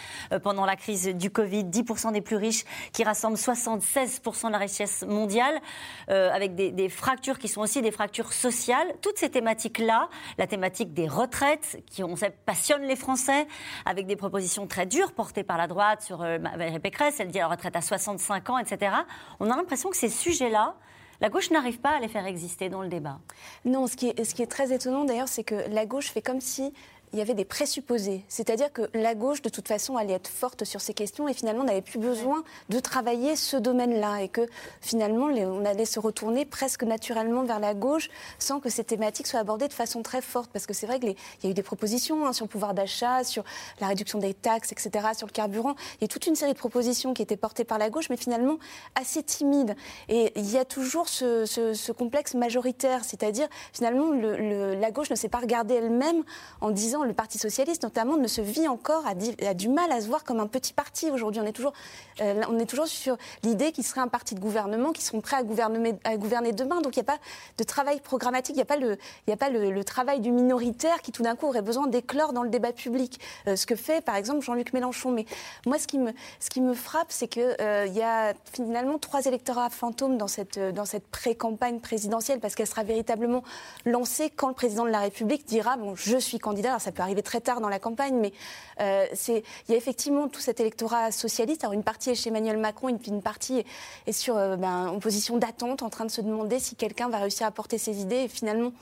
pendant 0.43 0.65
la 0.65 0.77
crise 0.77 1.09
du 1.09 1.31
Covid. 1.31 1.65
10% 1.65 2.13
des 2.13 2.23
plus 2.23 2.37
riches 2.37 2.65
qui 2.95 3.05
rassemblent 3.05 3.37
76% 3.37 4.47
de 4.47 4.53
la 4.53 4.59
richesse 4.59 5.05
mondiale, 5.07 5.61
avec 6.09 6.55
des 6.55 6.89
fractures 6.89 7.39
qui 7.39 7.49
sont 7.49 7.66
aussi 7.67 7.83
des 7.83 7.91
fractures 7.91 8.33
sociales. 8.33 8.95
Toutes 9.03 9.19
ces 9.19 9.29
thématiques-là, 9.29 10.09
la 10.39 10.47
thématique 10.47 10.95
des 10.95 11.09
retraites, 11.09 11.83
qui 11.87 12.05
on 12.05 12.15
sait 12.15 12.31
passionne 12.31 12.83
les 12.83 12.95
Français, 12.95 13.49
avec 13.85 14.07
des 14.07 14.15
propositions 14.15 14.69
très 14.69 14.87
dures 14.87 15.11
portées 15.13 15.43
par 15.43 15.59
la 15.59 15.67
droite 15.67 16.01
sur 16.01 16.23
euh, 16.23 16.39
Valérie 16.39 16.79
Pécresse, 16.79 17.19
elle 17.19 17.33
dit 17.33 17.39
la 17.39 17.49
retraite 17.49 17.75
à 17.75 17.81
65 17.81 18.51
ans, 18.51 18.59
etc. 18.59 18.93
On 19.41 19.51
a 19.51 19.57
l'impression 19.57 19.91
que 19.91 19.97
ces 19.97 20.09
sujets-là, 20.09 20.77
la 21.21 21.29
gauche 21.29 21.51
n'arrive 21.51 21.81
pas 21.81 21.97
à 21.97 21.99
les 21.99 22.07
faire 22.07 22.25
exister 22.25 22.69
dans 22.69 22.83
le 22.83 22.89
débat. 22.89 23.19
Non, 23.65 23.89
ce 23.89 23.97
qui 23.97 24.11
est, 24.11 24.25
ce 24.25 24.33
qui 24.33 24.43
est 24.43 24.47
très 24.47 24.73
étonnant 24.73 25.05
d'ailleurs, 25.05 25.27
c'est 25.27 25.43
que 25.43 25.69
la 25.69 25.87
gauche 25.87 26.13
fait 26.13 26.23
comme 26.23 26.41
si 26.41 26.73
il 27.17 27.19
y 27.19 27.23
avait 27.23 27.33
des 27.33 27.47
présupposés. 27.47 28.23
C'est-à-dire 28.29 28.71
que 28.71 28.83
la 28.93 29.15
gauche, 29.15 29.41
de 29.41 29.49
toute 29.49 29.67
façon, 29.69 29.97
allait 29.97 30.13
être 30.13 30.29
forte 30.29 30.65
sur 30.65 30.83
ces 30.83 30.93
questions 30.93 31.27
et 31.29 31.33
finalement 31.33 31.65
n'avait 31.65 31.81
plus 31.81 31.99
besoin 31.99 32.45
de 32.69 32.79
travailler 32.79 33.37
ce 33.37 33.57
domaine-là. 33.57 34.21
Et 34.21 34.29
que 34.29 34.43
finalement, 34.83 35.25
on 35.29 35.65
allait 35.65 35.87
se 35.87 35.99
retourner 35.99 36.45
presque 36.45 36.83
naturellement 36.83 37.43
vers 37.45 37.59
la 37.59 37.73
gauche 37.73 38.11
sans 38.39 38.61
que 38.61 38.69
ces 38.69 38.85
thématiques 38.85 39.29
soient 39.29 39.41
abordées 39.41 39.67
de 39.69 39.73
façon 39.73 40.03
très 40.03 40.21
forte. 40.21 40.51
Parce 40.53 40.67
que 40.67 40.75
c'est 40.75 40.87
vrai 40.87 41.01
qu'il 41.01 41.15
y 41.43 41.47
a 41.47 41.51
eu 41.51 41.55
des 41.55 41.63
propositions 41.63 42.27
hein, 42.27 42.35
sur 42.35 42.45
le 42.45 42.51
pouvoir 42.51 42.75
d'achat, 42.75 43.25
sur 43.25 43.45
la 43.81 43.87
réduction 43.87 44.19
des 44.19 44.35
taxes, 44.35 44.71
etc., 44.73 44.91
sur 45.17 45.27
le 45.27 45.33
carburant. 45.33 45.75
Il 45.95 46.03
y 46.03 46.05
a 46.05 46.09
toute 46.09 46.27
une 46.27 46.37
série 46.37 46.53
de 46.53 46.59
propositions 46.59 47.15
qui 47.15 47.23
étaient 47.23 47.39
portées 47.39 47.65
par 47.65 47.79
la 47.79 47.89
gauche, 47.89 48.11
mais 48.11 48.19
finalement 48.19 48.59
assez 48.95 49.23
timides. 49.23 49.75
Et 50.11 50.33
il 50.37 50.51
y 50.51 50.59
a 50.59 50.67
toujours 50.67 51.09
ce, 51.09 51.93
complexe 51.93 52.35
majoritaire, 52.35 53.05
c'est-à-dire 53.05 53.49
finalement 53.73 54.11
le- 54.11 54.37
le- 54.37 54.75
la 54.75 54.91
gauche 54.91 55.09
ne 55.09 55.15
s'est 55.17 55.31
pas 55.31 55.39
regardée 55.39 55.77
elle-même 55.77 56.25
en 56.61 56.71
disant 56.71 57.06
le 57.07 57.15
Parti 57.15 57.39
socialiste 57.39 57.83
notamment 57.83 58.17
ne 58.17 58.27
se 58.27 58.41
vit 58.41 58.69
encore, 58.69 59.05
a, 59.07 59.15
du 59.55 59.69
mal 59.69 59.91
à 59.93 60.01
se 60.01 60.07
voir 60.07 60.25
comme 60.25 60.41
un 60.41 60.47
petit 60.47 60.73
parti 60.73 61.11
aujourd'hui. 61.11 61.41
On 61.41 61.47
est 61.47 61.53
toujours, 61.53 61.73
euh, 62.21 62.43
on 62.49 62.59
est 62.59 62.67
toujours 62.67 62.87
sur 62.87 63.17
l'idée 63.43 63.73
qu'il 63.73 63.85
serait 63.85 64.01
un 64.01 64.09
parti 64.09 64.35
de 64.35 64.41
gouvernement, 64.41 64.93
qui 64.93 65.03
seront 65.03 65.21
prêts 65.21 65.37
à 65.37 65.43
gouverner, 65.43 66.53
demain. 66.53 66.81
Donc 66.81 66.97
il 66.97 67.01
n'y 67.01 67.09
a 67.09 67.13
pas 67.13 67.19
de 67.59 67.65
travail 67.65 68.01
programmatique, 68.01 68.57
il 68.57 68.59
n'y 68.59 69.33
a 69.33 69.37
pas, 69.37 69.49
le, 69.51 69.85
travail 69.85 70.21
du 70.21 70.33
minoritaire 70.33 71.01
qui 71.01 71.13
tout 71.13 71.23
d'un 71.23 71.37
coup 71.37 71.47
aurait 71.47 71.63
besoin 71.63 71.87
d'éclore 71.87 72.33
dans 72.33 72.43
le 72.43 72.51
débat 72.51 72.73
public. 72.73 73.21
Euh, 73.47 73.57
ce 73.57 73.67
que 73.67 73.77
fait 73.77 74.05
par 74.05 74.17
exemple 74.17 74.45
Jean-Luc 74.45 74.73
Mélenchon. 74.73 75.11
Mais 75.11 75.27
moi 75.67 75.79
ce 75.79 75.87
qui 75.87 75.99
me, 75.99 76.75
frappe, 76.75 77.09
c'est 77.11 77.29
qu'il 77.29 77.57
y 77.61 78.03
a 78.03 78.35
finalement 78.53 78.99
trois 78.99 79.25
électorats 79.25 79.71
fantômes 79.71 80.19
dans 80.19 80.29
cette, 80.29 80.59
dans 80.59 80.85
cette 80.85 81.07
pré-campagne 81.07 81.81
présidentielle, 81.81 82.41
parce 82.41 82.55
qu'elle 82.55 82.67
sera 82.67 82.83
véritablement 82.83 83.43
lancée 83.85 84.31
quand 84.31 84.49
le 84.49 84.55
président 84.55 84.85
de 84.85 84.91
la 84.91 85.01
République 85.01 85.47
dira 85.47 85.77
bon, 85.77 85.95
je 85.95 86.19
suis 86.19 86.39
candidat. 86.39 86.79
Ça 86.87 86.93
peut 86.93 87.03
arriver 87.03 87.23
très 87.23 87.41
tard 87.41 87.61
dans 87.61 87.69
la 87.69 87.81
campagne, 87.81 88.17
mais 88.17 88.33
euh, 88.81 89.07
il 89.29 89.43
y 89.69 89.75
a 89.75 89.77
effectivement 89.77 90.29
tout 90.29 90.41
cet 90.41 90.61
électorat 90.61 91.11
socialiste. 91.11 91.65
Alors 91.65 91.73
une 91.73 91.83
partie 91.83 92.11
est 92.11 92.15
chez 92.15 92.31
Emmanuel 92.31 92.59
Macron, 92.59 92.89
une, 92.89 93.01
une 93.09 93.23
partie 93.23 93.59
est, 93.59 93.67
est 94.07 94.13
sur 94.13 94.37
euh, 94.37 94.57
ben, 94.57 94.87
en 94.87 95.01
position 95.01 95.37
d'attente, 95.37 95.83
en 95.83 95.91
train 95.91 96.05
de 96.05 96.11
se 96.13 96.21
demander 96.21 96.61
si 96.61 96.77
quelqu'un 96.77 97.09
va 97.09 97.19
réussir 97.19 97.45
à 97.45 97.51
porter 97.51 97.77
ses 97.77 98.01
idées. 98.01 98.23
Et 98.25 98.29
finalement, 98.29 98.73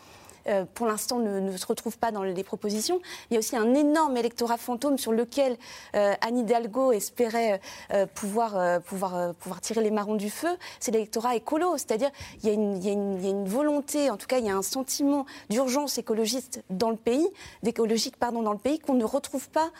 euh, 0.48 0.64
pour 0.74 0.86
l'instant, 0.86 1.18
ne, 1.18 1.40
ne 1.40 1.56
se 1.56 1.66
retrouve 1.66 1.98
pas 1.98 2.10
dans 2.10 2.22
les 2.22 2.44
propositions. 2.44 3.00
Il 3.30 3.34
y 3.34 3.36
a 3.36 3.38
aussi 3.38 3.56
un 3.56 3.74
énorme 3.74 4.16
électorat 4.16 4.56
fantôme 4.56 4.98
sur 4.98 5.12
lequel 5.12 5.56
euh, 5.94 6.14
Anne 6.20 6.38
Hidalgo 6.38 6.92
espérait 6.92 7.60
euh, 7.92 8.06
pouvoir, 8.06 8.56
euh, 8.56 8.80
pouvoir, 8.80 9.34
pouvoir 9.34 9.60
tirer 9.60 9.82
les 9.82 9.90
marrons 9.90 10.14
du 10.14 10.30
feu. 10.30 10.56
C'est 10.80 10.92
l'électorat 10.92 11.36
écolo, 11.36 11.76
c'est-à-dire 11.76 12.10
il 12.42 12.48
y, 12.48 12.50
a 12.50 12.54
une, 12.54 12.76
il, 12.76 12.84
il 12.84 13.24
y 13.24 13.28
a 13.28 13.30
une 13.30 13.48
volonté, 13.48 14.10
en 14.10 14.16
tout 14.16 14.26
cas, 14.26 14.38
il 14.38 14.46
y 14.46 14.50
a 14.50 14.56
un 14.56 14.62
sentiment 14.62 15.26
d'urgence 15.50 15.98
écologiste 15.98 16.62
dans 16.70 16.90
le 16.90 16.96
pays, 16.96 17.28
d'écologique 17.62 18.16
pardon 18.16 18.42
dans 18.42 18.52
le 18.52 18.58
pays 18.58 18.78
qu'on 18.78 18.94
ne 18.94 19.04
retrouve 19.04 19.48
pas 19.48 19.70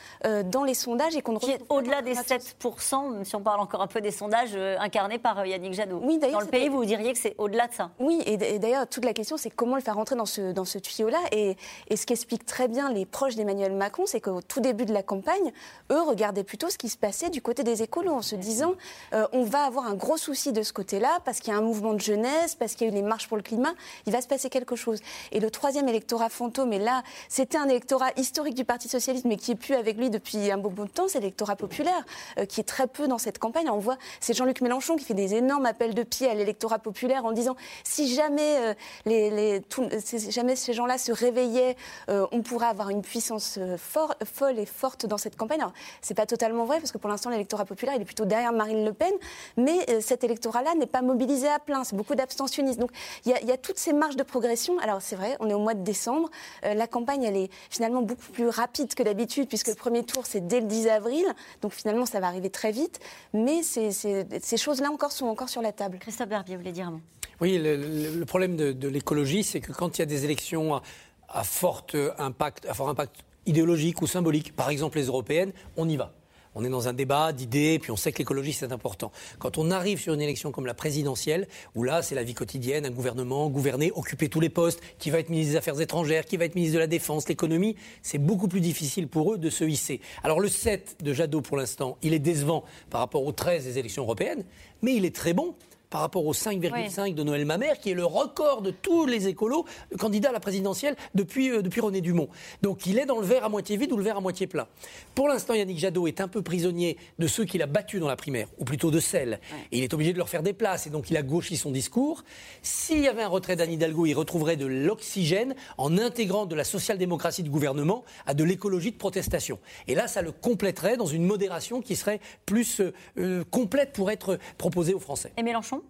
dans 0.44 0.64
les 0.64 0.74
sondages 0.74 1.16
et 1.16 1.22
qu'on 1.22 1.32
ne 1.32 1.38
retrouve 1.38 1.58
au-delà 1.68 2.02
des 2.02 2.14
la 2.14 2.22
7%, 2.22 3.24
si 3.24 3.36
on 3.36 3.40
parle 3.40 3.60
encore 3.60 3.82
un 3.82 3.86
peu 3.86 4.00
des 4.00 4.10
sondages 4.10 4.56
incarnés 4.78 5.18
par 5.18 5.44
Yannick 5.44 5.74
Jadot. 5.74 6.00
Oui, 6.02 6.18
d'ailleurs, 6.18 6.40
Dans 6.40 6.44
le 6.44 6.50
pays, 6.50 6.68
vous 6.68 6.84
diriez 6.84 7.12
que 7.12 7.18
c'est 7.18 7.34
au-delà 7.38 7.66
de 7.66 7.74
ça. 7.74 7.90
Oui, 7.98 8.22
et 8.26 8.58
d'ailleurs, 8.58 8.86
toute 8.86 9.04
la 9.04 9.12
question, 9.12 9.36
c'est 9.36 9.50
comment 9.50 9.76
le 9.76 9.82
faire 9.82 9.96
rentrer 9.96 10.16
dans 10.16 10.26
ce, 10.26 10.52
dans 10.54 10.64
ce 10.64 10.78
tuyau-là. 10.78 11.18
Et, 11.32 11.56
et 11.88 11.96
ce 11.96 12.06
qu'expliquent 12.06 12.46
très 12.46 12.68
bien 12.68 12.90
les 12.90 13.04
proches 13.04 13.34
d'Emmanuel 13.34 13.72
Macron, 13.72 14.04
c'est 14.06 14.20
qu'au 14.20 14.40
tout 14.40 14.60
début 14.60 14.86
de 14.86 14.92
la 14.92 15.02
campagne, 15.02 15.52
eux 15.90 16.00
regardaient 16.00 16.44
plutôt 16.44 16.70
ce 16.70 16.78
qui 16.78 16.88
se 16.88 16.96
passait 16.96 17.30
du 17.30 17.42
côté 17.42 17.62
des 17.62 17.82
écolos, 17.82 18.12
en 18.12 18.22
se 18.22 18.36
disant 18.36 18.74
euh, 19.12 19.26
on 19.32 19.44
va 19.44 19.64
avoir 19.64 19.86
un 19.86 19.94
gros 19.94 20.16
souci 20.16 20.52
de 20.52 20.62
ce 20.62 20.72
côté-là, 20.72 21.18
parce 21.24 21.40
qu'il 21.40 21.52
y 21.52 21.56
a 21.56 21.58
un 21.58 21.62
mouvement 21.62 21.92
de 21.92 22.00
jeunesse, 22.00 22.54
parce 22.54 22.74
qu'il 22.74 22.86
y 22.86 22.90
a 22.90 22.92
eu 22.92 22.96
les 22.96 23.02
marches 23.02 23.28
pour 23.28 23.36
le 23.36 23.42
climat, 23.42 23.74
il 24.06 24.12
va 24.12 24.20
se 24.20 24.28
passer 24.28 24.48
quelque 24.48 24.76
chose. 24.76 25.00
Et 25.32 25.40
le 25.40 25.50
troisième 25.50 25.88
électorat 25.88 26.28
fantôme, 26.28 26.72
et 26.72 26.78
là, 26.78 27.02
c'était 27.28 27.58
un 27.58 27.68
électorat 27.68 28.10
historique 28.16 28.54
du 28.54 28.64
Parti 28.64 28.88
Socialiste, 28.88 29.24
mais 29.24 29.36
qui 29.36 29.52
est 29.52 29.56
plus 29.56 29.74
avec 29.74 29.96
lui 29.96 30.10
depuis 30.10 30.50
un 30.50 30.58
bon 30.58 30.70
bout 30.70 30.84
de 30.84 30.90
temps, 30.90 31.08
c'est 31.08 31.20
l'électorat 31.20 31.56
populaire, 31.56 32.04
euh, 32.38 32.46
qui 32.46 32.60
est 32.60 32.64
très 32.64 32.86
peu 32.86 33.08
dans 33.08 33.18
cette 33.18 33.38
campagne. 33.38 33.70
On 33.70 33.78
voit, 33.78 33.96
c'est 34.20 34.34
Jean-Luc 34.34 34.60
Mélenchon 34.60 34.96
qui 34.96 35.04
fait 35.04 35.14
des 35.14 35.34
énormes 35.34 35.66
appels 35.66 35.94
de 35.94 36.02
pied 36.02 36.28
à 36.28 36.34
l'électorat 36.34 36.78
populaire 36.78 37.24
en 37.24 37.32
disant 37.32 37.56
si 37.82 38.14
jamais, 38.14 38.58
euh, 38.58 38.74
les, 39.06 39.30
les- 39.30 39.60
tout- 39.62 39.88
si 40.04 40.30
jamais 40.30 40.43
ces 40.54 40.72
gens-là 40.74 40.98
se 40.98 41.12
réveillaient, 41.12 41.76
euh, 42.08 42.26
on 42.32 42.42
pourrait 42.42 42.66
avoir 42.66 42.90
une 42.90 43.02
puissance 43.02 43.56
euh, 43.58 43.76
folle 43.78 44.58
et 44.58 44.66
forte 44.66 45.06
dans 45.06 45.18
cette 45.18 45.36
campagne. 45.36 45.60
Alors, 45.60 45.72
c'est 46.02 46.14
pas 46.14 46.26
totalement 46.26 46.64
vrai 46.64 46.78
parce 46.78 46.92
que 46.92 46.98
pour 46.98 47.08
l'instant, 47.10 47.30
l'électorat 47.30 47.64
populaire, 47.64 47.94
est 47.94 48.04
plutôt 48.04 48.24
derrière 48.24 48.52
Marine 48.52 48.84
Le 48.84 48.92
Pen, 48.92 49.12
mais 49.56 49.78
euh, 49.88 50.00
cet 50.00 50.24
électorat-là 50.24 50.74
n'est 50.74 50.86
pas 50.86 51.02
mobilisé 51.02 51.48
à 51.48 51.58
plein. 51.58 51.84
C'est 51.84 51.96
beaucoup 51.96 52.14
d'abstentionnistes. 52.14 52.78
Donc, 52.78 52.90
il 53.24 53.30
y, 53.32 53.52
a- 53.52 53.56
toutes 53.56 53.78
ces 53.78 53.92
marges 53.92 54.16
de 54.16 54.22
progression. 54.22 54.78
Alors, 54.80 55.00
c'est 55.00 55.16
vrai, 55.16 55.36
on 55.40 55.48
est 55.48 55.54
au 55.54 55.58
mois 55.60 55.74
de 55.74 55.82
décembre. 55.82 56.28
La 56.62 56.86
campagne, 56.86 57.22
elle 57.24 57.36
est 57.36 57.50
finalement 57.70 58.02
beaucoup 58.02 58.30
plus 58.32 58.48
rapide 58.48 58.94
que 58.94 59.02
d'habitude 59.02 59.48
puisque 59.48 59.68
le 59.68 59.74
premier 59.74 60.04
tour, 60.04 60.26
c'est 60.26 60.46
dès 60.46 60.60
le 60.60 60.66
10 60.66 60.88
avril. 60.88 61.24
Donc, 61.62 61.72
finalement, 61.72 62.04
ça 62.04 62.20
va 62.20 62.26
arriver 62.26 62.50
très 62.50 62.72
vite. 62.72 63.00
Mais 63.32 63.62
ces 63.62 64.56
choses-là 64.56 64.90
encore 64.90 65.12
sont 65.12 65.26
encore 65.26 65.48
sur 65.48 65.62
la 65.62 65.72
table. 65.72 65.98
Christophe 65.98 66.28
Berbier, 66.28 66.56
vous 66.56 66.62
voulez 66.62 66.72
dire 66.72 66.88
un 66.88 66.92
mot? 66.92 67.00
Oui, 67.40 67.58
le, 67.58 67.76
le- 67.76 68.24
problème 68.24 68.56
de, 68.56 68.88
l'écologie, 68.88 69.44
c'est 69.44 69.60
que 69.60 69.72
quand 69.72 69.98
il 69.98 70.00
y 70.00 70.02
a 70.02 70.06
des 70.06 70.24
élections 70.24 70.80
à, 71.28 71.44
forte 71.44 71.96
impact, 72.18 72.66
à 72.66 72.74
fort 72.74 72.88
impact 72.88 73.16
idéologique 73.46 74.02
ou 74.02 74.06
symbolique, 74.06 74.54
par 74.54 74.70
exemple 74.70 74.98
les 74.98 75.06
européennes, 75.06 75.52
on 75.76 75.88
y 75.88 75.96
va. 75.96 76.12
On 76.56 76.64
est 76.64 76.68
dans 76.68 76.86
un 76.86 76.92
débat 76.92 77.32
d'idées, 77.32 77.80
puis 77.80 77.90
on 77.90 77.96
sait 77.96 78.12
que 78.12 78.18
l'écologie, 78.18 78.52
c'est 78.52 78.70
important. 78.70 79.10
Quand 79.40 79.58
on 79.58 79.72
arrive 79.72 79.98
sur 80.00 80.14
une 80.14 80.20
élection 80.20 80.52
comme 80.52 80.66
la 80.66 80.74
présidentielle, 80.74 81.48
où 81.74 81.82
là, 81.82 82.00
c'est 82.00 82.14
la 82.14 82.22
vie 82.22 82.34
quotidienne, 82.34 82.86
un 82.86 82.90
gouvernement, 82.90 83.50
gouverner, 83.50 83.90
occuper 83.94 84.28
tous 84.28 84.38
les 84.38 84.50
postes, 84.50 84.80
qui 85.00 85.10
va 85.10 85.18
être 85.18 85.30
ministre 85.30 85.52
des 85.52 85.58
Affaires 85.58 85.80
étrangères, 85.80 86.24
qui 86.24 86.36
va 86.36 86.44
être 86.44 86.54
ministre 86.54 86.74
de 86.74 86.78
la 86.78 86.86
Défense, 86.86 87.28
l'économie, 87.28 87.74
c'est 88.02 88.18
beaucoup 88.18 88.46
plus 88.46 88.60
difficile 88.60 89.08
pour 89.08 89.34
eux 89.34 89.38
de 89.38 89.50
se 89.50 89.64
hisser. 89.64 90.00
Alors 90.22 90.38
le 90.38 90.48
7 90.48 90.98
de 91.02 91.12
Jadot, 91.12 91.40
pour 91.40 91.56
l'instant, 91.56 91.98
il 92.02 92.14
est 92.14 92.20
décevant 92.20 92.62
par 92.88 93.00
rapport 93.00 93.24
au 93.24 93.32
13 93.32 93.64
des 93.64 93.78
élections 93.78 94.04
européennes, 94.04 94.44
mais 94.80 94.94
il 94.94 95.04
est 95.04 95.14
très 95.14 95.32
bon 95.32 95.56
par 95.94 96.00
rapport 96.00 96.26
au 96.26 96.34
5,5 96.34 97.14
de 97.14 97.22
Noël 97.22 97.44
Mamère, 97.44 97.78
qui 97.78 97.92
est 97.92 97.94
le 97.94 98.04
record 98.04 98.62
de 98.62 98.72
tous 98.72 99.06
les 99.06 99.28
écolos 99.28 99.64
candidats 99.96 100.30
à 100.30 100.32
la 100.32 100.40
présidentielle 100.40 100.96
depuis, 101.14 101.52
euh, 101.52 101.62
depuis 101.62 101.80
René 101.80 102.00
Dumont. 102.00 102.28
Donc 102.62 102.86
il 102.86 102.98
est 102.98 103.06
dans 103.06 103.20
le 103.20 103.24
verre 103.24 103.44
à 103.44 103.48
moitié 103.48 103.76
vide 103.76 103.92
ou 103.92 103.96
le 103.96 104.02
verre 104.02 104.16
à 104.16 104.20
moitié 104.20 104.48
plein. 104.48 104.66
Pour 105.14 105.28
l'instant, 105.28 105.54
Yannick 105.54 105.78
Jadot 105.78 106.08
est 106.08 106.20
un 106.20 106.26
peu 106.26 106.42
prisonnier 106.42 106.96
de 107.20 107.28
ceux 107.28 107.44
qu'il 107.44 107.62
a 107.62 107.66
battus 107.66 108.00
dans 108.00 108.08
la 108.08 108.16
primaire, 108.16 108.48
ou 108.58 108.64
plutôt 108.64 108.90
de 108.90 108.98
celles. 108.98 109.38
Et 109.70 109.78
il 109.78 109.84
est 109.84 109.94
obligé 109.94 110.12
de 110.12 110.18
leur 110.18 110.28
faire 110.28 110.42
des 110.42 110.52
places, 110.52 110.88
et 110.88 110.90
donc 110.90 111.12
il 111.12 111.16
a 111.16 111.22
gauchi 111.22 111.56
son 111.56 111.70
discours. 111.70 112.24
S'il 112.60 112.98
y 112.98 113.06
avait 113.06 113.22
un 113.22 113.28
retrait 113.28 113.54
d'Anne 113.54 113.70
Hidalgo, 113.70 114.06
il 114.06 114.14
retrouverait 114.14 114.56
de 114.56 114.66
l'oxygène 114.66 115.54
en 115.78 115.96
intégrant 115.96 116.44
de 116.44 116.56
la 116.56 116.64
social-démocratie 116.64 117.44
de 117.44 117.50
gouvernement 117.50 118.02
à 118.26 118.34
de 118.34 118.42
l'écologie 118.42 118.90
de 118.90 118.96
protestation. 118.96 119.60
Et 119.86 119.94
là, 119.94 120.08
ça 120.08 120.22
le 120.22 120.32
compléterait 120.32 120.96
dans 120.96 121.06
une 121.06 121.24
modération 121.24 121.80
qui 121.80 121.94
serait 121.94 122.18
plus 122.46 122.80
euh, 122.80 122.92
euh, 123.18 123.44
complète 123.52 123.92
pour 123.92 124.10
être 124.10 124.40
proposée 124.58 124.92
aux 124.92 124.98
Français. 124.98 125.32
Et 125.36 125.44
Mélenchon? 125.44 125.83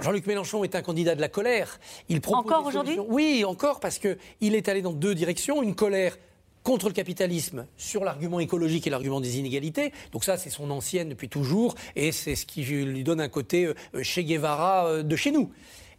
Jean-Luc 0.00 0.26
Mélenchon 0.26 0.64
est 0.64 0.74
un 0.74 0.82
candidat 0.82 1.14
de 1.14 1.20
la 1.20 1.28
colère. 1.28 1.78
Il 2.08 2.20
propose 2.20 2.52
Encore 2.52 2.66
aujourd'hui 2.66 2.98
Oui, 3.08 3.44
encore, 3.44 3.80
parce 3.80 3.98
qu'il 3.98 4.54
est 4.54 4.68
allé 4.68 4.82
dans 4.82 4.92
deux 4.92 5.14
directions. 5.14 5.62
Une 5.62 5.74
colère 5.74 6.16
contre 6.62 6.88
le 6.88 6.94
capitalisme 6.94 7.66
sur 7.76 8.04
l'argument 8.04 8.40
écologique 8.40 8.86
et 8.86 8.90
l'argument 8.90 9.20
des 9.20 9.38
inégalités. 9.38 9.92
Donc 10.12 10.24
ça, 10.24 10.36
c'est 10.36 10.50
son 10.50 10.70
ancienne 10.70 11.08
depuis 11.08 11.28
toujours, 11.28 11.74
et 11.96 12.12
c'est 12.12 12.36
ce 12.36 12.46
qui 12.46 12.62
lui 12.62 13.04
donne 13.04 13.20
un 13.20 13.28
côté 13.28 13.66
euh, 13.66 14.02
Che 14.02 14.20
Guevara 14.20 14.86
euh, 14.86 15.02
de 15.02 15.16
chez 15.16 15.32
nous. 15.32 15.50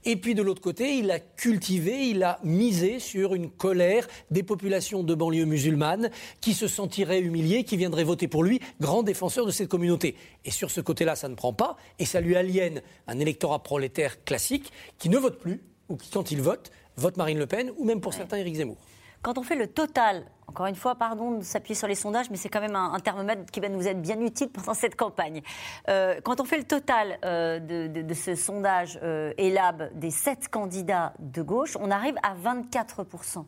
Et 0.06 0.18
puis 0.18 0.36
de 0.36 0.42
l'autre 0.42 0.62
côté, 0.62 0.98
il 0.98 1.12
a 1.12 1.20
cultivé, 1.20 2.08
il 2.08 2.24
a 2.24 2.39
misé 2.44 3.00
sur 3.00 3.36
une 3.36 3.50
colère 3.50 4.08
des 4.32 4.44
populations 4.44 5.04
de 5.04 5.16
banlieue 5.16 5.46
musulmanes 5.46 6.10
qui 6.42 6.54
se 6.54 6.68
sentiraient 6.68 7.22
humiliées, 7.22 7.63
qui 7.63 7.78
viendraient 7.78 8.04
voter 8.04 8.28
pour 8.28 8.44
lui, 8.44 8.60
grand 8.82 9.04
défenseur 9.04 9.46
de 9.46 9.52
cette 9.52 9.70
communauté. 9.70 10.16
Et 10.46 10.52
sur 10.52 10.72
ce 10.72 10.82
côté-là, 10.82 11.16
ça 11.16 11.30
ne 11.30 11.36
prend 11.36 11.54
pas, 11.54 11.78
et 12.00 12.06
ça 12.06 12.20
lui 12.20 12.36
aliène 12.36 12.82
un 13.08 13.20
électorat 13.20 13.63
prolétaire 13.63 14.24
classique 14.24 14.72
qui 15.00 15.10
ne 15.10 15.18
vote 15.18 15.39
plus, 15.39 15.62
ou 15.89 15.96
qui, 15.96 16.10
quand 16.10 16.32
il 16.32 16.42
vote, 16.42 16.72
vote 16.98 17.18
Marine 17.18 17.39
Le 17.39 17.48
Pen, 17.48 17.72
ou 17.78 17.86
même 17.86 18.02
pour 18.02 18.13
certains 18.13 18.38
Éric 18.38 18.56
Zemmour. 18.56 18.78
Quand 19.24 19.38
on 19.38 19.44
fait 19.44 19.56
le 19.56 19.68
total, 19.68 20.26
encore 20.48 20.66
une 20.66 20.76
fois, 20.76 20.96
pardon 20.96 21.38
de 21.38 21.44
s'appuyer 21.44 21.76
sur 21.76 21.88
les 21.88 21.96
sondages, 21.96 22.30
mais 22.30 22.36
c'est 22.36 22.50
quand 22.50 22.60
même 22.60 22.76
un, 22.76 22.94
un, 22.94 23.00
thermomètre 23.00 23.50
qui 23.50 23.62
va 23.62 23.70
nous 23.70 23.88
être 23.88 24.02
bien 24.02 24.20
utile 24.20 24.50
pendant 24.50 24.74
cette 24.74 24.98
campagne. 24.98 25.42
Euh, 25.88 26.20
quand 26.22 26.42
on 26.42 26.44
fait 26.44 26.58
le 26.58 26.66
total 26.66 27.18
euh, 27.24 27.60
de, 27.60 27.88
de, 27.88 28.02
de, 28.02 28.14
ce 28.14 28.36
sondage 28.36 29.00
euh, 29.02 29.32
ELAB 29.38 29.98
des 29.98 30.12
sept 30.12 30.50
candidats 30.50 31.14
de 31.20 31.42
gauche, 31.42 31.78
on 31.80 31.90
arrive 31.90 32.16
à 32.22 32.36
24%. 32.36 33.46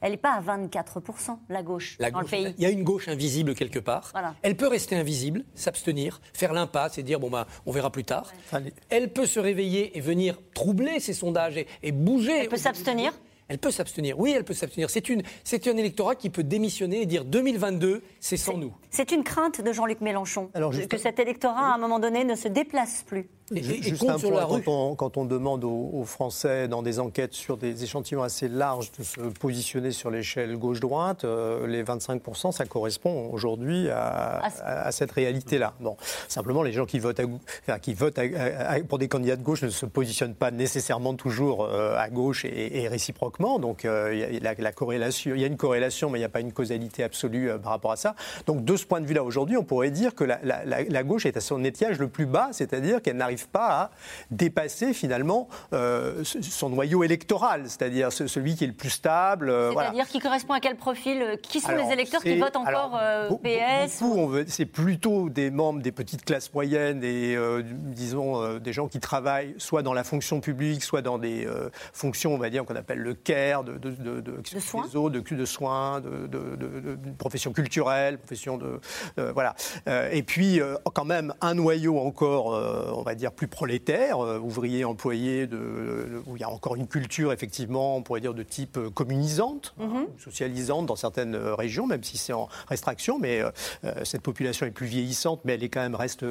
Elle 0.00 0.12
n'est 0.12 0.16
pas 0.18 0.34
à 0.34 0.42
24%, 0.42 1.38
la 1.48 1.62
gauche, 1.62 1.96
la 1.98 2.10
dans 2.10 2.20
gauche, 2.20 2.30
le 2.30 2.36
pays. 2.36 2.54
Il 2.58 2.62
y 2.62 2.66
a 2.66 2.70
une 2.70 2.84
gauche 2.84 3.08
invisible 3.08 3.54
quelque 3.54 3.78
part. 3.78 4.10
Voilà. 4.12 4.34
Elle 4.42 4.56
peut 4.56 4.68
rester 4.68 4.94
invisible, 4.94 5.42
s'abstenir, 5.54 6.20
faire 6.34 6.52
l'impasse 6.52 6.98
et 6.98 7.02
dire 7.02 7.18
bon 7.18 7.30
ben 7.30 7.46
on 7.66 7.72
verra 7.72 7.90
plus 7.90 8.04
tard. 8.04 8.30
Ouais. 8.52 8.72
Elle 8.90 9.12
peut 9.12 9.26
se 9.26 9.40
réveiller 9.40 9.96
et 9.96 10.00
venir 10.00 10.38
troubler 10.54 11.00
ces 11.00 11.14
sondages 11.14 11.56
et, 11.56 11.66
et 11.82 11.92
bouger. 11.92 12.42
Elle 12.42 12.48
peut 12.48 12.56
s'abstenir 12.58 13.12
elle 13.48 13.58
peut 13.58 13.70
s'abstenir. 13.70 14.18
Oui, 14.18 14.32
elle 14.36 14.44
peut 14.44 14.54
s'abstenir. 14.54 14.90
C'est 14.90 15.08
une, 15.08 15.22
c'est 15.42 15.66
un 15.66 15.76
électorat 15.76 16.14
qui 16.14 16.30
peut 16.30 16.44
démissionner 16.44 17.02
et 17.02 17.06
dire 17.06 17.24
2022, 17.24 18.02
c'est 18.20 18.36
sans 18.36 18.56
nous. 18.56 18.74
C'est 18.90 19.10
une 19.10 19.24
crainte 19.24 19.60
de 19.60 19.72
Jean-Luc 19.72 20.00
Mélenchon 20.00 20.50
Alors, 20.54 20.72
juste... 20.72 20.88
que 20.88 20.98
cet 20.98 21.18
électorat, 21.18 21.72
à 21.72 21.74
un 21.74 21.78
moment 21.78 21.98
donné, 21.98 22.24
ne 22.24 22.34
se 22.34 22.48
déplace 22.48 23.02
plus. 23.06 23.28
Et, 23.54 23.58
et, 23.58 23.82
Juste 23.82 24.08
un 24.08 24.18
point, 24.18 24.46
quand 24.46 24.68
on, 24.68 24.94
quand 24.94 25.16
on, 25.16 25.24
demande 25.24 25.64
aux, 25.64 25.90
aux, 25.92 26.04
Français, 26.04 26.68
dans 26.68 26.82
des 26.82 27.00
enquêtes 27.00 27.34
sur 27.34 27.56
des 27.56 27.84
échantillons 27.84 28.22
assez 28.22 28.48
larges, 28.48 28.90
de 28.98 29.02
se 29.04 29.20
positionner 29.20 29.90
sur 29.90 30.10
l'échelle 30.10 30.56
gauche-droite, 30.56 31.24
euh, 31.24 31.66
les 31.66 31.82
25%, 31.82 32.52
ça 32.52 32.64
correspond 32.66 33.30
aujourd'hui 33.32 33.88
à, 33.90 34.40
à, 34.62 34.86
à, 34.86 34.92
cette 34.92 35.12
réalité-là. 35.12 35.74
Bon, 35.80 35.96
simplement, 36.28 36.62
les 36.62 36.72
gens 36.72 36.86
qui 36.86 36.98
votent, 36.98 37.20
enfin, 37.66 37.78
qui 37.78 37.94
votent 37.94 38.20
pour 38.88 38.98
des 38.98 39.08
candidats 39.08 39.36
de 39.36 39.42
gauche 39.42 39.62
ne 39.62 39.70
se 39.70 39.86
positionnent 39.86 40.34
pas 40.34 40.50
nécessairement 40.50 41.14
toujours 41.14 41.64
euh, 41.64 41.96
à 41.96 42.10
gauche 42.10 42.44
et, 42.44 42.88
réciproquement. 42.88 43.58
Donc, 43.58 43.84
euh, 43.84 44.10
il, 44.12 44.34
y 44.34 44.36
a 44.38 44.40
la, 44.40 44.54
la, 44.58 44.72
corrélation, 44.72 45.34
il 45.34 45.40
y 45.40 45.44
a 45.44 45.48
une 45.48 45.56
corrélation, 45.56 46.10
mais 46.10 46.18
il 46.18 46.22
n'y 46.22 46.26
a 46.26 46.30
pas 46.30 46.40
une 46.40 46.52
causalité 46.52 47.02
absolue 47.02 47.50
par 47.62 47.72
rapport 47.72 47.92
à 47.92 47.96
ça. 47.96 48.14
Donc, 48.46 48.64
de 48.64 48.76
ce 48.76 48.86
point 48.86 49.00
de 49.00 49.06
vue-là, 49.06 49.24
aujourd'hui, 49.24 49.56
on 49.56 49.64
pourrait 49.64 49.90
dire 49.90 50.14
que 50.14 50.24
la, 50.24 50.38
la, 50.42 51.02
gauche 51.02 51.26
est 51.26 51.36
à 51.36 51.40
son 51.40 51.64
étiage 51.64 51.98
le 51.98 52.08
plus 52.08 52.26
bas, 52.26 52.48
c'est-à-dire 52.52 53.02
qu'elle 53.02 53.16
n'arrive 53.16 53.37
pas 53.46 53.68
à 53.68 53.90
dépasser 54.30 54.92
finalement 54.92 55.48
euh, 55.72 56.22
son 56.24 56.70
noyau 56.70 57.04
électoral, 57.04 57.62
c'est-à-dire 57.64 58.12
celui 58.12 58.54
qui 58.54 58.64
est 58.64 58.68
le 58.68 58.72
plus 58.72 58.90
stable. 58.90 59.50
Euh, 59.50 59.72
c'est-à-dire 59.72 59.90
voilà. 59.92 60.04
qui 60.04 60.18
correspond 60.18 60.54
à 60.54 60.60
quel 60.60 60.76
profil 60.76 61.22
euh, 61.22 61.36
Qui 61.36 61.60
sont 61.60 61.68
alors, 61.68 61.86
les 61.86 61.92
électeurs 61.92 62.22
qui 62.22 62.38
votent 62.38 62.56
encore 62.56 62.96
alors, 62.96 63.40
PS 63.40 64.00
ou... 64.00 64.32
C'est 64.46 64.66
plutôt 64.66 65.28
des 65.28 65.50
membres 65.50 65.82
des 65.82 65.92
petites 65.92 66.24
classes 66.24 66.52
moyennes 66.52 67.02
et 67.04 67.36
disons 67.62 68.58
des 68.58 68.72
gens 68.72 68.88
qui 68.88 69.00
travaillent 69.00 69.54
soit 69.58 69.82
dans 69.82 69.92
la 69.92 70.04
fonction 70.04 70.40
publique, 70.40 70.82
soit 70.82 71.02
dans 71.02 71.18
des 71.18 71.46
fonctions, 71.92 72.34
on 72.34 72.38
va 72.38 72.50
dire, 72.50 72.64
qu'on 72.64 72.76
appelle 72.76 72.98
le 72.98 73.14
care, 73.14 73.64
de, 73.64 73.78
de, 73.78 73.90
de, 73.90 74.20
de, 74.20 74.42
de 74.42 74.60
soins, 74.60 74.86
de, 74.88 75.20
de 75.20 75.44
soins, 75.44 76.00
de, 76.00 76.98
profession 77.18 77.52
culturelle, 77.52 78.18
profession 78.18 78.58
de 78.58 78.80
voilà. 79.32 79.54
et 80.10 80.22
puis 80.22 80.60
quand 80.94 81.04
même 81.04 81.34
un 81.40 81.54
noyau 81.54 81.98
encore, 81.98 82.46
on 82.96 83.02
va 83.02 83.14
dire 83.14 83.27
plus 83.30 83.48
prolétaires, 83.48 84.20
euh, 84.24 84.38
ouvriers, 84.38 84.84
employés, 84.84 85.46
de, 85.46 85.56
de, 85.56 86.22
où 86.26 86.36
il 86.36 86.40
y 86.40 86.44
a 86.44 86.50
encore 86.50 86.76
une 86.76 86.86
culture, 86.86 87.32
effectivement, 87.32 87.96
on 87.96 88.02
pourrait 88.02 88.20
dire 88.20 88.34
de 88.34 88.42
type 88.42 88.76
euh, 88.76 88.90
communisante, 88.90 89.74
mm 89.76 89.84
-hmm. 89.84 89.96
hein, 89.96 90.06
socialisante 90.18 90.86
dans 90.86 90.96
certaines 90.96 91.34
euh, 91.34 91.54
régions, 91.54 91.86
même 91.86 92.04
si 92.04 92.16
c'est 92.18 92.32
en 92.32 92.48
restriction, 92.68 93.18
mais 93.18 93.40
euh, 93.40 93.50
cette 94.04 94.22
population 94.22 94.66
est 94.66 94.70
plus 94.80 94.86
vieillissante, 94.86 95.40
mais 95.44 95.54
elle 95.54 95.64
est 95.64 95.68
quand 95.68 95.82
même 95.88 95.94
reste, 95.94 96.24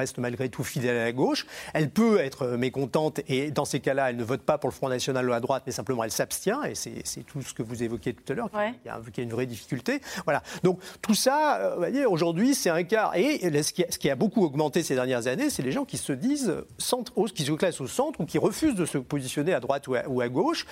reste 0.00 0.18
malgré 0.18 0.48
tout 0.48 0.64
fidèle 0.64 0.96
à 0.96 1.04
la 1.04 1.12
gauche. 1.12 1.46
Elle 1.74 1.90
peut 1.90 2.18
être 2.18 2.42
mécontente, 2.66 3.20
et 3.28 3.50
dans 3.50 3.64
ces 3.72 3.80
cas-là, 3.80 4.10
elle 4.10 4.16
ne 4.16 4.24
vote 4.32 4.42
pas 4.50 4.58
pour 4.58 4.68
le 4.70 4.74
Front 4.74 4.88
National 4.88 5.28
ou 5.28 5.32
à 5.32 5.40
droite, 5.40 5.62
mais 5.66 5.72
simplement 5.72 6.04
elle 6.04 6.16
s'abstient, 6.20 6.60
et 6.70 6.74
c'est 6.74 7.24
tout 7.30 7.42
ce 7.42 7.52
que 7.54 7.62
vous 7.62 7.82
évoquiez 7.82 8.12
tout 8.14 8.32
à 8.32 8.34
l'heure, 8.36 8.50
ouais. 8.54 8.72
qui, 9.04 9.10
qui, 9.12 9.20
a 9.20 9.24
une 9.24 9.34
vraie 9.36 9.46
difficulté. 9.46 10.00
Voilà. 10.24 10.42
Donc 10.62 10.78
tout 11.02 11.14
ça, 11.14 11.76
aujourd'hui, 12.08 12.54
c'est 12.54 12.70
un 12.70 12.84
quart. 12.92 13.12
Et 13.16 13.28
ce 13.62 13.72
qui, 13.72 13.84
a, 13.84 13.90
ce 13.90 13.98
qui 13.98 14.10
a 14.10 14.16
beaucoup 14.16 14.42
augmenté 14.44 14.82
ces 14.82 14.94
dernières 14.94 15.26
années, 15.26 15.50
c'est 15.50 15.62
les 15.62 15.72
gens 15.72 15.84
qui 15.84 15.98
se 15.98 16.12
disent 16.12 16.39
centre, 16.78 17.12
qui 17.34 17.44
se 17.44 17.52
classent 17.52 17.80
au 17.80 17.86
centre 17.86 18.20
ou 18.20 18.26
qui 18.26 18.38
refusent 18.38 18.74
de 18.74 18.86
se 18.86 18.98
positionner 18.98 19.54
à 19.54 19.60
droite 19.60 19.88
ou 19.88 19.94
à, 19.94 20.06
ou 20.08 20.20
à 20.20 20.28
gauche 20.28 20.66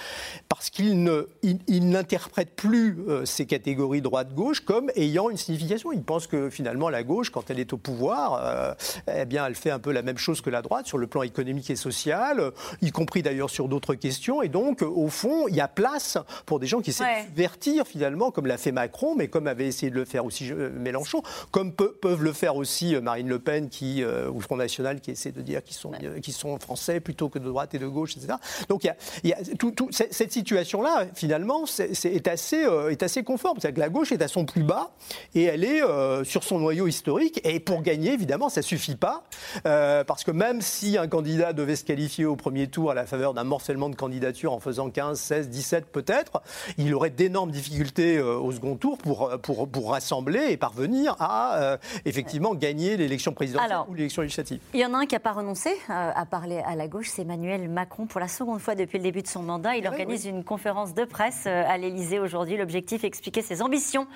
parce 0.49 0.71
qu'ils 0.71 1.03
n'interprètent 1.69 2.55
plus 2.57 2.99
euh, 3.09 3.25
ces 3.25 3.47
catégories 3.47 4.01
droite-gauche 4.01 4.61
comme 4.61 4.91
ayant 4.97 5.31
une 5.31 5.37
signification. 5.37 5.93
Ils 5.93 6.03
pensent 6.03 6.27
que 6.27 6.51
finalement 6.51 6.89
la 6.89 7.03
gauche, 7.03 7.31
quand 7.31 7.51
elle 7.51 7.59
est 7.59 7.73
au 7.73 7.77
pouvoir, 7.77 8.41
euh, 8.43 8.75
eh 9.15 9.25
bien, 9.25 9.47
elle 9.47 9.55
fait 9.55 9.71
un 9.71 9.79
peu 9.79 9.93
la 9.93 10.03
même 10.03 10.19
chose 10.19 10.41
que 10.41 10.51
la 10.51 10.63
droite 10.63 10.87
sur 10.87 10.99
le 10.99 11.07
plan 11.07 11.23
économique 11.23 11.71
et 11.71 11.77
social, 11.77 12.41
euh, 12.41 12.51
y 12.83 12.91
compris 12.91 13.23
d'ailleurs 13.23 13.51
sur 13.51 13.69
d'autres 13.69 13.95
questions. 13.95 14.43
Et 14.43 14.49
donc, 14.49 14.83
au 14.83 15.09
fond, 15.09 15.49
il 15.49 15.57
y 15.57 15.61
a 15.61 15.69
place 15.69 16.19
pour 16.47 16.61
des 16.61 16.67
gens 16.67 16.81
qui 16.81 16.91
essaient 16.91 17.05
ouais. 17.05 17.23
de 17.23 17.29
subvertir 17.29 17.87
finalement, 17.87 18.31
comme 18.31 18.47
l'a 18.47 18.59
fait 18.59 18.73
Macron, 18.73 19.15
mais 19.17 19.29
comme 19.29 19.47
avait 19.47 19.67
essayé 19.67 19.91
de 19.91 19.97
le 19.97 20.05
faire 20.05 20.25
aussi 20.25 20.53
Mélenchon, 20.53 21.23
comme 21.51 21.73
pe 21.73 21.89
peuvent 22.01 22.23
le 22.23 22.33
faire 22.33 22.57
aussi 22.57 22.95
Marine 23.01 23.29
Le 23.29 23.39
Pen 23.39 23.69
qui, 23.69 24.05
ou 24.05 24.35
le 24.35 24.41
Front 24.41 24.57
National 24.57 25.01
qui 25.01 25.11
essaie 25.11 25.33
de 25.33 25.41
dire 25.41 25.58
qu'ils 25.61 25.77
sont, 25.77 25.91
ouais. 25.91 26.21
qui 26.21 26.33
sont 26.33 26.59
français 26.59 27.01
plutôt 27.01 27.29
que 27.29 27.39
de 27.39 27.49
droite 27.49 27.75
et 27.75 27.79
de 27.79 27.87
gauche, 27.87 28.17
etc. 28.17 28.35
Donc 28.69 28.85
il 28.85 28.89
y 28.89 28.91
a, 28.91 28.97
il 29.25 29.31
y 29.31 29.33
a 29.33 29.39
tout, 29.59 29.71
tout, 29.71 29.89
cette 29.91 30.33
situation-là, 30.33 31.07
finalement, 31.15 31.67
c'est, 31.67 31.93
est, 32.05 32.29
assez, 32.29 32.65
euh, 32.65 32.91
est 32.91 33.03
assez 33.03 33.23
conforme. 33.23 33.59
C'est-à-dire 33.59 33.77
que 33.77 33.81
la 33.81 33.89
gauche 33.89 34.13
est 34.13 34.23
à 34.23 34.29
son 34.29 34.45
plus 34.45 34.63
bas 34.63 34.91
et 35.35 35.45
elle 35.45 35.65
est 35.65 35.83
euh, 35.83 36.25
sur 36.25 36.45
son 36.45 36.59
noyau 36.59 36.87
historique. 36.87 37.41
Et 37.45 37.61
pour 37.61 37.83
gagner, 37.83 38.13
évidemment, 38.13 38.49
ça 38.49 38.63
suffit 38.63 38.97
pas. 38.97 39.25
Euh, 39.67 40.05
parce 40.05 40.25
que 40.25 40.31
même 40.31 40.61
si 40.61 40.99
un 40.99 41.09
candidat 41.09 41.53
devait 41.53 41.77
se 41.77 41.85
qualifier 41.85 42.25
au 42.25 42.37
premier 42.37 42.69
tour 42.69 42.91
à 42.91 42.95
la 42.95 43.07
faveur 43.07 43.35
d'un 43.35 43.45
morcellement 43.45 43.89
de 43.89 43.97
candidature 43.97 44.53
en 44.53 44.61
faisant 44.61 44.91
15, 44.91 45.19
16, 45.19 45.49
17 45.49 45.87
peut-être, 45.87 46.43
il 46.77 46.95
aurait 46.95 47.11
d'énormes 47.11 47.51
difficultés 47.51 48.21
au 48.21 48.51
second 48.53 48.77
tour 48.77 48.99
pour, 48.99 49.31
pour, 49.41 49.69
pour 49.69 49.91
rassembler 49.91 50.47
et 50.51 50.57
parvenir 50.57 51.17
à 51.19 51.79
effectivement 52.05 52.55
gagner 52.55 52.97
l'élection 52.97 53.33
présidentielle 53.33 53.73
Alors, 53.73 53.89
ou 53.89 53.95
l'élection 53.95 54.23
législative. 54.23 54.61
Il 54.75 54.81
y 54.81 54.85
en 54.85 54.95
a 54.95 54.99
un 54.99 55.07
qui 55.07 55.15
n'a 55.15 55.21
pas 55.21 55.33
renoncé 55.33 55.48
à 55.89 56.27
parler 56.27 56.59
à 56.59 56.77
la 56.77 56.89
gauche, 56.89 57.09
c'est 57.09 57.23
Emmanuel 57.23 57.69
Macron. 57.69 58.07
Pour 58.07 58.21
la 58.21 58.29
seconde 58.29 58.61
fois 58.61 58.75
depuis 58.75 58.99
le 58.99 59.05
début 59.05 59.23
de 59.23 59.29
son 59.29 59.43
mandat, 59.43 59.77
il 59.77 59.87
organise 59.87 60.25
oui, 60.25 60.31
une 60.31 60.45
conférence 60.45 60.95
de 60.95 61.05
presse 61.05 61.47
à 61.47 61.77
l'Elysée 61.79 62.19
aujourd'hui. 62.19 62.57
L'objectif, 62.57 63.05
expliquer 63.05 63.43
ses 63.43 63.63
ambitions 63.63 64.07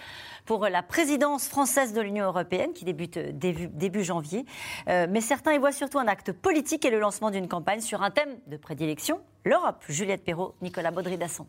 pour 0.44 0.68
la 0.68 0.82
présidence 0.82 1.48
française 1.48 1.92
de 1.92 2.00
l'Union 2.00 2.26
européenne 2.26 2.72
qui 2.72 2.84
débute 2.84 3.18
début, 3.18 3.68
début 3.68 4.04
janvier. 4.04 4.44
Euh, 4.88 5.06
mais 5.08 5.20
certains 5.20 5.52
y 5.52 5.58
voient 5.58 5.72
surtout 5.72 5.98
un 5.98 6.08
acte 6.08 6.32
politique 6.32 6.84
et 6.84 6.90
le 6.90 6.98
lancement 6.98 7.30
d'une 7.30 7.48
campagne 7.48 7.80
sur 7.80 8.02
un 8.02 8.10
thème 8.10 8.38
de 8.46 8.56
prédilection, 8.56 9.20
l'Europe. 9.44 9.82
Juliette 9.88 10.24
Perrault, 10.24 10.54
Nicolas 10.62 10.90
Baudry-Dasson. 10.90 11.46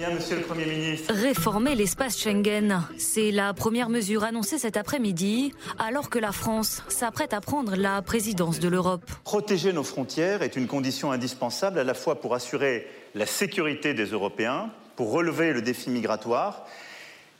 Bien, 0.00 0.14
monsieur 0.14 0.36
le 0.36 0.42
Premier 0.44 0.64
ministre. 0.64 1.12
Réformer 1.12 1.74
l'espace 1.74 2.18
Schengen, 2.18 2.84
c'est 2.96 3.30
la 3.30 3.52
première 3.52 3.90
mesure 3.90 4.24
annoncée 4.24 4.58
cet 4.58 4.78
après-midi, 4.78 5.52
alors 5.78 6.08
que 6.08 6.18
la 6.18 6.32
France 6.32 6.82
s'apprête 6.88 7.34
à 7.34 7.42
prendre 7.42 7.76
la 7.76 8.00
présidence 8.00 8.60
de 8.60 8.68
l'Europe. 8.70 9.04
Protéger 9.24 9.74
nos 9.74 9.82
frontières 9.82 10.40
est 10.40 10.56
une 10.56 10.68
condition 10.68 11.12
indispensable 11.12 11.78
à 11.78 11.84
la 11.84 11.92
fois 11.92 12.18
pour 12.18 12.34
assurer 12.34 12.86
la 13.14 13.26
sécurité 13.26 13.92
des 13.92 14.06
Européens, 14.06 14.70
pour 14.96 15.12
relever 15.12 15.52
le 15.52 15.60
défi 15.60 15.90
migratoire 15.90 16.64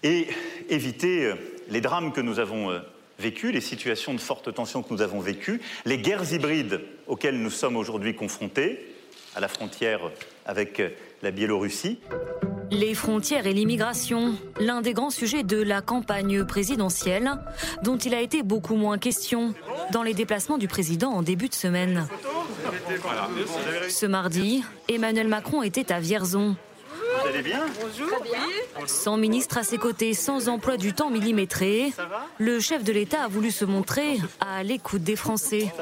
et 0.03 0.27
éviter 0.69 1.33
les 1.71 1.81
drames 1.81 2.13
que 2.13 2.21
nous 2.21 2.41
avons 2.41 2.79
vécus, 3.19 3.55
les 3.55 3.63
situations 3.63 4.13
de 4.13 4.21
forte 4.21 4.53
tension 4.53 4.83
que 4.83 4.93
nous 4.93 5.01
avons 5.01 5.21
vécues, 5.21 5.63
les 5.87 5.97
guerres 5.97 6.31
hybrides 6.31 6.83
auxquelles 7.07 7.41
nous 7.41 7.49
sommes 7.49 7.79
aujourd'hui 7.79 8.15
confrontés, 8.15 8.87
à 9.35 9.41
la 9.41 9.49
frontière 9.49 10.01
avec 10.45 10.83
la 11.23 11.31
Biélorussie. 11.31 11.99
Les 12.71 12.95
frontières 12.95 13.47
et 13.47 13.53
l'immigration, 13.53 14.35
l'un 14.61 14.81
des 14.81 14.93
grands 14.93 15.11
sujets 15.11 15.43
de 15.43 15.61
la 15.61 15.81
campagne 15.81 16.45
présidentielle, 16.45 17.33
dont 17.83 17.97
il 17.97 18.15
a 18.15 18.21
été 18.21 18.43
beaucoup 18.43 18.77
moins 18.77 18.99
question 18.99 19.55
dans 19.93 20.03
les 20.03 20.15
déplacements 20.15 20.59
du 20.59 20.69
président 20.69 21.11
en 21.11 21.23
début 21.23 21.49
de 21.49 21.55
semaine. 21.55 22.07
Ce 23.89 24.07
mardi, 24.07 24.63
Emmanuel 24.89 25.29
Macron 25.29 25.63
était 25.63 25.93
à 25.93 26.01
Vierzon. 26.01 26.57
Allez 27.31 27.43
bien 27.43 27.61
Bonjour. 27.81 28.09
Sans 28.87 29.17
ministre 29.17 29.59
à 29.59 29.63
ses 29.63 29.79
côtés, 29.79 30.15
sans 30.15 30.49
emploi 30.49 30.77
du 30.77 30.93
temps 30.93 31.11
millimétré, 31.11 31.93
le 32.39 32.61
chef 32.61 32.83
de 32.85 32.93
l'État 32.93 33.25
a 33.25 33.29
voulu 33.29 33.51
se 33.51 33.65
montrer 33.65 34.19
à 34.41 34.63
l'écoute 34.63 35.03
des 35.03 35.17
Français, 35.17 35.73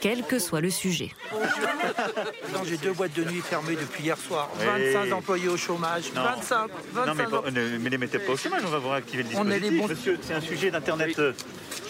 quel 0.00 0.22
que 0.24 0.38
soit 0.38 0.60
le 0.60 0.70
sujet. 0.70 1.10
J'ai 2.66 2.76
deux 2.78 2.92
boîtes 2.92 3.12
de 3.14 3.24
nuit 3.24 3.40
fermées 3.42 3.76
depuis 3.76 4.04
hier 4.04 4.16
soir. 4.16 4.48
Oui. 4.58 4.64
25 4.94 5.12
employés 5.12 5.48
au 5.48 5.56
chômage. 5.56 6.12
Non. 6.14 6.22
25. 6.22 6.70
25 6.92 7.06
Non, 7.06 7.14
mais, 7.14 7.26
bon, 7.26 7.42
ne, 7.50 7.78
mais 7.78 7.90
les 7.90 7.98
mettez 7.98 8.18
pas 8.18 8.32
au 8.32 8.36
chômage, 8.36 8.62
on 8.64 8.70
va 8.70 8.78
vous 8.78 8.88
réactiver 8.88 9.22
le 9.24 9.28
On 9.36 9.50
est 9.50 9.60
dispositif. 9.60 9.70
les 9.72 9.78
bons- 9.80 9.88
Monsieur, 9.88 10.18
c'est 10.22 10.34
un 10.34 10.40
sujet 10.40 10.70
d'Internet. 10.70 11.18
euh, 11.18 11.32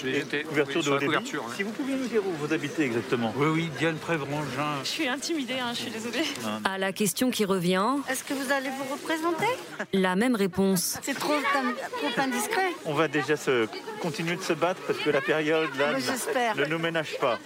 et 0.06 0.42
couverture 0.42 0.66
oui, 0.66 0.72
de 0.74 0.78
haut 0.78 0.82
sur 0.82 0.94
la 0.94 1.00
couverture, 1.06 1.44
ouais. 1.44 1.50
Si 1.56 1.62
vous 1.62 1.70
pouviez 1.70 1.94
nous 1.94 2.06
dire 2.08 2.20
où 2.26 2.30
vous 2.46 2.52
habitez 2.52 2.82
exactement. 2.82 3.32
Oui, 3.36 3.46
oui, 3.54 3.70
Diane 3.78 3.96
Prévrangin. 3.96 4.80
Je 4.82 4.88
suis 4.88 5.08
intimidée, 5.08 5.54
hein, 5.60 5.70
je 5.72 5.80
suis 5.80 5.90
désolée. 5.90 6.24
À 6.64 6.76
la 6.76 6.92
question 6.92 7.30
qui 7.30 7.44
revient, 7.46 7.86
Est-ce 8.10 8.22
que 8.24 8.34
vous 8.34 8.52
allez 8.52 8.68
vous 8.68 8.84
représenter 9.08 9.46
la 9.92 10.16
même 10.16 10.34
réponse. 10.34 10.96
C'est 11.02 11.14
trop, 11.14 11.34
trop 11.34 12.20
indiscret. 12.22 12.68
On 12.86 12.94
va 12.94 13.08
déjà 13.08 13.36
se, 13.36 13.66
continuer 14.00 14.36
de 14.36 14.42
se 14.42 14.52
battre 14.54 14.80
parce 14.86 14.98
que 14.98 15.10
la 15.10 15.20
période 15.20 15.68
là 15.78 15.92
ne- 15.92 16.64
nous 16.66 16.78
ménage 16.78 17.18
pas. 17.20 17.38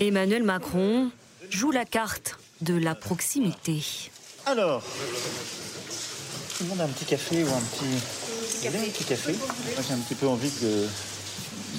Emmanuel 0.00 0.42
Macron 0.42 1.10
joue 1.50 1.70
la 1.70 1.84
carte 1.84 2.36
de 2.60 2.74
la 2.74 2.94
proximité. 2.94 3.82
Alors, 4.46 4.82
tout 4.82 6.64
le 6.64 6.68
monde 6.68 6.80
a 6.80 6.84
un 6.84 6.88
petit 6.88 7.04
café 7.04 7.42
ou 7.44 7.48
un 7.48 7.60
petit. 7.60 7.84
Vous 7.84 8.70
voulez 8.70 8.78
un 8.86 8.90
petit 8.90 9.04
café? 9.04 9.32
Moi 9.32 9.82
j'ai 9.86 9.94
un 9.94 9.98
petit 9.98 10.14
peu 10.14 10.26
envie 10.28 10.50
de. 10.62 10.86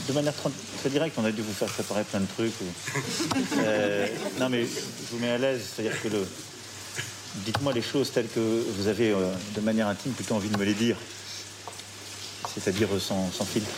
De 0.07 0.13
manière 0.13 0.33
tr- 0.33 0.51
très 0.79 0.89
directe, 0.89 1.15
on 1.17 1.23
a 1.25 1.31
dû 1.31 1.41
vous 1.43 1.53
faire 1.53 1.67
préparer 1.69 2.03
plein 2.03 2.19
de 2.21 2.25
trucs. 2.25 2.53
ou- 2.61 3.35
Euh, 3.59 4.07
non 4.39 4.49
mais 4.49 4.63
je 4.63 4.69
vous 5.11 5.19
mets 5.19 5.29
à 5.31 5.37
l'aise, 5.37 5.61
c'est-à-dire 5.75 6.01
que 6.01 6.07
le. 6.09 6.27
Dites-moi 7.35 7.73
les 7.73 7.81
choses 7.81 8.11
telles 8.11 8.27
que 8.27 8.63
vous 8.77 8.87
avez, 8.87 9.11
euh, 9.11 9.33
de 9.55 9.61
manière 9.61 9.87
intime, 9.87 10.11
plutôt 10.11 10.35
envie 10.35 10.49
de 10.49 10.57
me 10.57 10.63
les 10.63 10.73
dire. 10.73 10.95
C'est-à-dire 12.47 12.89
euh, 12.93 12.99
sans, 12.99 13.31
sans 13.31 13.45
filtre. 13.45 13.71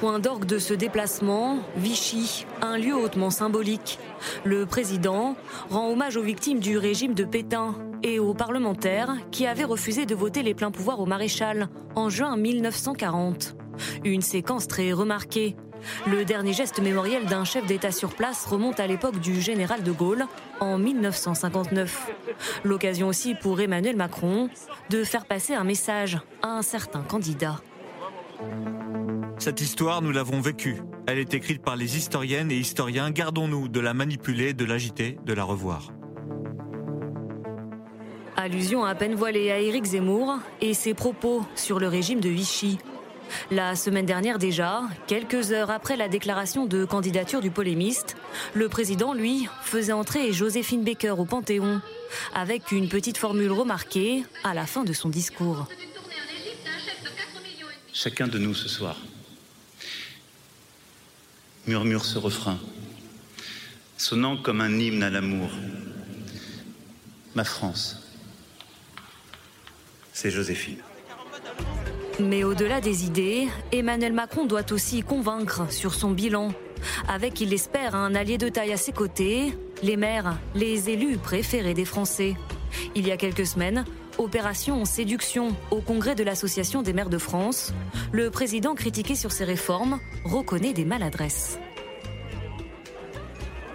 Point 0.00 0.18
d'orgue 0.18 0.46
de 0.46 0.58
ce 0.58 0.74
déplacement, 0.74 1.58
Vichy, 1.76 2.46
un 2.62 2.78
lieu 2.78 2.94
hautement 2.94 3.30
symbolique. 3.30 3.98
Le 4.44 4.64
président 4.66 5.36
rend 5.68 5.90
hommage 5.90 6.16
aux 6.16 6.22
victimes 6.22 6.58
du 6.58 6.78
régime 6.78 7.14
de 7.14 7.24
Pétain 7.24 7.74
et 8.02 8.18
aux 8.18 8.34
parlementaires 8.34 9.14
qui 9.30 9.46
avaient 9.46 9.64
refusé 9.64 10.06
de 10.06 10.14
voter 10.14 10.42
les 10.42 10.54
pleins 10.54 10.70
pouvoirs 10.70 11.00
au 11.00 11.06
maréchal 11.06 11.68
en 11.94 12.08
juin 12.08 12.36
1940. 12.36 13.56
Une 14.04 14.22
séquence 14.22 14.66
très 14.66 14.92
remarquée. 14.92 15.54
Le 16.06 16.24
dernier 16.24 16.52
geste 16.52 16.80
mémoriel 16.80 17.26
d'un 17.26 17.44
chef 17.44 17.66
d'État 17.66 17.92
sur 17.92 18.14
place 18.14 18.46
remonte 18.46 18.80
à 18.80 18.86
l'époque 18.86 19.20
du 19.20 19.40
général 19.40 19.82
de 19.82 19.92
Gaulle 19.92 20.26
en 20.60 20.78
1959. 20.78 22.10
L'occasion 22.64 23.08
aussi 23.08 23.34
pour 23.34 23.60
Emmanuel 23.60 23.96
Macron 23.96 24.48
de 24.90 25.04
faire 25.04 25.26
passer 25.26 25.54
un 25.54 25.64
message 25.64 26.18
à 26.42 26.48
un 26.48 26.62
certain 26.62 27.02
candidat. 27.02 27.60
Cette 29.38 29.60
histoire, 29.60 30.02
nous 30.02 30.12
l'avons 30.12 30.40
vécue. 30.40 30.82
Elle 31.06 31.18
est 31.18 31.34
écrite 31.34 31.62
par 31.62 31.76
les 31.76 31.96
historiennes 31.96 32.50
et 32.50 32.56
historiens. 32.56 33.10
Gardons-nous 33.10 33.68
de 33.68 33.80
la 33.80 33.94
manipuler, 33.94 34.52
de 34.52 34.64
l'agiter, 34.64 35.18
de 35.24 35.32
la 35.32 35.44
revoir. 35.44 35.92
Allusion 38.36 38.84
à 38.84 38.94
peine 38.94 39.14
voilée 39.14 39.50
à 39.50 39.58
Éric 39.58 39.84
Zemmour 39.84 40.38
et 40.60 40.72
ses 40.72 40.94
propos 40.94 41.44
sur 41.54 41.78
le 41.78 41.88
régime 41.88 42.20
de 42.20 42.28
Vichy. 42.28 42.78
La 43.50 43.76
semaine 43.76 44.06
dernière 44.06 44.38
déjà, 44.38 44.82
quelques 45.06 45.52
heures 45.52 45.70
après 45.70 45.96
la 45.96 46.08
déclaration 46.08 46.66
de 46.66 46.84
candidature 46.84 47.40
du 47.40 47.50
polémiste, 47.50 48.16
le 48.54 48.68
président, 48.68 49.14
lui, 49.14 49.48
faisait 49.62 49.92
entrer 49.92 50.32
Joséphine 50.32 50.84
Baker 50.84 51.14
au 51.18 51.24
Panthéon, 51.24 51.80
avec 52.34 52.72
une 52.72 52.88
petite 52.88 53.16
formule 53.16 53.52
remarquée 53.52 54.24
à 54.44 54.54
la 54.54 54.66
fin 54.66 54.84
de 54.84 54.92
son 54.92 55.08
discours. 55.08 55.66
Chacun 57.92 58.28
de 58.28 58.38
nous 58.38 58.54
ce 58.54 58.68
soir 58.68 58.96
murmure 61.66 62.04
ce 62.04 62.18
refrain, 62.18 62.58
sonnant 63.96 64.36
comme 64.36 64.60
un 64.60 64.78
hymne 64.78 65.02
à 65.02 65.10
l'amour. 65.10 65.50
Ma 67.34 67.44
France, 67.44 68.02
c'est 70.12 70.30
Joséphine. 70.30 70.82
Mais 72.20 72.44
au-delà 72.44 72.80
des 72.80 73.04
idées, 73.04 73.48
Emmanuel 73.72 74.12
Macron 74.12 74.44
doit 74.44 74.72
aussi 74.72 75.02
convaincre 75.02 75.72
sur 75.72 75.94
son 75.94 76.10
bilan. 76.10 76.52
Avec, 77.08 77.40
il 77.40 77.48
l'espère, 77.48 77.94
un 77.94 78.14
allié 78.14 78.36
de 78.36 78.48
taille 78.48 78.72
à 78.72 78.76
ses 78.76 78.92
côtés, 78.92 79.54
les 79.82 79.96
maires, 79.96 80.38
les 80.54 80.90
élus 80.90 81.16
préférés 81.16 81.74
des 81.74 81.84
Français. 81.84 82.34
Il 82.94 83.06
y 83.06 83.10
a 83.10 83.16
quelques 83.16 83.46
semaines, 83.46 83.84
opération 84.18 84.84
séduction 84.84 85.56
au 85.70 85.80
congrès 85.80 86.14
de 86.14 86.22
l'Association 86.22 86.82
des 86.82 86.92
maires 86.92 87.10
de 87.10 87.18
France, 87.18 87.72
le 88.12 88.30
président 88.30 88.74
critiqué 88.74 89.14
sur 89.14 89.32
ses 89.32 89.44
réformes 89.44 89.98
reconnaît 90.24 90.72
des 90.72 90.84
maladresses. 90.84 91.58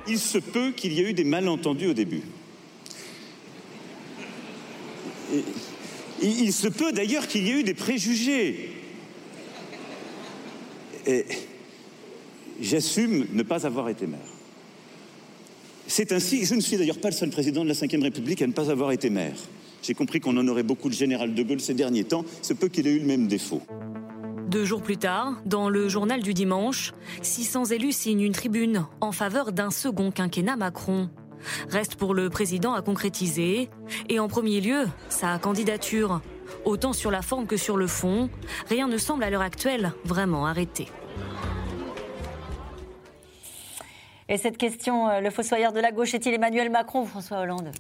Il 0.08 0.20
se 0.20 0.38
peut 0.38 0.72
qu'il 0.72 0.94
y 0.94 1.02
ait 1.02 1.10
eu 1.10 1.14
des 1.14 1.24
malentendus 1.24 1.88
au 1.88 1.94
début. 1.94 2.22
Il 6.22 6.54
se 6.54 6.68
peut 6.68 6.92
d'ailleurs 6.92 7.28
qu'il 7.28 7.48
y 7.48 7.52
ait 7.52 7.60
eu 7.60 7.64
des 7.64 7.74
préjugés. 7.74 8.72
Et 11.08 11.26
j'assume 12.62 13.28
ne 13.34 13.44
pas 13.44 13.66
avoir 13.66 13.90
été 13.90 14.08
maire. 14.08 14.20
C'est 15.88 16.12
ainsi, 16.12 16.46
je 16.46 16.56
ne 16.56 16.62
suis 16.62 16.78
d'ailleurs 16.78 17.00
pas 17.00 17.10
le 17.10 17.16
seul 17.16 17.30
président 17.30 17.64
de 17.64 17.70
la 17.70 17.76
Ve 17.76 18.02
République 18.02 18.42
à 18.42 18.48
ne 18.48 18.54
pas 18.54 18.72
avoir 18.72 18.92
été 18.92 19.10
maire. 19.10 19.36
J'ai 19.84 19.94
compris 19.94 20.20
qu'on 20.20 20.36
en 20.36 20.48
aurait 20.48 20.64
beaucoup 20.64 20.90
le 20.90 20.96
général 20.96 21.36
de 21.36 21.44
Gaulle 21.44 21.60
ces 21.60 21.76
derniers 21.76 22.06
temps. 22.06 22.26
Se 22.42 22.54
peut 22.54 22.70
qu'il 22.70 22.88
ait 22.88 22.94
eu 22.94 23.00
le 23.00 23.06
même 23.06 23.28
défaut. 23.28 23.62
Deux 24.48 24.66
jours 24.66 24.82
plus 24.82 24.98
tard, 24.98 25.42
dans 25.46 25.70
le 25.70 25.88
journal 25.90 26.24
du 26.24 26.34
dimanche, 26.34 26.94
600 27.22 27.66
élus 27.66 27.92
signent 27.92 28.22
une 28.22 28.34
tribune 28.34 28.86
en 29.02 29.12
faveur 29.12 29.52
d'un 29.52 29.70
second 29.70 30.10
quinquennat 30.10 30.56
Macron. 30.56 31.10
Reste 31.70 31.96
pour 31.96 32.14
le 32.14 32.30
président 32.30 32.74
à 32.74 32.82
concrétiser, 32.82 33.70
et 34.10 34.20
en 34.20 34.28
premier 34.28 34.62
lieu, 34.62 34.88
sa 35.10 35.38
candidature. 35.40 36.22
Autant 36.64 36.94
sur 36.94 37.12
la 37.12 37.22
forme 37.22 37.48
que 37.48 37.58
sur 37.58 37.78
le 37.78 37.88
fond, 37.88 38.30
rien 38.70 38.88
ne 38.88 38.98
semble 38.98 39.24
à 39.24 39.30
l'heure 39.30 39.42
actuelle 39.42 39.94
vraiment 40.04 40.46
arrêté. 40.46 40.88
Et 44.28 44.38
cette 44.38 44.58
question, 44.58 45.08
euh, 45.08 45.20
le 45.20 45.30
fossoyeur 45.30 45.72
de 45.72 45.80
la 45.80 45.92
gauche 45.92 46.14
est-il 46.16 46.34
Emmanuel 46.34 46.72
Macron 46.72 47.02
ou 47.04 47.06
François 47.06 47.40
Hollande? 47.40 47.72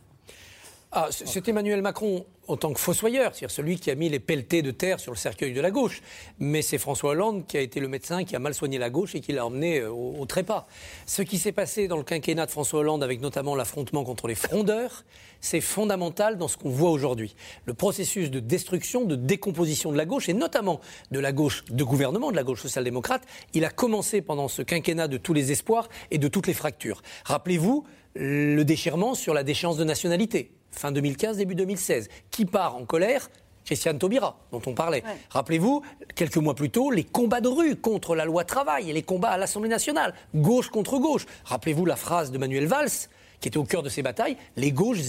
Ah, 0.98 1.10
c'est 1.12 1.46
Emmanuel 1.50 1.82
Macron 1.82 2.26
en 2.48 2.56
tant 2.56 2.72
que 2.72 2.80
fossoyeur, 2.80 3.36
c'est-à-dire 3.36 3.52
celui 3.52 3.78
qui 3.78 3.92
a 3.92 3.96
mis 3.96 4.08
les 4.08 4.22
pelletés 4.22 4.62
de 4.62 4.72
terre 4.72 5.02
sur 5.02 5.12
le 5.12 5.18
cercueil 5.18 5.52
de 5.52 5.60
la 5.60 5.70
gauche. 5.70 6.02
Mais 6.40 6.62
c'est 6.62 6.78
François 6.78 7.10
Hollande 7.12 7.46
qui 7.48 7.58
a 7.58 7.60
été 7.60 7.82
le 7.82 7.90
médecin 7.90 8.24
qui 8.24 8.34
a 8.34 8.40
mal 8.40 8.54
soigné 8.54 8.78
la 8.78 8.90
gauche 8.90 9.14
et 9.14 9.20
qui 9.20 9.34
l'a 9.34 9.46
emmené 9.46 9.80
euh, 9.80 9.92
au, 9.92 10.16
au 10.18 10.26
trépas. 10.26 10.68
Ce 11.06 11.22
qui 11.22 11.38
s'est 11.38 11.52
passé 11.52 11.90
dans 11.90 11.98
le 11.98 12.04
quinquennat 12.04 12.46
de 12.46 12.52
François 12.52 12.80
Hollande, 12.80 13.04
avec 13.04 13.20
notamment 13.20 13.58
l'affrontement 13.58 14.06
contre 14.06 14.30
les 14.30 14.36
frondeurs, 14.36 15.04
c'est 15.42 15.60
fondamental 15.60 16.38
dans 16.38 16.48
ce 16.48 16.56
qu'on 16.56 16.70
voit 16.70 16.92
aujourd'hui. 16.92 17.36
Le 17.66 17.74
processus 17.74 18.32
de 18.32 18.40
destruction, 18.40 19.04
de 19.04 19.18
décomposition 19.18 19.92
de 19.92 19.98
la 19.98 20.06
gauche, 20.06 20.30
et 20.30 20.34
notamment 20.34 20.80
de 21.12 21.20
la 21.20 21.34
gauche 21.34 21.66
de 21.66 21.84
gouvernement, 21.84 22.32
de 22.32 22.38
la 22.38 22.44
gauche 22.44 22.62
social-démocrate, 22.62 23.24
il 23.54 23.66
a 23.66 23.70
commencé 23.70 24.22
pendant 24.22 24.48
ce 24.48 24.62
quinquennat 24.62 25.10
de 25.10 25.18
tous 25.18 25.34
les 25.34 25.52
espoirs 25.52 25.90
et 26.10 26.20
de 26.20 26.30
toutes 26.30 26.48
les 26.48 26.54
fractures. 26.54 27.02
Rappelez-vous 27.26 27.84
le 28.16 28.64
déchirement 28.64 29.14
sur 29.14 29.34
la 29.34 29.44
déchéance 29.44 29.76
de 29.76 29.84
nationalité, 29.84 30.52
fin 30.76 30.92
2015, 30.92 31.38
début 31.38 31.56
2016. 31.56 32.10
Qui 32.32 32.46
part 32.46 32.76
en 32.76 32.86
colère? 32.86 33.30
Christiane 33.66 33.98
Taubira, 33.98 34.38
dont 34.52 34.62
on 34.68 34.74
parlait. 34.74 35.04
Rappelez-vous, 35.32 35.82
quelques 36.14 36.38
mois 36.38 36.54
plus 36.54 36.70
tôt, 36.70 36.92
les 36.92 37.04
combats 37.04 37.42
de 37.42 37.48
rue 37.48 37.76
contre 37.76 38.16
la 38.16 38.24
loi 38.24 38.44
travail 38.44 38.92
et 38.92 38.94
les 38.94 39.02
combats 39.02 39.32
à 39.32 39.38
l'Assemblée 39.40 39.70
nationale, 39.70 40.14
gauche 40.36 40.70
contre 40.70 41.00
gauche. 41.00 41.26
Rappelez-vous 41.46 41.86
la 41.86 41.96
phrase 41.96 42.32
de 42.32 42.38
Manuel 42.38 42.68
Valls, 42.68 42.92
qui 43.40 43.48
était 43.48 43.58
au 43.58 43.64
cœur 43.64 43.82
de 43.82 43.90
ces 43.90 44.04
batailles, 44.04 44.38
les 44.56 44.72
gauches 44.72 45.00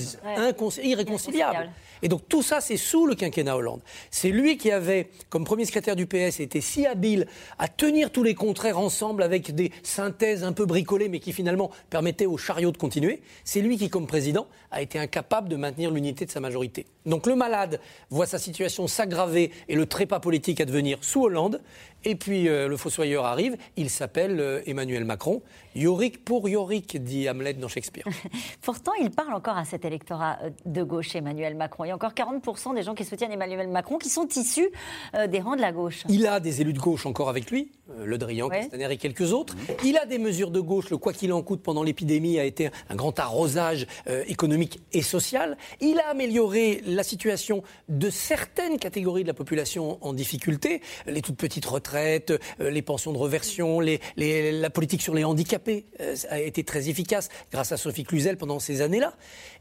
irréconciliables. 0.83 1.71
Et 2.03 2.09
donc 2.09 2.29
tout 2.29 2.43
ça, 2.43 2.61
c'est 2.61 2.77
sous 2.77 3.07
le 3.07 3.15
quinquennat 3.15 3.57
Hollande. 3.57 3.81
C'est 4.11 4.31
lui 4.31 4.57
qui 4.57 4.71
avait, 4.71 5.11
comme 5.29 5.45
premier 5.45 5.65
secrétaire 5.65 5.97
du 5.97 6.07
PS, 6.07 6.41
été 6.41 6.61
si 6.61 6.87
habile 6.87 7.27
à 7.59 7.69
tenir 7.69 8.11
tous 8.11 8.23
les 8.23 8.35
contraires 8.35 8.79
ensemble 8.79 9.23
avec 9.23 9.55
des 9.55 9.73
synthèses 9.83 10.45
un 10.45 10.53
peu 10.53 10.67
bricolées, 10.67 11.09
mais 11.09 11.21
qui 11.21 11.33
finalement 11.33 11.71
permettaient 11.91 12.27
au 12.27 12.37
chariot 12.37 12.73
de 12.73 12.79
continuer. 12.79 13.23
C'est 13.45 13.61
lui 13.61 13.77
qui, 13.77 13.89
comme 13.91 14.07
président, 14.07 14.47
a 14.71 14.83
été 14.83 14.99
incapable 14.99 15.49
de 15.49 15.57
maintenir 15.57 15.91
l'unité 15.91 16.27
de 16.27 16.31
sa 16.31 16.41
majorité. 16.41 16.87
Donc 17.07 17.27
le 17.27 17.37
malade 17.37 17.81
voit 18.11 18.27
sa 18.27 18.39
situation 18.39 18.87
s'aggraver 18.87 19.53
et 19.69 19.75
le 19.75 19.87
trépas 19.87 20.21
politique 20.21 20.61
advenir 20.61 20.99
sous 21.01 21.23
Hollande. 21.25 21.61
Et 22.05 22.15
puis 22.15 22.49
euh, 22.49 22.69
le 22.69 22.77
fossoyeur 22.77 23.25
arrive, 23.25 23.57
il 23.77 23.91
s'appelle 23.91 24.39
euh, 24.39 24.61
Emmanuel 24.67 25.05
Macron. 25.05 25.43
Yorick 25.75 26.25
pour 26.25 26.49
Yorick, 26.49 27.03
dit 27.03 27.29
Hamlet 27.29 27.55
dans 27.55 27.67
Shakespeare. 27.69 28.05
Pourtant, 28.63 28.93
il 29.01 29.11
parle 29.11 29.35
encore 29.35 29.57
à 29.57 29.65
cet 29.65 29.85
électorat 29.85 30.39
euh, 30.43 30.51
de 30.67 30.83
gauche, 30.85 31.17
Emmanuel 31.17 31.57
Macron. 31.57 31.85
Il 31.85 31.89
y 31.89 31.91
a 31.91 31.95
encore 31.95 32.13
40% 32.13 32.75
des 32.77 32.83
gens 32.83 32.95
qui 32.95 33.05
soutiennent 33.05 33.33
Emmanuel 33.33 33.69
Macron 33.69 33.99
qui 33.99 34.09
sont 34.09 34.29
issus 34.37 34.69
euh, 35.15 35.27
des 35.27 35.41
rangs 35.41 35.57
de 35.57 35.61
la 35.61 35.73
gauche. 35.73 36.05
Il 36.09 36.27
a 36.29 36.39
des 36.39 36.61
élus 36.61 36.75
de 36.75 36.79
gauche 36.79 37.07
encore 37.07 37.29
avec 37.29 37.51
lui, 37.51 37.73
Le 37.99 38.19
Drian, 38.19 38.47
Ouais. 38.49 38.61
Castaner 38.61 38.93
et 38.93 38.97
quelques 38.99 39.33
autres. 39.33 39.57
Il 39.85 39.99
a 39.99 40.07
des 40.07 40.19
mesures 40.19 40.53
de 40.53 40.61
gauche. 40.61 40.91
Le 40.91 40.99
quoi 40.99 41.13
qu'il 41.13 41.33
en 41.33 41.43
coûte 41.43 41.63
pendant 41.63 41.83
l'épidémie 41.83 42.39
a 42.39 42.45
été 42.45 42.71
un 42.89 42.95
grand 42.95 43.19
arrosage 43.19 43.87
économique 44.29 44.81
et 44.93 45.03
social. 45.03 45.57
Il 45.81 45.99
a 45.99 46.11
amélioré 46.11 46.83
la 46.97 47.05
situation 47.05 47.63
de 47.89 48.11
certaines 48.11 48.79
catégories 48.79 49.23
de 49.23 49.29
la 49.29 49.35
population 49.35 49.99
en 50.05 50.13
difficulté. 50.13 50.81
Les 51.07 51.23
toutes 51.23 51.37
petites 51.37 51.67
retraites, 51.67 52.33
euh, 52.61 52.71
les 52.71 52.83
pensions 52.83 53.13
de 53.13 53.19
reversion, 53.19 53.81
la 53.81 54.71
politique 54.71 55.03
sur 55.03 55.15
les 55.15 55.25
handicapés 55.25 55.87
euh, 56.01 56.17
a 56.31 56.41
été 56.41 56.65
très 56.65 56.89
efficace 56.89 57.29
grâce 57.53 57.73
à 57.73 57.77
Sophie 57.77 58.05
Cluzel 58.05 58.37
pendant 58.37 58.59
ces 58.59 58.81
années-là. 58.81 59.15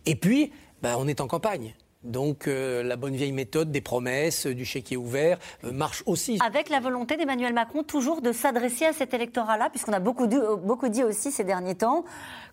Et 0.05 0.15
puis, 0.15 0.51
bah, 0.81 0.95
on 0.97 1.07
est 1.07 1.21
en 1.21 1.27
campagne. 1.27 1.75
Donc 2.05 2.47
euh, 2.47 2.83
la 2.83 2.95
bonne 2.95 3.15
vieille 3.15 3.31
méthode 3.31 3.71
des 3.71 3.81
promesses, 3.81 4.45
du 4.45 4.63
chéquier 4.63 4.95
ouvert, 4.95 5.39
euh, 5.63 5.71
marche 5.71 6.03
aussi. 6.05 6.39
Avec 6.45 6.69
la 6.69 6.79
volonté 6.79 7.17
d'Emmanuel 7.17 7.53
Macron 7.53 7.83
toujours 7.83 8.21
de 8.21 8.31
s'adresser 8.31 8.85
à 8.85 8.93
cet 8.93 9.13
électorat-là, 9.13 9.69
puisqu'on 9.71 9.93
a 9.93 9.99
beaucoup 9.99 10.27
dit, 10.27 10.37
euh, 10.37 10.55
beaucoup 10.55 10.87
dit 10.87 11.03
aussi 11.03 11.31
ces 11.31 11.43
derniers 11.43 11.75
temps 11.75 12.05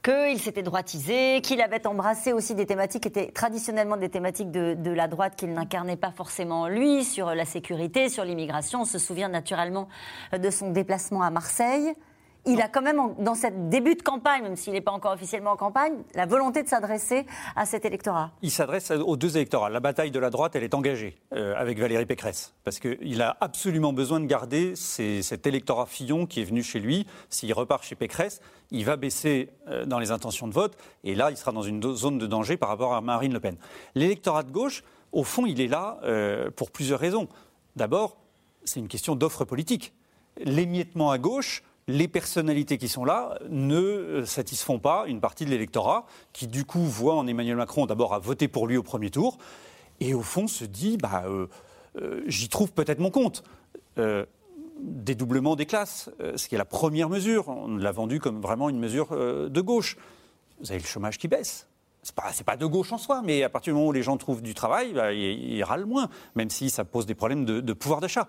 qu'il 0.03 0.41
s'était 0.41 0.63
droitisé, 0.63 1.41
qu'il 1.43 1.61
avait 1.61 1.87
embrassé 1.87 2.33
aussi 2.33 2.55
des 2.55 2.67
thématiques 2.67 3.03
qui 3.03 3.09
étaient 3.09 3.31
traditionnellement 3.31 3.97
des 3.97 4.09
thématiques 4.09 4.51
de, 4.51 4.75
de 4.75 4.91
la 4.91 5.07
droite 5.07 5.37
qu'il 5.37 5.53
n'incarnait 5.53 5.97
pas 5.97 6.11
forcément 6.11 6.67
lui, 6.67 7.05
sur 7.05 7.35
la 7.35 7.45
sécurité, 7.45 8.09
sur 8.09 8.25
l'immigration. 8.25 8.83
On 8.83 8.85
se 8.87 8.99
souvient 8.99 9.29
naturellement 9.29 9.89
de 10.37 10.51
son 10.51 10.71
déplacement 10.71 11.23
à 11.23 11.31
Marseille. 11.31 11.95
Il 12.45 12.61
a 12.61 12.66
quand 12.66 12.82
même, 12.82 13.01
dans 13.20 13.36
cette 13.36 13.68
début 13.68 13.95
de 13.95 14.03
campagne, 14.03 14.43
même 14.43 14.57
s'il 14.57 14.72
n'est 14.72 14.80
pas 14.80 14.90
encore 14.90 15.12
officiellement 15.12 15.53
en 15.53 15.57
campagne, 15.57 15.95
la 16.16 16.26
volonté 16.26 16.64
de 16.64 16.68
s'adresser 16.68 17.24
à 17.55 17.66
cet 17.66 17.84
électorat. 17.84 18.32
Il 18.43 18.51
s'adresse 18.51 18.90
aux 18.90 19.16
deux 19.16 19.36
électorats. 19.36 19.70
La 19.70 19.78
bataille 19.78 20.11
de 20.11 20.18
la 20.18 20.28
droite, 20.28 20.57
elle 20.57 20.64
est 20.64 20.74
engagée 20.74 21.16
euh, 21.32 21.55
avec 21.57 21.78
Valérie 21.78 22.05
Pécresse. 22.05 22.53
Parce 22.64 22.80
qu'il 22.80 23.22
a 23.22 23.36
absolument 23.40 23.93
besoin 23.93 24.18
de 24.18 24.26
garder 24.26 24.74
cet 24.74 25.47
électorat 25.47 25.86
Fillon 25.86 26.26
qui 26.26 26.40
est 26.40 26.45
venu 26.45 26.64
chez 26.64 26.80
lui. 26.80 27.07
S'il 27.28 27.53
repart 27.53 27.84
chez 27.84 27.95
Pécresse, 27.95 28.40
il 28.72 28.84
va 28.84 28.97
baisser 28.97 29.51
euh, 29.68 29.84
dans 29.84 30.01
les 30.01 30.11
intentions 30.11 30.49
de 30.49 30.53
vote. 30.55 30.76
Et 31.05 31.14
là, 31.14 31.30
il 31.30 31.36
sera 31.36 31.53
dans 31.53 31.62
une 31.62 31.95
zone 31.95 32.18
de 32.18 32.26
danger 32.26 32.57
par 32.57 32.70
rapport 32.70 32.95
à 32.95 33.01
Marine 33.01 33.32
Le 33.32 33.40
Pen. 33.40 33.57
L'électorat 33.95 34.43
de 34.43 34.51
gauche, 34.51 34.82
au 35.12 35.22
fond, 35.22 35.47
il 35.47 35.61
est 35.61 35.68
là 35.68 36.01
euh, 36.03 36.51
pour 36.51 36.72
plusieurs 36.72 36.99
raisons. 36.99 37.28
D'abord, 37.76 38.16
c'est 38.64 38.80
une 38.80 38.88
question 38.88 39.14
d'offre 39.14 39.45
politique. 39.45 39.95
L'émiettement 40.38 41.12
à 41.12 41.18
gauche, 41.18 41.62
les 41.89 42.09
personnalités 42.09 42.78
qui 42.78 42.89
sont 42.89 43.05
là 43.05 43.39
ne 43.49 44.24
satisfont 44.24 44.78
pas 44.78 45.05
une 45.07 45.20
partie 45.20 45.45
de 45.45 45.51
l'électorat 45.51 46.07
qui, 46.33 46.47
du 46.47 46.64
coup, 46.64 46.85
voit 46.85 47.14
en 47.14 47.26
Emmanuel 47.26 47.57
Macron 47.57 47.87
d'abord 47.87 48.14
à 48.14 48.18
voter 48.18 48.49
pour 48.49 48.66
lui 48.66 48.76
au 48.76 48.83
premier 48.83 49.11
tour 49.11 49.39
et, 50.01 50.14
au 50.14 50.22
fond, 50.22 50.47
se 50.47 50.64
dit 50.64 50.97
bah, 50.97 51.24
euh, 51.26 51.47
euh, 52.01 52.22
j'y 52.26 52.49
trouve 52.49 52.72
peut-être 52.72 53.01
mon 53.01 53.11
compte. 53.11 53.43
Euh, 53.99 54.24
dédoublement 54.80 55.55
des 55.55 55.66
classes, 55.66 56.11
ce 56.35 56.49
qui 56.49 56.57
est 56.57 56.59
la 56.59 56.64
première 56.64 57.09
mesure. 57.09 57.49
On 57.49 57.76
l'a 57.76 57.93
vendu 57.93 58.18
comme 58.18 58.41
vraiment 58.41 58.68
une 58.68 58.80
mesure 58.80 59.11
de 59.14 59.61
gauche. 59.61 59.97
Vous 60.61 60.72
avez 60.72 60.80
le 60.80 60.87
chômage 60.87 61.18
qui 61.18 61.28
baisse. 61.28 61.68
C'est 62.03 62.16
pas, 62.16 62.33
pas 62.45 62.57
de 62.57 62.66
gauche 62.66 62.91
en 62.91 62.99
soi, 62.99 63.22
mais 63.22 63.45
à 63.45 63.49
partir 63.49 63.72
du 63.72 63.76
moment 63.76 63.91
où 63.91 63.93
les 63.93 64.03
gens 64.03 64.16
trouvent 64.16 64.43
du 64.43 64.55
travail, 64.55 64.93
bah, 64.93 65.12
ils, 65.12 65.62
râlent 65.62 65.87
moins, 65.87 66.09
même 66.35 66.51
si 66.51 66.68
ça 66.68 66.85
pose 66.85 67.07
des 67.07 67.14
problèmes 67.14 67.45
de 67.45 67.72
pouvoir 67.74 68.01
d'achat. 68.01 68.26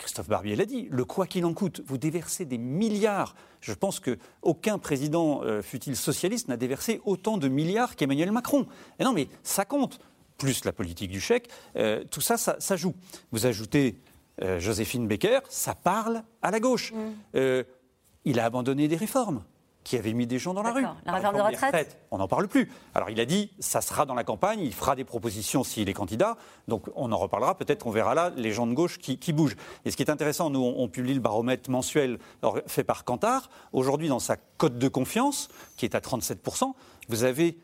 Christophe 0.00 0.28
Barbier 0.28 0.56
l'a 0.56 0.64
dit, 0.64 0.88
le 0.90 1.04
quoi 1.04 1.26
qu'il 1.26 1.44
en 1.44 1.52
coûte, 1.52 1.82
vous 1.86 1.98
déversez 1.98 2.46
des 2.46 2.56
milliards. 2.56 3.36
Je 3.60 3.74
pense 3.74 4.00
qu'aucun 4.00 4.78
président, 4.78 5.42
euh, 5.44 5.60
fut-il 5.60 5.94
socialiste, 5.94 6.48
n'a 6.48 6.56
déversé 6.56 7.02
autant 7.04 7.36
de 7.36 7.48
milliards 7.48 7.96
qu'Emmanuel 7.96 8.32
Macron. 8.32 8.66
Et 8.98 9.04
non, 9.04 9.12
mais 9.12 9.28
ça 9.42 9.64
compte. 9.64 10.00
Plus 10.38 10.64
la 10.64 10.72
politique 10.72 11.10
du 11.10 11.20
chèque, 11.20 11.50
euh, 11.76 12.02
tout 12.10 12.22
ça, 12.22 12.38
ça, 12.38 12.56
ça 12.60 12.74
joue. 12.74 12.94
Vous 13.30 13.44
ajoutez 13.44 14.00
euh, 14.42 14.58
Joséphine 14.58 15.06
Baker, 15.06 15.40
ça 15.50 15.74
parle 15.74 16.22
à 16.40 16.50
la 16.50 16.60
gauche. 16.60 16.94
Euh, 17.34 17.62
il 18.24 18.40
a 18.40 18.46
abandonné 18.46 18.88
des 18.88 18.96
réformes 18.96 19.44
qui 19.90 19.96
avaient 19.96 20.12
mis 20.12 20.28
des 20.28 20.38
gens 20.38 20.54
dans 20.54 20.62
la 20.62 20.70
rue. 20.70 20.86
La 21.04 21.12
réforme 21.14 21.36
de 21.36 21.42
retraite 21.42 21.98
on 22.12 22.18
n'en 22.18 22.28
parle 22.28 22.46
plus. 22.46 22.70
Alors 22.94 23.10
il 23.10 23.18
a 23.18 23.24
dit, 23.24 23.50
ça 23.58 23.80
sera 23.80 24.06
dans 24.06 24.14
la 24.14 24.22
campagne, 24.22 24.60
il 24.60 24.72
fera 24.72 24.94
des 24.94 25.02
propositions 25.02 25.64
s'il 25.64 25.88
est 25.88 25.92
candidat. 25.92 26.36
Donc 26.68 26.84
on 26.94 27.10
en 27.10 27.18
reparlera, 27.18 27.56
peut-être 27.56 27.82
qu'on 27.82 27.90
verra 27.90 28.14
là 28.14 28.30
les 28.36 28.52
gens 28.52 28.68
de 28.68 28.72
gauche 28.72 28.98
qui, 28.98 29.18
qui 29.18 29.32
bougent. 29.32 29.56
Et 29.84 29.90
ce 29.90 29.96
qui 29.96 30.04
est 30.04 30.10
intéressant, 30.10 30.48
nous 30.48 30.60
on, 30.60 30.80
on 30.80 30.88
publie 30.88 31.12
le 31.12 31.18
baromètre 31.18 31.68
mensuel 31.70 32.20
fait 32.68 32.84
par 32.84 33.02
Kantar. 33.02 33.50
Aujourd'hui, 33.72 34.06
dans 34.06 34.20
sa 34.20 34.36
cote 34.36 34.78
de 34.78 34.86
confiance, 34.86 35.48
qui 35.76 35.86
est 35.86 35.96
à 35.96 35.98
37%, 35.98 36.72
vous 37.08 37.24
avez 37.24 37.58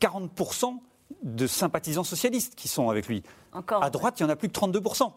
40% 0.00 0.80
de 1.22 1.46
sympathisants 1.46 2.02
socialistes 2.02 2.56
qui 2.56 2.66
sont 2.66 2.90
avec 2.90 3.06
lui. 3.06 3.22
Encore. 3.52 3.84
À 3.84 3.90
droite, 3.90 4.18
il 4.18 4.24
y 4.24 4.26
en 4.26 4.30
a 4.30 4.36
plus 4.36 4.48
que 4.48 4.58
32%. 4.58 5.12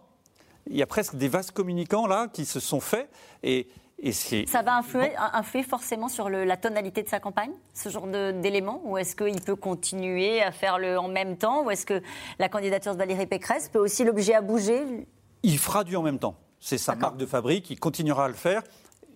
Il 0.68 0.78
y 0.78 0.84
a 0.84 0.88
presque 0.88 1.16
des 1.16 1.28
vases 1.28 1.50
communicants 1.50 2.06
là 2.06 2.28
qui 2.28 2.46
se 2.46 2.60
sont 2.60 2.80
faits 2.80 3.10
et, 3.42 3.68
et 4.04 4.12
Ça 4.48 4.62
va 4.64 4.78
influer, 4.78 5.12
influer 5.34 5.64
forcément 5.64 6.10
sur 6.10 6.28
le- 6.30 6.44
la 6.44 6.58
tonalité 6.58 7.04
de 7.04 7.08
sa 7.10 7.20
campagne, 7.20 7.52
ce 7.74 7.90
genre 7.90 8.08
d'éléments 8.08 8.82
Ou 8.86 8.98
est-ce 8.98 9.16
qu'il 9.16 9.40
peut 9.42 9.56
continuer 9.56 10.42
à 10.42 10.52
faire 10.52 10.80
le 10.80 10.98
en 10.98 11.08
même 11.08 11.38
temps 11.38 11.64
Ou 11.64 11.72
est-ce 11.72 11.86
que 11.86 12.02
la 12.40 12.50
candidature 12.50 12.94
de 12.94 12.98
Valérie 12.98 13.28
Pécresse 13.28 13.70
peut 13.70 13.80
aussi 13.80 14.04
l'obliger 14.04 14.34
à 14.34 14.42
bouger? 14.42 14.82
Il 15.44 15.58
fera 15.60 15.84
du 15.84 15.96
en 15.96 16.02
même 16.02 16.20
temps. 16.20 16.36
C'est 16.60 16.78
sa 16.78 16.96
marque 16.96 17.18
de 17.18 17.26
fabrique, 17.26 17.70
il 17.70 17.80
continuera 17.80 18.26
à 18.26 18.28
le 18.28 18.34
faire. 18.34 18.64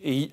Et 0.02 0.14
il- 0.14 0.32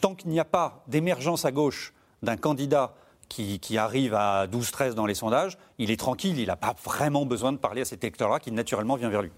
tant 0.00 0.14
qu'il 0.14 0.30
n'y 0.30 0.40
a 0.40 0.44
pas 0.44 0.82
d'émergence 0.88 1.44
à 1.44 1.52
gauche 1.52 1.92
d'un 2.22 2.36
candidat 2.36 2.94
qui, 3.32 3.58
qui 3.60 3.78
arrive 3.78 4.12
à 4.14 4.46
12-13 4.46 4.92
dans 4.92 5.06
les 5.06 5.14
sondages, 5.14 5.56
il 5.78 5.90
est 5.90 5.96
tranquille, 5.98 6.38
il 6.38 6.46
n'a 6.48 6.56
pas 6.56 6.74
vraiment 6.84 7.24
besoin 7.24 7.50
de 7.50 7.56
parler 7.56 7.80
à 7.80 7.84
cet 7.86 8.04
électorat 8.04 8.38
qui 8.40 8.52
naturellement 8.52 8.96
vient 8.96 9.08
vers 9.08 9.22
lui. 9.22 9.30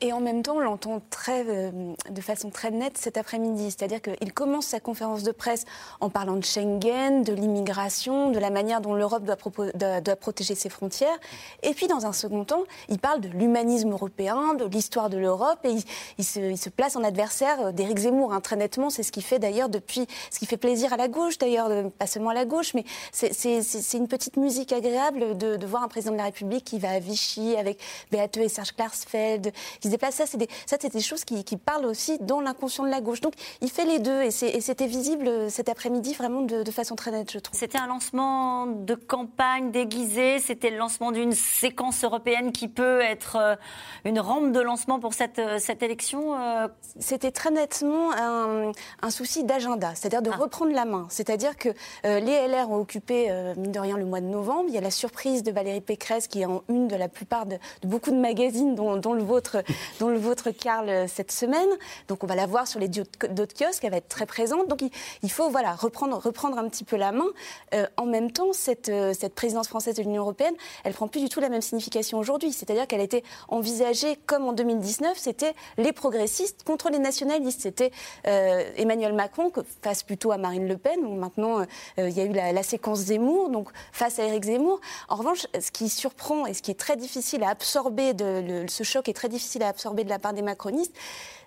Et 0.00 0.12
en 0.12 0.20
même 0.20 0.42
temps, 0.42 0.56
on 0.56 0.60
l'entend 0.60 1.02
très, 1.10 1.44
euh, 1.46 1.70
de 2.10 2.20
façon 2.22 2.48
très 2.50 2.70
nette 2.70 2.96
cet 2.96 3.18
après-midi. 3.18 3.70
C'est-à-dire 3.70 4.00
qu'il 4.00 4.32
commence 4.32 4.66
sa 4.66 4.80
conférence 4.80 5.22
de 5.22 5.32
presse 5.32 5.64
en 6.00 6.08
parlant 6.08 6.36
de 6.36 6.44
Schengen, 6.44 7.22
de 7.22 7.32
l'immigration, 7.34 8.30
de 8.30 8.38
la 8.38 8.48
manière 8.50 8.80
dont 8.80 8.94
l'Europe 8.94 9.24
doit, 9.24 9.36
propo- 9.36 9.70
doit- 9.76 10.00
doit 10.00 10.16
protéger 10.16 10.54
ses 10.54 10.70
frontières. 10.70 11.16
Et 11.62 11.74
puis, 11.74 11.88
dans 11.88 12.06
un 12.06 12.12
second 12.14 12.44
temps, 12.44 12.64
il 12.88 12.98
parle 12.98 13.20
de 13.20 13.28
l'humanisme 13.28 13.90
européen, 13.92 14.54
de 14.54 14.64
l'histoire 14.64 15.10
de 15.10 15.18
l'Europe, 15.18 15.58
et 15.64 15.70
il, 15.70 15.82
il 16.16 16.24
se, 16.24 16.40
il 16.40 16.58
se 16.58 16.70
place 16.70 16.96
en 16.96 17.04
adversaire 17.04 17.66
euh, 17.66 17.72
d'Éric 17.72 17.98
Zemmour, 17.98 18.32
hein, 18.32 18.40
très 18.40 18.56
nettement. 18.56 18.88
C'est 18.88 19.02
ce 19.02 19.12
qui 19.12 19.22
fait 19.22 19.38
d'ailleurs 19.38 19.68
depuis, 19.68 20.06
ce 20.30 20.38
qui 20.38 20.46
fait 20.46 20.56
plaisir 20.56 20.92
à 20.94 20.96
la 20.96 21.08
gauche 21.08 21.36
d'ailleurs, 21.38 21.68
euh, 21.70 21.84
pas 21.98 22.06
seulement 22.06 22.30
à 22.30 22.34
la 22.34 22.46
gauche, 22.46 22.72
mais 22.78 22.84
c'est- 23.12 23.94
une 23.98 24.08
petite 24.08 24.36
musique 24.36 24.72
agréable 24.72 25.36
de, 25.36 25.56
de 25.56 25.66
voir 25.66 25.82
un 25.82 25.88
président 25.88 26.12
de 26.12 26.18
la 26.18 26.24
République 26.24 26.64
qui 26.64 26.78
va 26.78 26.90
à 26.90 26.98
Vichy 27.00 27.56
avec 27.56 27.78
Beate 28.10 28.36
et 28.36 28.48
Serge 28.48 28.72
Klarsfeld, 28.72 29.52
qui 29.80 29.88
se 29.88 29.92
déplace. 29.92 30.14
Ça, 30.16 30.26
c'est 30.26 30.36
des, 30.38 30.48
ça, 30.66 30.76
c'est 30.80 30.92
des 30.92 31.00
choses 31.00 31.24
qui, 31.24 31.44
qui 31.44 31.56
parlent 31.56 31.86
aussi 31.86 32.18
dans 32.20 32.40
l'inconscient 32.40 32.84
de 32.84 32.90
la 32.90 33.00
gauche. 33.00 33.20
Donc, 33.20 33.34
il 33.60 33.70
fait 33.70 33.84
les 33.84 33.98
deux, 33.98 34.22
et 34.22 34.30
c'était 34.30 34.86
visible 34.86 35.50
cet 35.50 35.68
après-midi 35.68 36.14
vraiment 36.14 36.42
de, 36.42 36.62
de 36.62 36.70
façon 36.70 36.94
très 36.94 37.10
nette, 37.10 37.32
je 37.32 37.38
trouve. 37.38 37.58
C'était 37.58 37.78
un 37.78 37.86
lancement 37.86 38.66
de 38.66 38.94
campagne 38.94 39.70
déguisé, 39.70 40.38
c'était 40.38 40.70
le 40.70 40.76
lancement 40.76 41.12
d'une 41.12 41.32
séquence 41.32 42.04
européenne 42.04 42.52
qui 42.52 42.68
peut 42.68 43.00
être 43.00 43.36
euh, 43.36 43.56
une 44.04 44.20
rampe 44.20 44.52
de 44.52 44.60
lancement 44.60 45.00
pour 45.00 45.14
cette, 45.14 45.38
euh, 45.38 45.58
cette 45.58 45.82
élection 45.82 46.38
euh, 46.38 46.68
C'était 46.98 47.30
très 47.30 47.50
nettement 47.50 48.12
un, 48.12 48.72
un 49.02 49.10
souci 49.10 49.44
d'agenda, 49.44 49.92
c'est-à-dire 49.94 50.20
Ah. 50.24 50.36
de 50.36 50.42
reprendre 50.42 50.72
la 50.72 50.84
main. 50.84 51.06
C'est-à-dire 51.10 51.56
que 51.56 51.68
euh, 52.04 52.20
les 52.20 52.46
LR 52.48 52.67
ont 52.70 52.76
occupé, 52.76 53.30
euh, 53.30 53.54
mine 53.56 53.72
de 53.72 53.80
rien, 53.80 53.96
le 53.96 54.04
mois 54.04 54.20
de 54.20 54.26
novembre. 54.26 54.64
Il 54.68 54.74
y 54.74 54.78
a 54.78 54.80
la 54.80 54.90
surprise 54.90 55.42
de 55.42 55.50
Valérie 55.50 55.80
Pécresse 55.80 56.26
qui 56.26 56.42
est 56.42 56.44
en 56.44 56.62
une 56.68 56.88
de 56.88 56.96
la 56.96 57.08
plupart 57.08 57.46
de, 57.46 57.58
beaucoup 57.82 58.10
de 58.10 58.16
magazines, 58.16 58.74
dont, 58.74 59.12
le 59.12 59.22
vôtre, 59.22 59.62
dont 60.00 60.08
le 60.08 60.18
vôtre, 60.18 60.50
Karl, 60.50 60.88
euh, 60.88 61.06
cette 61.08 61.32
semaine. 61.32 61.68
Donc 62.08 62.24
on 62.24 62.26
va 62.26 62.34
la 62.34 62.46
voir 62.46 62.66
sur 62.66 62.80
les 62.80 62.88
d'autres 62.88 63.54
kiosques, 63.54 63.84
elle 63.84 63.90
va 63.90 63.98
être 63.98 64.08
très 64.08 64.26
présente. 64.26 64.68
Donc 64.68 64.82
il, 65.22 65.30
faut 65.30 65.50
voilà, 65.50 65.74
reprendre, 65.74 66.16
reprendre 66.16 66.58
un 66.58 66.68
petit 66.68 66.84
peu 66.84 66.96
la 66.96 67.12
main. 67.12 67.26
Euh, 67.74 67.86
en 67.96 68.06
même 68.06 68.30
temps, 68.30 68.52
cette, 68.52 68.90
présidence 69.34 69.68
française 69.68 69.94
de 69.96 70.02
l'Union 70.02 70.22
européenne, 70.22 70.54
elle 70.84 70.94
prend 70.94 71.08
plus 71.08 71.20
du 71.20 71.28
tout 71.28 71.40
la 71.40 71.48
même 71.48 71.62
signification 71.62 72.18
aujourd'hui. 72.18 72.52
C'est-à-dire 72.52 72.86
qu'elle 72.86 73.00
a 73.00 73.04
été 73.04 73.24
envisagée 73.48 74.18
comme 74.26 74.46
en 74.46 74.52
2019, 74.52 75.16
c'était 75.16 75.54
les 75.76 75.92
progressistes 75.92 76.62
contre 76.64 76.90
les 76.90 76.98
nationalistes. 76.98 77.60
C'était 77.62 77.90
Emmanuel 78.24 79.12
Macron 79.12 79.52
face 79.82 80.02
plutôt 80.02 80.32
à 80.32 80.38
Marine 80.38 80.66
Le 80.66 80.76
Pen. 80.76 81.04
où 81.04 81.14
maintenant, 81.14 81.64
il 81.96 82.10
y 82.10 82.20
a 82.20 82.24
eu 82.24 82.32
la, 82.32 82.57
la 82.58 82.64
séquence 82.64 82.98
Zemmour, 82.98 83.50
donc 83.50 83.68
face 83.92 84.18
à 84.18 84.24
Éric 84.24 84.44
Zemmour. 84.44 84.80
En 85.08 85.14
revanche, 85.14 85.46
ce 85.60 85.70
qui 85.70 85.88
surprend 85.88 86.44
et 86.44 86.54
ce 86.54 86.62
qui 86.62 86.72
est 86.72 86.78
très 86.78 86.96
difficile 86.96 87.44
à 87.44 87.50
absorber, 87.50 88.14
de, 88.14 88.66
ce 88.68 88.82
choc 88.82 89.08
est 89.08 89.12
très 89.12 89.28
difficile 89.28 89.62
à 89.62 89.68
absorber 89.68 90.02
de 90.02 90.08
la 90.08 90.18
part 90.18 90.32
des 90.32 90.42
macronistes, 90.42 90.92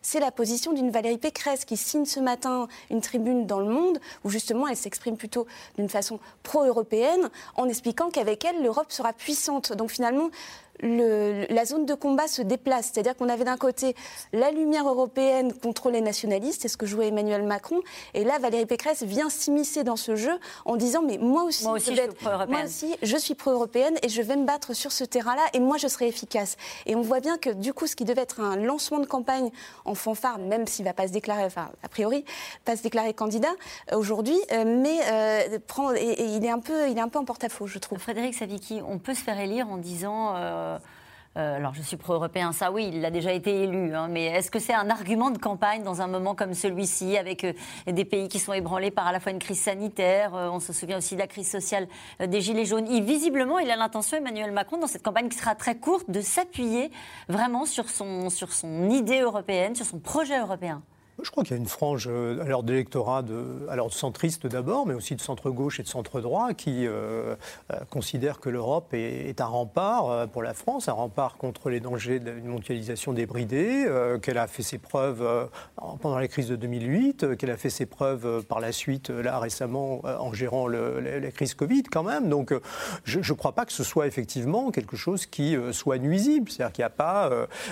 c'est 0.02 0.22
la 0.22 0.32
position 0.32 0.72
d'une 0.72 0.90
Valérie 0.90 1.18
Pécresse 1.18 1.66
qui 1.66 1.76
signe 1.76 2.06
ce 2.06 2.20
matin 2.22 2.68
une 2.90 3.02
tribune 3.02 3.46
dans 3.46 3.60
le 3.60 3.68
Monde 3.68 4.00
où 4.24 4.30
justement 4.30 4.68
elle 4.68 4.78
s'exprime 4.78 5.18
plutôt 5.18 5.46
d'une 5.78 5.90
façon 5.90 6.20
pro-européenne 6.44 7.30
en 7.56 7.68
expliquant 7.68 8.10
qu'avec 8.10 8.46
elle, 8.46 8.64
l'Europe 8.64 8.92
sera 8.92 9.12
puissante. 9.12 9.74
Donc 9.74 9.92
finalement, 9.92 10.30
le- 10.82 11.46
la 11.50 11.66
zone 11.66 11.86
de 11.86 11.94
combat 11.94 12.28
se 12.28 12.42
déplace. 12.42 12.92
C'est-à-dire 12.94 13.16
qu'on 13.16 13.30
avait 13.30 13.44
d'un 13.44 13.58
côté 13.58 13.96
la 14.34 14.52
lumière 14.52 14.88
européenne 14.88 15.54
contre 15.54 15.90
les 15.90 16.02
nationalistes, 16.02 16.62
c'est 16.64 16.68
ce 16.68 16.78
que 16.78 16.86
jouait 16.86 17.08
Emmanuel 17.08 17.44
Macron, 17.44 17.80
et 18.14 18.24
là 18.24 18.38
Valérie 18.40 18.66
Pécresse 18.66 19.04
vient 19.04 19.30
s'immiscer 19.30 19.84
dans 19.84 19.96
ce 19.96 20.16
jeu 20.16 20.34
en 20.66 20.76
disant 20.76 21.02
mais 21.06 21.18
moi 21.18 21.44
aussi, 21.44 21.64
Moi 21.64 21.74
aussi, 21.74 21.88
je, 21.88 21.92
suis 21.92 22.00
être- 22.02 22.16
pro-européenne. 22.16 22.50
moi 22.58 22.66
aussi, 22.66 22.96
je 23.02 23.18
suis 23.18 23.36
pro-européenne 23.36 23.96
et 24.04 24.10
je 24.10 24.22
vais 24.22 24.36
me 24.36 24.46
battre 24.46 24.74
sur 24.74 24.92
ce 24.92 25.04
terrain-là 25.04 25.44
et 25.54 25.60
moi 25.60 25.78
je 25.78 25.88
serai 25.88 26.08
efficace. 26.08 26.58
Et 26.86 26.96
on 26.96 27.02
voit 27.02 27.20
bien 27.20 27.38
que 27.38 27.50
du 27.50 27.74
coup 27.74 27.88
ce 27.88 27.96
qui 27.96 28.04
devait 28.06 28.22
être 28.22 28.40
un 28.42 28.56
lancement 28.56 29.00
de 29.00 29.06
campagne 29.06 29.50
en 29.86 29.96
fanfare, 29.96 30.40
même 30.40 30.68
s'il 30.68 30.86
va 30.86 30.94
pas 30.94 31.08
se 31.08 31.14
déclarer, 31.14 31.46
enfin 31.46 31.70
a 31.84 31.88
priori, 31.90 32.26
pas 32.66 32.76
se 32.76 32.84
déclarer 32.84 33.14
candidat 33.14 33.50
euh, 33.92 33.98
aujourd'hui, 33.98 34.40
euh, 34.52 34.64
mais 34.66 35.00
euh, 35.12 35.60
prend, 35.68 35.92
et, 35.94 36.00
et 36.00 36.26
il 36.26 36.46
est 36.46 36.50
un 36.50 36.60
peu, 36.60 36.90
il 36.90 36.98
est 36.98 37.02
un 37.02 37.10
peu 37.10 37.20
en 37.20 37.26
porte-à-faux, 37.26 37.68
je 37.68 37.80
trouve. 37.80 38.00
Frédéric 38.00 38.34
Savicki, 38.36 38.82
on 38.88 38.98
peut 39.00 39.14
se 39.14 39.22
faire 39.22 39.40
élire 39.40 39.68
en 39.70 39.78
disant. 39.78 40.34
euh, 40.36 40.71
euh, 41.38 41.56
alors, 41.56 41.74
je 41.74 41.82
suis 41.82 41.96
pro-européen, 41.96 42.52
ça 42.52 42.74
oui, 42.74 42.92
il 42.94 43.06
a 43.06 43.10
déjà 43.10 43.32
été 43.32 43.64
élu, 43.64 43.96
hein, 43.96 44.10
mais 44.10 44.26
est-ce 44.26 44.52
que 44.52 44.60
c'est 44.60 44.74
un 44.74 44.90
argument 44.90 45.32
de 45.32 45.38
campagne 45.38 45.82
dans 45.82 46.02
un 46.02 46.08
moment 46.08 46.36
comme 46.36 46.54
celui-ci, 46.54 47.18
avec 47.18 47.46
euh, 47.46 47.54
des 47.88 48.04
pays 48.04 48.28
qui 48.28 48.38
sont 48.38 48.52
ébranlés 48.52 48.92
par 48.92 49.08
à 49.08 49.14
la 49.14 49.22
fois 49.22 49.32
une 49.32 49.40
crise 49.40 49.62
sanitaire, 49.62 50.36
euh, 50.36 50.50
on 50.50 50.60
se 50.60 50.74
souvient 50.74 50.98
aussi 50.98 51.16
de 51.16 51.22
la 51.22 51.28
crise 51.28 51.50
sociale 51.50 51.88
euh, 52.20 52.28
des 52.28 52.42
Gilets 52.42 52.66
jaunes 52.66 52.88
il, 52.90 53.04
Visiblement, 53.04 53.60
il 53.60 53.72
a 53.72 53.78
l'intention, 53.78 54.18
Emmanuel 54.18 54.52
Macron, 54.52 54.78
dans 54.78 54.88
cette 54.88 55.04
campagne 55.04 55.30
qui 55.30 55.38
sera 55.38 55.56
très 55.56 55.76
courte, 55.76 56.10
de 56.10 56.20
s'appuyer 56.20 56.92
vraiment 57.30 57.66
sur 57.66 57.90
son, 57.90 58.30
sur 58.30 58.52
son 58.52 58.90
idée 58.90 59.22
européenne, 59.22 59.74
sur 59.74 59.86
son 59.86 60.00
projet 60.00 60.38
européen. 60.38 60.82
Je 61.24 61.30
crois 61.30 61.44
qu'il 61.44 61.52
y 61.56 61.60
a 61.60 61.62
une 61.62 61.68
frange 61.68 62.08
euh, 62.10 62.42
alors 62.44 62.64
d'électorat, 62.64 63.22
de, 63.22 63.68
alors 63.70 63.94
centriste 63.94 64.48
d'abord, 64.48 64.86
mais 64.88 64.94
aussi 64.94 65.16
de 65.16 65.22
centre-gauche 65.22 65.80
et 65.80 65.84
de 65.84 65.88
centre-droit 65.88 66.54
qui 66.54 66.88
euh, 66.88 67.36
euh, 67.72 67.76
considèrent 67.90 68.40
que 68.40 68.50
l'Europe 68.50 68.94
est, 68.94 69.40
un 69.40 69.46
rempart 69.46 70.10
euh, 70.10 70.28
pour 70.28 70.42
la 70.42 70.54
France, 70.54 70.88
un 70.90 70.94
rempart 70.94 71.38
contre 71.38 71.70
les 71.70 71.80
dangers 71.80 72.20
d'une 72.20 72.46
mondialisation 72.48 73.14
débridée, 73.14 73.86
qu'elle 74.22 74.38
a 74.38 74.48
fait 74.48 74.64
ses 74.64 74.78
preuves 74.78 75.50
en- 75.78 75.98
pendant 75.98 76.18
la 76.18 76.28
crise 76.28 76.48
de 76.48 76.56
2008, 76.56 77.24
euh, 77.24 77.36
qu'elle 77.36 77.52
a 77.52 77.58
fait 77.58 77.70
ses 77.70 77.86
preuves 77.86 78.44
par 78.48 78.60
la 78.60 78.72
suite, 78.72 79.10
là 79.10 79.38
récemment, 79.40 80.02
en 80.06 80.34
gérant 80.34 80.68
la, 80.68 81.32
crise 81.32 81.54
Covid 81.54 81.84
quand 81.84 82.04
même. 82.04 82.30
Donc 82.30 82.54
je 83.04 83.20
ne 83.20 83.38
crois 83.38 83.52
pas 83.54 83.66
que 83.66 83.74
ce 83.74 83.84
soit 83.84 84.08
effectivement 84.08 84.72
quelque 84.72 84.96
chose 84.96 85.26
qui 85.26 85.56
soit 85.72 85.98
nuisible. 85.98 86.50
C'est-à-dire 86.50 86.74
qu'il 86.74 86.82
n'y 86.82 86.88
a 86.88 86.90
pas... 86.90 87.30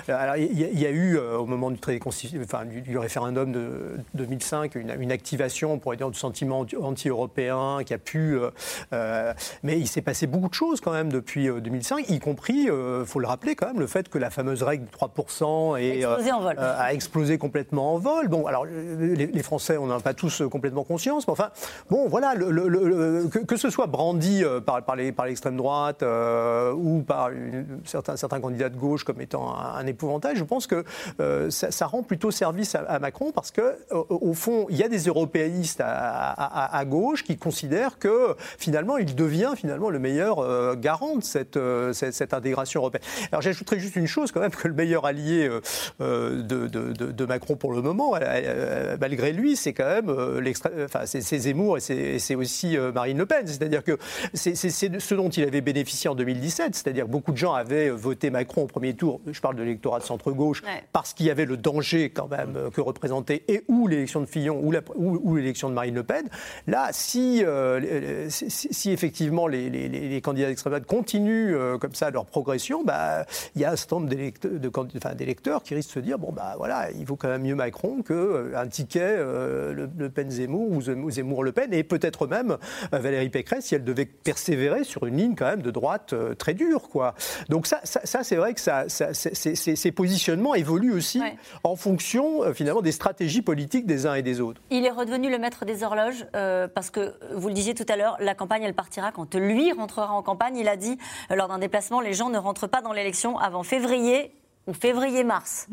alors, 0.08 0.36
il 0.38 0.80
y, 0.80 0.86
a- 0.86 0.89
eu, 0.91 1.18
au 1.18 1.45
moment 1.45 1.72
du, 1.72 2.82
du 2.82 2.97
référendum 2.97 3.39
de 3.46 3.98
2005, 4.14 4.76
une, 4.76 4.94
une 5.00 5.12
activation, 5.12 5.74
on 5.74 5.80
pourrait 5.80 5.98
dire, 5.98 6.10
du 6.10 6.18
sentiment 6.20 6.60
anti- 6.60 6.76
anti-européen 6.78 7.80
qui 7.86 7.94
a 7.94 7.98
pu... 7.98 8.36
euh, 8.38 8.50
euh, 8.94 9.34
mais 9.64 9.80
il 9.80 9.88
s'est 9.88 10.02
passé 10.02 10.28
beaucoup 10.28 10.50
de 10.50 10.54
choses 10.54 10.82
quand 10.82 10.92
même 10.92 11.12
depuis 11.12 11.50
euh, 11.50 11.60
2005, 11.60 12.10
y 12.10 12.20
compris, 12.20 12.68
il 12.70 13.04
faut 13.06 13.20
le 13.20 13.28
rappeler 13.28 13.56
quand 13.56 13.68
même, 13.68 13.80
le 13.80 13.88
fait 13.88 14.10
que 14.10 14.18
la 14.18 14.30
fameuse 14.30 14.64
règle 14.64 14.86
de 14.86 14.92
3% 14.92 15.78
est, 15.80 16.04
A 16.04 16.10
explosé 16.12 16.32
en 16.32 16.42
vol. 16.42 16.56
euh, 16.60 16.76
a 16.78 16.94
explosé 16.94 17.38
complètement 17.38 17.94
en 17.96 17.98
vol. 17.98 18.28
Bon, 18.28 18.46
alors 18.46 18.66
euh, 18.68 19.16
les, 19.16 19.28
les 19.28 19.44
Français, 19.44 19.78
on 19.78 19.88
n'en 19.88 19.98
a 19.98 20.02
pas 20.02 20.14
tous 20.14 20.42
euh, 20.42 20.50
complètement 20.50 20.84
conscience, 20.84 21.28
mais 21.28 21.32
enfin, 21.34 21.50
bon, 21.90 22.08
voilà, 22.08 22.36
le- 22.36 22.52
le- 22.52 22.68
le- 22.68 22.88
le- 22.88 23.28
que, 23.28 23.40
que 23.40 23.58
ce 23.58 23.70
soit 23.70 23.88
brandi 23.88 24.44
euh, 24.44 24.60
par, 24.62 24.84
par 24.84 24.96
les- 24.96 25.12
par 25.12 25.26
l'extrême 25.26 25.58
droite 25.58 26.04
euh, 26.04 26.72
ou 26.74 27.02
par 27.02 27.30
une- 27.32 27.66
certains, 27.86 28.16
certains 28.18 28.40
candidats 28.40 28.70
de 28.70 28.78
gauche 28.78 29.04
comme 29.04 29.22
étant 29.22 29.56
un, 29.56 29.76
un 29.76 29.86
épouvantail, 29.88 30.36
je 30.36 30.44
pense 30.44 30.68
que 30.68 30.84
euh, 31.20 31.50
ça, 31.50 31.72
ça 31.72 31.86
rend 31.88 32.04
plutôt 32.04 32.32
service 32.32 32.76
à, 32.76 32.80
à 32.82 33.00
Macron 33.00 33.19
parce 33.34 33.52
que, 33.52 33.76
au, 33.92 34.06
au 34.10 34.34
fond, 34.34 34.66
il 34.70 34.78
y 34.78 34.84
a 34.84 34.88
des 34.88 35.04
européistes 35.06 35.82
à, 35.82 35.88
à- 36.32 36.66
à- 36.76 36.78
à 36.78 36.86
gauche 36.86 37.24
qui 37.24 37.38
considèrent 37.38 38.00
que 38.00 38.36
finalement, 38.58 38.98
il 38.98 39.14
devient 39.16 39.54
finalement 39.56 39.90
le 39.90 40.00
meilleur 40.00 40.40
euh, 40.40 40.76
garant 40.76 41.16
de 41.18 41.24
cette, 41.24 41.58
euh, 41.58 41.94
cette, 41.94 42.14
cette 42.14 42.34
intégration 42.34 42.80
européenne. 42.82 43.04
Alors, 43.32 43.42
j'ajouterais 43.42 43.80
juste 43.80 43.96
une 43.96 44.08
chose 44.08 44.32
quand 44.32 44.40
même 44.40 44.52
que 44.52 44.68
le 44.68 44.74
meilleur 44.74 45.06
allié 45.06 45.48
euh, 45.48 45.62
euh, 46.02 46.42
de, 46.42 46.68
de- 46.68 46.94
de- 46.94 47.12
de 47.12 47.26
Macron 47.26 47.56
pour 47.56 47.74
le 47.74 47.82
moment, 47.82 48.16
euh, 48.16 48.20
euh, 48.22 48.98
malgré 49.00 49.34
lui, 49.34 49.56
c'est 49.56 49.74
quand 49.74 49.86
même 49.86 50.10
euh, 50.10 50.42
enfin, 50.86 51.02
c'est 51.06 51.22
Zemmour 51.40 51.78
et 51.78 51.80
c'est- 51.82 52.36
aussi 52.36 52.78
euh, 52.78 52.92
Marine 52.94 53.18
Le 53.18 53.26
Pen. 53.26 53.46
C'est-à-dire 53.46 53.84
que 53.84 53.98
c'est 54.34 54.56
ce 54.56 55.16
dont 55.16 55.30
il 55.30 55.44
avait 55.44 55.62
bénéficié 55.62 56.10
en 56.10 56.16
2017. 56.16 56.74
C'est-à-dire 56.76 57.06
que 57.06 57.10
beaucoup 57.12 57.32
de 57.32 57.38
gens 57.38 57.54
avaient 57.54 57.90
voté 57.90 58.30
Macron 58.30 58.64
au 58.64 58.68
premier 58.68 58.94
tour. 58.94 59.20
Je 59.30 59.42
parle 59.42 59.56
de 59.56 59.64
l'électorat 59.64 60.00
de 60.00 60.04
centre-gauche 60.06 60.62
Ouais. 60.64 60.84
parce 60.94 61.14
qu'il 61.14 61.26
y 61.26 61.32
avait 61.32 61.46
le 61.46 61.58
danger 61.58 62.10
quand 62.12 62.28
même 62.30 62.54
euh, 62.56 62.70
que 62.70 62.80
représentait 62.82 63.09
et 63.47 63.64
ou 63.68 63.88
l'élection 63.88 64.22
de 64.22 64.26
Fillon 64.26 64.60
ou 64.64 64.72
la- 64.72 64.82
ou- 64.95 65.20
ou 65.24 65.36
l'élection 65.36 65.70
de 65.70 65.74
Marine 65.74 65.95
Le 65.95 66.03
Pen. 66.03 66.28
Là, 66.68 66.89
si, 66.91 67.43
euh, 67.45 68.28
si, 68.30 68.91
effectivement 68.91 69.47
les, 69.47 69.70
les- 69.70 69.88
les- 69.89 70.10
les 70.10 70.22
candidats 70.22 70.47
d'extrême 70.47 70.72
droite 70.72 70.86
continuent 70.86 71.55
euh, 71.55 71.78
comme 71.78 71.95
ça 71.95 72.10
leur 72.12 72.26
progression, 72.26 72.84
bah, 72.84 73.26
il 73.55 73.62
y 73.62 73.66
a 73.66 73.72
un 73.72 73.76
certain 73.76 73.97
nombre 73.97 74.10
d'électeurs, 74.10 74.51
de 74.51 74.72
enfin, 74.97 75.16
qui 75.64 75.76
risquent 75.76 75.89
de 75.89 75.93
se 75.93 75.99
dire 75.99 76.18
bon 76.20 76.32
bah 76.32 76.55
voilà, 76.57 76.89
il 76.91 77.05
vaut 77.05 77.16
quand 77.16 77.28
même 77.30 77.43
mieux 77.43 77.55
Macron 77.55 78.01
qu'un 78.01 78.68
ticket 78.68 78.99
euh, 79.03 79.74
le, 79.74 79.89
Le 79.97 80.10
Pen 80.10 80.30
Zemmour 80.30 80.72
ou 80.72 80.82
Zem- 80.82 81.10
Zemmour 81.10 81.43
Le 81.43 81.51
Pen 81.51 81.74
et 81.74 81.84
peut-être 81.84 82.28
même 82.28 82.57
Valérie 82.91 83.30
Pécresse 83.30 83.66
si 83.66 83.76
elle 83.76 83.84
devait 83.84 84.05
persévérer 84.05 84.84
sur 84.84 85.05
une 85.05 85.18
ligne 85.18 85.36
quand 85.36 85.45
même 85.45 85.62
de 85.62 85.72
droite 85.72 86.14
très 86.38 86.53
dure 86.53 86.89
quoi. 86.89 87.16
Donc 87.49 87.68
ça, 87.68 87.80
ça, 87.84 88.01
ça, 88.03 88.24
c'est 88.24 88.36
vrai 88.36 88.53
que 88.53 88.62
ça, 88.62 88.86
ça- 88.89 89.14
ces 89.14 89.91
positionnements 89.91 90.55
évoluent 90.55 90.93
aussi 90.93 91.22
en 91.64 91.76
fonction 91.76 92.53
finalement 92.53 92.82
des 92.82 92.91
stratégies 93.04 93.41
politiques 93.41 93.86
des 93.86 94.06
uns 94.06 94.16
et 94.16 94.22
des 94.22 94.41
autres. 94.41 94.60
Il 94.72 94.86
est 94.86 94.89
redevenu 94.91 95.30
le 95.32 95.39
maître 95.39 95.64
des 95.64 95.84
horloges 95.84 96.26
euh, 96.36 96.68
parce 96.68 96.89
que, 96.89 97.14
vous 97.34 97.47
le 97.47 97.54
disiez 97.54 97.74
tout 97.74 97.86
à 97.88 97.95
l'heure, 97.95 98.18
la 98.20 98.36
campagne, 98.36 98.64
elle 98.64 98.74
partira 98.74 99.14
quand 99.14 99.36
lui 99.36 99.72
rentrera 99.72 100.12
en 100.12 100.22
campagne. 100.22 100.58
Il 100.58 100.68
a 100.68 100.76
dit, 100.76 100.97
euh, 101.32 101.36
lors 101.36 101.47
d'un 101.47 101.60
déplacement, 101.60 102.02
les 102.02 102.14
gens 102.14 102.30
ne 102.30 102.38
rentrent 102.38 102.68
pas 102.68 102.82
dans 102.82 102.91
l'élection 102.91 103.38
avant 103.39 103.64
février 103.64 104.34
ou 104.68 104.74
février-mars. 104.74 105.68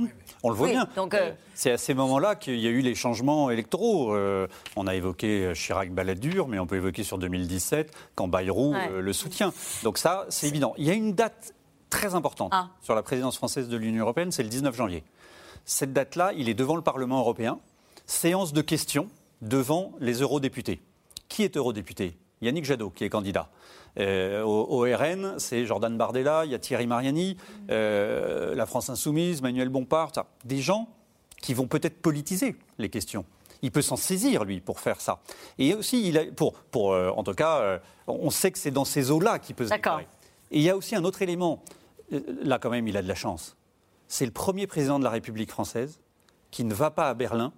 On 0.45 0.51
le 0.51 0.55
voit 0.55 0.69
Oui, 0.69 0.73
bien. 0.75 0.87
donc, 0.95 1.15
euh, 1.15 1.33
C'est 1.55 1.73
à 1.73 1.79
ces 1.79 1.95
moments-là 1.95 2.37
qu'il 2.37 2.61
y 2.61 2.67
a 2.69 2.71
eu 2.71 2.81
les 2.81 2.95
changements 2.95 3.51
électoraux. 3.51 4.15
Euh, 4.15 4.47
on 4.77 4.87
a 4.87 4.95
évoqué 4.95 5.51
Chirac-Balladur, 5.53 6.47
mais 6.47 6.61
on 6.61 6.67
peut 6.69 6.77
évoquer 6.77 7.03
sur 7.03 7.19
2017 7.19 7.91
quand 8.15 8.29
Bayrou 8.29 8.73
Ouais. 8.73 8.89
euh, 8.93 9.01
le 9.01 9.13
soutient. 9.13 9.53
Donc 9.83 9.99
ça, 9.99 10.27
c'est 10.29 10.47
évident. 10.47 10.75
Il 10.79 10.85
y 10.85 10.91
a 10.91 10.95
une 10.95 11.13
date 11.13 11.53
très 11.91 12.15
importante 12.15 12.53
Ah. 12.55 12.69
sur 12.83 12.95
la 12.95 13.03
présidence 13.03 13.37
française 13.37 13.69
de 13.69 13.77
l'Union 13.77 14.03
européenne, 14.03 14.31
c'est 14.31 14.43
le 14.45 14.49
19 14.49 14.75
janvier. 14.77 15.03
Cette 15.67 15.93
date-là, 15.93 16.33
il 16.37 16.49
est 16.49 16.55
devant 16.55 16.77
le 16.77 16.83
Parlement 16.83 17.19
européen, 17.19 17.59
séance 18.07 18.53
de 18.53 18.63
questions 18.63 19.09
devant 19.43 19.93
les 19.99 20.21
eurodéputés. 20.23 20.81
Qui 21.29 21.43
est 21.43 21.57
eurodéputé? 21.57 22.17
Yannick 22.41 22.65
Jadot, 22.65 22.91
qui 22.91 23.03
est 23.03 23.09
candidat. 23.09 23.51
Euh, 23.99 24.43
au, 24.45 24.85
au 24.85 24.97
RN, 24.97 25.35
c'est 25.39 25.67
Jordan 25.67 25.97
Bardella, 25.97 26.45
il 26.45 26.53
y 26.53 26.55
a 26.55 26.61
Thierry 26.61 26.87
Mariani, 26.87 27.37
euh, 27.71 28.55
la 28.55 28.65
France 28.65 28.91
Insoumise, 28.91 29.43
Manuel 29.43 29.69
Bompard, 29.69 30.13
ça. 30.15 30.27
des 30.45 30.61
gens 30.61 30.89
qui 31.43 31.53
vont 31.53 31.67
peut-être 31.67 32.01
politiser 32.01 32.55
les 32.79 32.89
questions. 32.89 33.25
Il 33.63 33.73
peut 33.73 33.83
s'en 33.83 33.97
saisir, 33.97 34.45
lui, 34.45 34.61
pour 34.61 34.79
faire 34.79 35.01
ça. 35.01 35.21
Et 35.59 35.75
aussi, 35.75 36.07
il 36.07 36.17
a, 36.17 36.27
pour, 36.27 36.53
pour, 36.53 36.93
euh, 36.93 37.11
en 37.11 37.25
tout 37.25 37.35
cas, 37.35 37.81
on 38.07 38.31
sait 38.31 38.53
que 38.53 38.59
c'est 38.59 38.71
dans 38.71 38.85
ces 38.85 39.11
eaux-là 39.11 39.41
qu'il 39.41 39.57
peut 39.57 39.65
se 39.65 39.71
D'accord. 39.71 39.97
déclarer. 39.99 40.17
Et 40.53 40.59
il 40.59 40.63
y 40.63 40.71
a 40.71 40.77
aussi 40.77 40.95
un 40.95 41.03
autre 41.03 41.23
élément. 41.23 41.61
Là, 42.11 42.61
quand 42.61 42.71
même, 42.71 42.87
il 42.87 42.97
a 42.97 43.03
de 43.03 43.09
la 43.09 43.17
chance. 43.17 43.56
C'est 44.09 44.25
le 44.27 44.33
premier 44.33 44.67
président 44.67 44.99
de 44.99 45.05
la 45.05 45.11
République 45.11 45.51
française 45.51 46.01
qui 46.51 46.65
ne 46.65 46.75
va 46.75 46.91
pas 46.91 47.09
à 47.09 47.15
Berlin, 47.15 47.53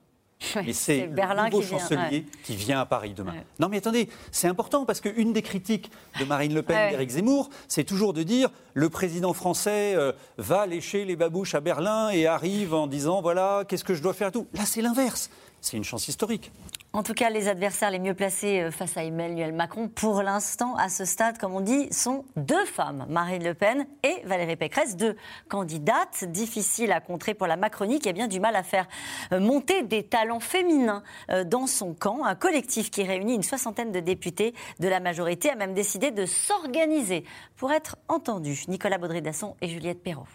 mais 0.54 0.72
c'est 0.72 1.06
le 1.06 1.12
Berlin 1.12 1.46
nouveau 1.46 1.60
qui 1.60 1.66
vient, 1.68 1.78
chancelier 1.78 2.00
ouais. 2.18 2.24
qui 2.44 2.56
vient 2.56 2.80
à 2.80 2.86
Paris 2.86 3.12
demain. 3.12 3.32
Ouais. 3.32 3.46
Non, 3.58 3.68
mais 3.68 3.78
attendez, 3.78 4.08
c'est 4.30 4.48
important 4.48 4.84
parce 4.84 5.00
qu'une 5.00 5.32
des 5.32 5.42
critiques 5.42 5.90
de 6.18 6.24
Marine 6.24 6.54
Le 6.54 6.62
Pen 6.62 6.76
Ouais. 6.76 6.86
et 6.88 6.90
d'Éric 6.90 7.10
Zemmour, 7.10 7.50
c'est 7.66 7.84
toujours 7.84 8.12
de 8.12 8.22
dire 8.22 8.50
le 8.74 8.88
président 8.88 9.32
français 9.32 9.94
euh, 9.96 10.12
va 10.36 10.66
lécher 10.66 11.04
les 11.04 11.16
babouches 11.16 11.54
à 11.54 11.60
Berlin 11.60 12.10
et 12.10 12.26
arrive 12.26 12.72
en 12.72 12.86
disant 12.86 13.20
voilà, 13.20 13.64
qu'est-ce 13.68 13.84
que 13.84 13.94
je 13.94 14.02
dois 14.02 14.14
faire 14.14 14.28
et 14.28 14.32
tout. 14.32 14.46
Là, 14.54 14.64
c'est 14.64 14.80
l'inverse. 14.82 15.28
C'est 15.60 15.76
une 15.76 15.84
chance 15.84 16.06
historique. 16.08 16.52
En 16.94 17.02
tout 17.02 17.12
cas, 17.12 17.28
les 17.28 17.48
adversaires 17.48 17.90
les 17.90 17.98
mieux 17.98 18.14
placés 18.14 18.60
euh, 18.60 18.70
face 18.70 18.96
à 18.96 19.04
Emmanuel 19.04 19.52
Macron, 19.52 19.88
pour 19.88 20.22
l'instant, 20.22 20.74
à 20.76 20.88
ce 20.88 21.04
stade, 21.04 21.36
comme 21.36 21.54
on 21.54 21.60
dit, 21.60 21.92
sont 21.92 22.24
deux 22.36 22.64
femmes, 22.64 23.04
Marine 23.10 23.44
Le 23.44 23.52
Pen 23.52 23.86
et 24.02 24.22
Valérie 24.24 24.56
Pécresse, 24.56 24.96
deux 24.96 25.14
candidates 25.48 26.24
difficiles 26.24 26.90
à 26.92 27.00
contrer 27.00 27.34
pour 27.34 27.46
la 27.46 27.56
Macronie, 27.56 27.98
qui 27.98 28.08
a 28.08 28.12
bien 28.12 28.26
du 28.26 28.40
mal 28.40 28.56
à 28.56 28.62
faire 28.62 28.86
euh, 29.32 29.38
monter 29.38 29.82
des 29.82 30.02
talents 30.02 30.40
féminins 30.40 31.02
euh, 31.30 31.44
dans 31.44 31.66
son 31.66 31.92
camp. 31.92 32.24
Un 32.24 32.34
collectif 32.34 32.90
qui 32.90 33.02
réunit 33.02 33.34
une 33.34 33.42
soixantaine 33.42 33.92
de 33.92 34.00
députés 34.00 34.54
de 34.80 34.88
la 34.88 34.98
majorité 34.98 35.50
a 35.50 35.56
même 35.56 35.74
décidé 35.74 36.10
de 36.10 36.24
s'organiser 36.24 37.22
pour 37.56 37.70
être 37.70 37.96
entendu. 38.08 38.64
Nicolas 38.66 38.96
Baudry-Dasson 38.96 39.56
et 39.60 39.68
Juliette 39.68 40.02
Perrault. 40.02 40.26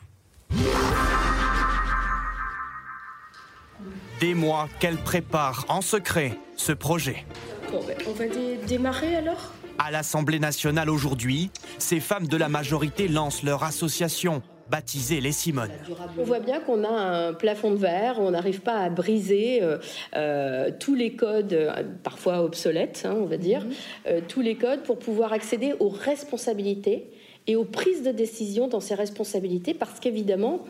Des 4.23 4.35
mois 4.35 4.69
qu'elle 4.79 4.95
prépare 4.95 5.65
en 5.67 5.81
secret 5.81 6.37
ce 6.55 6.71
projet. 6.71 7.25
Bon, 7.73 7.81
ben, 7.85 7.97
on 8.07 8.13
va 8.13 8.25
dé- 8.25 8.57
démarrer 8.65 9.17
alors? 9.17 9.51
À 9.77 9.91
l'Assemblée 9.91 10.39
nationale 10.39 10.89
aujourd'hui, 10.89 11.51
ces 11.77 11.99
femmes 11.99 12.27
de 12.27 12.37
la 12.37 12.47
majorité 12.47 13.09
lancent 13.09 13.43
leur 13.43 13.63
association 13.65 14.41
baptisée 14.69 15.19
les 15.19 15.33
Simone. 15.33 15.71
On 16.17 16.23
voit 16.23 16.39
bien 16.39 16.61
qu'on 16.61 16.85
a 16.85 16.87
un 16.87 17.33
plafond 17.33 17.71
de 17.71 17.75
verre, 17.75 18.15
on 18.21 18.31
n'arrive 18.31 18.61
pas 18.61 18.77
à 18.77 18.89
briser 18.89 19.61
euh, 19.61 19.77
euh, 20.15 20.71
tous 20.79 20.95
les 20.95 21.17
codes, 21.17 21.51
euh, 21.51 21.83
parfois 22.01 22.43
obsolètes, 22.43 23.03
hein, 23.05 23.15
on 23.17 23.25
va 23.25 23.35
dire, 23.35 23.65
euh, 24.07 24.21
tous 24.25 24.39
les 24.39 24.55
codes 24.55 24.83
pour 24.83 24.99
pouvoir 24.99 25.33
accéder 25.33 25.73
aux 25.81 25.89
responsabilités 25.89 27.09
et 27.45 27.57
aux 27.57 27.65
prises 27.65 28.03
de 28.03 28.11
décision 28.11 28.69
dans 28.69 28.79
ces 28.79 28.95
responsabilités, 28.95 29.73
parce 29.73 29.99
qu'évidemment, 29.99 30.63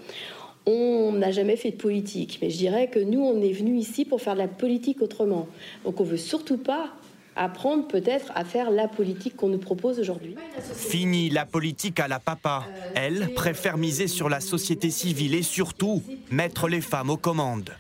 on 0.65 1.11
n'a 1.13 1.31
jamais 1.31 1.55
fait 1.55 1.71
de 1.71 1.77
politique. 1.77 2.39
Mais 2.41 2.49
je 2.49 2.57
dirais 2.57 2.87
que 2.87 2.99
nous, 2.99 3.21
on 3.21 3.41
est 3.41 3.51
venus 3.51 3.87
ici 3.87 4.05
pour 4.05 4.21
faire 4.21 4.33
de 4.33 4.39
la 4.39 4.47
politique 4.47 5.01
autrement. 5.01 5.47
Donc 5.83 5.99
on 5.99 6.03
veut 6.03 6.17
surtout 6.17 6.57
pas 6.57 6.93
apprendre 7.35 7.87
peut-être 7.87 8.31
à 8.35 8.45
faire 8.45 8.69
la 8.69 8.87
politique 8.87 9.35
qu'on 9.35 9.49
nous 9.49 9.57
propose 9.57 9.99
aujourd'hui. 9.99 10.35
Fini 10.75 11.29
la 11.29 11.45
politique 11.45 11.99
à 11.99 12.07
la 12.07 12.19
papa. 12.19 12.65
Elle 12.95 13.33
préfère 13.33 13.77
miser 13.77 14.07
sur 14.07 14.29
la 14.29 14.39
société 14.39 14.89
civile 14.91 15.35
et 15.35 15.43
surtout 15.43 16.03
mettre 16.29 16.67
les 16.67 16.81
femmes 16.81 17.09
aux 17.09 17.17
commandes. 17.17 17.71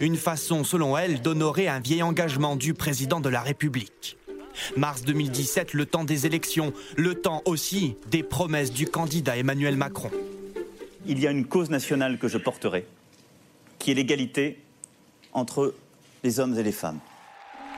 Une 0.00 0.16
façon, 0.16 0.62
selon 0.62 0.96
elle, 0.96 1.22
d'honorer 1.22 1.66
un 1.66 1.80
vieil 1.80 2.02
engagement 2.02 2.54
du 2.54 2.74
président 2.74 3.20
de 3.20 3.28
la 3.28 3.40
République. 3.40 4.16
Mars 4.76 5.02
2017, 5.04 5.74
le 5.74 5.86
temps 5.86 6.04
des 6.04 6.26
élections, 6.26 6.72
le 6.96 7.14
temps 7.14 7.42
aussi 7.46 7.96
des 8.10 8.22
promesses 8.22 8.72
du 8.72 8.86
candidat 8.86 9.36
Emmanuel 9.36 9.76
Macron. 9.76 10.10
Il 11.06 11.18
y 11.18 11.26
a 11.26 11.30
une 11.30 11.46
cause 11.46 11.70
nationale 11.70 12.18
que 12.18 12.28
je 12.28 12.36
porterai, 12.36 12.86
qui 13.78 13.90
est 13.90 13.94
l'égalité 13.94 14.62
entre 15.32 15.74
les 16.22 16.40
hommes 16.40 16.58
et 16.58 16.62
les 16.62 16.72
femmes. 16.72 17.00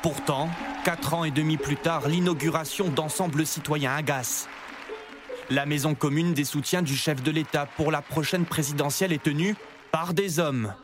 Pourtant, 0.02 0.48
quatre 0.84 1.14
ans 1.14 1.24
et 1.24 1.30
demi 1.30 1.56
plus 1.56 1.76
tard, 1.76 2.08
l'inauguration 2.08 2.88
d'Ensemble 2.88 3.46
citoyen 3.46 3.94
agace. 3.94 4.48
La 5.50 5.66
maison 5.66 5.94
commune 5.94 6.34
des 6.34 6.44
soutiens 6.44 6.82
du 6.82 6.96
chef 6.96 7.22
de 7.22 7.30
l'État 7.30 7.66
pour 7.76 7.92
la 7.92 8.02
prochaine 8.02 8.44
présidentielle 8.44 9.12
est 9.12 9.22
tenue 9.22 9.54
par 9.92 10.14
des 10.14 10.40
hommes. 10.40 10.74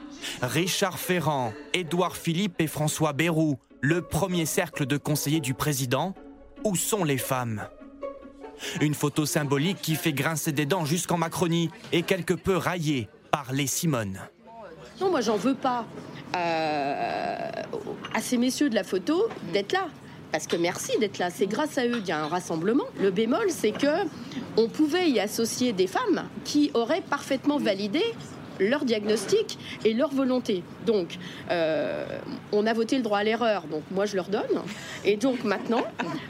Richard 0.42 0.98
Ferrand, 0.98 1.52
Édouard 1.72 2.16
Philippe 2.16 2.60
et 2.60 2.66
François 2.66 3.12
Bayrou, 3.12 3.58
le 3.80 4.02
premier 4.02 4.46
cercle 4.46 4.86
de 4.86 4.96
conseillers 4.96 5.40
du 5.40 5.54
président. 5.54 6.14
Où 6.64 6.76
sont 6.76 7.02
les 7.04 7.18
femmes? 7.18 7.66
Une 8.80 8.94
photo 8.94 9.26
symbolique 9.26 9.78
qui 9.80 9.94
fait 9.94 10.12
grincer 10.12 10.52
des 10.52 10.66
dents 10.66 10.84
jusqu'en 10.84 11.18
Macronie 11.18 11.70
et 11.92 12.02
quelque 12.02 12.34
peu 12.34 12.56
raillée 12.56 13.08
par 13.30 13.52
les 13.52 13.66
Simone. 13.66 14.20
Non, 15.00 15.10
moi, 15.10 15.20
j'en 15.20 15.36
veux 15.36 15.54
pas 15.54 15.86
euh, 16.36 17.50
à 18.14 18.20
ces 18.20 18.36
messieurs 18.36 18.68
de 18.68 18.74
la 18.74 18.84
photo 18.84 19.28
d'être 19.52 19.72
là. 19.72 19.88
Parce 20.32 20.46
que 20.46 20.56
merci 20.56 20.98
d'être 20.98 21.18
là, 21.18 21.30
c'est 21.30 21.46
grâce 21.46 21.78
à 21.78 21.86
eux 21.86 21.98
qu'il 22.00 22.08
y 22.08 22.12
a 22.12 22.22
un 22.22 22.28
rassemblement. 22.28 22.84
Le 23.00 23.10
bémol, 23.10 23.46
c'est 23.48 23.72
que 23.72 24.06
on 24.58 24.68
pouvait 24.68 25.08
y 25.08 25.20
associer 25.20 25.72
des 25.72 25.86
femmes 25.86 26.28
qui 26.44 26.70
auraient 26.74 27.00
parfaitement 27.00 27.58
validé 27.58 28.02
leur 28.58 28.84
diagnostic 28.84 29.58
et 29.84 29.94
leur 29.94 30.10
volonté. 30.10 30.62
Donc, 30.86 31.18
euh, 31.50 32.06
on 32.52 32.66
a 32.66 32.72
voté 32.72 32.96
le 32.96 33.02
droit 33.02 33.18
à 33.18 33.24
l'erreur, 33.24 33.64
donc 33.70 33.82
moi 33.90 34.06
je 34.06 34.16
leur 34.16 34.28
donne. 34.28 34.62
Et 35.04 35.16
donc 35.16 35.44
maintenant, 35.44 35.84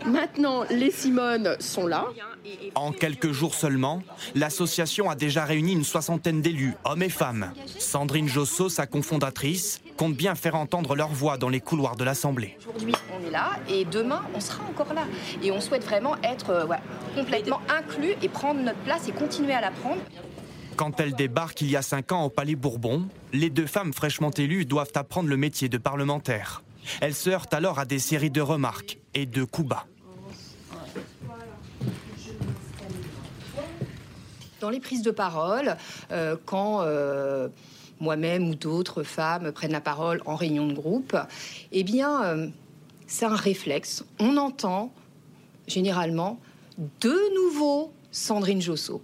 maintenant 0.07 0.65
les 0.71 0.91
Simone 0.91 1.57
sont 1.61 1.87
là. 1.87 2.07
En 2.75 2.93
quelques 2.93 3.33
jours 3.33 3.55
seulement, 3.55 4.03
l'association 4.35 5.11
a 5.11 5.15
déjà 5.15 5.45
réuni 5.45 5.73
une 5.73 5.85
soixantaine 5.85 6.41
d'élus, 6.41 6.75
hommes 6.85 7.03
et 7.03 7.09
femmes. 7.09 7.53
Sandrine 7.79 8.29
Josso, 8.29 8.69
sa 8.69 8.87
cofondatrice, 8.87 9.81
compte 9.97 10.15
bien 10.15 10.35
faire 10.35 10.55
entendre 10.55 10.95
leur 10.95 11.09
voix 11.09 11.39
dans 11.39 11.49
les 11.49 11.61
couloirs 11.61 11.97
de 11.97 12.05
l'Assemblée. 12.05 12.57
Aujourd'hui, 12.69 12.95
on 13.13 13.27
est 13.27 13.31
là 13.31 13.51
et 13.69 13.85
demain, 13.85 14.23
on 14.35 14.41
sera 14.41 14.63
encore 14.69 14.95
là. 14.95 15.05
Et 15.43 15.51
on 15.51 15.61
souhaite 15.61 15.85
vraiment 15.85 16.17
être 16.23 16.51
euh, 16.51 16.67
ouais, 16.67 16.79
complètement 17.17 17.61
inclus 17.69 18.15
et 18.23 18.29
prendre 18.29 18.61
notre 18.61 18.79
place 18.79 19.09
et 19.09 19.13
continuer 19.13 19.53
à 19.53 19.61
la 19.61 19.71
prendre. 19.71 20.01
Quand 20.79 21.01
elle 21.01 21.15
débarque 21.15 21.61
il 21.61 21.71
y 21.73 21.77
a 21.77 21.83
cinq 21.83 22.13
ans 22.13 22.25
au 22.25 22.29
Palais 22.29 22.55
Bourbon, 22.55 23.09
les 23.33 23.51
deux 23.51 23.67
femmes 23.67 23.93
fraîchement 23.93 24.31
élues 24.31 24.65
doivent 24.65 24.93
apprendre 24.95 25.29
le 25.29 25.37
métier 25.37 25.69
de 25.69 25.77
parlementaire. 25.77 26.63
Elles 27.01 27.17
se 27.17 27.31
heurtent 27.31 27.53
alors 27.53 27.81
à 27.81 27.85
des 27.85 27.99
séries 27.99 28.31
de 28.31 28.41
remarques 28.41 29.01
et 29.13 29.27
de 29.27 29.43
coups 29.43 29.71
bas. 29.71 29.87
Dans 34.61 34.71
les 34.71 34.79
prises 34.79 35.03
de 35.03 35.11
parole, 35.11 35.77
euh, 36.13 36.37
quand 36.47 36.83
euh, 36.83 37.49
moi-même 37.99 38.49
ou 38.49 38.55
d'autres 38.55 39.03
femmes 39.03 39.51
prennent 39.51 39.73
la 39.73 39.81
parole 39.81 40.23
en 40.27 40.37
réunion 40.37 40.69
de 40.69 40.75
groupe, 40.75 41.17
eh 41.73 41.85
euh, 42.05 42.47
c'est 43.09 43.27
un 43.27 43.35
réflexe. 43.35 44.05
On 44.21 44.37
entend 44.37 44.93
généralement 45.67 46.39
de 47.01 47.35
nouveau 47.35 47.93
Sandrine 48.13 48.63
Josso. 48.63 49.03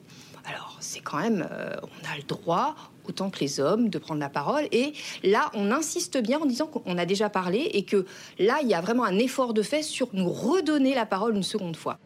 C'est 0.84 1.00
quand 1.00 1.18
même, 1.18 1.48
euh, 1.50 1.76
on 1.82 2.12
a 2.12 2.16
le 2.16 2.22
droit, 2.24 2.74
autant 3.08 3.30
que 3.30 3.40
les 3.40 3.58
hommes, 3.58 3.88
de 3.88 3.98
prendre 3.98 4.20
la 4.20 4.28
parole. 4.28 4.64
Et 4.70 4.92
là, 5.22 5.50
on 5.54 5.72
insiste 5.72 6.18
bien 6.22 6.38
en 6.38 6.44
disant 6.44 6.66
qu'on 6.66 6.98
a 6.98 7.06
déjà 7.06 7.30
parlé 7.30 7.70
et 7.72 7.84
que 7.84 8.04
là, 8.38 8.58
il 8.62 8.68
y 8.68 8.74
a 8.74 8.82
vraiment 8.82 9.04
un 9.04 9.18
effort 9.18 9.54
de 9.54 9.62
fait 9.62 9.82
sur 9.82 10.08
nous 10.12 10.28
redonner 10.28 10.94
la 10.94 11.06
parole 11.06 11.36
une 11.36 11.42
seconde 11.42 11.76
fois. 11.76 11.98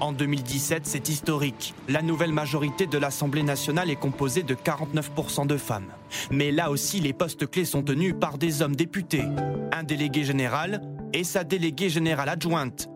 En 0.00 0.12
2017, 0.12 0.84
c'est 0.84 1.08
historique. 1.08 1.74
La 1.88 2.02
nouvelle 2.02 2.32
majorité 2.32 2.86
de 2.86 2.98
l'Assemblée 2.98 3.44
nationale 3.44 3.88
est 3.88 3.96
composée 3.96 4.42
de 4.42 4.54
49% 4.54 5.46
de 5.46 5.56
femmes. 5.56 5.92
Mais 6.30 6.50
là 6.50 6.70
aussi, 6.70 7.00
les 7.00 7.12
postes 7.12 7.48
clés 7.48 7.64
sont 7.64 7.82
tenus 7.82 8.14
par 8.20 8.36
des 8.36 8.62
hommes 8.62 8.76
députés. 8.76 9.24
Un 9.72 9.84
délégué 9.84 10.24
général 10.24 10.82
et 11.12 11.22
sa 11.22 11.44
déléguée 11.44 11.88
générale 11.88 12.28
adjointe. 12.28 12.88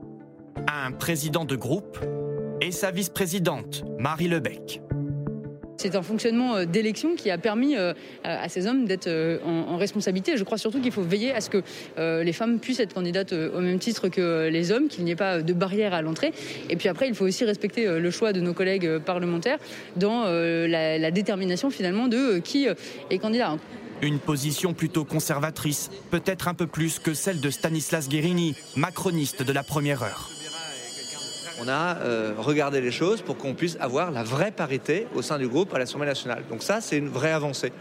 Un 0.68 0.90
président 0.92 1.44
de 1.44 1.56
groupe 1.56 1.98
et 2.60 2.72
sa 2.72 2.90
vice-présidente, 2.90 3.84
Marie 3.98 4.28
Lebec. 4.28 4.80
C'est 5.76 5.96
un 5.96 6.02
fonctionnement 6.02 6.56
euh, 6.56 6.64
d'élection 6.64 7.14
qui 7.16 7.30
a 7.30 7.38
permis 7.38 7.76
euh, 7.76 7.92
à 8.24 8.48
ces 8.48 8.66
hommes 8.66 8.84
d'être 8.84 9.08
euh, 9.08 9.38
en, 9.44 9.76
responsabilité. 9.76 10.36
Je 10.36 10.44
crois 10.44 10.58
surtout 10.58 10.80
qu'il 10.80 10.92
faut 10.92 11.02
veiller 11.02 11.32
à 11.32 11.40
ce 11.40 11.50
que 11.50 11.62
les 11.96 12.32
femmes 12.32 12.60
puissent 12.60 12.80
être 12.80 12.94
candidates 12.94 13.32
au 13.32 13.60
même 13.60 13.78
titre 13.78 14.08
que 14.08 14.48
les 14.48 14.70
hommes, 14.70 14.88
qu'il 14.88 15.04
n'y 15.04 15.10
ait 15.10 15.16
pas 15.16 15.42
de 15.42 15.52
barrière 15.52 15.94
à 15.94 16.02
l'entrée. 16.02 16.32
Et 16.70 16.76
puis 16.76 16.88
après, 16.88 17.08
il 17.08 17.14
faut 17.14 17.24
aussi 17.24 17.44
respecter 17.44 17.86
le 17.86 18.10
choix 18.10 18.32
de 18.32 18.40
nos 18.40 18.54
collègues 18.54 18.98
parlementaires 18.98 19.58
dans 19.96 20.24
la, 20.24 21.10
détermination 21.10 21.70
finalement 21.70 22.08
de 22.08 22.38
qui 22.38 22.66
est 23.10 23.18
candidat. 23.18 23.56
Une 24.02 24.18
position 24.18 24.72
plutôt 24.74 25.04
conservatrice, 25.04 25.90
peut-être 26.10 26.48
un 26.48 26.54
peu 26.54 26.66
plus 26.66 26.98
que 26.98 27.14
celle 27.14 27.40
de 27.40 27.50
Stanislas 27.50 28.08
Guérini, 28.08 28.54
macroniste 28.76 29.42
de 29.42 29.52
la 29.52 29.62
première 29.62 30.02
heure. 30.02 30.30
On 31.64 31.68
a 31.68 31.98
euh, 31.98 32.34
regardé 32.38 32.80
les 32.80 32.90
choses 32.90 33.22
pour 33.22 33.36
qu'on 33.36 33.54
puisse 33.54 33.76
avoir 33.78 34.10
la 34.10 34.24
vraie 34.24 34.50
parité 34.50 35.06
au 35.14 35.22
sein 35.22 35.38
du 35.38 35.46
groupe 35.46 35.72
à 35.72 35.78
l'Assemblée 35.78 36.08
nationale. 36.08 36.42
Donc 36.50 36.60
ça, 36.62 36.80
c'est 36.80 36.96
une 36.96 37.08
vraie 37.08 37.30
avancée. 37.30 37.72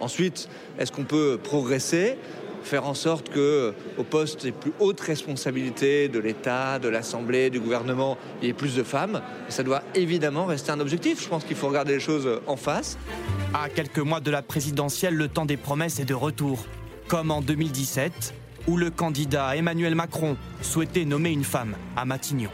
Ensuite, 0.00 0.48
est-ce 0.78 0.92
qu'on 0.92 1.04
peut 1.04 1.40
progresser 1.42 2.16
faire 2.62 2.86
en 2.86 2.94
sorte 2.94 3.30
que 3.30 3.74
au 3.98 4.04
poste 4.04 4.44
des 4.44 4.52
plus 4.52 4.72
hautes 4.78 5.00
responsabilités 5.00 6.08
de 6.08 6.20
l'État, 6.20 6.78
de 6.78 6.88
l'Assemblée, 6.88 7.50
du 7.50 7.58
gouvernement, 7.58 8.16
il 8.40 8.46
y 8.46 8.50
ait 8.50 8.54
plus 8.54 8.76
de 8.76 8.84
femmes? 8.84 9.20
Ça 9.48 9.64
doit 9.64 9.82
évidemment 9.96 10.46
rester 10.46 10.70
un 10.70 10.78
objectif. 10.78 11.20
Je 11.20 11.28
pense 11.28 11.44
qu'il 11.44 11.56
faut 11.56 11.68
regarder 11.68 11.94
les 11.94 12.00
choses 12.00 12.40
en 12.46 12.56
face. 12.56 12.98
À 13.52 13.68
quelques 13.68 13.98
mois 13.98 14.20
de 14.20 14.30
la 14.30 14.42
présidentielle, 14.42 15.14
le 15.14 15.26
temps 15.26 15.44
des 15.44 15.56
promesses 15.56 15.98
est 15.98 16.04
de 16.04 16.14
retour. 16.14 16.66
Comme 17.08 17.32
en 17.32 17.40
2017, 17.40 18.32
où 18.68 18.76
le 18.76 18.90
candidat 18.90 19.56
Emmanuel 19.56 19.96
Macron 19.96 20.36
souhaitait 20.62 21.04
nommer 21.04 21.30
une 21.30 21.44
femme 21.44 21.74
à 21.96 22.04
Matignon. 22.04 22.50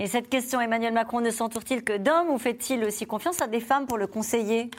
Et 0.00 0.06
cette 0.06 0.30
question, 0.30 0.62
Emmanuel 0.62 0.94
Macron 0.94 1.20
ne 1.20 1.30
s'entoure-t-il 1.30 1.84
que 1.84 1.98
d'hommes 1.98 2.30
ou 2.30 2.38
fait-il 2.38 2.82
aussi 2.84 3.04
confiance 3.04 3.42
à 3.42 3.48
des 3.48 3.60
femmes 3.60 3.86
pour 3.86 3.98
le 3.98 4.06
conseiller 4.06 4.70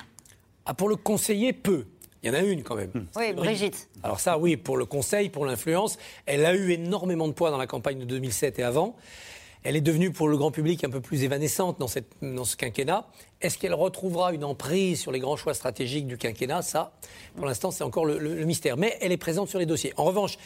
Ah, 0.66 0.74
pour 0.74 0.90
le 0.90 0.96
conseiller, 0.96 1.54
peu. 1.54 1.86
Il 2.24 2.28
y 2.28 2.32
en 2.32 2.34
a 2.34 2.42
une 2.42 2.64
quand 2.64 2.76
même. 2.76 3.06
Oui, 3.16 3.32
Brigitte. 3.32 3.88
Alors 4.02 4.20
ça, 4.20 4.40
oui, 4.40 4.58
pour 4.58 4.78
le 4.78 4.86
conseil, 4.86 5.30
pour 5.30 5.46
l'influence, 5.46 6.00
elle 6.26 6.44
a 6.44 6.56
eu 6.56 6.72
énormément 6.72 7.28
de 7.28 7.34
poids 7.34 7.52
dans 7.52 7.60
la 7.60 7.68
campagne 7.68 8.00
de 8.00 8.06
2007 8.06 8.58
et 8.58 8.64
avant. 8.64 8.96
Elle 9.64 9.76
est 9.76 9.82
devenue 9.82 10.12
pour 10.12 10.28
le 10.28 10.38
grand 10.38 10.50
public 10.50 10.84
un 10.84 10.90
peu 10.90 11.02
plus 11.02 11.24
évanescente 11.24 11.80
dans, 11.80 11.88
ce 11.88 12.56
quinquennat. 12.56 13.08
Est-ce 13.42 13.60
qu'elle 13.60 13.76
retrouvera 13.76 14.34
une 14.34 14.44
emprise 14.44 15.00
sur 15.00 15.12
les 15.12 15.20
grands 15.20 15.36
choix 15.36 15.54
stratégiques 15.54 16.08
du 16.08 16.18
quinquennat? 16.18 16.64
Ça, 16.64 16.94
pour 17.36 17.46
l'instant, 17.46 17.70
c'est 17.70 17.84
encore 17.84 18.06
le, 18.06 18.18
le- 18.18 18.44
mystère. 18.46 18.76
Mais 18.76 18.98
elle 19.02 19.12
est 19.12 19.18
présente 19.18 19.50
sur 19.50 19.60
les 19.60 19.68
dossiers. 19.68 19.94
En 19.98 20.04
revanche, 20.04 20.38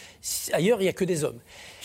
ailleurs, 0.52 0.82
il 0.82 0.84
n'y 0.84 0.90
a 0.90 0.94
que 0.94 1.06
des 1.06 1.24
hommes. 1.24 1.40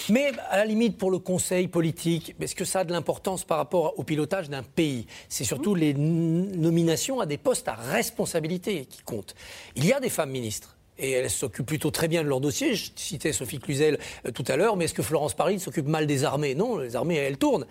Mais 0.08 0.32
à 0.50 0.56
la 0.56 0.64
limite, 0.64 0.98
pour 0.98 1.12
le 1.12 1.18
conseil 1.18 1.68
politique, 1.68 2.34
est-ce 2.40 2.56
que 2.56 2.64
ça 2.64 2.80
a 2.80 2.84
de 2.84 2.92
l'importance 2.92 3.44
par 3.44 3.58
rapport 3.58 3.96
au 3.98 4.02
pilotage 4.02 4.48
d'un 4.50 4.64
pays? 4.64 5.06
C'est 5.28 5.44
surtout 5.44 5.76
les 5.76 5.94
nominations 5.94 7.20
à 7.20 7.26
des 7.26 7.38
postes 7.38 7.68
à 7.68 7.74
responsabilité 7.74 8.86
qui 8.86 9.02
comptent. 9.02 9.36
Il 9.76 9.86
y 9.86 9.92
a 9.92 10.00
des 10.00 10.10
femmes 10.10 10.30
ministres. 10.30 10.76
Et 11.02 11.12
elles 11.12 11.30
s'occupent 11.30 11.66
plutôt 11.66 11.90
très 11.90 12.08
bien 12.08 12.22
de 12.22 12.28
leur 12.28 12.40
dossier. 12.40 12.74
Je 12.74 12.90
citais 12.94 13.32
Sophie 13.32 13.58
Cluzel 13.58 13.98
euh, 14.26 14.30
tout 14.32 14.44
à 14.48 14.56
l'heure, 14.56 14.76
mais 14.76 14.84
est-ce 14.84 14.92
que 14.92 15.02
Florence 15.02 15.34
Parly 15.34 15.58
s'occupe 15.58 15.86
mal 15.86 16.06
des 16.06 16.24
armées? 16.24 16.54
Non, 16.54 16.76
les 16.76 16.94
armées, 16.94 17.16
elles 17.16 17.38
tournent. 17.38 17.66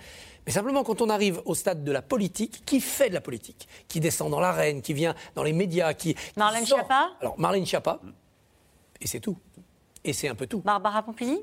Mais 0.48 0.52
simplement, 0.52 0.84
quand 0.84 1.04
on 1.04 1.10
arrive 1.10 1.40
au 1.46 1.54
stade 1.54 1.84
de 1.84 1.92
la 1.92 2.02
politique, 2.02 2.64
qui 2.66 2.82
fait 2.82 3.10
de 3.10 3.14
la 3.14 3.22
politique? 3.22 3.68
Qui 3.88 4.00
descend 4.00 4.32
dans 4.32 4.40
l'arène, 4.40 4.82
qui 4.82 4.94
vient 4.94 5.14
dans 5.36 5.44
les 5.44 5.54
médias, 5.54 5.94
qui. 5.94 6.16
Marlène 6.38 6.66
Schiappa? 6.66 7.12
Alors, 7.22 7.40
Marlène 7.40 7.68
Schiappa, 7.68 8.02
et 9.00 9.06
c'est 9.06 9.20
tout. 9.20 9.38
Et 10.04 10.14
c'est 10.14 10.28
un 10.28 10.36
peu 10.36 10.48
tout. 10.48 10.62
Barbara 10.62 11.04
Pompili? 11.04 11.40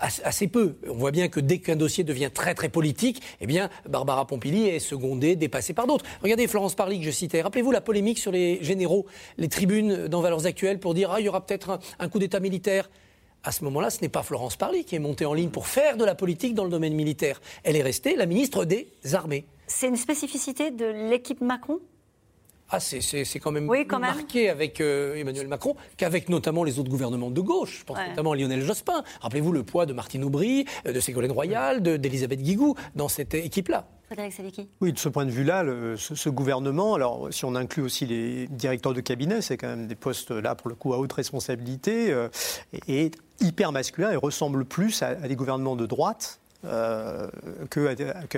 Assez 0.00 0.48
peu. 0.48 0.76
On 0.88 0.94
voit 0.94 1.10
bien 1.10 1.28
que 1.28 1.40
dès 1.40 1.58
qu'un 1.58 1.76
dossier 1.76 2.04
devient 2.04 2.30
très 2.32 2.54
très 2.54 2.68
politique, 2.68 3.22
eh 3.40 3.46
Barbara 3.88 4.26
Pompili 4.26 4.68
est 4.68 4.78
secondée, 4.78 5.36
dépassée 5.36 5.72
par 5.72 5.86
d'autres. 5.86 6.04
Regardez 6.22 6.46
Florence 6.46 6.74
Parly 6.74 6.98
que 6.98 7.04
je 7.04 7.10
citais. 7.10 7.42
Rappelez-vous 7.42 7.72
la 7.72 7.80
polémique 7.80 8.18
sur 8.18 8.32
les 8.32 8.62
généraux, 8.62 9.06
les 9.38 9.48
tribunes 9.48 10.08
dans 10.08 10.20
Valeurs 10.20 10.46
Actuelles 10.46 10.80
pour 10.80 10.94
dire 10.94 11.10
ah, 11.12 11.20
il 11.20 11.26
y 11.26 11.28
aura 11.28 11.44
peut-être 11.44 11.70
un, 11.70 11.78
un 11.98 12.08
coup 12.08 12.18
d'État 12.18 12.40
militaire. 12.40 12.90
À 13.42 13.52
ce 13.52 13.62
moment-là, 13.64 13.90
ce 13.90 14.00
n'est 14.02 14.08
pas 14.08 14.22
Florence 14.22 14.56
Parly 14.56 14.84
qui 14.84 14.96
est 14.96 15.00
montée 15.00 15.24
en 15.24 15.32
ligne 15.32 15.50
pour 15.50 15.68
faire 15.68 15.96
de 15.96 16.04
la 16.04 16.14
politique 16.14 16.54
dans 16.54 16.64
le 16.64 16.70
domaine 16.70 16.94
militaire. 16.94 17.40
Elle 17.62 17.76
est 17.76 17.82
restée 17.82 18.16
la 18.16 18.26
ministre 18.26 18.64
des 18.64 18.88
Armées. 19.12 19.46
C'est 19.68 19.86
une 19.86 19.96
spécificité 19.96 20.70
de 20.70 20.86
l'équipe 21.08 21.40
Macron? 21.40 21.78
Ah, 22.70 22.80
c'est- 22.80 23.00
c'est 23.00 23.24
c'est 23.24 23.38
quand 23.38 23.52
même 23.52 23.68
Oui, 23.68 23.78
plus 23.80 23.86
quand 23.86 24.00
même. 24.00 24.14
marqué 24.14 24.50
avec 24.50 24.80
euh, 24.80 25.14
Emmanuel 25.14 25.46
Macron 25.46 25.76
qu'avec 25.96 26.28
notamment 26.28 26.64
les 26.64 26.78
autres 26.80 26.90
gouvernements 26.90 27.30
de 27.30 27.40
gauche. 27.40 27.78
Je 27.80 27.84
pense 27.84 27.96
Ouais. 27.98 28.08
notamment 28.08 28.32
à 28.32 28.36
Lionel 28.36 28.60
Jospin. 28.62 29.04
Rappelez-vous 29.20 29.52
le 29.52 29.62
poids 29.62 29.86
de 29.86 29.92
Martine 29.92 30.24
Aubry, 30.24 30.64
euh, 30.86 30.92
de 30.92 30.98
Ségolène 31.00 31.30
Royal, 31.32 31.80
de- 31.82 31.96
d'Elisabeth 31.96 32.42
Guigou 32.42 32.74
dans 32.96 33.08
cette 33.08 33.34
équipe-là. 33.34 33.86
Oui, 34.80 34.92
de 34.92 34.98
ce 34.98 35.08
point 35.08 35.24
de 35.26 35.30
vue-là, 35.32 35.62
le- 35.64 35.96
ce, 35.96 36.14
ce 36.14 36.28
gouvernement, 36.28 36.94
alors 36.94 37.28
si 37.32 37.44
on 37.44 37.54
inclut 37.56 37.82
aussi 37.82 38.06
les 38.06 38.46
directeurs 38.48 38.94
de 38.94 39.00
cabinet, 39.00 39.42
c'est 39.42 39.56
quand 39.56 39.66
même 39.68 39.86
des 39.88 39.96
postes 39.96 40.30
là 40.30 40.54
pour 40.54 40.68
le 40.68 40.74
coup 40.76 40.92
à 40.94 40.98
haute 40.98 41.12
responsabilité, 41.12 42.12
euh, 42.12 42.28
et, 42.88 43.06
et 43.06 43.10
hyper 43.40 43.72
masculin 43.72 44.10
et 44.12 44.16
ressemble 44.16 44.64
plus 44.64 45.02
à, 45.02 45.08
à 45.08 45.14
des 45.28 45.34
gouvernements 45.36 45.76
de 45.76 45.86
droite. 45.86 46.40
Euh, 46.66 47.28
que, 47.70 47.94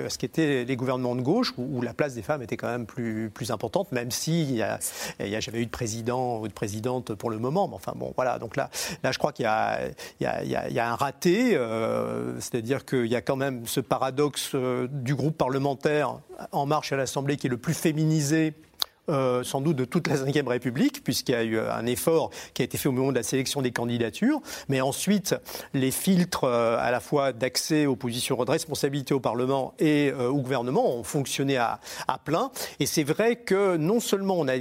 ce 0.09 0.17
qu'étaient 0.17 0.63
les 0.65 0.75
gouvernements 0.75 1.15
de 1.15 1.21
gauche, 1.21 1.53
où, 1.57 1.81
la 1.81 1.93
place 1.93 2.13
des 2.13 2.21
femmes 2.21 2.41
était 2.41 2.57
quand 2.57 2.67
même 2.67 2.85
plus, 2.85 3.29
plus 3.33 3.51
importante, 3.51 3.91
même 3.91 4.11
s'il 4.11 4.53
n'y 4.53 4.61
a, 4.61 4.79
a 5.19 5.39
jamais 5.39 5.59
eu 5.59 5.65
de 5.65 5.71
président 5.71 6.39
ou 6.39 6.47
de 6.47 6.53
présidente 6.53 7.13
pour 7.15 7.29
le 7.29 7.39
moment. 7.39 7.67
Mais 7.67 7.75
enfin 7.75 7.93
bon, 7.95 8.13
voilà. 8.15 8.39
Donc 8.39 8.55
là, 8.55 8.69
là 9.03 9.11
je 9.11 9.17
crois 9.17 9.31
qu'il 9.31 9.45
y 9.45 10.23
y 10.23 10.79
a 10.79 10.91
un 10.91 10.95
raté, 10.95 11.55
euh, 11.55 12.39
c'est-à-dire 12.39 12.85
qu'il 12.85 13.07
y 13.07 13.15
a 13.15 13.21
quand 13.21 13.35
même 13.35 13.65
ce 13.65 13.79
paradoxe 13.79 14.51
euh, 14.55 14.87
du 14.89 15.15
groupe 15.15 15.37
parlementaire 15.37 16.19
En 16.51 16.65
Marche 16.65 16.91
à 16.91 16.97
l'Assemblée 16.97 17.37
qui 17.37 17.47
est 17.47 17.49
le 17.49 17.57
plus 17.57 17.73
féminisé. 17.73 18.53
Euh, 19.09 19.43
sans 19.43 19.61
doute 19.61 19.75
de 19.75 19.85
toute 19.85 20.07
la 20.07 20.15
Ve 20.15 20.47
République, 20.47 21.03
puisqu'il 21.03 21.31
y 21.33 21.35
a 21.35 21.43
eu 21.43 21.59
un 21.59 21.85
effort 21.85 22.29
qui 22.53 22.61
a 22.61 22.65
été 22.65 22.77
fait 22.77 22.89
au 22.89 22.91
moment 22.91 23.11
de 23.11 23.17
la 23.17 23.23
sélection 23.23 23.61
des 23.61 23.71
candidatures. 23.71 24.41
Mais 24.67 24.81
ensuite, 24.81 25.35
les 25.73 25.91
filtres 25.91 26.43
euh, 26.43 26.77
à 26.79 26.91
la 26.91 26.99
fois 26.99 27.33
d'accès 27.33 27.85
aux 27.85 27.95
positions 27.95 28.43
de 28.43 28.51
responsabilité 28.51 29.13
au 29.13 29.19
Parlement 29.19 29.73
et 29.79 30.11
euh, 30.11 30.29
au 30.29 30.41
gouvernement 30.41 30.95
ont 30.95 31.03
fonctionné 31.03 31.57
à, 31.57 31.79
plein. 32.25 32.51
Et 32.79 32.85
c'est 32.85 33.03
vrai 33.03 33.37
que 33.37 33.77
non 33.77 33.99
seulement 33.99 34.35
on 34.37 34.47
a 34.47 34.53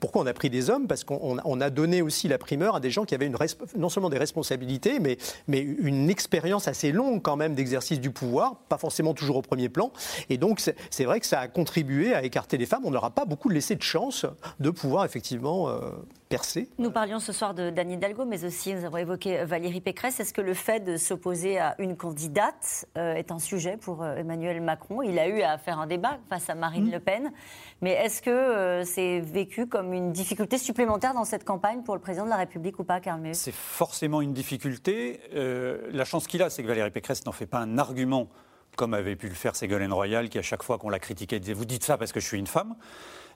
pourquoi 0.00 0.22
on 0.22 0.26
a 0.26 0.32
pris 0.32 0.50
des 0.50 0.70
hommes, 0.70 0.86
parce 0.86 1.04
qu'on 1.04 1.18
on- 1.22 1.38
on 1.44 1.60
a 1.60 1.70
donné 1.70 2.02
aussi 2.02 2.28
la 2.28 2.38
primeur 2.38 2.76
à 2.76 2.80
des 2.80 2.90
gens 2.90 3.04
qui 3.04 3.14
avaient 3.14 3.26
une 3.26 3.36
non 3.76 3.88
seulement 3.88 4.10
des 4.10 4.18
responsabilités, 4.18 5.00
mais, 5.00 5.16
mais 5.46 5.60
une 5.60 6.10
expérience 6.10 6.68
assez 6.68 6.92
longue 6.92 7.22
quand 7.22 7.36
même 7.36 7.54
d'exercice 7.54 8.00
du 8.00 8.10
pouvoir, 8.10 8.56
pas 8.68 8.78
forcément 8.78 9.14
toujours 9.14 9.36
au 9.36 9.42
premier 9.42 9.68
plan. 9.68 9.90
Et 10.30 10.36
donc 10.36 10.60
c'est 10.90 11.04
vrai 11.04 11.20
que 11.20 11.26
ça 11.26 11.40
a 11.40 11.48
contribué 11.48 12.14
à 12.14 12.22
écarter 12.24 12.58
les 12.58 12.66
femmes. 12.66 12.82
On 12.84 12.88
ne 12.88 12.94
leur 12.94 13.04
a 13.04 13.10
pas 13.10 13.24
beaucoup 13.24 13.48
laissé 13.48 13.74
de 13.74 13.82
chance 13.88 14.26
de 14.60 14.70
pouvoir 14.70 15.04
effectivement 15.04 15.68
euh, 15.68 15.90
percer. 16.28 16.68
Nous 16.78 16.90
parlions 16.90 17.18
ce 17.18 17.32
soir 17.32 17.54
de 17.54 17.70
d'Anne 17.70 17.90
Hidalgo, 17.90 18.24
mais 18.24 18.44
aussi 18.44 18.74
nous 18.74 18.84
avons 18.84 18.98
évoqué 18.98 19.44
Valérie 19.44 19.80
Pécresse. 19.80 20.20
Est-ce 20.20 20.34
que 20.34 20.40
le 20.40 20.54
fait 20.54 20.80
de 20.80 20.96
s'opposer 20.96 21.58
à 21.58 21.74
une 21.78 21.96
candidate 21.96 22.86
euh, 22.96 23.14
est 23.14 23.32
un 23.32 23.38
sujet 23.38 23.76
pour 23.76 24.02
euh, 24.02 24.16
Emmanuel 24.16 24.60
Macron? 24.60 25.02
Il 25.02 25.18
a 25.18 25.28
eu 25.28 25.42
à 25.42 25.56
faire 25.58 25.78
un 25.78 25.86
débat 25.86 26.18
face 26.28 26.50
à 26.50 26.54
Marine 26.54 26.90
Le 26.90 27.00
Pen, 27.00 27.32
mais 27.80 27.92
est-ce 27.92 28.22
que 28.22 28.30
euh, 28.30 28.84
c'est 28.84 29.20
vécu 29.20 29.66
comme 29.66 29.92
une 29.92 30.12
difficulté 30.12 30.58
supplémentaire 30.58 31.14
dans 31.14 31.24
cette 31.24 31.44
campagne 31.44 31.82
pour 31.82 31.94
le 31.94 32.00
président 32.00 32.24
de 32.24 32.30
la 32.30 32.36
République 32.36 32.78
ou 32.78 32.84
pas, 32.84 33.00
Meus 33.18 33.34
C'est 33.34 33.54
forcément 33.54 34.20
une 34.20 34.32
difficulté. 34.32 35.20
Euh, 35.34 35.88
la 35.92 36.04
chance 36.04 36.26
qu'il 36.26 36.42
a, 36.42 36.50
c'est 36.50 36.62
que 36.62 36.68
Valérie 36.68 36.90
Pécresse 36.90 37.24
n'en 37.24 37.32
fait 37.32 37.46
pas 37.46 37.58
un 37.58 37.78
argument 37.78 38.28
comme 38.76 38.94
avait 38.94 39.16
pu 39.16 39.28
le 39.28 39.34
faire 39.34 39.56
Ségolène 39.56 39.92
Royal, 39.92 40.28
qui 40.28 40.38
à 40.38 40.42
chaque 40.42 40.62
fois 40.62 40.78
qu'on 40.78 40.88
l'a 40.88 41.00
critiquée 41.00 41.40
disait 41.40 41.52
Vous 41.52 41.64
dites 41.64 41.84
ça 41.84 41.98
parce 41.98 42.12
que 42.12 42.20
je 42.20 42.26
suis 42.26 42.38
une 42.38 42.46
femme. 42.46 42.76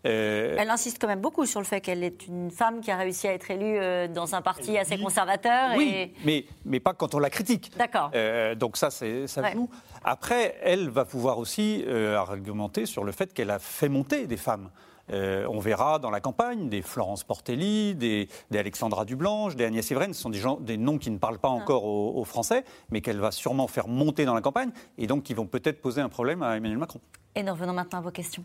Euh, 0.04 0.56
Elle 0.58 0.70
insiste 0.70 0.98
quand 1.00 1.06
même 1.06 1.20
beaucoup 1.20 1.46
sur 1.46 1.60
le 1.60 1.66
fait 1.66 1.80
qu'elle 1.80 2.02
est 2.02 2.26
une 2.26 2.50
femme 2.50 2.80
qui 2.80 2.90
a 2.90 2.96
réussi 2.96 3.28
à 3.28 3.32
être 3.34 3.50
élue 3.50 3.78
euh, 3.78 4.08
dans 4.08 4.34
un 4.34 4.42
parti 4.42 4.76
assez 4.76 4.98
conservateur. 4.98 5.70
Oui, 5.76 5.92
et... 5.94 6.14
mais, 6.24 6.44
mais 6.64 6.80
pas 6.80 6.92
quand 6.92 7.14
on 7.14 7.18
la 7.20 7.30
critique. 7.30 7.70
D'accord. 7.78 8.10
Euh, 8.14 8.54
donc 8.56 8.76
ça, 8.76 8.90
c'est- 8.90 9.26
ça 9.28 9.42
Ouais. 9.42 9.52
joue. 9.52 9.68
Après, 10.04 10.56
elle 10.62 10.88
va 10.90 11.04
pouvoir 11.04 11.38
aussi 11.38 11.84
euh, 11.86 12.16
argumenter 12.16 12.86
sur 12.86 13.04
le 13.04 13.12
fait 13.12 13.32
qu'elle 13.32 13.50
a 13.50 13.58
fait 13.60 13.88
monter 13.88 14.26
des 14.26 14.36
femmes. 14.36 14.70
Euh, 15.12 15.46
on 15.50 15.58
verra 15.58 15.98
dans 15.98 16.10
la 16.10 16.20
campagne 16.20 16.68
des 16.68 16.80
Florence 16.80 17.24
Portelli, 17.24 17.94
des, 17.94 18.28
des 18.50 18.58
Alexandra 18.58 19.04
Dublanche, 19.04 19.56
des 19.56 19.64
Agnès 19.64 19.90
Evren. 19.90 20.14
Ce 20.14 20.20
sont 20.22 20.30
des, 20.30 20.38
gens, 20.38 20.56
des 20.60 20.76
noms 20.76 20.96
qui 20.98 21.10
ne 21.10 21.18
parlent 21.18 21.40
pas 21.40 21.48
encore 21.48 21.84
aux, 21.84 22.16
aux 22.20 22.24
Français, 22.24 22.64
mais 22.90 23.00
qu'elle 23.00 23.18
va 23.18 23.30
sûrement 23.32 23.66
faire 23.66 23.88
monter 23.88 24.24
dans 24.24 24.34
la 24.34 24.40
campagne 24.40 24.70
et 24.98 25.06
donc 25.08 25.24
qui 25.24 25.34
vont 25.34 25.46
peut-être 25.46 25.80
poser 25.80 26.00
un 26.00 26.08
problème 26.08 26.42
à 26.42 26.56
Emmanuel 26.56 26.78
Macron. 26.78 27.00
Et 27.34 27.42
nous 27.42 27.52
revenons 27.52 27.72
maintenant 27.72 27.98
à 27.98 28.02
vos 28.02 28.10
questions. 28.12 28.44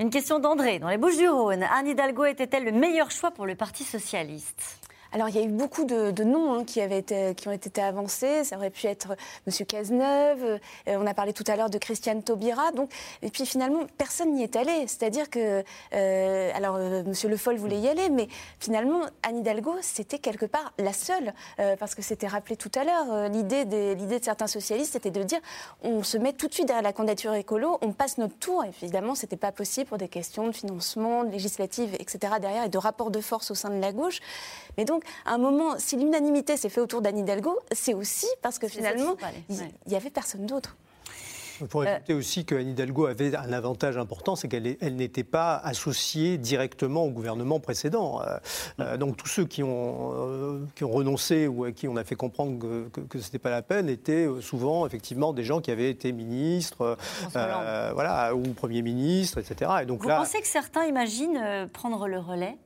Une 0.00 0.10
question 0.10 0.38
d'André, 0.38 0.78
dans 0.78 0.90
les 0.90 0.96
Bouches-du-Rhône. 0.96 1.64
Anne 1.64 1.88
Hidalgo 1.88 2.24
était-elle 2.24 2.64
le 2.64 2.70
meilleur 2.70 3.10
choix 3.10 3.32
pour 3.32 3.46
le 3.46 3.56
Parti 3.56 3.82
Socialiste? 3.82 4.87
Alors, 5.12 5.28
il 5.28 5.36
y 5.36 5.38
a 5.38 5.42
eu 5.42 5.48
beaucoup 5.48 5.84
de, 5.84 6.22
noms 6.24 6.52
hein, 6.54 6.64
qui, 6.64 6.80
avaient 6.80 7.02
qui 7.34 7.48
ont 7.48 7.52
été 7.52 7.80
avancés. 7.80 8.44
Ça 8.44 8.56
aurait 8.56 8.70
pu 8.70 8.86
être 8.86 9.16
M. 9.46 9.66
Cazeneuve. 9.66 10.42
euh, 10.44 10.58
on 10.88 11.06
a 11.06 11.14
parlé 11.14 11.32
tout 11.32 11.44
à 11.46 11.56
l'heure 11.56 11.70
de 11.70 11.78
Christiane 11.78 12.22
Taubira. 12.22 12.72
Donc, 12.72 12.90
et 13.22 13.30
puis 13.30 13.46
finalement, 13.46 13.80
personne 13.96 14.32
n'y 14.34 14.42
est 14.42 14.56
allé. 14.56 14.86
C'est-à-dire 14.86 15.30
que, 15.30 15.64
euh, 15.94 16.50
alors, 16.54 16.76
euh, 16.76 17.02
M. 17.04 17.12
Le 17.30 17.36
Foll 17.36 17.56
voulait 17.56 17.78
y 17.80 17.88
aller, 17.88 18.08
mais 18.10 18.28
finalement, 18.58 19.00
Anne 19.22 19.38
Hidalgo, 19.38 19.74
c'était 19.80 20.18
quelque 20.18 20.46
part 20.46 20.72
la 20.78 20.92
seule. 20.92 21.32
euh, 21.60 21.76
parce 21.76 21.94
que 21.94 22.02
c'était 22.02 22.26
rappelé 22.26 22.56
tout 22.56 22.70
à 22.74 22.84
l'heure. 22.84 23.12
euh, 23.12 23.28
L'idée 23.28 23.64
l'idée 23.94 24.18
de 24.18 24.24
certains 24.24 24.46
socialistes, 24.46 24.92
c'était 24.92 25.10
de 25.10 25.22
dire 25.22 25.40
on 25.82 26.02
se 26.02 26.16
met 26.18 26.32
tout 26.32 26.48
de 26.48 26.54
suite 26.54 26.66
derrière 26.66 26.82
la 26.82 26.92
candidature 26.92 27.34
écolo, 27.34 27.78
on 27.82 27.92
passe 27.92 28.18
notre 28.18 28.36
tour. 28.38 28.64
Évidemment, 28.82 29.14
c'était 29.14 29.36
pas 29.36 29.52
possible 29.52 29.86
pour 29.86 29.98
des 29.98 30.08
questions 30.08 30.46
de 30.46 30.52
financement, 30.52 31.24
de 31.24 31.30
législative, 31.30 31.94
etc. 31.98 32.34
derrière 32.40 32.64
et 32.64 32.68
de 32.68 32.78
rapport 32.78 33.10
de 33.10 33.20
force 33.20 33.50
au 33.50 33.54
sein 33.54 33.70
de 33.70 33.80
la 33.80 33.92
gauche. 33.92 34.20
Mais 34.76 34.84
donc, 34.84 34.97
à 35.24 35.34
un 35.34 35.38
moment, 35.38 35.78
si 35.78 35.96
l'unanimité 35.96 36.56
s'est 36.56 36.68
faite 36.68 36.84
autour 36.84 37.00
d'Anne 37.02 37.18
Hidalgo, 37.18 37.58
c'est 37.72 37.94
aussi 37.94 38.26
parce 38.42 38.58
que 38.58 38.68
finalement, 38.68 39.16
il 39.48 39.56
Ouais. 39.60 39.72
n'y 39.86 39.96
avait 39.96 40.10
personne 40.10 40.46
d'autre. 40.46 40.76
Il 41.60 41.66
faut 41.66 41.80
ajouter 41.80 42.14
aussi 42.14 42.44
qu'Anne 42.44 42.68
Hidalgo 42.68 43.06
avait 43.06 43.34
un 43.34 43.52
avantage 43.52 43.96
important, 43.96 44.36
c'est 44.36 44.46
qu'elle 44.46 44.76
elle 44.80 44.94
n'était 44.94 45.24
pas 45.24 45.56
associée 45.56 46.38
directement 46.38 47.02
au 47.04 47.10
gouvernement 47.10 47.58
précédent. 47.58 48.22
Euh, 48.22 48.38
euh, 48.78 48.96
donc 48.96 49.16
tous 49.16 49.26
ceux 49.26 49.44
qui 49.44 49.64
ont, 49.64 50.12
euh, 50.14 50.60
qui 50.76 50.84
ont 50.84 50.90
renoncé 50.92 51.48
ou 51.48 51.64
à 51.64 51.72
qui 51.72 51.88
on 51.88 51.96
a 51.96 52.04
fait 52.04 52.14
comprendre 52.14 52.60
que, 52.60 53.18
ce 53.18 53.24
n'était 53.24 53.40
pas 53.40 53.50
la 53.50 53.62
peine 53.62 53.88
étaient 53.88 54.28
euh, 54.28 54.40
souvent 54.40 54.86
effectivement 54.86 55.32
des 55.32 55.42
gens 55.42 55.60
qui 55.60 55.72
avaient 55.72 55.90
été 55.90 56.12
ministres, 56.12 56.96
euh, 57.34 57.90
voilà, 57.92 58.36
ou 58.36 58.42
Premier 58.54 58.82
ministre, 58.82 59.38
etc. 59.38 59.68
Et 59.82 59.86
donc 59.86 60.02
Vous 60.02 60.08
là, 60.08 60.18
pensez 60.18 60.40
que 60.40 60.46
certains 60.46 60.84
imaginent 60.84 61.40
euh, 61.42 61.66
prendre 61.66 62.06
le 62.06 62.20
relais? 62.20 62.56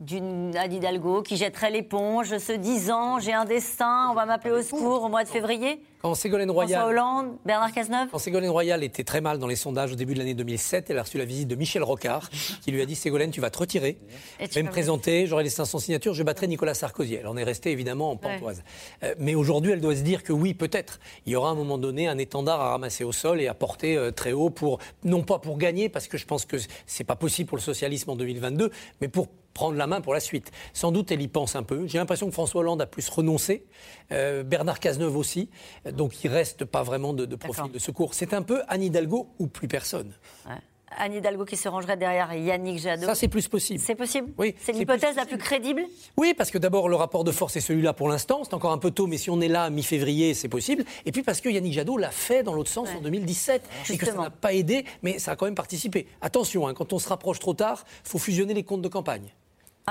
D'une 0.00 0.56
Anne 0.56 0.72
Hidalgo 0.72 1.22
qui 1.22 1.36
jetterait 1.36 1.70
l'éponge 1.70 2.38
se 2.38 2.52
disant 2.52 3.18
j'ai 3.18 3.32
un 3.32 3.44
destin, 3.44 4.08
on 4.10 4.14
va 4.14 4.26
m'appeler 4.26 4.54
au 4.54 4.62
secours 4.62 5.04
au 5.04 5.08
mois 5.08 5.24
de 5.24 5.28
février 5.28 5.80
Quand 6.04 6.14
Ségolène 6.14 6.50
François 6.50 6.82
Royal, 6.82 6.86
Hollande, 6.86 7.38
Bernard 7.46 7.72
Cazeneuve 7.72 8.08
quand 8.12 8.18
Ségolène 8.18 8.50
Royal 8.50 8.84
était 8.84 9.04
très 9.04 9.22
mal 9.22 9.38
dans 9.38 9.46
les 9.46 9.56
sondages 9.56 9.90
au 9.90 9.94
début 9.94 10.12
de 10.12 10.18
l'année 10.18 10.34
2007, 10.34 10.90
elle 10.90 10.98
a 10.98 11.02
reçu 11.02 11.16
la 11.16 11.24
visite 11.24 11.48
de 11.48 11.54
Michel 11.54 11.82
Rocard, 11.82 12.28
qui 12.62 12.72
lui 12.72 12.82
a 12.82 12.84
dit 12.84 12.94
Ségolène, 12.94 13.30
tu 13.30 13.40
vas 13.40 13.48
te 13.48 13.56
retirer, 13.56 13.96
Et 14.38 14.46
tu 14.46 14.50
je 14.50 14.54
vais 14.56 14.64
me 14.64 14.70
présenter, 14.70 15.26
j'aurai 15.26 15.44
les 15.44 15.48
500 15.48 15.78
signatures, 15.78 16.12
je 16.12 16.22
battrai 16.22 16.46
Nicolas 16.46 16.74
Sarkozy. 16.74 17.14
Elle 17.14 17.26
en 17.26 17.38
est 17.38 17.42
restée 17.42 17.70
évidemment 17.70 18.10
en 18.10 18.16
pantoise. 18.16 18.64
Euh, 19.02 19.14
mais 19.18 19.34
aujourd'hui, 19.34 19.72
elle 19.72 19.80
doit 19.80 19.96
se 19.96 20.02
dire 20.02 20.22
que 20.22 20.34
oui, 20.34 20.52
peut-être, 20.52 21.00
il 21.24 21.32
y 21.32 21.36
aura 21.36 21.48
à 21.48 21.52
un 21.52 21.54
moment 21.54 21.78
donné 21.78 22.06
un 22.06 22.18
étendard 22.18 22.60
à 22.60 22.68
ramasser 22.72 23.04
au 23.04 23.12
sol 23.12 23.40
et 23.40 23.48
à 23.48 23.54
porter 23.54 23.96
euh, 23.96 24.10
très 24.10 24.32
haut 24.32 24.50
pour, 24.50 24.80
non 25.04 25.22
pas 25.22 25.38
pour 25.38 25.56
gagner, 25.56 25.88
parce 25.88 26.06
que 26.06 26.18
je 26.18 26.26
pense 26.26 26.44
que 26.44 26.58
c'est 26.84 27.04
pas 27.04 27.16
possible 27.16 27.48
pour 27.48 27.56
le 27.56 27.62
socialisme 27.62 28.10
en 28.10 28.16
2022, 28.16 28.70
mais 29.00 29.08
pour 29.08 29.28
prendre 29.54 29.78
la 29.78 29.86
main 29.86 30.00
pour 30.00 30.12
la 30.12 30.20
suite. 30.20 30.50
Sans 30.74 30.92
doute, 30.92 31.10
elle 31.12 31.22
y 31.22 31.28
pense 31.28 31.56
un 31.56 31.62
peu. 31.62 31.86
J'ai 31.86 31.98
l'impression 31.98 32.26
que 32.26 32.32
François 32.32 32.60
Hollande 32.60 32.82
a 32.82 32.86
plus 32.86 33.08
renoncé, 33.08 33.64
euh, 34.12 34.42
Bernard 34.42 34.80
Cazeneuve 34.80 35.16
aussi, 35.16 35.48
donc 35.94 36.22
il 36.24 36.28
reste 36.28 36.64
pas 36.64 36.82
vraiment 36.82 37.12
de, 37.12 37.24
de 37.24 37.36
profil 37.36 37.70
de 37.70 37.78
secours. 37.78 38.14
C'est 38.14 38.34
un 38.34 38.42
peu 38.42 38.62
Anne 38.68 38.82
Hidalgo 38.82 39.28
ou 39.38 39.46
plus 39.46 39.68
personne. 39.68 40.12
Ouais. 40.46 40.56
Anne 40.96 41.14
Hidalgo 41.14 41.44
qui 41.44 41.56
se 41.56 41.68
rangerait 41.68 41.96
derrière 41.96 42.32
Yannick 42.34 42.78
Jadot. 42.78 43.06
Ça, 43.06 43.14
c'est 43.14 43.28
plus 43.28 43.48
possible. 43.48 43.80
C'est 43.80 43.94
possible 43.94 44.32
Oui. 44.38 44.54
C'est 44.60 44.72
l'hypothèse 44.72 45.16
la 45.16 45.26
plus 45.26 45.38
crédible 45.38 45.82
Oui, 46.16 46.34
parce 46.34 46.50
que 46.50 46.58
d'abord, 46.58 46.88
le 46.88 46.96
rapport 46.96 47.24
de 47.24 47.32
force 47.32 47.56
est 47.56 47.60
celui-là 47.60 47.92
pour 47.92 48.08
l'instant. 48.08 48.42
C'est 48.44 48.54
encore 48.54 48.72
un 48.72 48.78
peu 48.78 48.90
tôt, 48.90 49.06
mais 49.06 49.18
si 49.18 49.30
on 49.30 49.40
est 49.40 49.48
là 49.48 49.70
mi-février, 49.70 50.34
c'est 50.34 50.48
possible. 50.48 50.84
Et 51.04 51.12
puis 51.12 51.22
parce 51.22 51.40
que 51.40 51.48
Yannick 51.48 51.72
Jadot 51.72 51.96
l'a 51.96 52.10
fait 52.10 52.42
dans 52.42 52.54
l'autre 52.54 52.70
sens 52.70 52.88
en 52.96 53.00
2017. 53.00 53.62
Et 53.90 53.98
que 53.98 54.06
ça 54.06 54.14
n'a 54.14 54.30
pas 54.30 54.52
aidé, 54.52 54.84
mais 55.02 55.18
ça 55.18 55.32
a 55.32 55.36
quand 55.36 55.46
même 55.46 55.54
participé. 55.54 56.06
Attention, 56.20 56.66
hein, 56.68 56.74
quand 56.74 56.92
on 56.92 56.98
se 56.98 57.08
rapproche 57.08 57.38
trop 57.38 57.54
tard, 57.54 57.84
il 58.04 58.08
faut 58.08 58.18
fusionner 58.18 58.54
les 58.54 58.62
comptes 58.62 58.82
de 58.82 58.88
campagne. 58.88 59.32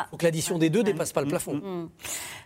Faut 0.09 0.17
que 0.17 0.25
l'addition 0.25 0.57
des 0.57 0.69
deux 0.69 0.83
dépasse 0.83 1.11
pas 1.13 1.21
le 1.21 1.27
plafond. 1.27 1.55
Hmm. 1.55 1.89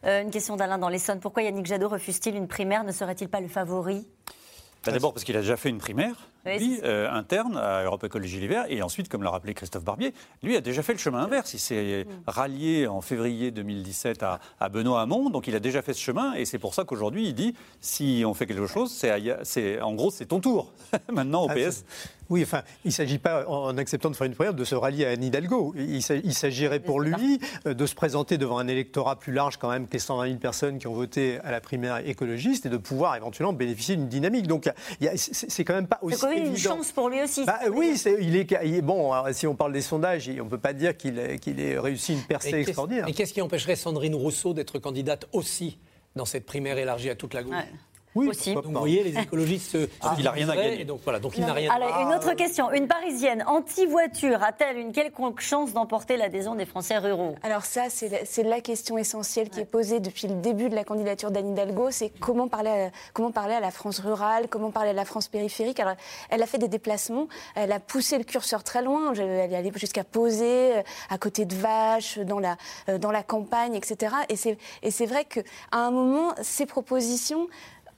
Euh, 0.06 0.22
une 0.22 0.32
question 0.32 0.56
d'Alain 0.58 0.78
dans 0.78 0.90
l'Essonne. 0.90 1.20
Pourquoi 1.20 1.44
Yannick 1.44 1.66
Jadot 1.66 1.88
refuse-t-il 1.90 2.36
une 2.36 2.48
primaire 2.48 2.84
Ne 2.84 2.92
serait-il 2.92 3.30
pas 3.30 3.40
le 3.40 3.48
favori 3.48 4.06
Bah, 4.86 4.92
D'abord 4.92 5.14
parce 5.14 5.24
qu'il 5.24 5.36
a 5.38 5.42
déjà 5.42 5.56
fait 5.58 5.70
une 5.70 5.78
primaire, 5.78 6.16
Oui, 6.46 6.58
lui, 6.60 6.76
c'est- 6.78 6.86
euh, 6.86 7.10
interne 7.12 7.58
à 7.58 7.84
Europe 7.84 8.04
Écologie 8.04 8.40
Les 8.42 8.48
Verts, 8.48 8.66
et 8.70 8.82
ensuite, 8.82 9.08
comme 9.10 9.24
l'a 9.24 9.30
rappelé 9.30 9.54
Christophe 9.54 9.84
Barbier, 9.86 10.14
lui 10.44 10.56
a 10.58 10.62
déjà 10.62 10.84
fait 10.84 10.92
le 10.94 11.00
chemin 11.00 11.20
inverse. 11.24 11.54
Il 11.54 11.60
s'est 11.60 12.06
Mm. 12.06 12.10
rallié 12.28 12.88
en 12.88 13.00
février 13.02 13.52
2017 13.52 14.24
à, 14.24 14.40
à 14.60 14.68
Benoît 14.70 15.02
Hamon, 15.02 15.30
donc 15.30 15.48
il 15.48 15.56
a 15.56 15.60
déjà 15.60 15.82
fait 15.82 15.94
ce 15.94 16.02
chemin, 16.02 16.34
et 16.34 16.44
c'est 16.46 16.60
pour 16.60 16.74
ça 16.74 16.84
qu'aujourd'hui 16.84 17.28
il 17.30 17.34
dit 17.34 17.56
si 17.82 18.24
on 18.26 18.34
fait 18.34 18.46
quelque 18.46 18.68
chose, 18.68 18.92
c'est- 18.92 19.82
en 19.82 19.94
gros 19.94 20.12
c'est 20.12 20.26
ton 20.26 20.40
tour. 20.42 20.74
Maintenant 21.12 21.46
au 21.46 21.50
Ah, 21.50 21.54
PS. 21.56 21.86
Oui, 22.30 22.44
enfin, 22.44 22.64
il 22.84 22.90
ne 22.90 22.94
s'agit 22.94 23.18
pas, 23.20 23.48
en 23.48 23.78
acceptant 23.78 24.10
de 24.10 24.16
faire 24.16 24.28
une 24.28 24.34
primaire, 24.36 24.54
de 24.54 24.64
se 24.64 24.76
rallier 24.76 25.06
à 25.06 25.12
Anne 25.12 25.24
Hidalgo. 25.24 25.74
Il 25.78 26.02
s'a- 26.04 26.16
il 26.16 26.34
s'agirait 26.34 26.80
pour 26.80 27.00
lui 27.00 27.40
euh, 27.66 27.74
de 27.74 27.86
se 27.86 27.96
présenter 27.96 28.38
devant 28.38 28.58
un 28.58 28.68
électorat 28.68 29.18
plus 29.18 29.32
large 29.34 29.58
quand 29.58 29.70
même 29.70 29.88
que 29.88 29.94
les 29.94 30.00
120 30.00 30.28
000 30.28 30.38
personnes 30.40 30.80
qui 30.80 30.88
ont 30.88 30.94
voté 30.94 31.40
à 31.44 31.52
la 31.52 31.62
primaire 31.62 32.06
écologiste 32.08 32.66
et 32.66 32.70
de 32.70 32.78
pouvoir 32.78 33.16
éventuellement 33.16 33.54
bénéficier 33.54 33.96
d'une 33.96 34.08
dynamique. 34.10 34.48
Donc, 34.48 34.70
c'est 35.16 35.64
quand 35.64 35.74
même 35.76 35.88
pas 35.88 36.00
aussi 36.02 36.16
C'est 36.16 36.22
quand 36.22 36.30
même 36.30 36.46
une 36.46 36.54
évident. 36.54 36.76
chance 36.78 36.92
pour 36.92 37.10
lui 37.10 37.22
aussi. 37.22 37.46
Bah, 37.46 37.60
oui, 37.72 37.98
c'est- 37.98 38.18
il 38.22 38.36
est, 38.36 38.52
il 38.64 38.76
est- 38.76 38.82
bon. 38.82 39.12
alors, 39.14 39.34
si 39.34 39.48
on 39.48 39.56
parle 39.56 39.72
des 39.74 39.82
sondages, 39.82 40.30
on 40.40 40.46
ne 40.46 40.50
peut 40.50 40.58
pas 40.58 40.74
dire 40.74 40.96
qu'il 40.98 41.18
ait, 41.20 41.80
réussi 41.80 42.14
une 42.14 42.22
percée 42.24 42.50
Et 42.50 42.62
extraordinaire. 42.62 43.08
Et 43.08 43.14
qu'est-ce 43.14 43.34
qui 43.34 43.42
empêcherait 43.42 43.76
Sandrine 43.76 44.16
Rousseau 44.16 44.54
d'être 44.54 44.80
candidate 44.80 45.26
aussi 45.34 45.78
dans 46.16 46.26
cette 46.26 46.46
primaire 46.46 46.78
élargie 46.78 47.10
à 47.10 47.16
toute 47.16 47.34
la 47.34 47.44
gauche? 47.44 47.56
Oui, 48.18 48.28
Aussi. 48.30 48.54
Donc 48.54 48.66
vous 48.66 48.72
voyez, 48.72 49.04
les 49.04 49.20
écologistes 49.20 49.72
se, 49.72 49.90
Ah, 50.02 50.16
il 50.18 50.28
a 50.28 50.32
rien 50.32 50.50
à 50.50 50.56
gagner. 50.56 50.86
Donc 50.86 51.02
voilà, 51.04 51.20
donc 51.20 51.38
il 51.38 51.46
n'a 51.46 51.54
rien. 51.54 51.72
Allez, 51.72 51.86
une 52.02 52.14
autre 52.14 52.34
question. 52.34 52.72
Une 52.72 52.88
Parisienne 52.88 53.44
anti-voiture 53.48 54.44
a-t-elle 54.44 54.78
une 54.78 54.92
quelconque 54.92 55.42
chance 55.42 55.74
d'emporter 55.74 56.18
l'adhésion 56.18 56.56
des 56.56 56.66
Français 56.66 56.98
ruraux? 56.98 57.36
Alors 57.44 57.66
ça, 57.66 57.90
c'est 57.90 58.10
la, 58.10 58.26
c'est 58.26 58.44
la 58.44 58.62
question 58.62 58.98
essentielle 58.98 59.50
qui 59.50 59.60
est 59.60 59.66
posée 59.66 60.00
depuis 60.00 60.28
le 60.28 60.36
début 60.36 60.70
de 60.70 60.76
la 60.76 60.84
candidature 60.84 61.32
d'Anne 61.32 61.52
Hidalgo, 61.52 61.92
c'est 61.92 62.10
comment 62.20 62.48
parler, 62.48 62.70
à, 62.70 62.92
comment 63.14 63.32
parler 63.32 63.54
à 63.54 63.60
la 63.60 63.72
France 63.72 64.00
rurale, 64.00 64.48
comment 64.50 64.72
parler 64.72 64.90
à 64.90 64.94
la 64.94 65.06
France 65.06 65.28
périphérique. 65.28 65.80
Alors, 65.80 65.96
elle 66.30 66.42
a 66.42 66.48
fait 66.48 66.58
des 66.58 66.68
déplacements, 66.68 67.28
elle 67.56 67.72
a 67.72 67.80
poussé 67.80 68.18
le 68.18 68.24
curseur 68.24 68.64
très 68.64 68.82
loin, 68.82 69.14
elle 69.14 69.52
est 69.52 69.56
allée 69.56 69.72
jusqu'à 69.76 70.04
poser 70.04 70.78
euh, 70.78 70.82
à 71.10 71.18
côté 71.18 71.46
de 71.46 71.56
vaches, 71.56 72.20
dans 72.20 72.40
la, 72.40 72.58
euh, 72.90 72.98
dans 72.98 73.12
la 73.12 73.24
campagne, 73.24 73.76
etc. 73.76 74.16
Et 74.30 74.36
c'est, 74.36 74.58
et 74.82 74.92
c'est 74.92 75.06
vrai 75.06 75.26
qu'à 75.26 75.42
un 75.72 75.92
moment, 75.92 76.34
ces 76.42 76.66
propositions 76.66 77.48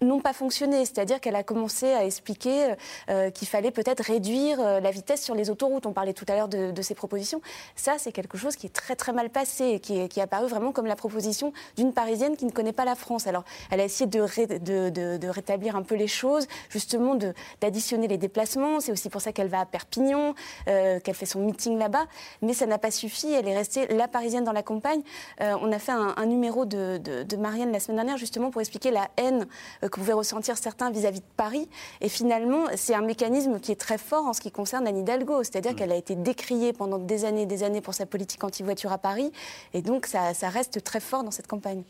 n'ont 0.01 0.19
pas 0.21 0.33
fonctionné. 0.33 0.85
C'est-à-dire 0.85 1.19
qu'elle 1.19 1.35
a 1.35 1.43
commencé 1.43 1.91
à 1.93 2.05
expliquer 2.05 2.75
euh, 3.09 3.29
qu'il 3.31 3.47
fallait 3.47 3.71
peut-être 3.71 4.01
réduire 4.03 4.59
euh, 4.59 4.79
la 4.79 4.91
vitesse 4.91 5.21
sur 5.23 5.35
les 5.35 5.49
autoroutes. 5.49 5.85
On 5.85 5.93
parlait 5.93 6.13
tout 6.13 6.25
à 6.27 6.35
l'heure 6.35 6.47
de, 6.47 6.81
ces 6.81 6.95
propositions. 6.95 7.41
Ça, 7.75 7.95
c'est 7.97 8.11
quelque 8.11 8.37
chose 8.37 8.55
qui 8.55 8.65
est 8.67 8.73
très 8.73 8.95
très 8.95 9.11
mal 9.11 9.29
passé 9.29 9.65
et 9.65 9.79
qui 9.79 10.07
qui 10.07 10.19
est 10.19 10.23
apparu 10.23 10.47
vraiment 10.47 10.71
comme 10.71 10.85
la 10.85 10.95
proposition 10.95 11.51
d'une 11.75 11.93
Parisienne 11.93 12.37
qui 12.37 12.45
ne 12.45 12.51
connaît 12.51 12.71
pas 12.73 12.85
la 12.85 12.95
France. 12.95 13.27
Alors, 13.27 13.43
elle 13.69 13.81
a 13.81 13.83
essayé 13.83 14.07
de, 14.09 14.21
ré- 14.21 14.47
de, 14.47 14.89
de- 14.89 15.17
de 15.17 15.27
rétablir 15.27 15.75
un 15.75 15.83
peu 15.83 15.95
les 15.95 16.07
choses, 16.07 16.47
justement 16.69 17.15
d'additionner 17.61 18.07
les 18.07 18.17
déplacements. 18.17 18.79
C'est 18.79 18.91
aussi 18.91 19.09
pour 19.09 19.21
ça 19.21 19.33
qu'elle 19.33 19.49
va 19.49 19.59
à 19.61 19.65
Perpignan, 19.65 20.35
euh, 20.67 20.99
qu'elle 21.01 21.15
fait 21.15 21.25
son 21.25 21.39
meeting 21.41 21.77
là-bas. 21.77 22.05
Mais 22.41 22.53
ça 22.53 22.65
n'a 22.65 22.77
pas 22.77 22.91
suffi. 22.91 23.33
Elle 23.33 23.47
est 23.47 23.57
restée 23.57 23.87
la 23.87 24.07
Parisienne 24.07 24.43
dans 24.45 24.53
la 24.53 24.63
campagne. 24.63 25.01
Euh, 25.41 25.55
on 25.61 25.71
a 25.71 25.79
fait 25.79 25.91
un, 25.91 26.13
un 26.15 26.25
numéro 26.25 26.65
de, 26.65 26.99
Marianne 27.37 27.71
la 27.71 27.79
semaine 27.79 27.97
dernière 27.97 28.17
justement 28.17 28.51
pour 28.51 28.61
expliquer 28.61 28.91
la 28.91 29.09
haine 29.17 29.47
euh, 29.83 29.88
que 29.89 29.99
pouvaient 29.99 30.13
ressentir 30.13 30.57
certains 30.57 30.91
vis-à-vis 30.91 31.19
de 31.19 31.25
Paris. 31.37 31.67
Et 32.01 32.09
finalement, 32.09 32.65
c'est 32.75 32.95
un 32.95 33.01
mécanisme 33.01 33.59
qui 33.59 33.71
est 33.71 33.79
très 33.79 33.97
fort 33.97 34.25
en 34.25 34.33
ce 34.33 34.41
qui 34.41 34.51
concerne 34.51 34.87
Anne 34.87 34.97
Hidalgo. 34.97 35.43
C'est-à-dire 35.43 35.75
qu'elle 35.75 35.91
a 35.91 35.95
été 35.95 36.15
décriée 36.15 36.73
pendant 36.73 36.97
des 36.97 37.25
années 37.25 37.43
et 37.43 37.47
des 37.47 37.63
années 37.63 37.81
pour 37.81 37.93
sa 37.93 38.05
politique 38.05 38.43
anti-voiture 38.43 38.91
à 38.91 38.97
Paris. 38.97 39.31
Et 39.73 39.81
donc, 39.81 40.05
ça, 40.05 40.33
ça 40.33 40.49
reste 40.49 40.83
très 40.83 40.99
fort 40.99 41.23
dans 41.23 41.31
cette 41.31 41.47
campagne. 41.47 41.83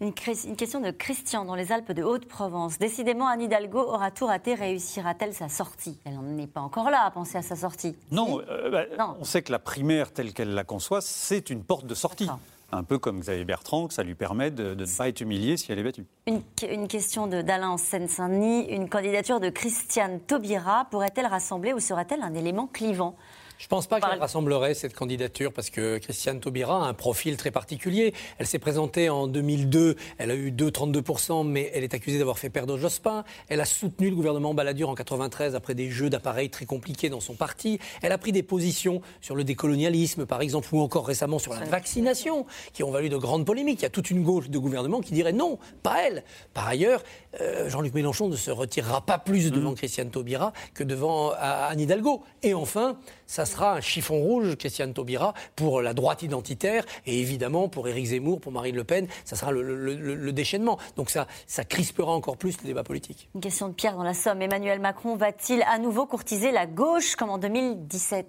Une, 0.00 0.14
question 0.14 0.80
de 0.80 0.90
Christian 0.92 1.44
dans 1.44 1.54
les 1.54 1.72
Alpes 1.72 1.92
de 1.92 2.02
Haute-Provence. 2.02 2.78
Décidément, 2.78 3.28
Anne 3.28 3.42
Hidalgo 3.42 3.80
aura 3.80 4.10
tout 4.10 4.24
raté. 4.24 4.54
Réussira-t-elle 4.54 5.34
sa 5.34 5.50
sortie? 5.50 5.98
Elle 6.06 6.14
n'en 6.14 6.38
est 6.38 6.46
pas 6.46 6.62
encore 6.62 6.88
là 6.88 7.02
à 7.04 7.10
penser 7.10 7.36
à 7.36 7.42
sa 7.42 7.54
sortie. 7.54 7.94
Non, 8.10 8.40
euh, 8.48 8.70
bah, 8.70 9.16
on 9.20 9.24
sait 9.24 9.42
que 9.42 9.52
la 9.52 9.58
primaire 9.58 10.10
telle 10.10 10.32
qu'elle 10.32 10.54
la 10.54 10.64
conçoit, 10.64 11.02
c'est 11.02 11.50
une 11.50 11.62
porte 11.62 11.84
de 11.84 11.94
sortie. 11.94 12.30
Un 12.72 12.84
peu 12.84 12.98
comme 12.98 13.20
Xavier 13.20 13.44
Bertrand, 13.44 13.88
que 13.88 13.94
ça 13.94 14.02
lui 14.02 14.14
permet 14.14 14.50
de, 14.50 14.74
ne 14.74 14.96
pas 14.96 15.08
être 15.08 15.20
humiliée 15.20 15.56
si 15.56 15.72
elle 15.72 15.78
est 15.78 15.82
battue. 15.82 16.06
Une, 16.26 16.88
question 16.88 17.26
d'Alain 17.26 17.70
en 17.70 17.76
Seine-Saint-Denis. 17.76 18.66
Une 18.70 18.88
candidature 18.88 19.40
de 19.40 19.48
Christiane 19.48 20.20
Taubira 20.20 20.86
pourrait-elle 20.90 21.26
rassembler 21.26 21.72
ou 21.72 21.80
sera-t-elle 21.80 22.22
un 22.22 22.34
élément 22.34 22.66
clivant? 22.66 23.16
Je 23.60 23.66
ne 23.66 23.68
pense 23.68 23.86
pas 23.86 24.00
qu'elle 24.00 24.18
rassemblerait 24.18 24.72
cette 24.72 24.94
candidature 24.94 25.52
parce 25.52 25.68
que 25.68 25.98
Christiane 25.98 26.40
Taubira 26.40 26.82
a 26.82 26.88
un 26.88 26.94
profil 26.94 27.36
très 27.36 27.50
particulier. 27.50 28.14
Elle 28.38 28.46
s'est 28.46 28.58
présentée 28.58 29.10
en 29.10 29.26
2002, 29.26 29.96
elle 30.16 30.30
a 30.30 30.34
eu 30.34 30.50
2,32%, 30.50 31.46
mais 31.46 31.70
elle 31.74 31.84
est 31.84 31.92
accusée 31.92 32.18
d'avoir 32.18 32.38
fait 32.38 32.48
perdre 32.48 32.78
Jospin. 32.78 33.22
Elle 33.50 33.60
a 33.60 33.66
soutenu 33.66 34.08
le 34.08 34.16
gouvernement 34.16 34.54
Balladur 34.54 34.88
en 34.88 34.94
93 34.94 35.54
après 35.54 35.74
des 35.74 35.90
jeux 35.90 36.08
d'appareils 36.08 36.48
très 36.48 36.64
compliqués 36.64 37.10
dans 37.10 37.20
son 37.20 37.34
parti. 37.34 37.78
Elle 38.00 38.12
a 38.12 38.18
pris 38.18 38.32
des 38.32 38.42
positions 38.42 39.02
sur 39.20 39.36
le 39.36 39.44
décolonialisme, 39.44 40.24
par 40.24 40.40
exemple, 40.40 40.68
ou 40.72 40.80
encore 40.80 41.06
récemment 41.06 41.38
sur 41.38 41.52
la 41.52 41.66
vaccination, 41.66 42.46
qui 42.72 42.82
ont 42.82 42.90
valu 42.90 43.10
de 43.10 43.18
grandes 43.18 43.44
polémiques. 43.44 43.80
Il 43.80 43.82
y 43.82 43.86
a 43.86 43.90
toute 43.90 44.10
une 44.10 44.22
gauche 44.22 44.48
de 44.48 44.58
gouvernement 44.58 45.02
qui 45.02 45.12
dirait 45.12 45.34
non, 45.34 45.58
pas 45.82 45.98
elle. 46.06 46.24
Par 46.54 46.66
ailleurs, 46.66 47.02
euh, 47.42 47.68
Jean-Luc 47.68 47.92
Mélenchon 47.92 48.28
ne 48.28 48.36
se 48.36 48.50
retirera 48.50 49.02
pas 49.02 49.18
plus 49.18 49.52
devant 49.52 49.74
Christiane 49.74 50.08
Taubira 50.08 50.54
que 50.72 50.82
devant 50.82 51.32
euh, 51.32 51.34
Anne 51.40 51.80
Hidalgo. 51.80 52.22
Et 52.42 52.54
enfin, 52.54 52.96
ça 53.26 53.44
sera 53.50 53.74
un 53.74 53.80
chiffon 53.80 54.18
rouge, 54.18 54.56
Christiane 54.56 54.94
Taubira, 54.94 55.34
pour 55.56 55.82
la 55.82 55.94
droite 55.94 56.22
identitaire 56.22 56.84
et 57.06 57.20
évidemment 57.20 57.68
pour 57.68 57.88
Éric 57.88 58.06
Zemmour, 58.06 58.40
pour 58.40 58.52
Marine 58.52 58.76
Le 58.76 58.84
Pen, 58.84 59.06
ça 59.24 59.36
sera 59.36 59.52
le, 59.52 60.32
déchaînement. 60.32 60.78
Donc 60.96 61.10
ça, 61.10 61.26
ça 61.46 61.64
crispera 61.64 62.12
encore 62.12 62.36
plus 62.36 62.56
le 62.62 62.66
débat 62.66 62.84
politique. 62.84 63.28
Une 63.34 63.40
question 63.40 63.68
de 63.68 63.74
Pierre 63.74 63.96
dans 63.96 64.02
la 64.02 64.14
Somme. 64.14 64.40
Emmanuel 64.42 64.80
Macron 64.80 65.16
va-t-il 65.16 65.62
à 65.62 65.78
nouveau 65.78 66.06
courtiser 66.06 66.52
la 66.52 66.66
gauche 66.66 67.16
comme 67.16 67.30
en 67.30 67.38
2017 67.38 68.26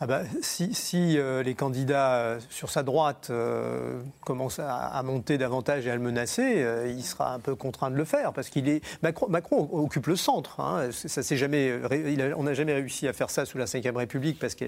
Ah 0.00 0.06
bah, 0.06 0.22
si 0.42 0.74
si, 0.74 1.18
euh, 1.18 1.42
les 1.42 1.54
candidats 1.56 2.14
euh, 2.14 2.38
sur 2.50 2.70
sa 2.70 2.84
droite 2.84 3.28
euh, 3.30 4.00
commencent 4.24 4.60
à, 4.60 4.76
à 4.76 5.02
monter 5.02 5.38
davantage 5.38 5.88
et 5.88 5.90
à 5.90 5.96
le 5.96 6.00
menacer, 6.00 6.62
euh, 6.62 6.86
il 6.88 7.02
sera 7.02 7.34
un 7.34 7.40
peu 7.40 7.56
contraint 7.56 7.90
de 7.90 7.96
le 7.96 8.04
faire 8.04 8.32
parce 8.32 8.48
qu'il 8.48 8.68
est 8.68 8.80
Macron, 9.02 9.26
Macron 9.28 9.68
occupe 9.72 10.06
le 10.06 10.14
centre. 10.14 10.60
hein. 10.60 10.90
Ça 10.92 11.24
s'est 11.24 11.36
jamais, 11.36 11.72
il 12.06 12.22
a- 12.22 12.38
on 12.38 12.44
n'a 12.44 12.54
jamais 12.54 12.74
réussi 12.74 13.08
à 13.08 13.12
faire 13.12 13.28
ça 13.28 13.44
sous 13.44 13.58
la 13.58 13.64
Ve 13.64 13.96
République 13.96 14.38
parce 14.38 14.54
que 14.54 14.64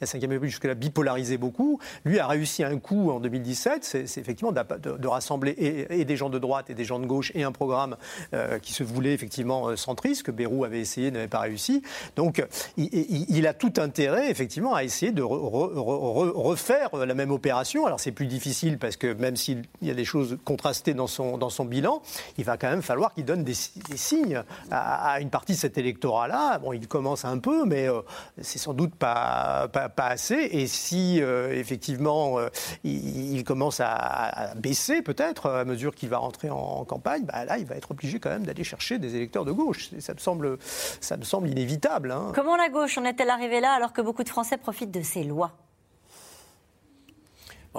la 0.00 0.06
Ve 0.08 0.12
République 0.30 0.50
jusque-là 0.50 0.74
bipolarisait 0.74 1.38
beaucoup. 1.38 1.78
Lui 2.04 2.18
a 2.18 2.26
réussi 2.26 2.64
un 2.64 2.76
coup 2.80 3.12
en 3.12 3.20
2017, 3.20 3.84
c'est 3.84 4.18
effectivement 4.20 4.50
de, 4.50 4.96
de 4.98 5.06
rassembler 5.06 5.52
et, 5.52 6.00
et 6.00 6.04
des 6.04 6.16
gens 6.16 6.28
de 6.28 6.40
droite 6.40 6.70
et 6.70 6.74
des 6.74 6.84
gens 6.84 6.98
de 6.98 7.06
gauche 7.06 7.30
et 7.36 7.44
un 7.44 7.52
programme 7.52 7.96
euh, 8.34 8.58
qui 8.58 8.72
se 8.72 8.82
voulait 8.82 9.12
effectivement 9.14 9.76
centriste 9.76 10.24
que 10.24 10.32
Bayrou 10.32 10.64
avait 10.64 10.80
essayé 10.80 11.12
n'avait 11.12 11.28
pas 11.28 11.38
réussi. 11.38 11.82
Donc 12.16 12.44
il- 12.76 13.26
il 13.28 13.46
a 13.46 13.54
tout 13.54 13.74
intérêt 13.76 14.28
effectivement 14.28 14.71
à 14.74 14.84
essayer 14.84 15.12
de 15.12 15.22
re- 15.22 15.26
re- 15.26 15.74
re- 15.74 16.30
refaire 16.32 16.94
la 16.96 17.14
même 17.14 17.30
opération. 17.30 17.86
Alors 17.86 18.00
c'est 18.00 18.12
plus 18.12 18.26
difficile 18.26 18.78
parce 18.78 18.96
que 18.96 19.12
même 19.14 19.36
s'il 19.36 19.62
y 19.80 19.90
a 19.90 19.94
des 19.94 20.04
choses 20.04 20.38
contrastées 20.44 20.94
dans 20.94 21.06
son, 21.06 21.38
dans 21.38 21.50
son 21.50 21.64
bilan, 21.64 22.02
il 22.38 22.44
va 22.44 22.56
quand 22.56 22.68
même 22.70 22.82
falloir 22.82 23.14
qu'il 23.14 23.24
donne 23.24 23.44
des, 23.44 23.54
signes 23.54 24.42
à, 24.70 25.20
une 25.20 25.30
partie 25.30 25.52
de 25.52 25.58
cet 25.58 25.78
électorat-là. 25.78 26.58
Bon, 26.58 26.72
il 26.72 26.86
commence 26.88 27.24
un 27.24 27.38
peu, 27.38 27.64
mais 27.64 27.88
euh, 27.88 28.00
c'est 28.40 28.58
sans 28.58 28.74
doute 28.74 28.94
pas, 28.94 29.68
pas, 29.72 29.90
assez. 30.06 30.34
Et 30.52 30.66
si 30.66 31.20
euh, 31.22 31.52
effectivement 31.52 32.38
euh, 32.38 32.48
il, 32.84 33.44
commence 33.44 33.80
à, 33.80 34.52
baisser 34.56 35.02
peut-être 35.02 35.48
à 35.48 35.64
mesure 35.64 35.94
qu'il 35.94 36.08
va 36.08 36.18
rentrer 36.18 36.50
en, 36.50 36.56
en 36.56 36.84
campagne, 36.84 37.24
bah 37.24 37.44
là 37.44 37.58
il 37.58 37.66
va 37.66 37.76
être 37.76 37.90
obligé 37.90 38.18
quand 38.18 38.30
même 38.30 38.44
d'aller 38.44 38.64
chercher 38.64 38.98
des 38.98 39.16
électeurs 39.16 39.44
de 39.44 39.52
gauche. 39.52 39.90
Ça 40.00 40.14
me 40.14 40.18
semble, 40.18 40.58
ça 41.00 41.16
me 41.16 41.24
semble 41.24 41.48
inévitable. 41.48 42.10
hein. 42.12 42.32
Comment 42.34 42.56
la 42.56 42.68
gauche 42.68 42.98
en 42.98 43.04
est-elle 43.04 43.30
arrivée 43.30 43.60
là 43.60 43.72
alors 43.72 43.92
que 43.92 44.00
beaucoup 44.00 44.24
de 44.24 44.28
Français 44.28 44.56
profitent 44.62 44.92
de 44.92 45.02
ces 45.02 45.24
lois 45.24 45.52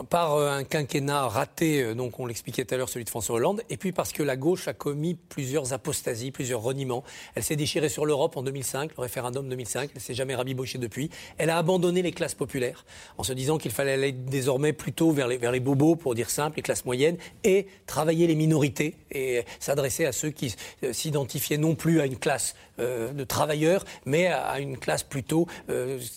Par 0.09 0.33
euh, 0.37 0.49
un 0.49 0.63
quinquennat 0.63 1.27
raté, 1.27 1.83
euh, 1.83 1.93
donc 1.93 2.19
on 2.19 2.25
l'expliquait 2.25 2.65
tout 2.65 2.73
à 2.73 2.77
l'heure, 2.79 2.89
celui 2.89 3.05
de 3.05 3.09
François 3.11 3.35
Hollande, 3.35 3.61
et 3.69 3.77
puis 3.77 3.91
parce 3.91 4.11
que 4.11 4.23
la 4.23 4.35
gauche 4.35 4.67
a 4.67 4.73
commis 4.73 5.13
plusieurs 5.13 5.71
apostasies, 5.71 6.31
plusieurs 6.31 6.61
reniements. 6.63 7.03
Elle 7.35 7.43
s'est 7.43 7.55
déchirée 7.55 7.89
sur 7.89 8.07
l'Europe 8.07 8.35
en 8.35 8.41
2005, 8.41 8.89
le 8.97 9.01
référendum 9.01 9.47
2005, 9.47 9.91
elle 9.93 10.01
s'est 10.01 10.15
jamais 10.15 10.33
rabibochée 10.33 10.79
depuis. 10.79 11.11
Elle 11.37 11.51
a 11.51 11.59
abandonné 11.59 12.01
les 12.01 12.11
classes 12.11 12.33
populaires 12.33 12.85
en 13.19 13.23
se 13.23 13.33
disant 13.33 13.59
qu'il 13.59 13.69
fallait 13.69 13.93
aller 13.93 14.11
désormais 14.11 14.73
plutôt 14.73 15.11
vers 15.11 15.27
les, 15.27 15.59
bobos, 15.59 15.95
pour 15.95 16.15
dire 16.15 16.31
simple, 16.31 16.57
les 16.57 16.63
classes 16.63 16.85
moyennes, 16.85 17.17
et 17.43 17.67
travailler 17.85 18.25
les 18.25 18.35
minorités 18.35 18.95
et 19.11 19.43
s'adresser 19.59 20.05
à 20.05 20.11
ceux 20.11 20.31
qui 20.31 20.55
euh, 20.83 20.91
s'identifiaient 20.91 21.57
non 21.57 21.75
plus 21.75 22.01
à 22.01 22.07
une 22.07 22.17
classe 22.17 22.55
de 22.79 23.23
travailleurs, 23.23 23.85
mais 24.07 24.25
à 24.25 24.59
une 24.59 24.79
classe 24.79 25.03
plutôt 25.03 25.45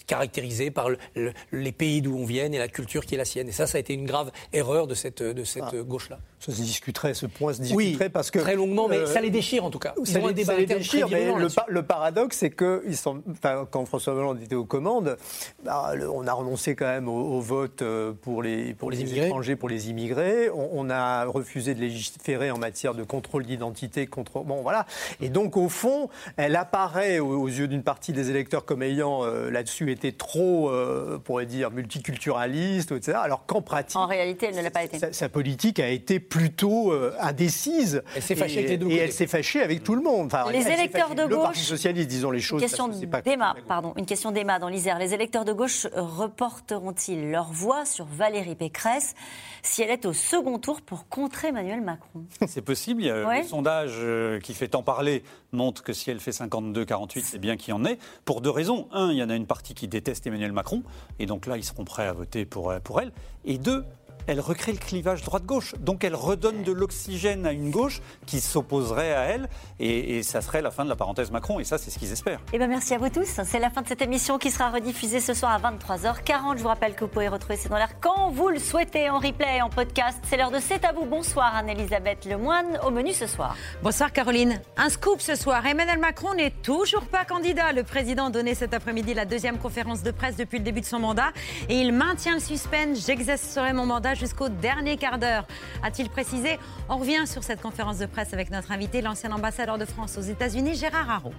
caractérisée 0.06 0.70
par 0.70 0.88
le- 0.88 0.96
le- 1.14 1.34
les 1.52 1.70
pays 1.70 2.00
d'où 2.00 2.16
on 2.16 2.24
vient 2.24 2.50
et 2.50 2.56
la 2.56 2.68
culture 2.68 3.04
qui 3.04 3.14
est 3.14 3.18
la 3.18 3.26
sienne. 3.26 3.52
Ça, 3.66 3.72
ça 3.72 3.78
a 3.78 3.80
été 3.80 3.94
une 3.94 4.06
grave 4.06 4.30
erreur 4.52 4.86
de 4.86 4.94
cette, 4.94 5.22
de 5.22 5.44
cette 5.44 5.64
Ah. 5.72 5.82
gauche-là. 5.82 6.18
Ça 6.38 6.52
se 6.52 6.60
discuterait, 6.60 7.14
ce 7.14 7.26
point 7.26 7.52
se 7.52 7.60
Oui, 7.74 7.84
discuterait 7.86 8.10
parce 8.10 8.30
que. 8.30 8.38
très 8.38 8.54
longuement, 8.54 8.88
mais 8.88 8.98
euh, 8.98 9.06
ça 9.06 9.20
les 9.20 9.30
déchire 9.30 9.64
en 9.64 9.70
tout 9.70 9.78
cas. 9.78 9.94
Ils 9.98 10.06
Ça 10.06 10.18
ont 10.20 10.24
un 10.24 10.28
les, 10.28 10.34
débat 10.34 10.52
ça 10.52 10.58
les 10.58 10.66
déchire, 10.66 11.08
mais 11.10 11.26
le, 11.32 11.38
là-dessus. 11.38 11.56
par- 11.56 11.64
le 11.68 11.82
paradoxe, 11.82 12.36
c'est 12.38 12.50
que 12.50 12.82
ils 12.86 12.96
sont, 12.96 13.22
enfin, 13.30 13.66
quand 13.70 13.84
François 13.86 14.14
Hollande 14.14 14.40
était 14.42 14.54
aux 14.54 14.64
commandes, 14.64 15.16
bah, 15.64 15.92
le- 15.94 16.08
on 16.10 16.26
a 16.26 16.32
renoncé 16.32 16.76
quand 16.76 16.86
même 16.86 17.08
au, 17.08 17.36
au 17.36 17.40
vote 17.40 17.82
euh, 17.82 18.12
pour 18.12 18.42
les, 18.42 18.74
pour 18.74 18.90
les 18.90 19.02
étrangers, 19.18 19.56
pour 19.56 19.68
les 19.68 19.90
immigrés. 19.90 20.48
On, 20.50 20.68
on 20.72 20.90
a 20.90 21.24
refusé 21.24 21.74
de 21.74 21.80
légiférer 21.80 22.50
en 22.50 22.58
matière 22.58 22.94
de 22.94 23.02
contrôle 23.02 23.44
d'identité. 23.44 24.06
Contre, 24.06 24.40
bon, 24.44 24.62
voilà. 24.62 24.86
Et 25.20 25.28
donc, 25.30 25.56
au 25.56 25.68
fond, 25.68 26.08
elle 26.36 26.54
apparaît 26.56 27.18
aux, 27.18 27.26
aux 27.40 27.48
yeux 27.48 27.66
d'une 27.68 27.82
partie 27.82 28.12
des 28.12 28.30
électeurs 28.30 28.64
comme 28.64 28.82
ayant 28.82 29.24
euh, 29.24 29.50
là-dessus 29.50 29.90
été 29.90 30.12
trop, 30.12 30.70
euh, 30.70 31.16
on 31.16 31.20
pourrait 31.20 31.46
dire, 31.46 31.70
multiculturaliste, 31.70 32.92
etc. 32.92 33.18
Alors 33.22 33.46
qu'en 33.56 33.62
pratique. 33.62 33.96
En 33.96 34.06
réalité, 34.06 34.46
elle 34.50 34.56
ne 34.56 34.62
l'a 34.62 34.70
pas 34.70 34.84
été. 34.84 34.98
Sa, 34.98 35.12
sa 35.12 35.28
politique 35.28 35.80
a 35.80 35.88
été 35.88 36.20
plutôt 36.20 36.92
euh, 36.92 37.14
indécise. 37.20 38.02
Elle 38.14 38.22
s'est 38.22 38.34
fâchée 38.36 38.54
Et- 38.54 38.58
avec 38.58 38.70
les 38.70 38.76
deux 38.78 38.86
Et 38.86 38.90
côtés. 38.90 39.02
elle 39.02 39.12
s'est 39.12 39.26
fâchée 39.26 39.62
avec 39.62 39.82
tout 39.82 39.94
le 39.94 40.02
monde. 40.02 40.26
Enfin, 40.26 40.50
Les 40.50 40.66
électeurs 40.68 41.14
de 41.14 41.22
Le 41.22 41.36
Parti 41.36 41.60
gauche- 41.60 41.66
socialiste, 41.68 42.08
disons 42.08 42.30
les 42.30 42.38
Une 42.38 42.42
choses. 42.44 42.60
question 42.62 42.86
parce 42.86 42.96
que 42.98 43.00
c'est 43.04 43.10
pas- 43.10 43.22
d'Emma, 43.22 43.54
pardon, 43.66 43.92
une 43.96 44.06
question 44.06 44.30
d'Emma 44.32 44.58
dans 44.58 44.68
l'Isère. 44.68 44.98
Les 44.98 45.14
électeurs 45.14 45.44
de 45.44 45.52
gauche 45.52 45.86
reporteront-ils 45.94 47.30
leur 47.30 47.50
voix 47.52 47.84
sur 47.84 48.04
Valérie 48.06 48.54
Pécresse 48.54 49.14
si 49.62 49.82
elle 49.82 49.90
est 49.90 50.06
au 50.06 50.12
second 50.12 50.58
tour 50.58 50.80
pour 50.80 51.08
contrer 51.08 51.48
Emmanuel 51.48 51.80
Macron? 51.80 52.24
C'est 52.46 52.62
possible. 52.62 53.02
Il 53.02 53.06
y 53.06 53.10
a 53.10 53.26
Ouais. 53.26 53.42
Le 53.42 53.46
sondage 53.46 53.92
euh, 53.96 54.38
qui 54.40 54.54
fait 54.54 54.68
tant 54.68 54.82
parler 54.82 55.22
montre 55.56 55.82
que 55.82 55.92
si 55.92 56.10
elle 56.10 56.20
fait 56.20 56.30
52-48, 56.30 57.22
c'est 57.22 57.38
bien 57.38 57.56
qu'il 57.56 57.70
y 57.70 57.72
en 57.72 57.84
ait. 57.84 57.98
Pour 58.24 58.40
deux 58.40 58.50
raisons. 58.50 58.88
Un, 58.92 59.10
il 59.10 59.18
y 59.18 59.22
en 59.22 59.30
a 59.30 59.34
une 59.34 59.46
partie 59.46 59.74
qui 59.74 59.88
déteste 59.88 60.26
Emmanuel 60.26 60.52
Macron. 60.52 60.82
Et 61.18 61.26
donc 61.26 61.46
là, 61.46 61.56
ils 61.56 61.64
seront 61.64 61.84
prêts 61.84 62.06
à 62.06 62.12
voter 62.12 62.44
pour, 62.44 62.70
euh, 62.70 62.78
pour 62.78 63.00
elle. 63.00 63.12
Et 63.44 63.58
deux, 63.58 63.84
elle 64.26 64.40
recrée 64.40 64.72
le 64.72 64.78
clivage 64.78 65.22
droite-gauche. 65.22 65.74
Donc 65.78 66.04
elle 66.04 66.14
redonne 66.14 66.62
de 66.62 66.72
l'oxygène 66.72 67.46
à 67.46 67.52
une 67.52 67.70
gauche 67.70 68.00
qui 68.26 68.40
s'opposerait 68.40 69.14
à 69.14 69.22
elle. 69.22 69.48
Et, 69.78 70.18
et 70.18 70.22
ça 70.22 70.40
serait 70.40 70.62
la 70.62 70.70
fin 70.70 70.84
de 70.84 70.88
la 70.88 70.96
parenthèse 70.96 71.30
Macron. 71.30 71.60
Et 71.60 71.64
ça, 71.64 71.78
c'est 71.78 71.90
ce 71.90 71.98
qu'ils 71.98 72.12
espèrent. 72.12 72.40
Eh 72.52 72.58
bien, 72.58 72.66
merci 72.66 72.94
à 72.94 72.98
vous 72.98 73.08
tous. 73.08 73.40
C'est 73.44 73.58
la 73.58 73.70
fin 73.70 73.82
de 73.82 73.88
cette 73.88 74.02
émission 74.02 74.38
qui 74.38 74.50
sera 74.50 74.70
rediffusée 74.70 75.20
ce 75.20 75.34
soir 75.34 75.52
à 75.52 75.72
23h40. 75.72 76.58
Je 76.58 76.62
vous 76.62 76.68
rappelle 76.68 76.94
que 76.94 77.04
vous 77.04 77.10
pouvez 77.10 77.28
retrouver 77.28 77.56
C'est 77.56 77.68
dans 77.68 77.76
l'air 77.76 78.00
quand 78.00 78.30
vous 78.30 78.48
le 78.48 78.58
souhaitez 78.58 79.08
en 79.10 79.18
replay, 79.18 79.62
en 79.62 79.68
podcast. 79.68 80.18
C'est 80.28 80.36
l'heure 80.36 80.50
de 80.50 80.58
C'est 80.58 80.84
à 80.84 80.92
vous. 80.92 81.04
Bonsoir 81.04 81.54
Anne-Elisabeth 81.54 82.24
Lemoine. 82.24 82.78
Au 82.84 82.90
menu 82.90 83.12
ce 83.12 83.26
soir. 83.26 83.56
Bonsoir 83.82 84.12
Caroline. 84.12 84.60
Un 84.76 84.88
scoop 84.88 85.20
ce 85.20 85.34
soir. 85.34 85.64
Emmanuel 85.64 85.98
Macron 85.98 86.34
n'est 86.34 86.50
toujours 86.50 87.04
pas 87.04 87.24
candidat. 87.24 87.72
Le 87.72 87.84
président 87.84 88.30
donnait 88.30 88.54
cet 88.54 88.74
après-midi 88.74 89.14
la 89.14 89.24
deuxième 89.24 89.58
conférence 89.58 90.02
de 90.02 90.10
presse 90.10 90.36
depuis 90.36 90.58
le 90.58 90.64
début 90.64 90.80
de 90.80 90.86
son 90.86 90.98
mandat. 90.98 91.30
Et 91.68 91.74
il 91.74 91.92
maintient 91.92 92.34
le 92.34 92.40
suspense. 92.40 93.06
J'exercerai 93.06 93.72
mon 93.72 93.86
mandat 93.86 94.15
jusqu'au 94.16 94.48
dernier 94.48 94.96
quart 94.96 95.18
d'heure. 95.18 95.46
A-t-il 95.82 96.08
précisé 96.10 96.58
On 96.88 96.96
revient 96.96 97.26
sur 97.26 97.42
cette 97.42 97.60
conférence 97.60 97.98
de 97.98 98.06
presse 98.06 98.32
avec 98.32 98.50
notre 98.50 98.72
invité, 98.72 99.02
l'ancien 99.02 99.32
ambassadeur 99.32 99.78
de 99.78 99.84
France 99.84 100.18
aux 100.18 100.22
États-Unis, 100.22 100.74
Gérard 100.74 101.10
Haro. 101.10 101.32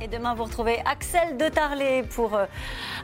Et 0.00 0.06
demain, 0.06 0.34
vous 0.34 0.44
retrouvez 0.44 0.80
Axel 0.84 1.36
de 1.36 1.48
Tarlet 1.48 2.04
pour 2.14 2.36
euh, 2.36 2.46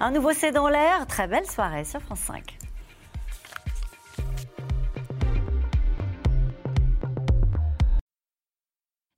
un 0.01 0.13
nouveau 0.13 0.33
C'est 0.33 0.53
dans 0.53 0.69
l'air. 0.69 1.07
Très 1.09 1.27
belle 1.27 1.47
soirée 1.47 1.85
sur 1.85 2.01
France 2.01 2.21
5. 2.21 2.57